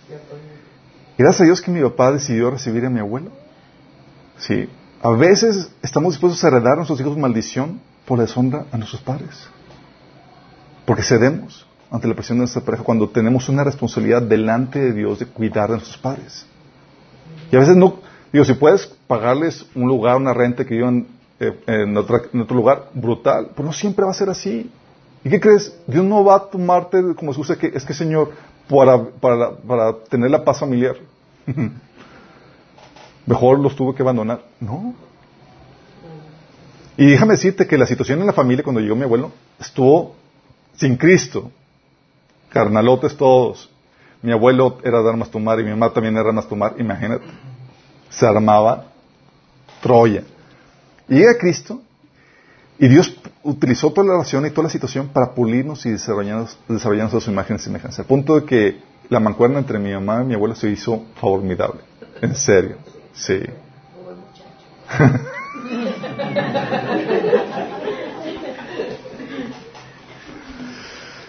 Gracias 1.18 1.42
a 1.42 1.44
Dios 1.44 1.60
que 1.60 1.70
mi 1.70 1.82
papá 1.82 2.10
decidió 2.10 2.50
recibir 2.50 2.84
a 2.86 2.90
mi 2.90 3.00
abuelo. 3.00 3.30
Sí. 4.38 4.68
A 5.02 5.10
veces 5.10 5.70
estamos 5.82 6.14
dispuestos 6.14 6.42
a 6.42 6.48
heredar 6.48 6.72
a 6.72 6.76
nuestros 6.76 7.00
hijos 7.00 7.16
maldición 7.16 7.80
por 8.06 8.18
deshonra 8.18 8.64
a 8.72 8.78
nuestros 8.78 9.02
padres. 9.02 9.46
Porque 10.86 11.02
cedemos 11.02 11.66
ante 11.92 12.08
la 12.08 12.14
presión 12.14 12.38
de 12.38 12.44
nuestra 12.44 12.62
pareja 12.62 12.82
cuando 12.82 13.10
tenemos 13.10 13.50
una 13.50 13.62
responsabilidad 13.62 14.22
delante 14.22 14.78
de 14.78 14.92
Dios 14.94 15.18
de 15.18 15.26
cuidar 15.26 15.68
de 15.68 15.76
nuestros 15.76 15.98
padres. 15.98 16.46
Y 17.50 17.56
a 17.56 17.58
veces 17.58 17.76
no, 17.76 17.98
digo, 18.32 18.46
si 18.46 18.54
puedes 18.54 18.86
pagarles 19.06 19.66
un 19.74 19.88
lugar, 19.88 20.16
una 20.16 20.32
renta 20.32 20.64
que 20.64 20.74
vivan 20.74 21.06
eh, 21.38 21.52
en, 21.66 21.94
otro 21.94 22.56
lugar, 22.56 22.88
brutal, 22.94 23.50
pero 23.54 23.66
no 23.66 23.74
siempre 23.74 24.06
va 24.06 24.10
a 24.10 24.14
ser 24.14 24.30
así. 24.30 24.70
¿Y 25.22 25.28
qué 25.28 25.38
crees? 25.38 25.78
Dios 25.86 26.02
no 26.02 26.24
va 26.24 26.36
a 26.36 26.40
tomarte 26.40 27.14
como 27.14 27.30
excusa 27.30 27.58
que 27.58 27.66
es 27.74 27.84
que 27.84 27.92
Señor, 27.92 28.30
para, 28.70 29.04
para, 29.04 29.50
para 29.54 29.98
tener 30.04 30.30
la 30.30 30.42
paz 30.42 30.60
familiar, 30.60 30.96
mejor 33.26 33.58
los 33.58 33.76
tuvo 33.76 33.94
que 33.94 34.02
abandonar. 34.02 34.40
No. 34.60 34.94
Y 36.96 37.10
déjame 37.10 37.34
decirte 37.34 37.66
que 37.66 37.76
la 37.76 37.86
situación 37.86 38.18
en 38.20 38.26
la 38.26 38.32
familia 38.32 38.64
cuando 38.64 38.80
llegó 38.80 38.96
mi 38.96 39.02
abuelo 39.02 39.30
estuvo 39.60 40.16
sin 40.74 40.96
Cristo 40.96 41.50
carnalotes 42.52 43.16
todos. 43.16 43.70
Mi 44.22 44.30
abuelo 44.32 44.78
era 44.84 45.02
de 45.02 45.08
armas 45.08 45.30
tomar 45.30 45.58
y 45.58 45.64
mi 45.64 45.70
mamá 45.70 45.92
también 45.92 46.14
era 46.14 46.24
de 46.24 46.28
armas 46.28 46.48
tomar, 46.48 46.74
imagínate. 46.78 47.24
Se 48.10 48.26
armaba 48.26 48.86
Troya. 49.80 50.22
Y 51.08 51.16
llega 51.16 51.36
Cristo 51.38 51.80
y 52.78 52.88
Dios 52.88 53.16
utilizó 53.42 53.90
toda 53.92 54.06
la 54.06 54.12
relación 54.14 54.46
y 54.46 54.50
toda 54.50 54.64
la 54.64 54.70
situación 54.70 55.08
para 55.08 55.32
pulirnos 55.32 55.84
y 55.86 55.90
desarrollarnos, 55.90 56.56
desarrollarnos 56.68 57.14
a 57.14 57.20
su 57.20 57.30
imagen 57.30 57.56
y 57.56 57.58
semejanza. 57.58 58.02
Al 58.02 58.08
punto 58.08 58.38
de 58.38 58.44
que 58.46 58.80
la 59.08 59.18
mancuerna 59.18 59.58
entre 59.58 59.78
mi 59.78 59.92
mamá 59.92 60.22
y 60.22 60.26
mi 60.26 60.34
abuelo 60.34 60.54
se 60.54 60.70
hizo 60.70 61.04
formidable. 61.20 61.80
En 62.20 62.34
serio. 62.36 62.76
Sí. 63.14 63.40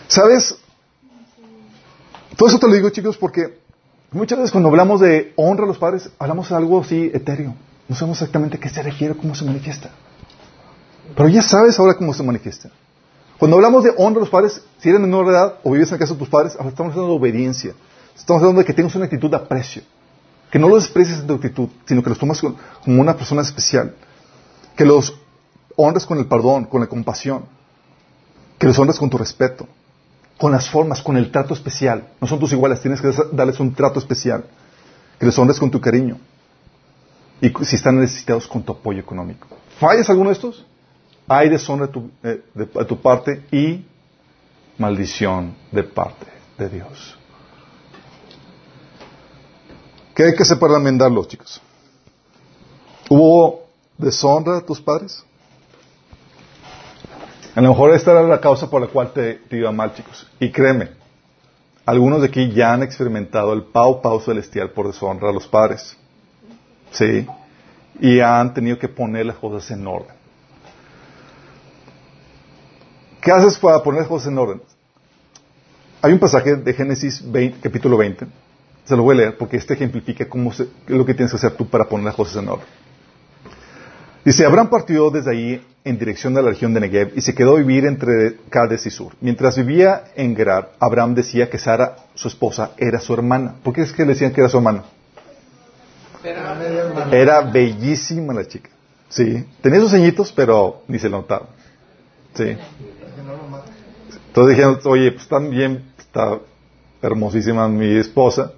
¿Sabes? 0.07 0.62
Todo 2.43 2.49
eso 2.49 2.59
te 2.59 2.67
lo 2.67 2.73
digo, 2.73 2.89
chicos, 2.89 3.15
porque 3.15 3.57
muchas 4.11 4.37
veces 4.37 4.51
cuando 4.51 4.67
hablamos 4.67 4.99
de 4.99 5.31
honra 5.37 5.63
a 5.63 5.67
los 5.67 5.77
padres, 5.77 6.09
hablamos 6.19 6.49
de 6.49 6.55
algo 6.57 6.81
así 6.81 7.09
etéreo. 7.13 7.55
No 7.87 7.95
sabemos 7.95 8.17
exactamente 8.17 8.59
qué 8.59 8.67
se 8.67 8.83
requiere, 8.83 9.15
cómo 9.15 9.33
se 9.33 9.45
manifiesta. 9.45 9.91
Pero 11.15 11.29
ya 11.29 11.41
sabes 11.41 11.79
ahora 11.79 11.93
cómo 11.93 12.13
se 12.13 12.21
manifiesta. 12.21 12.69
Cuando 13.39 13.55
hablamos 13.55 13.85
de 13.85 13.93
honra 13.95 14.17
a 14.17 14.19
los 14.19 14.29
padres, 14.29 14.61
si 14.79 14.89
eres 14.89 14.99
menor 14.99 15.25
de 15.25 15.31
edad 15.31 15.53
o 15.63 15.71
vives 15.71 15.89
en 15.93 15.97
casa 15.97 16.11
de 16.11 16.19
tus 16.19 16.27
padres, 16.27 16.51
estamos 16.51 16.91
hablando 16.91 17.07
de 17.07 17.17
obediencia. 17.17 17.75
Estamos 18.13 18.41
hablando 18.41 18.59
de 18.59 18.65
que 18.65 18.73
tengas 18.73 18.93
una 18.95 19.05
actitud 19.05 19.29
de 19.29 19.37
aprecio. 19.37 19.81
Que 20.51 20.59
no 20.59 20.67
los 20.67 20.83
desprecies 20.83 21.19
en 21.19 21.27
tu 21.27 21.35
actitud, 21.35 21.69
sino 21.85 22.03
que 22.03 22.09
los 22.09 22.19
tomas 22.19 22.41
como 22.41 23.01
una 23.01 23.15
persona 23.15 23.41
especial. 23.41 23.95
Que 24.75 24.83
los 24.83 25.17
honres 25.77 26.05
con 26.05 26.17
el 26.17 26.25
perdón, 26.25 26.65
con 26.65 26.81
la 26.81 26.87
compasión. 26.87 27.45
Que 28.57 28.67
los 28.67 28.77
honres 28.77 28.99
con 28.99 29.09
tu 29.09 29.17
respeto 29.17 29.65
con 30.43 30.51
las 30.51 30.69
formas, 30.69 31.01
con 31.01 31.15
el 31.15 31.31
trato 31.31 31.53
especial. 31.53 32.05
No 32.19 32.27
son 32.27 32.37
tus 32.37 32.51
iguales, 32.51 32.81
tienes 32.81 32.99
que 32.99 33.13
darles 33.31 33.61
un 33.61 33.73
trato 33.73 33.97
especial. 33.97 34.43
Que 35.17 35.25
les 35.25 35.39
honres 35.39 35.57
con 35.57 35.71
tu 35.71 35.79
cariño. 35.79 36.19
Y 37.39 37.47
si 37.63 37.77
están 37.77 37.97
necesitados, 37.97 38.45
con 38.45 38.61
tu 38.61 38.73
apoyo 38.73 38.99
económico. 38.99 39.47
¿Fallas 39.79 40.09
alguno 40.09 40.31
de 40.31 40.33
estos? 40.33 40.65
Hay 41.29 41.47
deshonra 41.47 41.87
de 41.87 41.93
tu, 41.93 42.11
eh, 42.21 42.43
de, 42.53 42.65
tu 42.65 43.01
parte 43.01 43.45
y 43.53 43.85
maldición 44.77 45.55
de 45.71 45.83
parte 45.85 46.25
de 46.57 46.67
Dios. 46.67 47.17
¿Qué 50.13 50.25
hay 50.25 50.35
que 50.35 50.43
hacer 50.43 50.59
para 50.59 50.75
enmendarlos, 50.75 51.25
chicos? 51.29 51.61
¿Hubo 53.09 53.63
deshonra 53.97 54.55
de 54.55 54.61
tus 54.63 54.81
padres? 54.81 55.23
A 57.55 57.61
lo 57.61 57.69
mejor 57.69 57.93
esta 57.93 58.11
era 58.11 58.23
la 58.23 58.41
causa 58.41 58.69
por 58.69 58.81
la 58.81 58.87
cual 58.87 59.11
te, 59.13 59.41
iba 59.51 59.71
mal, 59.71 59.93
chicos. 59.93 60.27
Y 60.39 60.51
créeme, 60.51 60.89
algunos 61.85 62.21
de 62.21 62.27
aquí 62.27 62.51
ya 62.51 62.73
han 62.73 62.81
experimentado 62.81 63.53
el 63.53 63.63
pau 63.63 64.01
pau 64.01 64.19
celestial 64.19 64.71
por 64.71 64.87
deshonra 64.87 65.29
a 65.29 65.33
los 65.33 65.47
padres. 65.47 65.95
Sí. 66.91 67.27
Y 67.99 68.19
han 68.19 68.53
tenido 68.55 68.79
que 68.79 68.87
poner 68.87 69.27
las 69.27 69.35
cosas 69.35 69.69
en 69.69 69.85
orden. 69.85 70.15
¿Qué 73.21 73.31
haces 73.31 73.57
para 73.59 73.81
poner 73.83 74.01
las 74.01 74.09
cosas 74.09 74.29
en 74.29 74.37
orden? 74.37 74.61
Hay 76.01 76.11
un 76.11 76.19
pasaje 76.19 76.55
de 76.55 76.73
Génesis 76.73 77.23
capítulo 77.61 77.97
20. 77.97 78.25
Se 78.83 78.97
lo 78.97 79.03
voy 79.03 79.15
a 79.15 79.19
leer 79.19 79.37
porque 79.37 79.57
este 79.57 79.75
ejemplifica 79.75 80.27
cómo 80.27 80.51
lo 80.87 81.05
que 81.05 81.13
tienes 81.13 81.31
que 81.31 81.37
hacer 81.37 81.55
tú 81.55 81.67
para 81.69 81.85
poner 81.85 82.07
las 82.07 82.15
cosas 82.15 82.35
en 82.43 82.49
orden. 82.49 82.65
Dice, 84.25 84.45
Abraham 84.45 84.69
partió 84.69 85.09
desde 85.11 85.31
ahí 85.31 85.65
en 85.85 85.97
dirección 85.97 86.33
de 86.33 86.41
la 86.41 86.49
región 86.49 86.73
de 86.73 86.79
Negev 86.79 87.11
y 87.15 87.21
se 87.21 87.35
quedó 87.35 87.55
a 87.55 87.59
vivir 87.59 87.85
entre 87.85 88.37
Cades 88.49 88.85
y 88.85 88.89
Sur. 88.89 89.13
Mientras 89.19 89.57
vivía 89.57 90.05
en 90.15 90.35
Gerar, 90.35 90.71
Abraham 90.79 91.13
decía 91.15 91.49
que 91.49 91.57
Sara, 91.57 91.97
su 92.15 92.27
esposa, 92.27 92.71
era 92.77 92.99
su 92.99 93.13
hermana. 93.13 93.55
¿Por 93.63 93.73
qué 93.73 93.81
es 93.81 93.91
que 93.91 94.03
le 94.03 94.09
decían 94.09 94.31
que 94.31 94.41
era 94.41 94.49
su 94.49 94.57
hermana? 94.57 94.83
Era, 96.23 97.09
Era 97.11 97.41
bellísima 97.41 98.33
la 98.33 98.47
chica. 98.47 98.69
Sí. 99.09 99.45
Tenía 99.61 99.81
sus 99.81 99.91
ceñitos, 99.91 100.31
pero 100.31 100.83
ni 100.87 100.97
se 100.99 101.09
lo 101.09 101.17
notaron. 101.17 101.47
Sí. 102.33 102.57
Entonces 104.27 104.57
dijeron, 104.57 104.79
oye, 104.85 105.11
pues 105.11 105.27
también 105.27 105.91
está 105.97 106.39
hermosísima 107.01 107.67
mi 107.67 107.97
esposa 107.97 108.53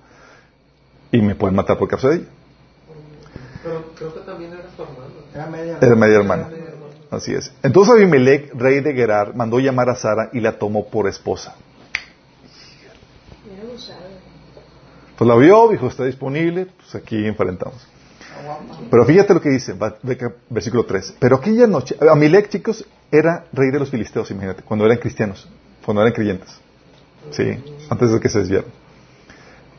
y 1.11 1.21
me 1.21 1.35
pueden 1.35 1.55
matar 1.55 1.77
por 1.77 1.89
causa 1.89 2.09
de 2.09 2.15
ella. 2.17 2.25
pero 3.63 3.91
creo 3.95 4.13
que 4.13 4.19
también 4.21 4.53
era 4.53 4.63
su 4.75 4.83
hermano. 4.83 5.05
Era 5.33 5.47
media. 5.47 5.77
Era 5.81 5.95
media 5.95 6.15
hermana. 6.17 6.49
Así 7.15 7.33
es. 7.33 7.51
Entonces 7.63 7.95
Abimelech, 7.95 8.53
rey 8.53 8.81
de 8.81 8.93
Gerar, 8.93 9.35
mandó 9.35 9.59
llamar 9.59 9.89
a 9.89 9.95
Sara 9.95 10.29
y 10.33 10.41
la 10.41 10.57
tomó 10.57 10.87
por 10.87 11.07
esposa. 11.07 11.55
Pues 15.17 15.27
la 15.27 15.35
vio, 15.37 15.69
dijo, 15.69 15.87
está 15.87 16.03
disponible, 16.03 16.65
pues 16.65 16.93
aquí 16.95 17.25
enfrentamos. 17.25 17.87
Pero 18.91 19.05
fíjate 19.05 19.33
lo 19.33 19.41
que 19.41 19.49
dice, 19.49 19.73
versículo 20.49 20.85
3. 20.85 21.15
Pero 21.19 21.37
aquella 21.37 21.67
noche, 21.67 21.95
Amilec, 22.11 22.49
chicos, 22.49 22.85
era 23.09 23.45
rey 23.53 23.71
de 23.71 23.79
los 23.79 23.89
filisteos, 23.89 24.29
imagínate, 24.31 24.63
cuando 24.63 24.85
eran 24.85 24.97
cristianos, 24.97 25.47
cuando 25.85 26.01
eran 26.01 26.13
creyentes. 26.13 26.49
Sí, 27.31 27.63
antes 27.89 28.11
de 28.11 28.19
que 28.19 28.27
se 28.27 28.39
desviaran. 28.39 28.69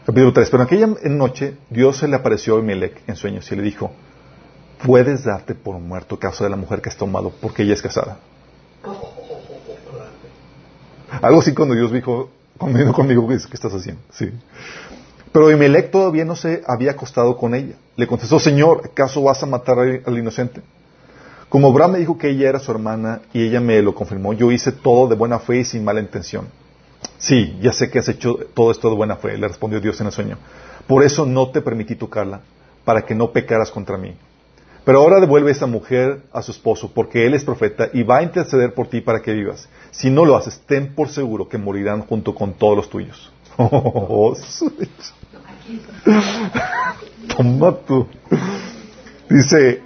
Capítulo 0.06 0.32
3. 0.32 0.50
Pero 0.50 0.62
aquella 0.62 0.86
noche 0.86 1.58
Dios 1.68 1.98
se 1.98 2.08
le 2.08 2.16
apareció 2.16 2.54
a 2.54 2.58
Abimelech 2.58 3.02
en 3.06 3.16
sueños 3.16 3.50
y 3.52 3.56
le 3.56 3.62
dijo, 3.62 3.92
puedes 4.86 5.24
darte 5.24 5.54
por 5.54 5.78
muerto 5.78 6.14
a 6.14 6.18
causa 6.18 6.44
de 6.44 6.50
la 6.50 6.56
mujer 6.56 6.80
que 6.80 6.88
has 6.88 6.96
tomado, 6.96 7.32
porque 7.40 7.64
ella 7.64 7.74
es 7.74 7.82
casada. 7.82 8.18
Algo 11.20 11.40
así 11.40 11.52
cuando 11.52 11.74
Dios 11.74 11.92
dijo, 11.92 12.30
cuando 12.56 12.78
vino 12.78 12.92
conmigo, 12.92 13.26
¿qué, 13.26 13.34
estás 13.34 13.74
haciendo? 13.74 14.00
Sí. 14.12 14.30
Pero 15.32 15.46
Abimelech 15.46 15.90
todavía 15.90 16.24
no 16.24 16.36
se 16.36 16.62
había 16.66 16.92
acostado 16.92 17.36
con 17.36 17.54
ella. 17.54 17.74
Le 17.96 18.06
contestó, 18.06 18.38
Señor, 18.38 18.82
¿acaso 18.84 19.22
vas 19.22 19.42
a 19.42 19.46
matar 19.46 19.78
al 19.78 20.18
inocente? 20.18 20.62
Como 21.48 21.68
Abraham 21.68 21.92
me 21.92 21.98
dijo 21.98 22.16
que 22.16 22.30
ella 22.30 22.48
era 22.48 22.58
su 22.58 22.70
hermana 22.70 23.22
y 23.32 23.42
ella 23.42 23.60
me 23.60 23.80
lo 23.82 23.94
confirmó, 23.94 24.32
yo 24.32 24.50
hice 24.50 24.72
todo 24.72 25.08
de 25.08 25.14
buena 25.14 25.38
fe 25.38 25.58
y 25.58 25.64
sin 25.64 25.84
mala 25.84 26.00
intención. 26.00 26.48
Sí, 27.18 27.56
ya 27.60 27.72
sé 27.72 27.90
que 27.90 27.98
has 27.98 28.08
hecho 28.08 28.38
todo 28.54 28.70
esto 28.70 28.90
de 28.90 28.96
buena 28.96 29.16
fe, 29.16 29.36
le 29.36 29.48
respondió 29.48 29.80
Dios 29.80 30.00
en 30.00 30.06
el 30.06 30.12
sueño. 30.12 30.38
Por 30.86 31.02
eso 31.02 31.24
no 31.24 31.50
te 31.50 31.60
permití 31.60 31.96
tocarla, 31.96 32.40
para 32.84 33.04
que 33.04 33.14
no 33.14 33.32
pecaras 33.32 33.70
contra 33.70 33.96
mí. 33.96 34.14
Pero 34.86 35.00
ahora 35.00 35.18
devuelve 35.18 35.50
esa 35.50 35.66
mujer 35.66 36.22
a 36.32 36.42
su 36.42 36.52
esposo, 36.52 36.92
porque 36.94 37.26
él 37.26 37.34
es 37.34 37.42
profeta 37.42 37.88
y 37.92 38.04
va 38.04 38.18
a 38.18 38.22
interceder 38.22 38.72
por 38.72 38.86
ti 38.86 39.00
para 39.00 39.20
que 39.20 39.32
vivas. 39.32 39.68
Si 39.90 40.10
no 40.10 40.24
lo 40.24 40.36
haces, 40.36 40.62
ten 40.64 40.94
por 40.94 41.08
seguro 41.08 41.48
que 41.48 41.58
morirán 41.58 42.02
junto 42.02 42.36
con 42.36 42.52
todos 42.52 42.76
los 42.76 42.88
tuyos. 42.88 43.32
Toma 47.36 47.76
tú. 47.84 48.06
Dice, 49.28 49.82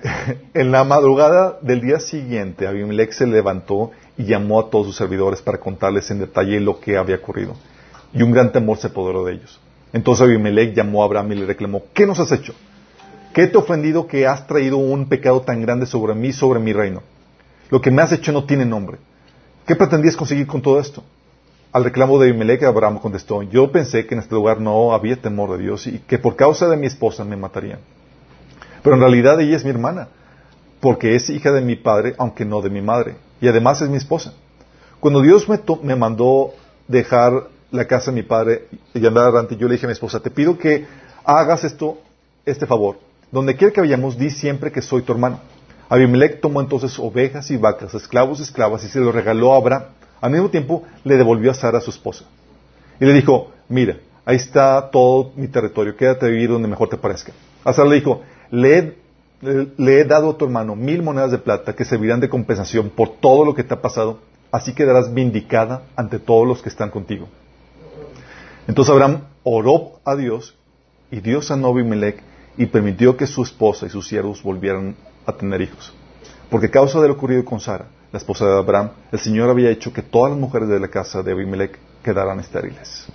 en 0.53 0.71
la 0.71 0.85
madrugada 0.85 1.59
del 1.63 1.81
día 1.81 1.99
siguiente, 1.99 2.67
Abimelech 2.67 3.13
se 3.13 3.27
levantó 3.27 3.93
y 4.19 4.25
llamó 4.25 4.61
a 4.61 4.69
todos 4.69 4.89
sus 4.89 4.97
servidores 4.97 5.41
para 5.41 5.61
contarles 5.61 6.11
en 6.11 6.19
detalle 6.19 6.61
lo 6.61 6.79
que 6.79 6.99
había 6.99 7.17
ocurrido. 7.17 7.57
Y 8.13 8.23
un 8.23 8.33
gran 8.33 8.53
temor 8.53 8.77
se 8.77 8.89
apoderó 8.89 9.25
de 9.25 9.33
ellos. 9.33 9.59
Entonces 9.95 10.27
Abimelech 10.27 10.75
llamó 10.75 11.03
a 11.03 11.07
Abraham 11.07 11.33
y 11.33 11.37
le 11.37 11.47
reclamó, 11.47 11.85
¿qué 11.95 12.07
nos 12.07 12.21
has 12.21 12.33
hecho? 12.33 12.53
¿Qué 13.33 13.47
te 13.47 13.59
ofendido 13.59 14.09
que 14.09 14.27
has 14.27 14.47
traído 14.49 14.79
un 14.79 15.09
pecado 15.09 15.43
tan 15.43 15.63
grande 15.63 15.87
sobre 15.87 16.15
mí, 16.15 16.33
sobre 16.33 16.59
mi 16.59 16.73
reino? 16.73 17.03
Lo 17.71 17.81
que 17.81 17.93
me 17.93 18.03
has 18.03 18.11
hecho 18.11 18.33
no 18.33 18.45
tiene 18.45 18.65
nombre. 18.65 18.99
¿Qué 19.67 19.77
pretendías 19.77 20.17
conseguir 20.17 20.49
con 20.49 20.61
todo 20.61 20.81
esto? 20.81 21.05
Al 21.71 21.85
reclamo 21.85 22.19
de 22.19 22.29
Abimelech, 22.29 22.65
Abraham 22.65 22.99
contestó, 22.99 23.45
yo 23.45 23.71
pensé 23.71 24.05
que 24.05 24.15
en 24.15 24.21
este 24.21 24.35
lugar 24.35 24.61
no 24.61 24.93
había 24.93 25.15
temor 25.15 25.53
de 25.53 25.63
Dios 25.63 25.87
y 25.87 26.01
que 26.01 26.19
por 26.19 26.35
causa 26.35 26.69
de 26.69 26.77
mi 26.77 26.89
esposa 26.89 27.25
me 27.25 27.37
matarían. 27.37 27.79
Pero 28.83 28.97
en 28.97 29.01
realidad 29.01 29.41
ella 29.41 29.57
es 29.57 29.65
mi 29.65 29.71
hermana, 29.71 30.09
porque 30.81 31.15
es 31.15 31.31
hija 31.31 31.53
de 31.53 31.61
mi 31.61 31.77
padre, 31.77 32.17
aunque 32.19 32.45
no 32.45 32.61
de 32.61 32.71
mi 32.71 32.83
madre, 32.83 33.15
y 33.41 33.47
además 33.47 33.81
es 33.81 33.89
mi 33.89 33.99
esposa. 33.99 34.35
Cuando 34.99 35.23
Dios 35.23 35.49
me, 35.49 35.61
me 35.85 35.95
mandó 35.95 36.53
dejar 36.89 37.45
la 37.71 37.85
casa 37.87 38.11
de 38.11 38.17
mi 38.17 38.23
padre 38.25 38.67
y 38.93 39.07
andar 39.07 39.27
adelante, 39.27 39.57
yo 39.57 39.69
le 39.69 39.75
dije 39.75 39.87
a 39.87 39.89
mi 39.89 39.93
esposa, 39.93 40.19
te 40.19 40.33
pido 40.33 40.59
que 40.59 40.85
hagas 41.25 41.63
esto, 41.63 41.99
este 42.45 42.67
favor. 42.67 43.10
Donde 43.31 43.57
quiera 43.57 43.73
que 43.73 43.81
vayamos, 43.81 44.19
di 44.19 44.31
siempre 44.31 44.73
que 44.73 44.83
soy 44.83 45.03
tu 45.03 45.13
hermano. 45.13 45.41
Abimelech 45.89 46.41
tomó 46.41 46.61
entonces 46.61 46.99
ovejas 46.99 47.51
y 47.51 47.57
vacas, 47.57 47.95
esclavos 47.95 48.41
y 48.41 48.43
esclavas, 48.43 48.85
y 48.85 48.89
se 48.89 49.01
los 49.01 49.15
regaló 49.15 49.53
a 49.53 49.57
Abraham. 49.57 49.85
Al 50.21 50.31
mismo 50.31 50.51
tiempo, 50.51 50.85
le 51.05 51.17
devolvió 51.17 51.51
a 51.51 51.55
Sara 51.55 51.81
su 51.81 51.91
esposa. 51.91 52.25
Y 53.01 53.05
le 53.05 53.13
dijo, 53.13 53.51
mira, 53.69 53.97
ahí 54.25 54.37
está 54.37 54.91
todo 54.91 55.33
mi 55.37 55.49
territorio, 55.49 55.97
quédate 55.97 56.27
a 56.27 56.29
vivir 56.29 56.51
donde 56.51 56.69
mejor 56.69 56.89
te 56.89 56.97
parezca. 56.97 57.33
A 57.65 57.73
Sara 57.73 57.89
le 57.89 57.97
dijo, 57.97 58.23
le 58.51 59.01
le 59.41 60.01
he 60.01 60.05
dado 60.05 60.31
a 60.31 60.37
tu 60.37 60.45
hermano 60.45 60.77
mil 60.77 61.03
monedas 61.03 61.31
de 61.31 61.39
plata 61.39 61.75
que 61.75 61.85
servirán 61.85 62.21
de 62.21 62.29
compensación 62.29 62.91
por 62.91 63.17
todo 63.21 63.45
lo 63.45 63.55
que 63.55 63.65
te 63.65 63.75
ha 63.75 63.81
pasado, 63.81 64.19
así 64.53 64.75
quedarás 64.75 65.15
vindicada 65.15 65.85
ante 65.97 66.19
todos 66.19 66.47
los 66.47 66.61
que 66.61 66.69
están 66.69 66.91
contigo. 66.91 67.27
Entonces 68.67 68.93
Abraham 68.93 69.23
oró 69.43 70.01
a 70.05 70.15
Dios 70.15 70.55
y 71.11 71.21
Dios 71.21 71.47
sanó 71.47 71.69
a 71.69 71.71
Abimelech 71.71 72.23
y 72.61 72.67
permitió 72.67 73.17
que 73.17 73.27
su 73.27 73.43
esposa 73.43 73.87
y 73.87 73.89
sus 73.89 74.07
siervos 74.07 74.43
volvieran 74.43 74.95
a 75.25 75.33
tener 75.33 75.63
hijos. 75.63 75.95
Porque 76.51 76.67
a 76.67 76.71
causa 76.71 77.01
de 77.01 77.09
lo 77.09 77.15
ocurrido 77.15 77.43
con 77.43 77.59
Sara, 77.59 77.87
la 78.13 78.19
esposa 78.19 78.45
de 78.45 78.59
Abraham, 78.59 78.91
el 79.11 79.19
Señor 79.19 79.49
había 79.49 79.71
hecho 79.71 79.95
que 79.95 80.03
todas 80.03 80.33
las 80.33 80.39
mujeres 80.39 80.69
de 80.69 80.79
la 80.79 80.89
casa 80.89 81.23
de 81.23 81.33
Abimelech 81.33 81.79
quedaran 82.05 82.39
estériles. 82.39 83.07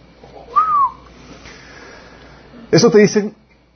Eso 2.71 2.89
te 2.89 2.97
dice, 2.97 3.33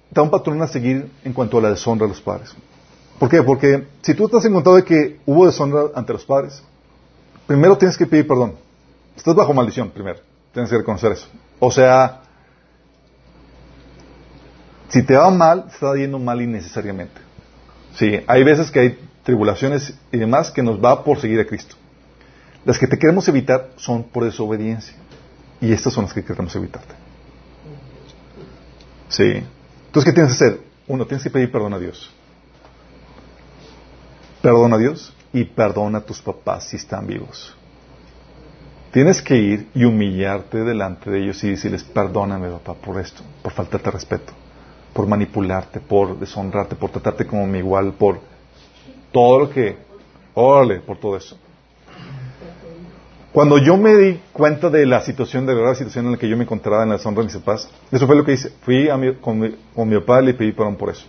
da 0.09 0.23
un 0.23 0.31
patrón 0.31 0.59
a 0.63 0.67
seguir 0.67 1.11
en 1.23 1.33
cuanto 1.33 1.59
a 1.59 1.61
la 1.61 1.69
deshonra 1.69 2.07
de 2.07 2.13
los 2.13 2.21
padres. 2.21 2.55
¿Por 3.19 3.29
qué? 3.29 3.43
Porque 3.43 3.87
si 4.01 4.15
tú 4.15 4.25
estás 4.25 4.43
en 4.45 4.53
contado 4.53 4.75
de 4.75 4.83
que 4.83 5.19
hubo 5.27 5.45
deshonra 5.45 5.91
ante 5.93 6.13
los 6.13 6.25
padres, 6.25 6.63
primero 7.45 7.77
tienes 7.77 7.95
que 7.95 8.07
pedir 8.07 8.27
perdón. 8.27 8.55
Estás 9.15 9.35
bajo 9.35 9.53
maldición, 9.53 9.91
primero. 9.91 10.17
Tienes 10.51 10.71
que 10.71 10.77
reconocer 10.77 11.11
eso. 11.11 11.27
O 11.59 11.69
sea, 11.69 12.21
si 14.89 15.03
te 15.03 15.15
va 15.15 15.29
mal, 15.29 15.65
te 15.65 15.73
está 15.73 15.95
yendo 15.95 16.19
mal 16.19 16.41
innecesariamente. 16.41 17.21
Sí, 17.95 18.19
hay 18.27 18.43
veces 18.43 18.71
que 18.71 18.79
hay 18.79 18.99
tribulaciones 19.23 19.93
y 20.11 20.17
demás 20.17 20.51
que 20.51 20.63
nos 20.63 20.83
va 20.83 21.03
por 21.03 21.19
seguir 21.19 21.39
a 21.39 21.45
Cristo. 21.45 21.75
Las 22.65 22.77
que 22.77 22.87
te 22.87 22.97
queremos 22.97 23.27
evitar 23.27 23.69
son 23.77 24.03
por 24.03 24.25
desobediencia. 24.25 24.95
Y 25.61 25.71
estas 25.73 25.93
son 25.93 26.05
las 26.05 26.13
que 26.13 26.23
queremos 26.23 26.55
evitarte. 26.55 26.95
Sí. 29.09 29.43
Entonces, 29.87 30.05
¿qué 30.05 30.13
tienes 30.13 30.37
que 30.37 30.45
hacer? 30.45 30.61
Uno, 30.87 31.05
tienes 31.05 31.23
que 31.23 31.29
pedir 31.29 31.51
perdón 31.51 31.73
a 31.73 31.79
Dios. 31.79 32.11
Perdona 34.41 34.75
a 34.75 34.79
Dios 34.79 35.13
y 35.33 35.43
perdona 35.43 35.99
a 35.99 36.01
tus 36.01 36.21
papás 36.21 36.65
si 36.65 36.77
están 36.77 37.05
vivos. 37.05 37.55
Tienes 38.91 39.21
que 39.21 39.35
ir 39.35 39.69
y 39.75 39.83
humillarte 39.83 40.63
delante 40.63 41.11
de 41.11 41.23
ellos 41.23 41.43
y 41.43 41.49
decirles, 41.51 41.83
perdóname 41.83 42.49
papá 42.49 42.73
por 42.73 42.99
esto, 42.99 43.21
por 43.43 43.51
faltarte 43.51 43.91
respeto, 43.91 44.33
por 44.93 45.07
manipularte, 45.07 45.79
por 45.79 46.17
deshonrarte, 46.19 46.75
por 46.75 46.89
tratarte 46.91 47.25
como 47.25 47.45
mi 47.47 47.59
igual, 47.59 47.93
por 47.93 48.19
todo 49.11 49.39
lo 49.39 49.49
que... 49.49 49.77
Órale, 50.33 50.79
por 50.79 50.97
todo 50.97 51.17
eso. 51.17 51.37
Cuando 53.31 53.57
yo 53.59 53.77
me 53.77 53.95
di 53.95 54.19
cuenta 54.33 54.69
de 54.69 54.85
la 54.85 55.01
situación, 55.01 55.45
de 55.45 55.53
la 55.53 55.59
grave 55.61 55.75
situación 55.75 56.05
en 56.07 56.13
la 56.13 56.17
que 56.17 56.27
yo 56.27 56.35
me 56.35 56.43
encontraba 56.43 56.83
en 56.83 56.89
la 56.89 56.95
deshonra 56.97 57.21
de 57.21 57.25
mis 57.27 57.37
papás, 57.37 57.69
eso 57.91 58.07
fue 58.07 58.15
lo 58.15 58.25
que 58.25 58.33
hice. 58.33 58.49
Fui 58.61 58.89
a 58.89 58.97
mi- 58.97 59.13
con, 59.15 59.39
mi, 59.39 59.55
con 59.75 59.87
mi 59.87 59.99
papá 59.99 60.21
y 60.21 60.25
le 60.27 60.33
pedí 60.33 60.51
perdón 60.51 60.75
por 60.77 60.89
eso. 60.89 61.05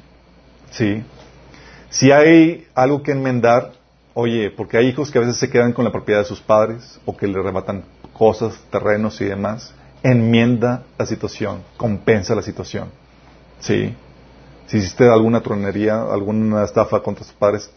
Sí. 0.71 1.03
Si 1.89 2.13
hay 2.13 2.67
algo 2.75 3.03
que 3.03 3.13
enmendar, 3.13 3.73
oye, 4.15 4.51
porque 4.51 4.77
hay 4.77 4.89
hijos 4.89 5.11
que 5.11 5.19
a 5.19 5.23
veces 5.23 5.37
se 5.39 5.49
quedan 5.49 5.73
con 5.73 5.85
la 5.85 5.93
propiedad 5.93 6.21
de 6.21 6.27
sus 6.27 6.41
padres 6.41 7.01
o 7.07 7.17
que 7.17 7.27
le 7.27 7.39
arrebatan 7.41 7.85
cosas, 8.13 8.55
terrenos 8.71 9.19
y 9.23 9.25
demás, 9.25 9.75
enmienda 10.03 10.83
la 10.99 11.07
situación, 11.07 11.63
compensa 11.79 12.35
la 12.35 12.43
situación. 12.43 12.89
Sí. 13.61 13.95
Si 14.67 14.79
hiciste 14.79 15.09
alguna 15.09 15.41
tronería, 15.41 16.03
alguna 16.03 16.65
estafa 16.65 17.03
contra 17.03 17.25
tus 17.25 17.35
padres, 17.35 17.71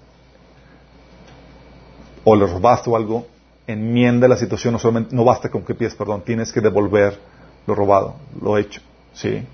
o 2.24 2.36
le 2.36 2.46
robaste 2.46 2.90
o 2.90 2.96
algo, 2.96 3.28
enmienda 3.68 4.28
la 4.28 4.38
situación, 4.38 4.74
no 4.74 4.80
solamente, 4.80 5.16
no 5.16 5.24
basta 5.24 5.50
con 5.50 5.64
que 5.64 5.74
pides 5.74 5.96
perdón, 5.96 6.22
tienes 6.22 6.52
que 6.52 6.62
devolver 6.62 7.18
lo 7.66 7.76
robado, 7.76 8.16
lo 8.42 8.58
hecho, 8.58 8.82
¿sí? 9.14 9.46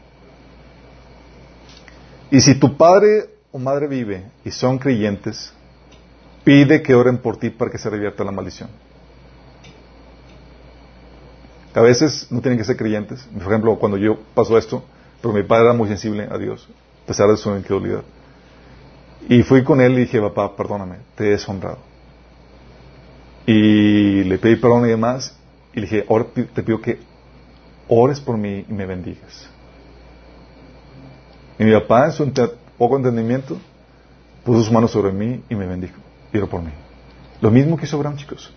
Y 2.32 2.42
si 2.42 2.56
tu 2.56 2.78
padre 2.78 3.30
o 3.52 3.58
madre 3.58 3.88
vive 3.88 4.26
y 4.46 4.52
son 4.52 4.78
creyentes, 4.78 5.54
pide 6.44 6.82
que 6.82 6.94
oren 6.94 7.18
por 7.18 7.38
ti 7.38 7.50
para 7.50 7.72
que 7.72 7.78
se 7.78 7.90
revierta 7.90 8.24
la 8.24 8.32
maldición. 8.32 8.70
A 11.74 11.82
veces 11.82 12.28
no 12.32 12.42
tienen 12.42 12.58
que 12.58 12.66
ser 12.66 12.78
creyentes. 12.78 13.22
Por 13.32 13.44
ejemplo, 13.44 13.78
cuando 13.78 13.98
yo 13.98 14.20
pasó 14.34 14.58
esto, 14.58 14.84
pero 15.22 15.34
mi 15.34 15.44
padre 15.44 15.66
era 15.66 15.74
muy 15.74 15.88
sensible 15.88 16.28
a 16.30 16.38
Dios, 16.38 16.68
a 17.04 17.08
pesar 17.08 17.30
de 17.30 17.38
su 17.38 17.50
incredulidad. 17.56 18.04
Y 19.28 19.44
fui 19.44 19.64
con 19.64 19.82
él 19.82 19.94
y 19.94 20.02
dije, 20.02 20.22
papá, 20.22 20.56
perdóname, 20.56 20.98
te 21.16 21.28
he 21.28 21.30
deshonrado. 21.32 21.80
Y 23.46 24.24
le 24.24 24.38
pedí 24.38 24.56
perdón 24.56 24.86
y 24.86 24.90
demás. 24.90 25.36
Y 25.74 25.78
le 25.78 25.82
dije, 25.84 26.06
ahora 26.10 26.26
te 26.34 26.64
pido 26.64 26.80
que 26.82 27.00
ores 27.88 28.20
por 28.20 28.38
mí 28.38 28.66
y 28.68 28.74
me 28.74 28.86
bendigas. 28.86 29.50
Y 31.58 31.64
mi 31.64 31.74
papá, 31.74 32.06
en 32.06 32.12
su 32.14 32.32
poco 32.78 32.96
entendimiento, 32.96 33.58
puso 34.46 34.60
sus 34.60 34.72
manos 34.72 34.92
sobre 34.92 35.12
mí 35.12 35.44
y 35.50 35.56
me 35.56 35.66
bendijo. 35.66 36.00
Y 36.32 36.38
oró 36.38 36.48
por 36.48 36.62
mí. 36.62 36.72
Lo 37.42 37.52
mismo 37.52 37.76
que 37.76 37.86
hizo 37.86 37.98
Abraham, 37.98 38.18
chicos. 38.18 38.54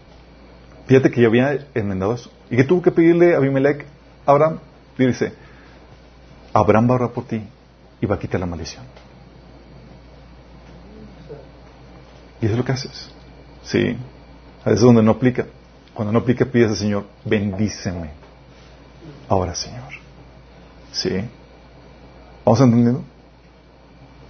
Fíjate 0.87 1.11
que 1.11 1.21
yo 1.21 1.29
había 1.29 1.67
enmendado 1.75 2.15
eso. 2.15 2.31
¿Y 2.51 2.57
que 2.57 2.65
tuvo 2.65 2.83
que 2.83 2.91
pedirle 2.91 3.35
a 3.35 3.39
Abimelech 3.39 3.87
Abraham? 4.27 4.59
Dice, 4.99 5.33
Abraham 6.53 6.89
va 6.89 6.93
a 6.93 6.97
orar 6.97 7.11
por 7.13 7.25
ti 7.25 7.43
y 8.01 8.07
va 8.07 8.17
a 8.17 8.19
quitar 8.19 8.41
la 8.41 8.47
maldición. 8.47 8.85
Y 12.41 12.47
eso 12.47 12.55
es 12.55 12.59
lo 12.59 12.65
que 12.65 12.73
haces. 12.73 13.11
Sí. 13.63 13.97
A 14.65 14.71
veces 14.71 14.85
donde 14.85 15.03
no 15.03 15.13
aplica. 15.13 15.47
Cuando 15.95 16.13
no 16.13 16.19
aplica, 16.19 16.45
pides 16.45 16.71
al 16.71 16.77
Señor, 16.77 17.05
bendíceme. 17.25 18.11
Ahora, 19.29 19.55
Señor. 19.55 19.93
Sí. 20.91 21.25
¿Vamos 22.45 22.61
entendiendo? 22.61 23.05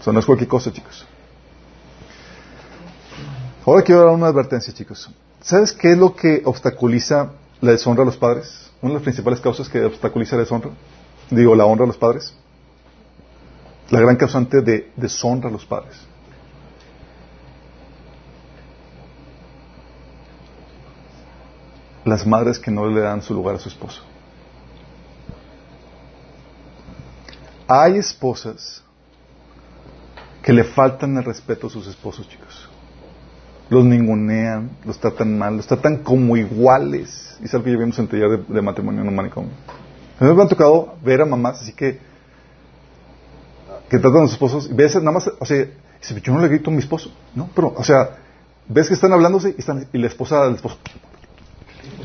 Eso 0.01 0.13
no 0.13 0.21
es 0.21 0.27
cualquier 0.27 0.49
cosa, 0.49 0.73
chicos. 0.73 1.07
Ahora 3.65 3.83
quiero 3.83 4.05
dar 4.05 4.15
una 4.15 4.27
advertencia, 4.27 4.75
chicos. 4.75 5.09
¿Sabes 5.41 5.73
qué 5.73 5.93
es 5.93 5.99
lo 5.99 6.15
que 6.15 6.43
obstaculiza 6.45 7.31
la 7.61 7.71
deshonra 7.71 8.03
a 8.03 8.07
los 8.07 8.17
padres? 8.17 8.71
Una 8.81 8.91
de 8.91 8.95
las 8.95 9.03
principales 9.05 9.41
causas 9.41 9.69
que 9.69 9.85
obstaculiza 9.85 10.37
la 10.37 10.43
deshonra. 10.43 10.71
Digo, 11.33 11.55
la 11.55 11.65
honra 11.65 11.85
a 11.85 11.87
los 11.87 11.97
padres. 11.97 12.35
La 13.89 14.01
gran 14.01 14.17
causante 14.17 14.61
de 14.61 14.93
deshonra 14.97 15.49
a 15.49 15.53
los 15.53 15.65
padres. 15.65 15.97
Las 22.05 22.27
madres 22.27 22.59
que 22.59 22.71
no 22.71 22.87
le 22.87 23.01
dan 23.01 23.23
su 23.23 23.33
lugar 23.33 23.55
a 23.55 23.59
su 23.59 23.69
esposo. 23.69 24.03
Hay 27.67 27.97
esposas 27.97 28.83
que 30.43 30.53
le 30.53 30.65
faltan 30.65 31.17
el 31.17 31.25
respeto 31.25 31.69
a 31.69 31.71
sus 31.71 31.87
esposos, 31.87 32.29
chicos. 32.29 32.69
Los 33.71 33.85
ningunean, 33.87 34.71
los 34.85 34.99
tratan 34.99 35.39
mal, 35.39 35.57
los 35.57 35.67
tratan 35.67 35.99
como 35.99 36.37
iguales. 36.37 37.39
Y 37.41 37.47
es 37.47 37.55
algo 37.55 37.65
que 37.65 37.73
ya 37.73 37.79
vimos 37.79 37.99
en 37.99 38.05
el 38.05 38.11
taller 38.11 38.47
de, 38.47 38.61
matrimonio 38.61 39.01
en 39.01 39.09
un 39.09 39.17
manicomio. 39.17 39.53
A 40.21 40.25
mí 40.25 40.35
me 40.35 40.43
ha 40.43 40.49
tocado 40.49 40.95
ver 41.03 41.21
a 41.21 41.27
mamás 41.27 41.61
así 41.63 41.73
que 41.73 41.99
que 43.93 43.99
tratan 43.99 44.23
a 44.23 44.25
sus 44.25 44.33
esposos 44.33 44.71
y 44.71 44.73
ves 44.73 44.95
nada 44.97 45.13
más, 45.13 45.31
o 45.39 45.45
sea, 45.45 45.67
yo 46.23 46.33
no 46.33 46.41
le 46.41 46.49
grito 46.49 46.71
a 46.71 46.73
mi 46.73 46.79
esposo, 46.79 47.13
¿no? 47.35 47.51
Pero, 47.55 47.75
o 47.77 47.85
sea, 47.85 48.17
ves 48.67 48.89
que 48.89 48.95
están 48.95 49.13
hablándose 49.13 49.55
y, 49.57 49.61
están, 49.61 49.87
y 49.93 49.99
la 49.99 50.07
esposa 50.07 50.45
del 50.45 50.55
esposo. 50.55 50.79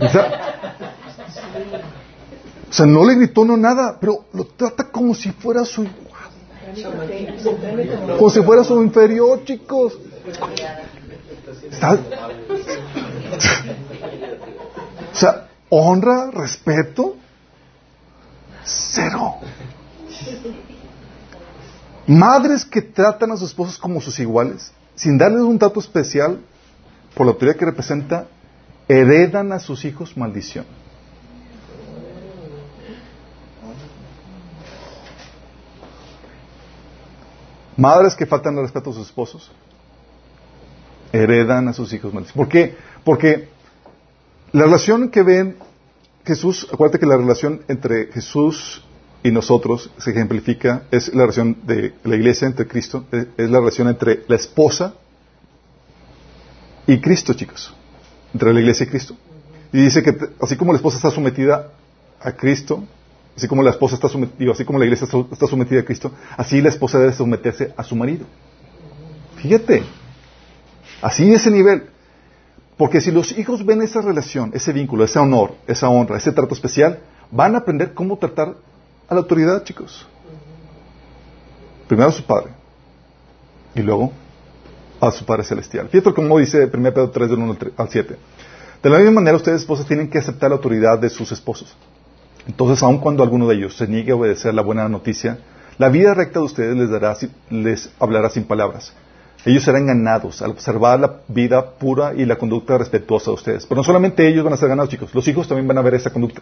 O 0.01 0.09
sea, 0.09 0.25
o 2.69 2.73
sea, 2.73 2.85
no 2.85 3.05
le 3.05 3.15
gritó 3.15 3.45
no 3.45 3.55
nada, 3.55 3.97
pero 4.01 4.25
lo 4.33 4.45
trata 4.47 4.91
como 4.91 5.15
si 5.15 5.31
fuera 5.31 5.63
su 5.63 5.87
como 8.17 8.29
si 8.29 8.41
fuera 8.43 8.65
su 8.65 8.83
inferior, 8.83 9.45
chicos. 9.45 9.97
O 15.13 15.15
sea, 15.15 15.47
honra, 15.69 16.31
respeto, 16.31 17.15
cero. 18.67 19.35
Madres 22.05 22.63
que 22.63 22.81
tratan 22.81 23.31
a 23.31 23.37
sus 23.37 23.49
esposos 23.49 23.77
como 23.77 23.99
sus 23.99 24.19
iguales, 24.19 24.71
sin 24.95 25.17
darles 25.17 25.41
un 25.41 25.59
trato 25.59 25.79
especial 25.79 26.39
por 27.15 27.25
la 27.25 27.33
autoridad 27.33 27.57
que 27.57 27.65
representa, 27.65 28.27
heredan 28.87 29.51
a 29.51 29.59
sus 29.59 29.83
hijos 29.85 30.15
maldición. 30.15 30.65
Madres 37.75 38.15
que 38.15 38.25
faltan 38.25 38.55
el 38.55 38.63
respeto 38.63 38.89
a 38.89 38.93
sus 38.93 39.05
esposos 39.07 39.51
heredan 41.11 41.67
a 41.67 41.73
sus 41.73 41.91
hijos 41.93 42.13
maldición. 42.13 42.35
¿Por 42.35 42.49
qué? 42.49 42.75
Porque 43.03 43.49
la 44.51 44.63
relación 44.63 45.09
que 45.09 45.23
ven 45.23 45.57
Jesús, 46.27 46.67
acuérdate 46.71 46.99
que 46.99 47.05
la 47.05 47.17
relación 47.17 47.61
entre 47.67 48.11
Jesús 48.11 48.83
y 49.23 49.31
nosotros 49.31 49.89
se 49.97 50.11
ejemplifica, 50.11 50.83
es 50.91 51.13
la 51.13 51.21
relación 51.21 51.57
de 51.65 51.93
la 52.03 52.15
iglesia 52.15 52.47
entre 52.47 52.67
Cristo, 52.67 53.05
es 53.11 53.49
la 53.49 53.59
relación 53.59 53.87
entre 53.87 54.23
la 54.27 54.35
esposa 54.35 54.93
y 56.85 56.99
Cristo, 56.99 57.33
chicos, 57.33 57.73
entre 58.33 58.53
la 58.53 58.59
iglesia 58.59 58.85
y 58.85 58.89
Cristo. 58.89 59.15
Y 59.73 59.81
dice 59.81 60.03
que 60.03 60.15
así 60.41 60.55
como 60.55 60.71
la 60.73 60.77
esposa 60.77 60.97
está 60.97 61.09
sometida 61.09 61.71
a 62.19 62.31
Cristo, 62.33 62.83
Así 63.37 63.47
como 63.47 63.61
la 63.61 63.69
esposa 63.69 63.93
está 63.93 64.09
sometida, 64.09 64.51
así 64.51 64.65
como 64.65 64.79
la 64.79 64.85
iglesia 64.85 65.07
está 65.31 65.45
sometida 65.45 65.81
a 65.81 65.85
Cristo, 65.85 66.11
así 66.35 66.59
la 66.59 66.69
esposa 66.69 66.97
debe 66.97 67.13
someterse 67.13 67.71
a 67.77 67.83
su 67.83 67.95
marido. 67.95 68.25
Fíjate, 69.35 69.83
así 71.03 71.31
ese 71.31 71.51
nivel. 71.51 71.83
Porque 72.77 73.01
si 73.01 73.11
los 73.11 73.37
hijos 73.37 73.65
ven 73.65 73.81
esa 73.81 74.01
relación, 74.01 74.51
ese 74.53 74.71
vínculo, 74.71 75.03
ese 75.03 75.19
honor, 75.19 75.55
esa 75.65 75.89
honra, 75.89 76.17
ese 76.17 76.31
trato 76.31 76.53
especial, 76.53 76.99
van 77.31 77.55
a 77.55 77.59
aprender 77.59 77.93
cómo 77.93 78.17
tratar 78.17 78.55
a 79.09 79.13
la 79.13 79.21
autoridad, 79.21 79.63
chicos. 79.63 80.07
Primero 81.87 82.09
a 82.09 82.11
su 82.11 82.23
padre 82.23 82.51
y 83.73 83.81
luego 83.81 84.11
a 84.99 85.11
su 85.11 85.25
Padre 85.25 85.43
Celestial. 85.43 85.87
Fíjate 85.89 86.13
cómo 86.13 86.39
dice 86.39 86.65
1 86.65 86.71
Pedro 86.71 87.09
3, 87.09 87.29
del 87.29 87.39
1 87.39 87.57
al 87.77 87.89
7. 87.89 88.17
De 88.83 88.89
la 88.89 88.97
misma 88.97 89.13
manera, 89.13 89.37
ustedes, 89.37 89.61
esposas, 89.61 89.85
tienen 89.85 90.09
que 90.09 90.17
aceptar 90.17 90.49
la 90.49 90.55
autoridad 90.55 90.99
de 90.99 91.09
sus 91.09 91.31
esposos 91.31 91.75
entonces, 92.47 92.81
aun 92.81 92.99
cuando 92.99 93.23
alguno 93.23 93.47
de 93.47 93.55
ellos 93.55 93.75
se 93.75 93.87
niegue 93.87 94.13
a 94.13 94.15
obedecer 94.15 94.53
la 94.53 94.61
buena 94.61 94.87
noticia, 94.87 95.39
la 95.77 95.89
vida 95.89 96.13
recta 96.13 96.39
de 96.39 96.45
ustedes 96.45 96.75
les, 96.75 96.89
dará, 96.89 97.15
les 97.49 97.91
hablará 97.99 98.29
sin 98.29 98.45
palabras. 98.45 98.93
Ellos 99.45 99.63
serán 99.63 99.85
ganados 99.85 100.41
al 100.41 100.51
observar 100.51 100.99
la 100.99 101.21
vida 101.27 101.71
pura 101.71 102.13
y 102.15 102.25
la 102.25 102.37
conducta 102.37 102.77
respetuosa 102.77 103.31
de 103.31 103.35
ustedes. 103.35 103.65
Pero 103.65 103.79
no 103.79 103.83
solamente 103.83 104.27
ellos 104.27 104.43
van 104.43 104.53
a 104.53 104.57
ser 104.57 104.69
ganados, 104.69 104.89
chicos, 104.89 105.13
los 105.13 105.27
hijos 105.27 105.47
también 105.47 105.67
van 105.67 105.77
a 105.77 105.81
ver 105.81 105.95
esa 105.95 106.09
conducta. 106.09 106.41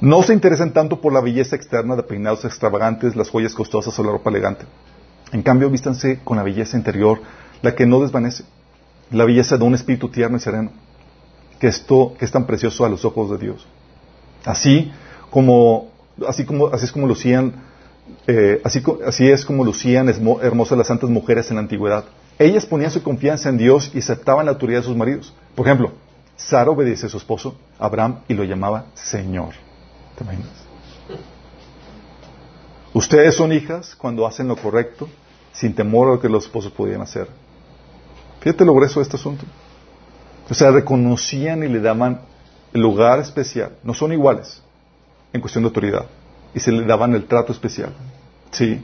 No 0.00 0.22
se 0.22 0.34
interesan 0.34 0.72
tanto 0.72 1.00
por 1.00 1.12
la 1.12 1.20
belleza 1.20 1.56
externa 1.56 1.96
de 1.96 2.02
peinados 2.02 2.44
extravagantes, 2.44 3.16
las 3.16 3.30
joyas 3.30 3.54
costosas 3.54 3.98
o 3.98 4.02
la 4.02 4.12
ropa 4.12 4.30
elegante. 4.30 4.66
En 5.32 5.42
cambio, 5.42 5.70
vístanse 5.70 6.20
con 6.22 6.36
la 6.36 6.42
belleza 6.42 6.76
interior, 6.76 7.20
la 7.62 7.74
que 7.74 7.86
no 7.86 8.00
desvanece, 8.00 8.44
la 9.10 9.24
belleza 9.24 9.56
de 9.56 9.64
un 9.64 9.74
espíritu 9.74 10.08
tierno 10.08 10.36
y 10.36 10.40
sereno, 10.40 10.70
que, 11.58 11.70
que 11.70 12.24
es 12.24 12.32
tan 12.32 12.44
precioso 12.44 12.84
a 12.84 12.88
los 12.88 13.04
ojos 13.04 13.30
de 13.30 13.38
Dios. 13.38 13.66
Así 14.44 14.92
como, 15.30 15.88
así 16.28 16.44
como, 16.44 16.66
así 16.68 16.84
es 16.84 16.92
como 16.92 17.06
lucían, 17.06 17.54
eh, 18.26 18.60
así, 18.64 18.82
así 19.06 19.30
es 19.30 19.44
como 19.44 19.64
lucían 19.64 20.08
hermosas 20.08 20.78
las 20.78 20.86
santas 20.86 21.10
mujeres 21.10 21.50
en 21.50 21.56
la 21.56 21.62
antigüedad. 21.62 22.04
Ellas 22.38 22.66
ponían 22.66 22.90
su 22.90 23.02
confianza 23.02 23.48
en 23.48 23.58
Dios 23.58 23.90
y 23.94 23.98
aceptaban 23.98 24.46
la 24.46 24.52
autoridad 24.52 24.80
de 24.80 24.86
sus 24.86 24.96
maridos. 24.96 25.32
Por 25.54 25.66
ejemplo, 25.66 25.92
Sara 26.36 26.70
obedece 26.70 27.06
a 27.06 27.08
su 27.08 27.16
esposo, 27.16 27.56
Abraham, 27.78 28.20
y 28.28 28.34
lo 28.34 28.44
llamaba 28.44 28.86
Señor. 28.94 29.54
¿Te 30.16 30.24
imaginas? 30.24 30.48
Ustedes 32.92 33.34
son 33.34 33.52
hijas 33.52 33.94
cuando 33.96 34.26
hacen 34.26 34.48
lo 34.48 34.56
correcto, 34.56 35.08
sin 35.52 35.74
temor 35.74 36.08
a 36.08 36.10
lo 36.12 36.20
que 36.20 36.28
los 36.28 36.44
esposos 36.44 36.72
podían 36.72 37.00
hacer. 37.00 37.28
Fíjate 38.40 38.64
lo 38.64 38.74
grueso 38.74 39.00
de 39.00 39.04
este 39.04 39.16
asunto. 39.16 39.44
O 40.48 40.54
sea, 40.54 40.70
reconocían 40.70 41.62
y 41.62 41.68
le 41.68 41.80
daban 41.80 42.20
el 42.72 42.80
lugar 42.80 43.20
especial. 43.20 43.72
No 43.82 43.94
son 43.94 44.12
iguales 44.12 44.62
en 45.32 45.40
cuestión 45.40 45.64
de 45.64 45.68
autoridad. 45.68 46.06
Y 46.54 46.60
se 46.60 46.72
le 46.72 46.84
daban 46.84 47.14
el 47.14 47.26
trato 47.26 47.52
especial. 47.52 47.92
Sí. 48.50 48.80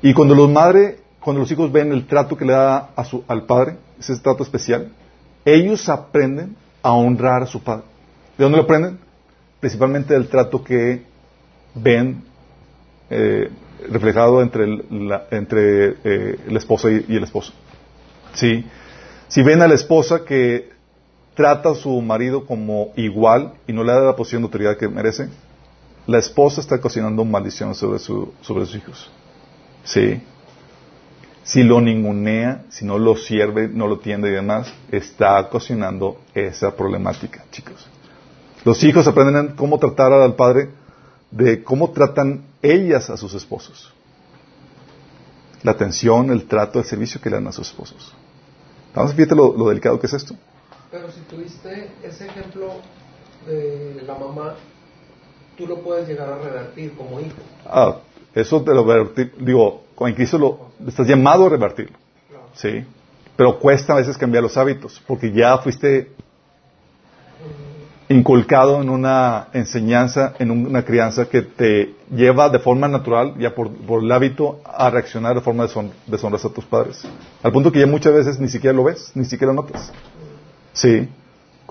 Y 0.00 0.14
cuando 0.14 0.34
los 0.34 0.50
madres, 0.50 0.96
cuando 1.20 1.40
los 1.40 1.50
hijos 1.50 1.70
ven 1.70 1.92
el 1.92 2.06
trato 2.06 2.36
que 2.36 2.44
le 2.44 2.52
da 2.52 2.90
a 2.94 3.04
su, 3.04 3.24
al 3.26 3.44
padre, 3.46 3.76
ese 3.98 4.16
trato 4.18 4.42
especial, 4.42 4.92
ellos 5.44 5.88
aprenden 5.88 6.56
a 6.82 6.92
honrar 6.92 7.42
a 7.42 7.46
su 7.46 7.62
padre. 7.62 7.84
¿De 8.36 8.44
dónde 8.44 8.58
lo 8.58 8.64
aprenden? 8.64 8.98
Principalmente 9.60 10.14
del 10.14 10.28
trato 10.28 10.62
que 10.62 11.04
ven 11.74 12.24
eh, 13.10 13.50
reflejado 13.88 14.42
entre, 14.42 14.66
la, 14.90 15.24
entre 15.30 15.96
eh, 16.04 16.38
la 16.48 16.58
esposa 16.58 16.90
y, 16.90 17.04
y, 17.08 17.16
el 17.16 17.24
esposo. 17.24 17.52
¿Sí? 18.34 18.64
Si 19.28 19.42
ven 19.42 19.62
a 19.62 19.68
la 19.68 19.74
esposa 19.74 20.24
que 20.24 20.70
trata 21.34 21.70
a 21.70 21.74
su 21.74 22.00
marido 22.00 22.46
como 22.46 22.92
igual 22.96 23.54
y 23.66 23.72
no 23.72 23.84
le 23.84 23.92
da 23.92 24.00
la 24.00 24.16
posición 24.16 24.42
de 24.42 24.46
autoridad 24.46 24.76
que 24.76 24.88
merece, 24.88 25.28
la 26.06 26.18
esposa 26.18 26.60
está 26.60 26.80
cocinando 26.80 27.24
maldición 27.24 27.74
sobre, 27.74 27.98
su, 27.98 28.32
sobre 28.40 28.66
sus 28.66 28.76
hijos. 28.76 29.10
Sí. 29.84 30.20
Si 31.44 31.62
lo 31.62 31.80
ningunea, 31.80 32.64
si 32.70 32.84
no 32.84 32.98
lo 32.98 33.16
sirve, 33.16 33.68
no 33.68 33.86
lo 33.86 33.98
tiende 33.98 34.28
y 34.28 34.32
demás, 34.32 34.72
está 34.90 35.48
cocinando 35.48 36.20
esa 36.34 36.74
problemática, 36.76 37.44
chicos. 37.50 37.86
Los 38.64 38.82
hijos 38.84 39.06
aprenden 39.08 39.54
cómo 39.56 39.78
tratar 39.78 40.12
al 40.12 40.34
padre 40.34 40.70
de 41.30 41.64
cómo 41.64 41.90
tratan 41.90 42.44
ellas 42.62 43.10
a 43.10 43.16
sus 43.16 43.34
esposos. 43.34 43.92
la 45.62 45.72
atención, 45.72 46.30
el 46.30 46.46
trato, 46.46 46.80
el 46.80 46.84
servicio 46.84 47.20
que 47.20 47.30
le 47.30 47.36
dan 47.36 47.46
a 47.46 47.52
sus 47.52 47.68
esposos. 47.68 48.12
Vamos, 48.94 49.14
fíjate 49.14 49.36
lo, 49.36 49.56
lo 49.56 49.68
delicado 49.68 49.98
que 49.98 50.06
es 50.06 50.12
esto. 50.12 50.34
Pero 50.90 51.10
si 51.10 51.20
tuviste 51.20 51.90
ese 52.02 52.26
ejemplo 52.26 52.74
de 53.46 54.02
la 54.04 54.14
mamá, 54.14 54.56
tú 55.56 55.66
lo 55.66 55.80
puedes 55.80 56.08
llegar 56.08 56.28
a 56.28 56.38
revertir 56.38 56.94
como 56.96 57.20
hijo. 57.20 57.36
Ah, 57.66 57.96
eso 58.34 58.62
te 58.62 58.72
lo 58.74 58.84
revertir, 58.84 59.34
digo, 59.38 59.82
con 59.94 60.12
Cristo 60.14 60.38
lo 60.38 60.58
estás 60.86 61.06
llamado 61.06 61.46
a 61.46 61.48
revertirlo. 61.50 61.96
Claro. 62.28 62.44
Sí. 62.54 62.84
Pero 63.36 63.58
cuesta 63.58 63.92
a 63.92 63.96
veces 63.96 64.18
cambiar 64.18 64.42
los 64.42 64.56
hábitos, 64.56 65.02
porque 65.06 65.32
ya 65.32 65.58
fuiste 65.58 66.10
inculcado 68.08 68.82
en 68.82 68.90
una 68.90 69.48
enseñanza, 69.54 70.34
en 70.38 70.50
una 70.50 70.84
crianza 70.84 71.26
que 71.28 71.42
te 71.42 71.94
lleva 72.14 72.50
de 72.50 72.58
forma 72.58 72.86
natural, 72.88 73.34
ya 73.38 73.54
por, 73.54 73.70
por 73.70 74.02
el 74.02 74.12
hábito, 74.12 74.60
a 74.64 74.90
reaccionar 74.90 75.34
de 75.34 75.40
forma 75.40 75.64
deshon- 75.66 75.92
deshonrosa 76.06 76.48
a 76.48 76.52
tus 76.52 76.64
padres. 76.66 77.02
Al 77.42 77.52
punto 77.52 77.72
que 77.72 77.80
ya 77.80 77.86
muchas 77.86 78.12
veces 78.12 78.38
ni 78.38 78.48
siquiera 78.48 78.76
lo 78.76 78.84
ves, 78.84 79.12
ni 79.14 79.24
siquiera 79.24 79.52
lo 79.52 79.62
notas. 79.62 79.92
Sí. 80.74 81.08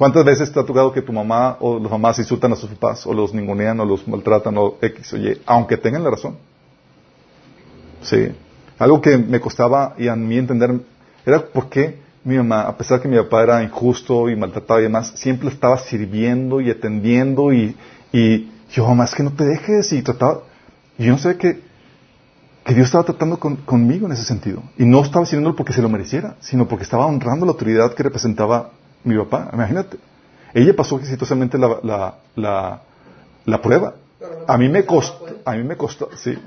¿Cuántas 0.02 0.26
veces 0.26 0.52
te 0.52 0.60
ha 0.60 0.64
tocado 0.64 0.92
que 0.92 1.04
tu 1.04 1.14
mamá 1.14 1.58
o 1.60 1.78
las 1.78 1.92
mamás 1.92 2.18
insultan 2.18 2.52
a 2.52 2.56
sus 2.56 2.72
papás, 2.72 3.06
o 3.06 3.14
los 3.14 3.36
ningunean, 3.36 3.80
o 3.82 3.86
los 3.86 4.08
maltratan, 4.08 4.58
o 4.58 4.78
X 4.82 5.14
o 5.14 5.18
Y, 5.18 5.40
aunque 5.46 5.78
tengan 5.78 6.04
la 6.04 6.10
razón? 6.10 6.38
Sí. 8.02 8.30
Algo 8.80 9.00
que 9.00 9.16
me 9.16 9.40
costaba 9.40 9.94
y 10.00 10.08
a 10.08 10.16
mí 10.16 10.40
entender 10.40 10.72
era 11.24 11.46
por 11.46 11.70
qué 11.70 12.00
mi 12.24 12.36
mamá, 12.38 12.62
a 12.62 12.76
pesar 12.76 13.00
que 13.00 13.08
mi 13.08 13.16
papá 13.16 13.44
era 13.44 13.62
injusto 13.62 14.28
y 14.28 14.36
maltrataba 14.36 14.80
y 14.80 14.84
demás, 14.86 15.14
siempre 15.18 15.50
estaba 15.50 15.78
sirviendo 15.78 16.62
y 16.62 16.72
atendiendo 16.72 17.54
y, 17.54 17.78
y 18.12 18.50
yo, 18.72 18.88
mamá, 18.88 19.04
es 19.04 19.14
que 19.14 19.22
no 19.22 19.34
te 19.34 19.46
dejes 19.46 19.94
y 19.94 20.02
trataba. 20.02 20.40
Yo 20.98 21.12
no 21.12 21.20
sé 21.20 21.38
que, 21.38 21.62
que 22.66 22.74
Dios 22.74 22.88
estaba 22.88 23.04
tratando 23.04 23.38
con- 23.40 23.58
conmigo 23.58 24.08
en 24.08 24.14
ese 24.14 24.24
sentido. 24.24 24.64
Y 24.80 24.84
no 24.86 25.04
estaba 25.04 25.28
sirviéndolo 25.28 25.56
porque 25.56 25.74
se 25.74 25.82
lo 25.84 25.90
mereciera, 25.90 26.38
sino 26.40 26.68
porque 26.68 26.86
estaba 26.86 27.06
honrando 27.06 27.46
la 27.46 27.52
autoridad 27.52 27.94
que 27.94 28.02
representaba 28.02 28.72
mi 29.04 29.18
papá. 29.18 29.50
Imagínate. 29.54 29.98
Ella 30.54 30.76
pasó 30.76 31.00
exitosamente 31.00 31.58
la, 31.58 31.80
la, 31.84 32.16
la, 32.36 32.82
la 33.46 33.62
prueba. 33.62 33.96
A 34.48 34.58
mí 34.58 34.70
me 34.70 34.86
costó, 34.86 35.26
a 35.46 35.54
mí 35.54 35.64
me 35.64 35.78
costó, 35.78 36.10
sí. 36.16 36.38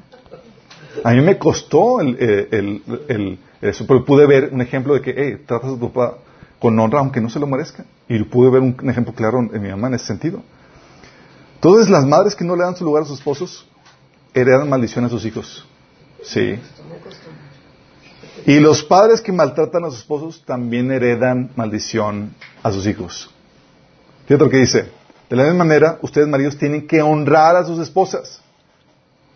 A 1.02 1.12
mí 1.12 1.20
me 1.20 1.38
costó 1.38 2.00
el, 2.00 2.16
eh, 2.20 2.48
el, 2.52 2.82
el- 3.08 3.38
eso, 3.60 3.86
pero 3.86 4.04
pude 4.04 4.26
ver 4.26 4.50
un 4.52 4.60
ejemplo 4.60 4.94
de 4.94 5.00
que, 5.00 5.14
hey, 5.16 5.42
tratas 5.46 5.70
a 5.72 5.78
tu 5.78 5.90
papá 5.90 6.18
con 6.58 6.78
honra 6.78 6.98
aunque 7.00 7.20
no 7.20 7.30
se 7.30 7.38
lo 7.40 7.46
merezca. 7.46 7.84
Y 8.08 8.22
pude 8.24 8.50
ver 8.50 8.60
un, 8.60 8.76
ejemplo 8.90 9.12
claro 9.14 9.38
en 9.40 9.62
mi 9.62 9.68
mamá 9.70 9.88
en 9.88 9.94
ese 9.94 10.06
sentido. 10.06 10.42
Entonces, 11.56 11.88
las 11.88 12.04
madres 12.04 12.34
que 12.34 12.44
no 12.44 12.56
le 12.56 12.62
dan 12.62 12.76
su 12.76 12.84
lugar 12.84 13.04
a 13.04 13.06
sus 13.06 13.18
esposos 13.18 13.66
heredan 14.34 14.68
maldición 14.68 15.04
a 15.04 15.08
sus 15.08 15.24
hijos. 15.24 15.66
Sí. 16.22 16.58
Y 18.46 18.60
los 18.60 18.84
padres 18.84 19.20
que 19.20 19.32
maltratan 19.32 19.84
a 19.84 19.90
sus 19.90 20.00
esposos 20.00 20.42
también 20.44 20.90
heredan 20.90 21.50
maldición 21.56 22.34
a 22.62 22.70
sus 22.70 22.86
hijos. 22.86 23.30
Fíjate 24.26 24.44
lo 24.44 24.50
que 24.50 24.58
dice. 24.58 24.90
De 25.30 25.36
la 25.36 25.44
misma 25.44 25.64
manera, 25.64 25.98
ustedes 26.02 26.28
maridos 26.28 26.58
tienen 26.58 26.86
que 26.86 27.00
honrar 27.00 27.56
a 27.56 27.64
sus 27.64 27.78
esposas. 27.78 28.40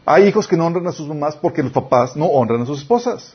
Hay 0.05 0.27
hijos 0.27 0.47
que 0.47 0.57
no 0.57 0.67
honran 0.67 0.87
a 0.87 0.93
sus 0.93 1.09
mamás 1.09 1.37
porque 1.37 1.63
los 1.63 1.73
papás 1.73 2.17
no 2.17 2.27
honran 2.27 2.63
a 2.63 2.67
sus 2.67 2.81
esposas. 2.81 3.35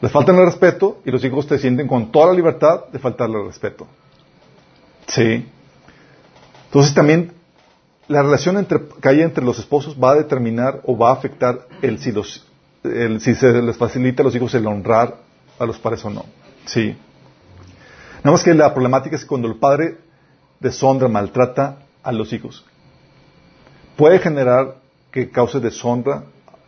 Les 0.00 0.12
faltan 0.12 0.36
el 0.36 0.44
respeto 0.44 1.00
y 1.04 1.10
los 1.10 1.24
hijos 1.24 1.46
te 1.46 1.58
sienten 1.58 1.88
con 1.88 2.12
toda 2.12 2.26
la 2.26 2.34
libertad 2.34 2.84
de 2.92 2.98
faltarle 2.98 3.38
el 3.40 3.46
respeto. 3.46 3.86
Sí. 5.06 5.48
Entonces 6.66 6.94
también 6.94 7.32
la 8.08 8.22
relación 8.22 8.58
entre, 8.58 8.80
que 9.00 9.08
hay 9.08 9.22
entre 9.22 9.44
los 9.44 9.58
esposos 9.58 9.96
va 9.96 10.12
a 10.12 10.16
determinar 10.16 10.80
o 10.84 10.96
va 10.96 11.10
a 11.10 11.14
afectar 11.14 11.66
el 11.82 11.98
si, 11.98 12.12
los, 12.12 12.46
el 12.84 13.20
si 13.20 13.34
se 13.34 13.52
les 13.62 13.76
facilita 13.76 14.22
a 14.22 14.24
los 14.24 14.34
hijos 14.36 14.54
el 14.54 14.66
honrar 14.66 15.16
a 15.58 15.66
los 15.66 15.78
padres 15.78 16.04
o 16.04 16.10
no. 16.10 16.24
Sí. 16.66 16.96
Nada 18.18 18.32
más 18.32 18.42
que 18.42 18.54
la 18.54 18.72
problemática 18.72 19.16
es 19.16 19.24
cuando 19.24 19.48
el 19.48 19.56
padre 19.56 19.98
deshonra, 20.60 21.08
maltrata 21.08 21.78
a 22.02 22.12
los 22.12 22.32
hijos, 22.32 22.64
puede 23.96 24.18
generar 24.18 24.76
que 25.10 25.30
cause 25.30 25.60
deshonra 25.60 26.24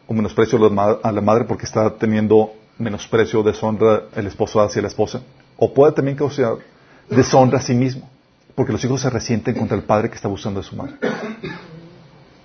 o 0.06 0.14
menosprecio 0.14 0.58
a 1.02 1.12
la 1.12 1.20
madre 1.20 1.44
porque 1.44 1.64
está 1.64 1.90
teniendo 1.90 2.52
menosprecio 2.78 3.40
o 3.40 3.42
deshonra 3.42 4.04
el 4.14 4.26
esposo 4.26 4.60
hacia 4.60 4.82
la 4.82 4.88
esposa. 4.88 5.22
O 5.56 5.72
puede 5.72 5.92
también 5.92 6.16
causar 6.16 6.56
deshonra 7.08 7.58
a 7.58 7.62
sí 7.62 7.74
mismo 7.74 8.08
porque 8.56 8.72
los 8.72 8.82
hijos 8.84 9.02
se 9.02 9.10
resienten 9.10 9.54
contra 9.54 9.76
el 9.76 9.84
padre 9.84 10.08
que 10.08 10.16
está 10.16 10.28
abusando 10.28 10.60
de 10.60 10.66
su 10.66 10.74
madre. 10.74 10.94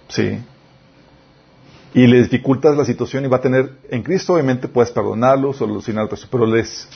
Sí. 0.09 0.39
Y 1.93 2.07
le 2.07 2.23
dificultas 2.23 2.77
la 2.77 2.85
situación 2.85 3.25
y 3.25 3.27
va 3.27 3.37
a 3.37 3.41
tener, 3.41 3.77
en 3.89 4.01
Cristo 4.01 4.33
obviamente 4.33 4.67
puedes 4.67 4.91
perdonarlos, 4.91 5.57
solucionar 5.57 6.07
eso, 6.11 6.27
pero 6.31 6.45
les 6.45 6.87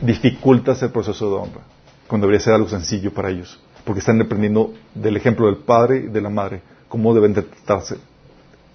dificultas 0.00 0.82
el 0.82 0.90
proceso 0.90 1.28
de 1.30 1.36
honra, 1.36 1.60
cuando 2.08 2.26
debería 2.26 2.44
ser 2.44 2.54
algo 2.54 2.68
sencillo 2.68 3.12
para 3.12 3.30
ellos, 3.30 3.60
porque 3.84 4.00
están 4.00 4.20
aprendiendo 4.20 4.74
del 4.94 5.16
ejemplo 5.16 5.46
del 5.46 5.58
padre 5.58 6.04
y 6.06 6.08
de 6.08 6.20
la 6.20 6.28
madre, 6.28 6.62
cómo 6.88 7.14
deben 7.14 7.34
de 7.34 7.42
tratarse 7.42 7.98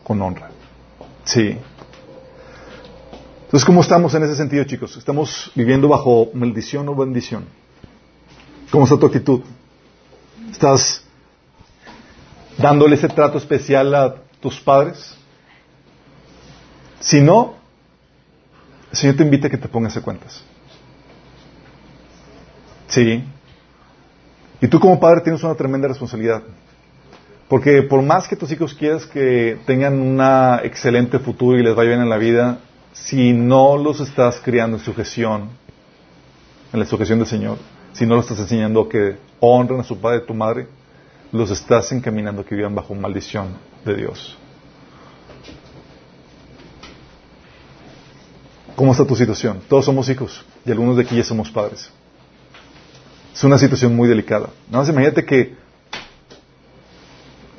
con 0.03 0.22
honra. 0.22 0.49
Sí. 1.26 1.57
Entonces, 3.44 3.65
¿cómo 3.65 3.81
estamos 3.81 4.14
en 4.14 4.23
ese 4.23 4.35
sentido, 4.35 4.64
chicos? 4.64 4.95
¿Estamos 4.95 5.52
viviendo 5.53 5.89
bajo 5.89 6.30
maldición 6.34 6.88
o 6.88 6.95
bendición? 6.95 7.45
¿Cómo 8.72 8.85
está 8.85 8.98
tu 8.98 9.06
actitud? 9.06 9.41
¿Estás 10.49 11.03
dándole 12.57 12.95
ese 12.95 13.07
trato 13.10 13.38
especial 13.38 13.94
a 13.95 14.15
tus 14.41 14.60
padres? 14.60 15.18
Si 16.99 17.22
no, 17.22 17.56
el 18.91 18.98
Señor 18.98 19.15
te 19.15 19.24
invita 19.24 19.48
a 19.48 19.49
que 19.49 19.57
te 19.57 19.68
pongas 19.68 19.95
a 19.98 20.02
cuentas. 20.02 20.44
Sí. 22.88 23.24
Y 24.61 24.68
tú 24.68 24.80
como 24.80 24.99
padre 24.99 25.22
tienes 25.22 25.44
una 25.44 25.56
tremenda 25.56 25.88
responsabilidad. 25.88 26.41
Porque 27.48 27.82
por 27.84 28.02
más 28.02 28.28
que 28.28 28.36
tus 28.36 28.52
hijos 28.52 28.74
quieras 28.74 29.06
que 29.06 29.57
tengan 29.65 29.99
un 29.99 30.19
excelente 30.64 31.19
futuro 31.19 31.57
y 31.57 31.64
les 31.64 31.76
vaya 31.76 31.90
bien 31.90 32.02
en 32.02 32.10
la 32.10 32.18
vida, 32.18 32.60
si 32.91 33.32
no 33.32 33.78
los 33.78 34.02
estás 34.02 34.41
criando 34.44 34.78
en 34.78 34.84
sujeción, 34.84 35.49
en 36.74 36.80
la 36.80 36.86
sujeción 36.86 37.19
del 37.19 37.28
Señor, 37.28 37.57
si 37.94 38.06
no 38.06 38.15
los 38.15 38.26
estás 38.26 38.40
enseñando 38.40 38.90
que 38.90 39.18
honren 39.40 39.80
a 39.80 39.84
su 39.84 39.99
padre 39.99 40.19
y 40.19 40.22
a 40.24 40.26
tu 40.26 40.34
madre, 40.34 40.68
los 41.32 41.52
estás 41.52 41.91
encaminando 41.91 42.41
a 42.41 42.45
que 42.45 42.56
vivan 42.56 42.76
bajo 42.76 42.95
maldición 42.95 43.57
de 43.86 43.95
Dios. 43.95 44.38
¿Cómo 48.78 48.94
está 48.94 49.06
tu 49.06 49.16
situación? 49.18 49.60
Todos 49.68 49.84
somos 49.84 50.08
hijos 50.08 50.45
y 50.64 50.72
algunos 50.72 50.95
de 50.95 51.04
aquí 51.04 51.18
ya 51.18 51.24
somos 51.26 51.52
padres. 51.52 51.90
Es 53.34 53.44
una 53.44 53.58
situación 53.58 53.94
muy 53.94 54.08
delicada. 54.08 54.49
Nada 54.70 54.84
más 54.84 54.90
imagínate 54.90 55.26
que 55.26 55.68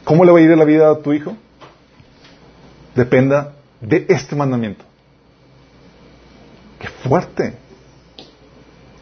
¿Cómo 0.08 0.24
le 0.24 0.32
va 0.32 0.38
a 0.38 0.40
ir 0.40 0.48
la 0.56 0.64
vida 0.64 0.90
a 0.90 0.98
tu 1.02 1.12
hijo? 1.12 1.36
Dependa 2.94 3.52
de 3.78 4.06
este 4.08 4.34
mandamiento. 4.34 4.82
Qué 6.78 6.88
fuerte. 6.88 7.58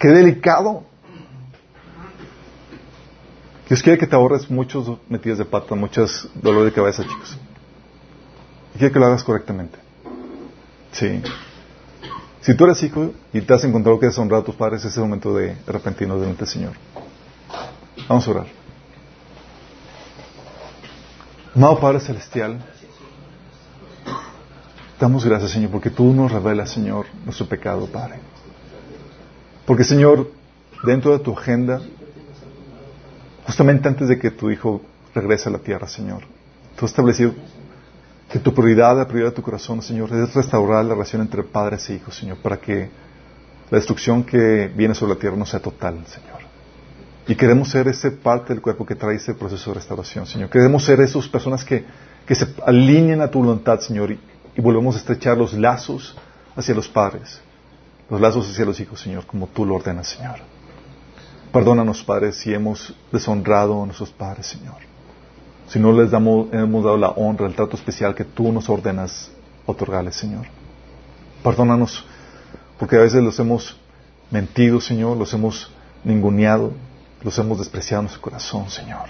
Qué 0.00 0.08
delicado. 0.08 0.82
Dios 3.68 3.80
quiere 3.84 3.96
que 3.96 4.08
te 4.08 4.16
ahorres 4.16 4.50
muchos 4.50 4.98
metidas 5.08 5.38
de 5.38 5.44
pata, 5.44 5.76
muchos 5.76 6.28
dolores 6.34 6.72
de 6.72 6.72
cabeza, 6.72 7.04
chicos. 7.04 7.38
Y 8.74 8.78
quiere 8.78 8.92
que 8.92 8.98
lo 8.98 9.06
hagas 9.06 9.22
correctamente. 9.22 9.78
Sí. 10.90 11.22
Si 12.46 12.54
tú 12.54 12.64
eres 12.64 12.80
hijo 12.84 13.12
y 13.32 13.40
te 13.40 13.54
has 13.54 13.64
encontrado 13.64 13.98
que 13.98 14.06
deshonrar 14.06 14.42
a 14.42 14.44
tus 14.44 14.54
padres, 14.54 14.84
es 14.84 14.96
el 14.96 15.02
momento 15.02 15.34
de 15.34 15.56
arrepentirnos 15.66 16.20
delante 16.20 16.44
del 16.44 16.48
Señor. 16.48 16.72
Vamos 18.08 18.28
a 18.28 18.30
orar. 18.30 18.46
Amado 21.56 21.80
Padre 21.80 21.98
Celestial, 21.98 22.64
damos 25.00 25.24
gracias, 25.24 25.50
Señor, 25.50 25.72
porque 25.72 25.90
tú 25.90 26.14
nos 26.14 26.30
revelas, 26.30 26.70
Señor, 26.70 27.06
nuestro 27.24 27.48
pecado, 27.48 27.88
Padre. 27.88 28.20
Porque, 29.66 29.82
Señor, 29.82 30.30
dentro 30.84 31.18
de 31.18 31.24
tu 31.24 31.36
agenda, 31.36 31.80
justamente 33.44 33.88
antes 33.88 34.06
de 34.06 34.20
que 34.20 34.30
tu 34.30 34.52
Hijo 34.52 34.82
regrese 35.16 35.48
a 35.48 35.52
la 35.52 35.58
tierra, 35.58 35.88
Señor, 35.88 36.22
tú 36.78 36.84
has 36.84 36.92
establecido 36.92 37.34
que 38.28 38.38
tu 38.38 38.52
prioridad, 38.52 38.96
la 38.96 39.06
prioridad 39.06 39.30
de 39.30 39.36
tu 39.36 39.42
corazón, 39.42 39.82
Señor, 39.82 40.12
es 40.12 40.34
restaurar 40.34 40.84
la 40.84 40.94
relación 40.94 41.22
entre 41.22 41.42
padres 41.42 41.88
e 41.88 41.94
hijos, 41.94 42.16
Señor, 42.16 42.38
para 42.38 42.56
que 42.56 42.90
la 43.70 43.78
destrucción 43.78 44.24
que 44.24 44.70
viene 44.74 44.94
sobre 44.94 45.14
la 45.14 45.20
tierra 45.20 45.36
no 45.36 45.46
sea 45.46 45.60
total, 45.60 46.04
Señor. 46.06 46.40
Y 47.28 47.34
queremos 47.34 47.70
ser 47.70 47.88
ese 47.88 48.10
parte 48.12 48.52
del 48.52 48.62
cuerpo 48.62 48.86
que 48.86 48.94
trae 48.94 49.16
ese 49.16 49.34
proceso 49.34 49.70
de 49.70 49.74
restauración, 49.74 50.26
Señor. 50.26 50.48
Queremos 50.48 50.84
ser 50.84 51.00
esas 51.00 51.28
personas 51.28 51.64
que, 51.64 51.84
que 52.24 52.34
se 52.34 52.46
alineen 52.64 53.20
a 53.20 53.30
tu 53.30 53.40
voluntad, 53.40 53.80
Señor, 53.80 54.12
y, 54.12 54.20
y 54.56 54.60
volvemos 54.60 54.94
a 54.96 54.98
estrechar 54.98 55.36
los 55.36 55.52
lazos 55.52 56.16
hacia 56.56 56.74
los 56.74 56.88
padres, 56.88 57.40
los 58.08 58.20
lazos 58.20 58.48
hacia 58.50 58.64
los 58.64 58.78
hijos, 58.80 59.00
Señor, 59.00 59.26
como 59.26 59.46
tú 59.48 59.64
lo 59.64 59.74
ordenas, 59.74 60.08
Señor. 60.08 60.36
Perdónanos, 61.52 62.02
padres, 62.02 62.36
si 62.36 62.52
hemos 62.52 62.94
deshonrado 63.12 63.82
a 63.82 63.86
nuestros 63.86 64.10
padres, 64.10 64.46
Señor. 64.46 64.85
Si 65.68 65.78
no 65.78 65.92
les 65.92 66.10
damos, 66.10 66.52
hemos 66.52 66.84
dado 66.84 66.96
la 66.96 67.10
honra, 67.10 67.46
el 67.46 67.54
trato 67.54 67.76
especial 67.76 68.14
que 68.14 68.24
tú 68.24 68.52
nos 68.52 68.68
ordenas 68.68 69.30
otorgarles, 69.66 70.16
Señor. 70.16 70.46
Perdónanos, 71.42 72.04
porque 72.78 72.96
a 72.96 73.00
veces 73.00 73.22
los 73.22 73.38
hemos 73.40 73.76
mentido, 74.30 74.80
Señor, 74.80 75.16
los 75.16 75.32
hemos 75.34 75.70
ninguneado, 76.04 76.72
los 77.22 77.36
hemos 77.38 77.58
despreciado 77.58 78.00
en 78.00 78.04
nuestro 78.04 78.22
corazón, 78.22 78.70
Señor. 78.70 79.08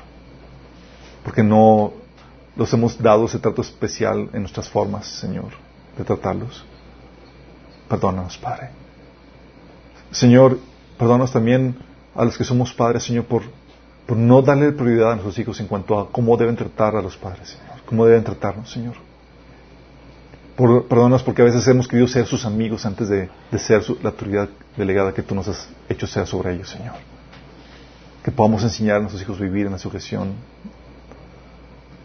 Porque 1.25 1.43
no 1.43 1.93
los 2.57 2.73
hemos 2.73 3.01
dado 3.01 3.27
ese 3.27 3.39
trato 3.39 3.61
especial 3.61 4.31
en 4.33 4.41
nuestras 4.41 4.69
formas, 4.69 5.07
Señor, 5.07 5.51
de 5.97 6.05
tratarlos. 6.05 6.65
Perdónanos, 7.89 8.39
Padre. 8.39 8.71
Señor, 10.11 10.59
perdónanos 10.99 11.33
también 11.33 11.77
a 12.15 12.25
los 12.25 12.39
que 12.39 12.45
somos 12.45 12.73
padres, 12.73 13.05
Señor, 13.05 13.27
por, 13.27 13.43
por 14.07 14.17
no 14.17 14.41
darle 14.41 14.73
prioridad 14.73 15.13
a 15.13 15.15
nuestros 15.17 15.39
hijos 15.39 15.59
en 15.61 15.67
cuanto 15.67 15.99
a 15.99 16.11
cómo 16.11 16.37
deben 16.37 16.57
tratar 16.57 16.95
a 16.95 17.03
los 17.03 17.17
padres, 17.17 17.51
Señor. 17.51 17.83
Cómo 17.85 18.07
deben 18.07 18.23
tratarnos, 18.23 18.71
Señor. 18.71 18.95
Por, 20.57 20.87
perdónanos 20.87 21.23
porque 21.23 21.43
a 21.43 21.45
veces 21.45 21.67
hemos 21.69 21.87
querido 21.87 22.09
ser 22.09 22.27
sus 22.27 22.45
amigos 22.47 22.87
antes 22.87 23.09
de, 23.09 23.29
ser 23.59 23.83
la 24.03 24.11
autoridad 24.11 24.49
delegada 24.77 25.13
que 25.13 25.23
tú 25.23 25.35
nos 25.35 25.49
has 25.49 25.69
hecho 25.89 26.07
ser 26.07 26.27
sobre 26.27 26.55
ellos, 26.55 26.71
Señor. 26.71 26.95
Que 28.23 28.31
podamos 28.31 28.63
enseñar 28.63 28.97
a 28.97 29.01
nuestros 29.01 29.23
hijos 29.23 29.39
a 29.39 29.43
vivir 29.43 29.67
en 29.67 29.73
la 29.73 29.79
sujeción. 29.79 30.35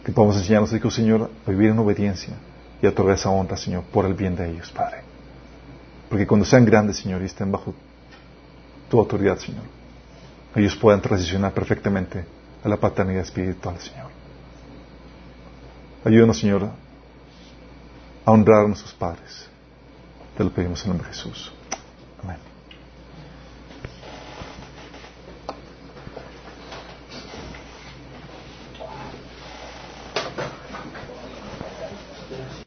Que 0.03 0.11
podamos 0.11 0.37
enseñar 0.37 0.57
a 0.57 0.61
nuestros 0.61 0.79
hijos, 0.79 0.95
Señor, 0.95 1.29
a 1.45 1.49
vivir 1.49 1.69
en 1.69 1.79
obediencia 1.79 2.33
y 2.81 2.87
a 2.87 2.89
otorgar 2.89 3.15
esa 3.15 3.29
honra, 3.29 3.57
Señor, 3.57 3.83
por 3.83 4.05
el 4.05 4.15
bien 4.15 4.35
de 4.35 4.49
ellos, 4.49 4.71
Padre. 4.71 4.97
Porque 6.09 6.25
cuando 6.25 6.45
sean 6.45 6.65
grandes, 6.65 6.97
Señor, 6.97 7.21
y 7.21 7.25
estén 7.25 7.51
bajo 7.51 7.73
tu 8.89 8.99
autoridad, 8.99 9.37
Señor, 9.37 9.63
ellos 10.55 10.75
puedan 10.75 11.01
transicionar 11.01 11.53
perfectamente 11.53 12.25
a 12.63 12.69
la 12.69 12.77
paternidad 12.77 13.23
espiritual, 13.23 13.77
Señor. 13.79 14.09
Ayúdanos, 16.03 16.39
Señor, 16.39 16.69
a 18.25 18.31
honrar 18.31 18.65
a 18.65 18.67
nuestros 18.67 18.93
padres. 18.93 19.47
Te 20.37 20.43
lo 20.43 20.49
pedimos 20.51 20.81
en 20.83 20.89
nombre 20.89 21.07
de 21.07 21.13
Jesús. 21.13 21.51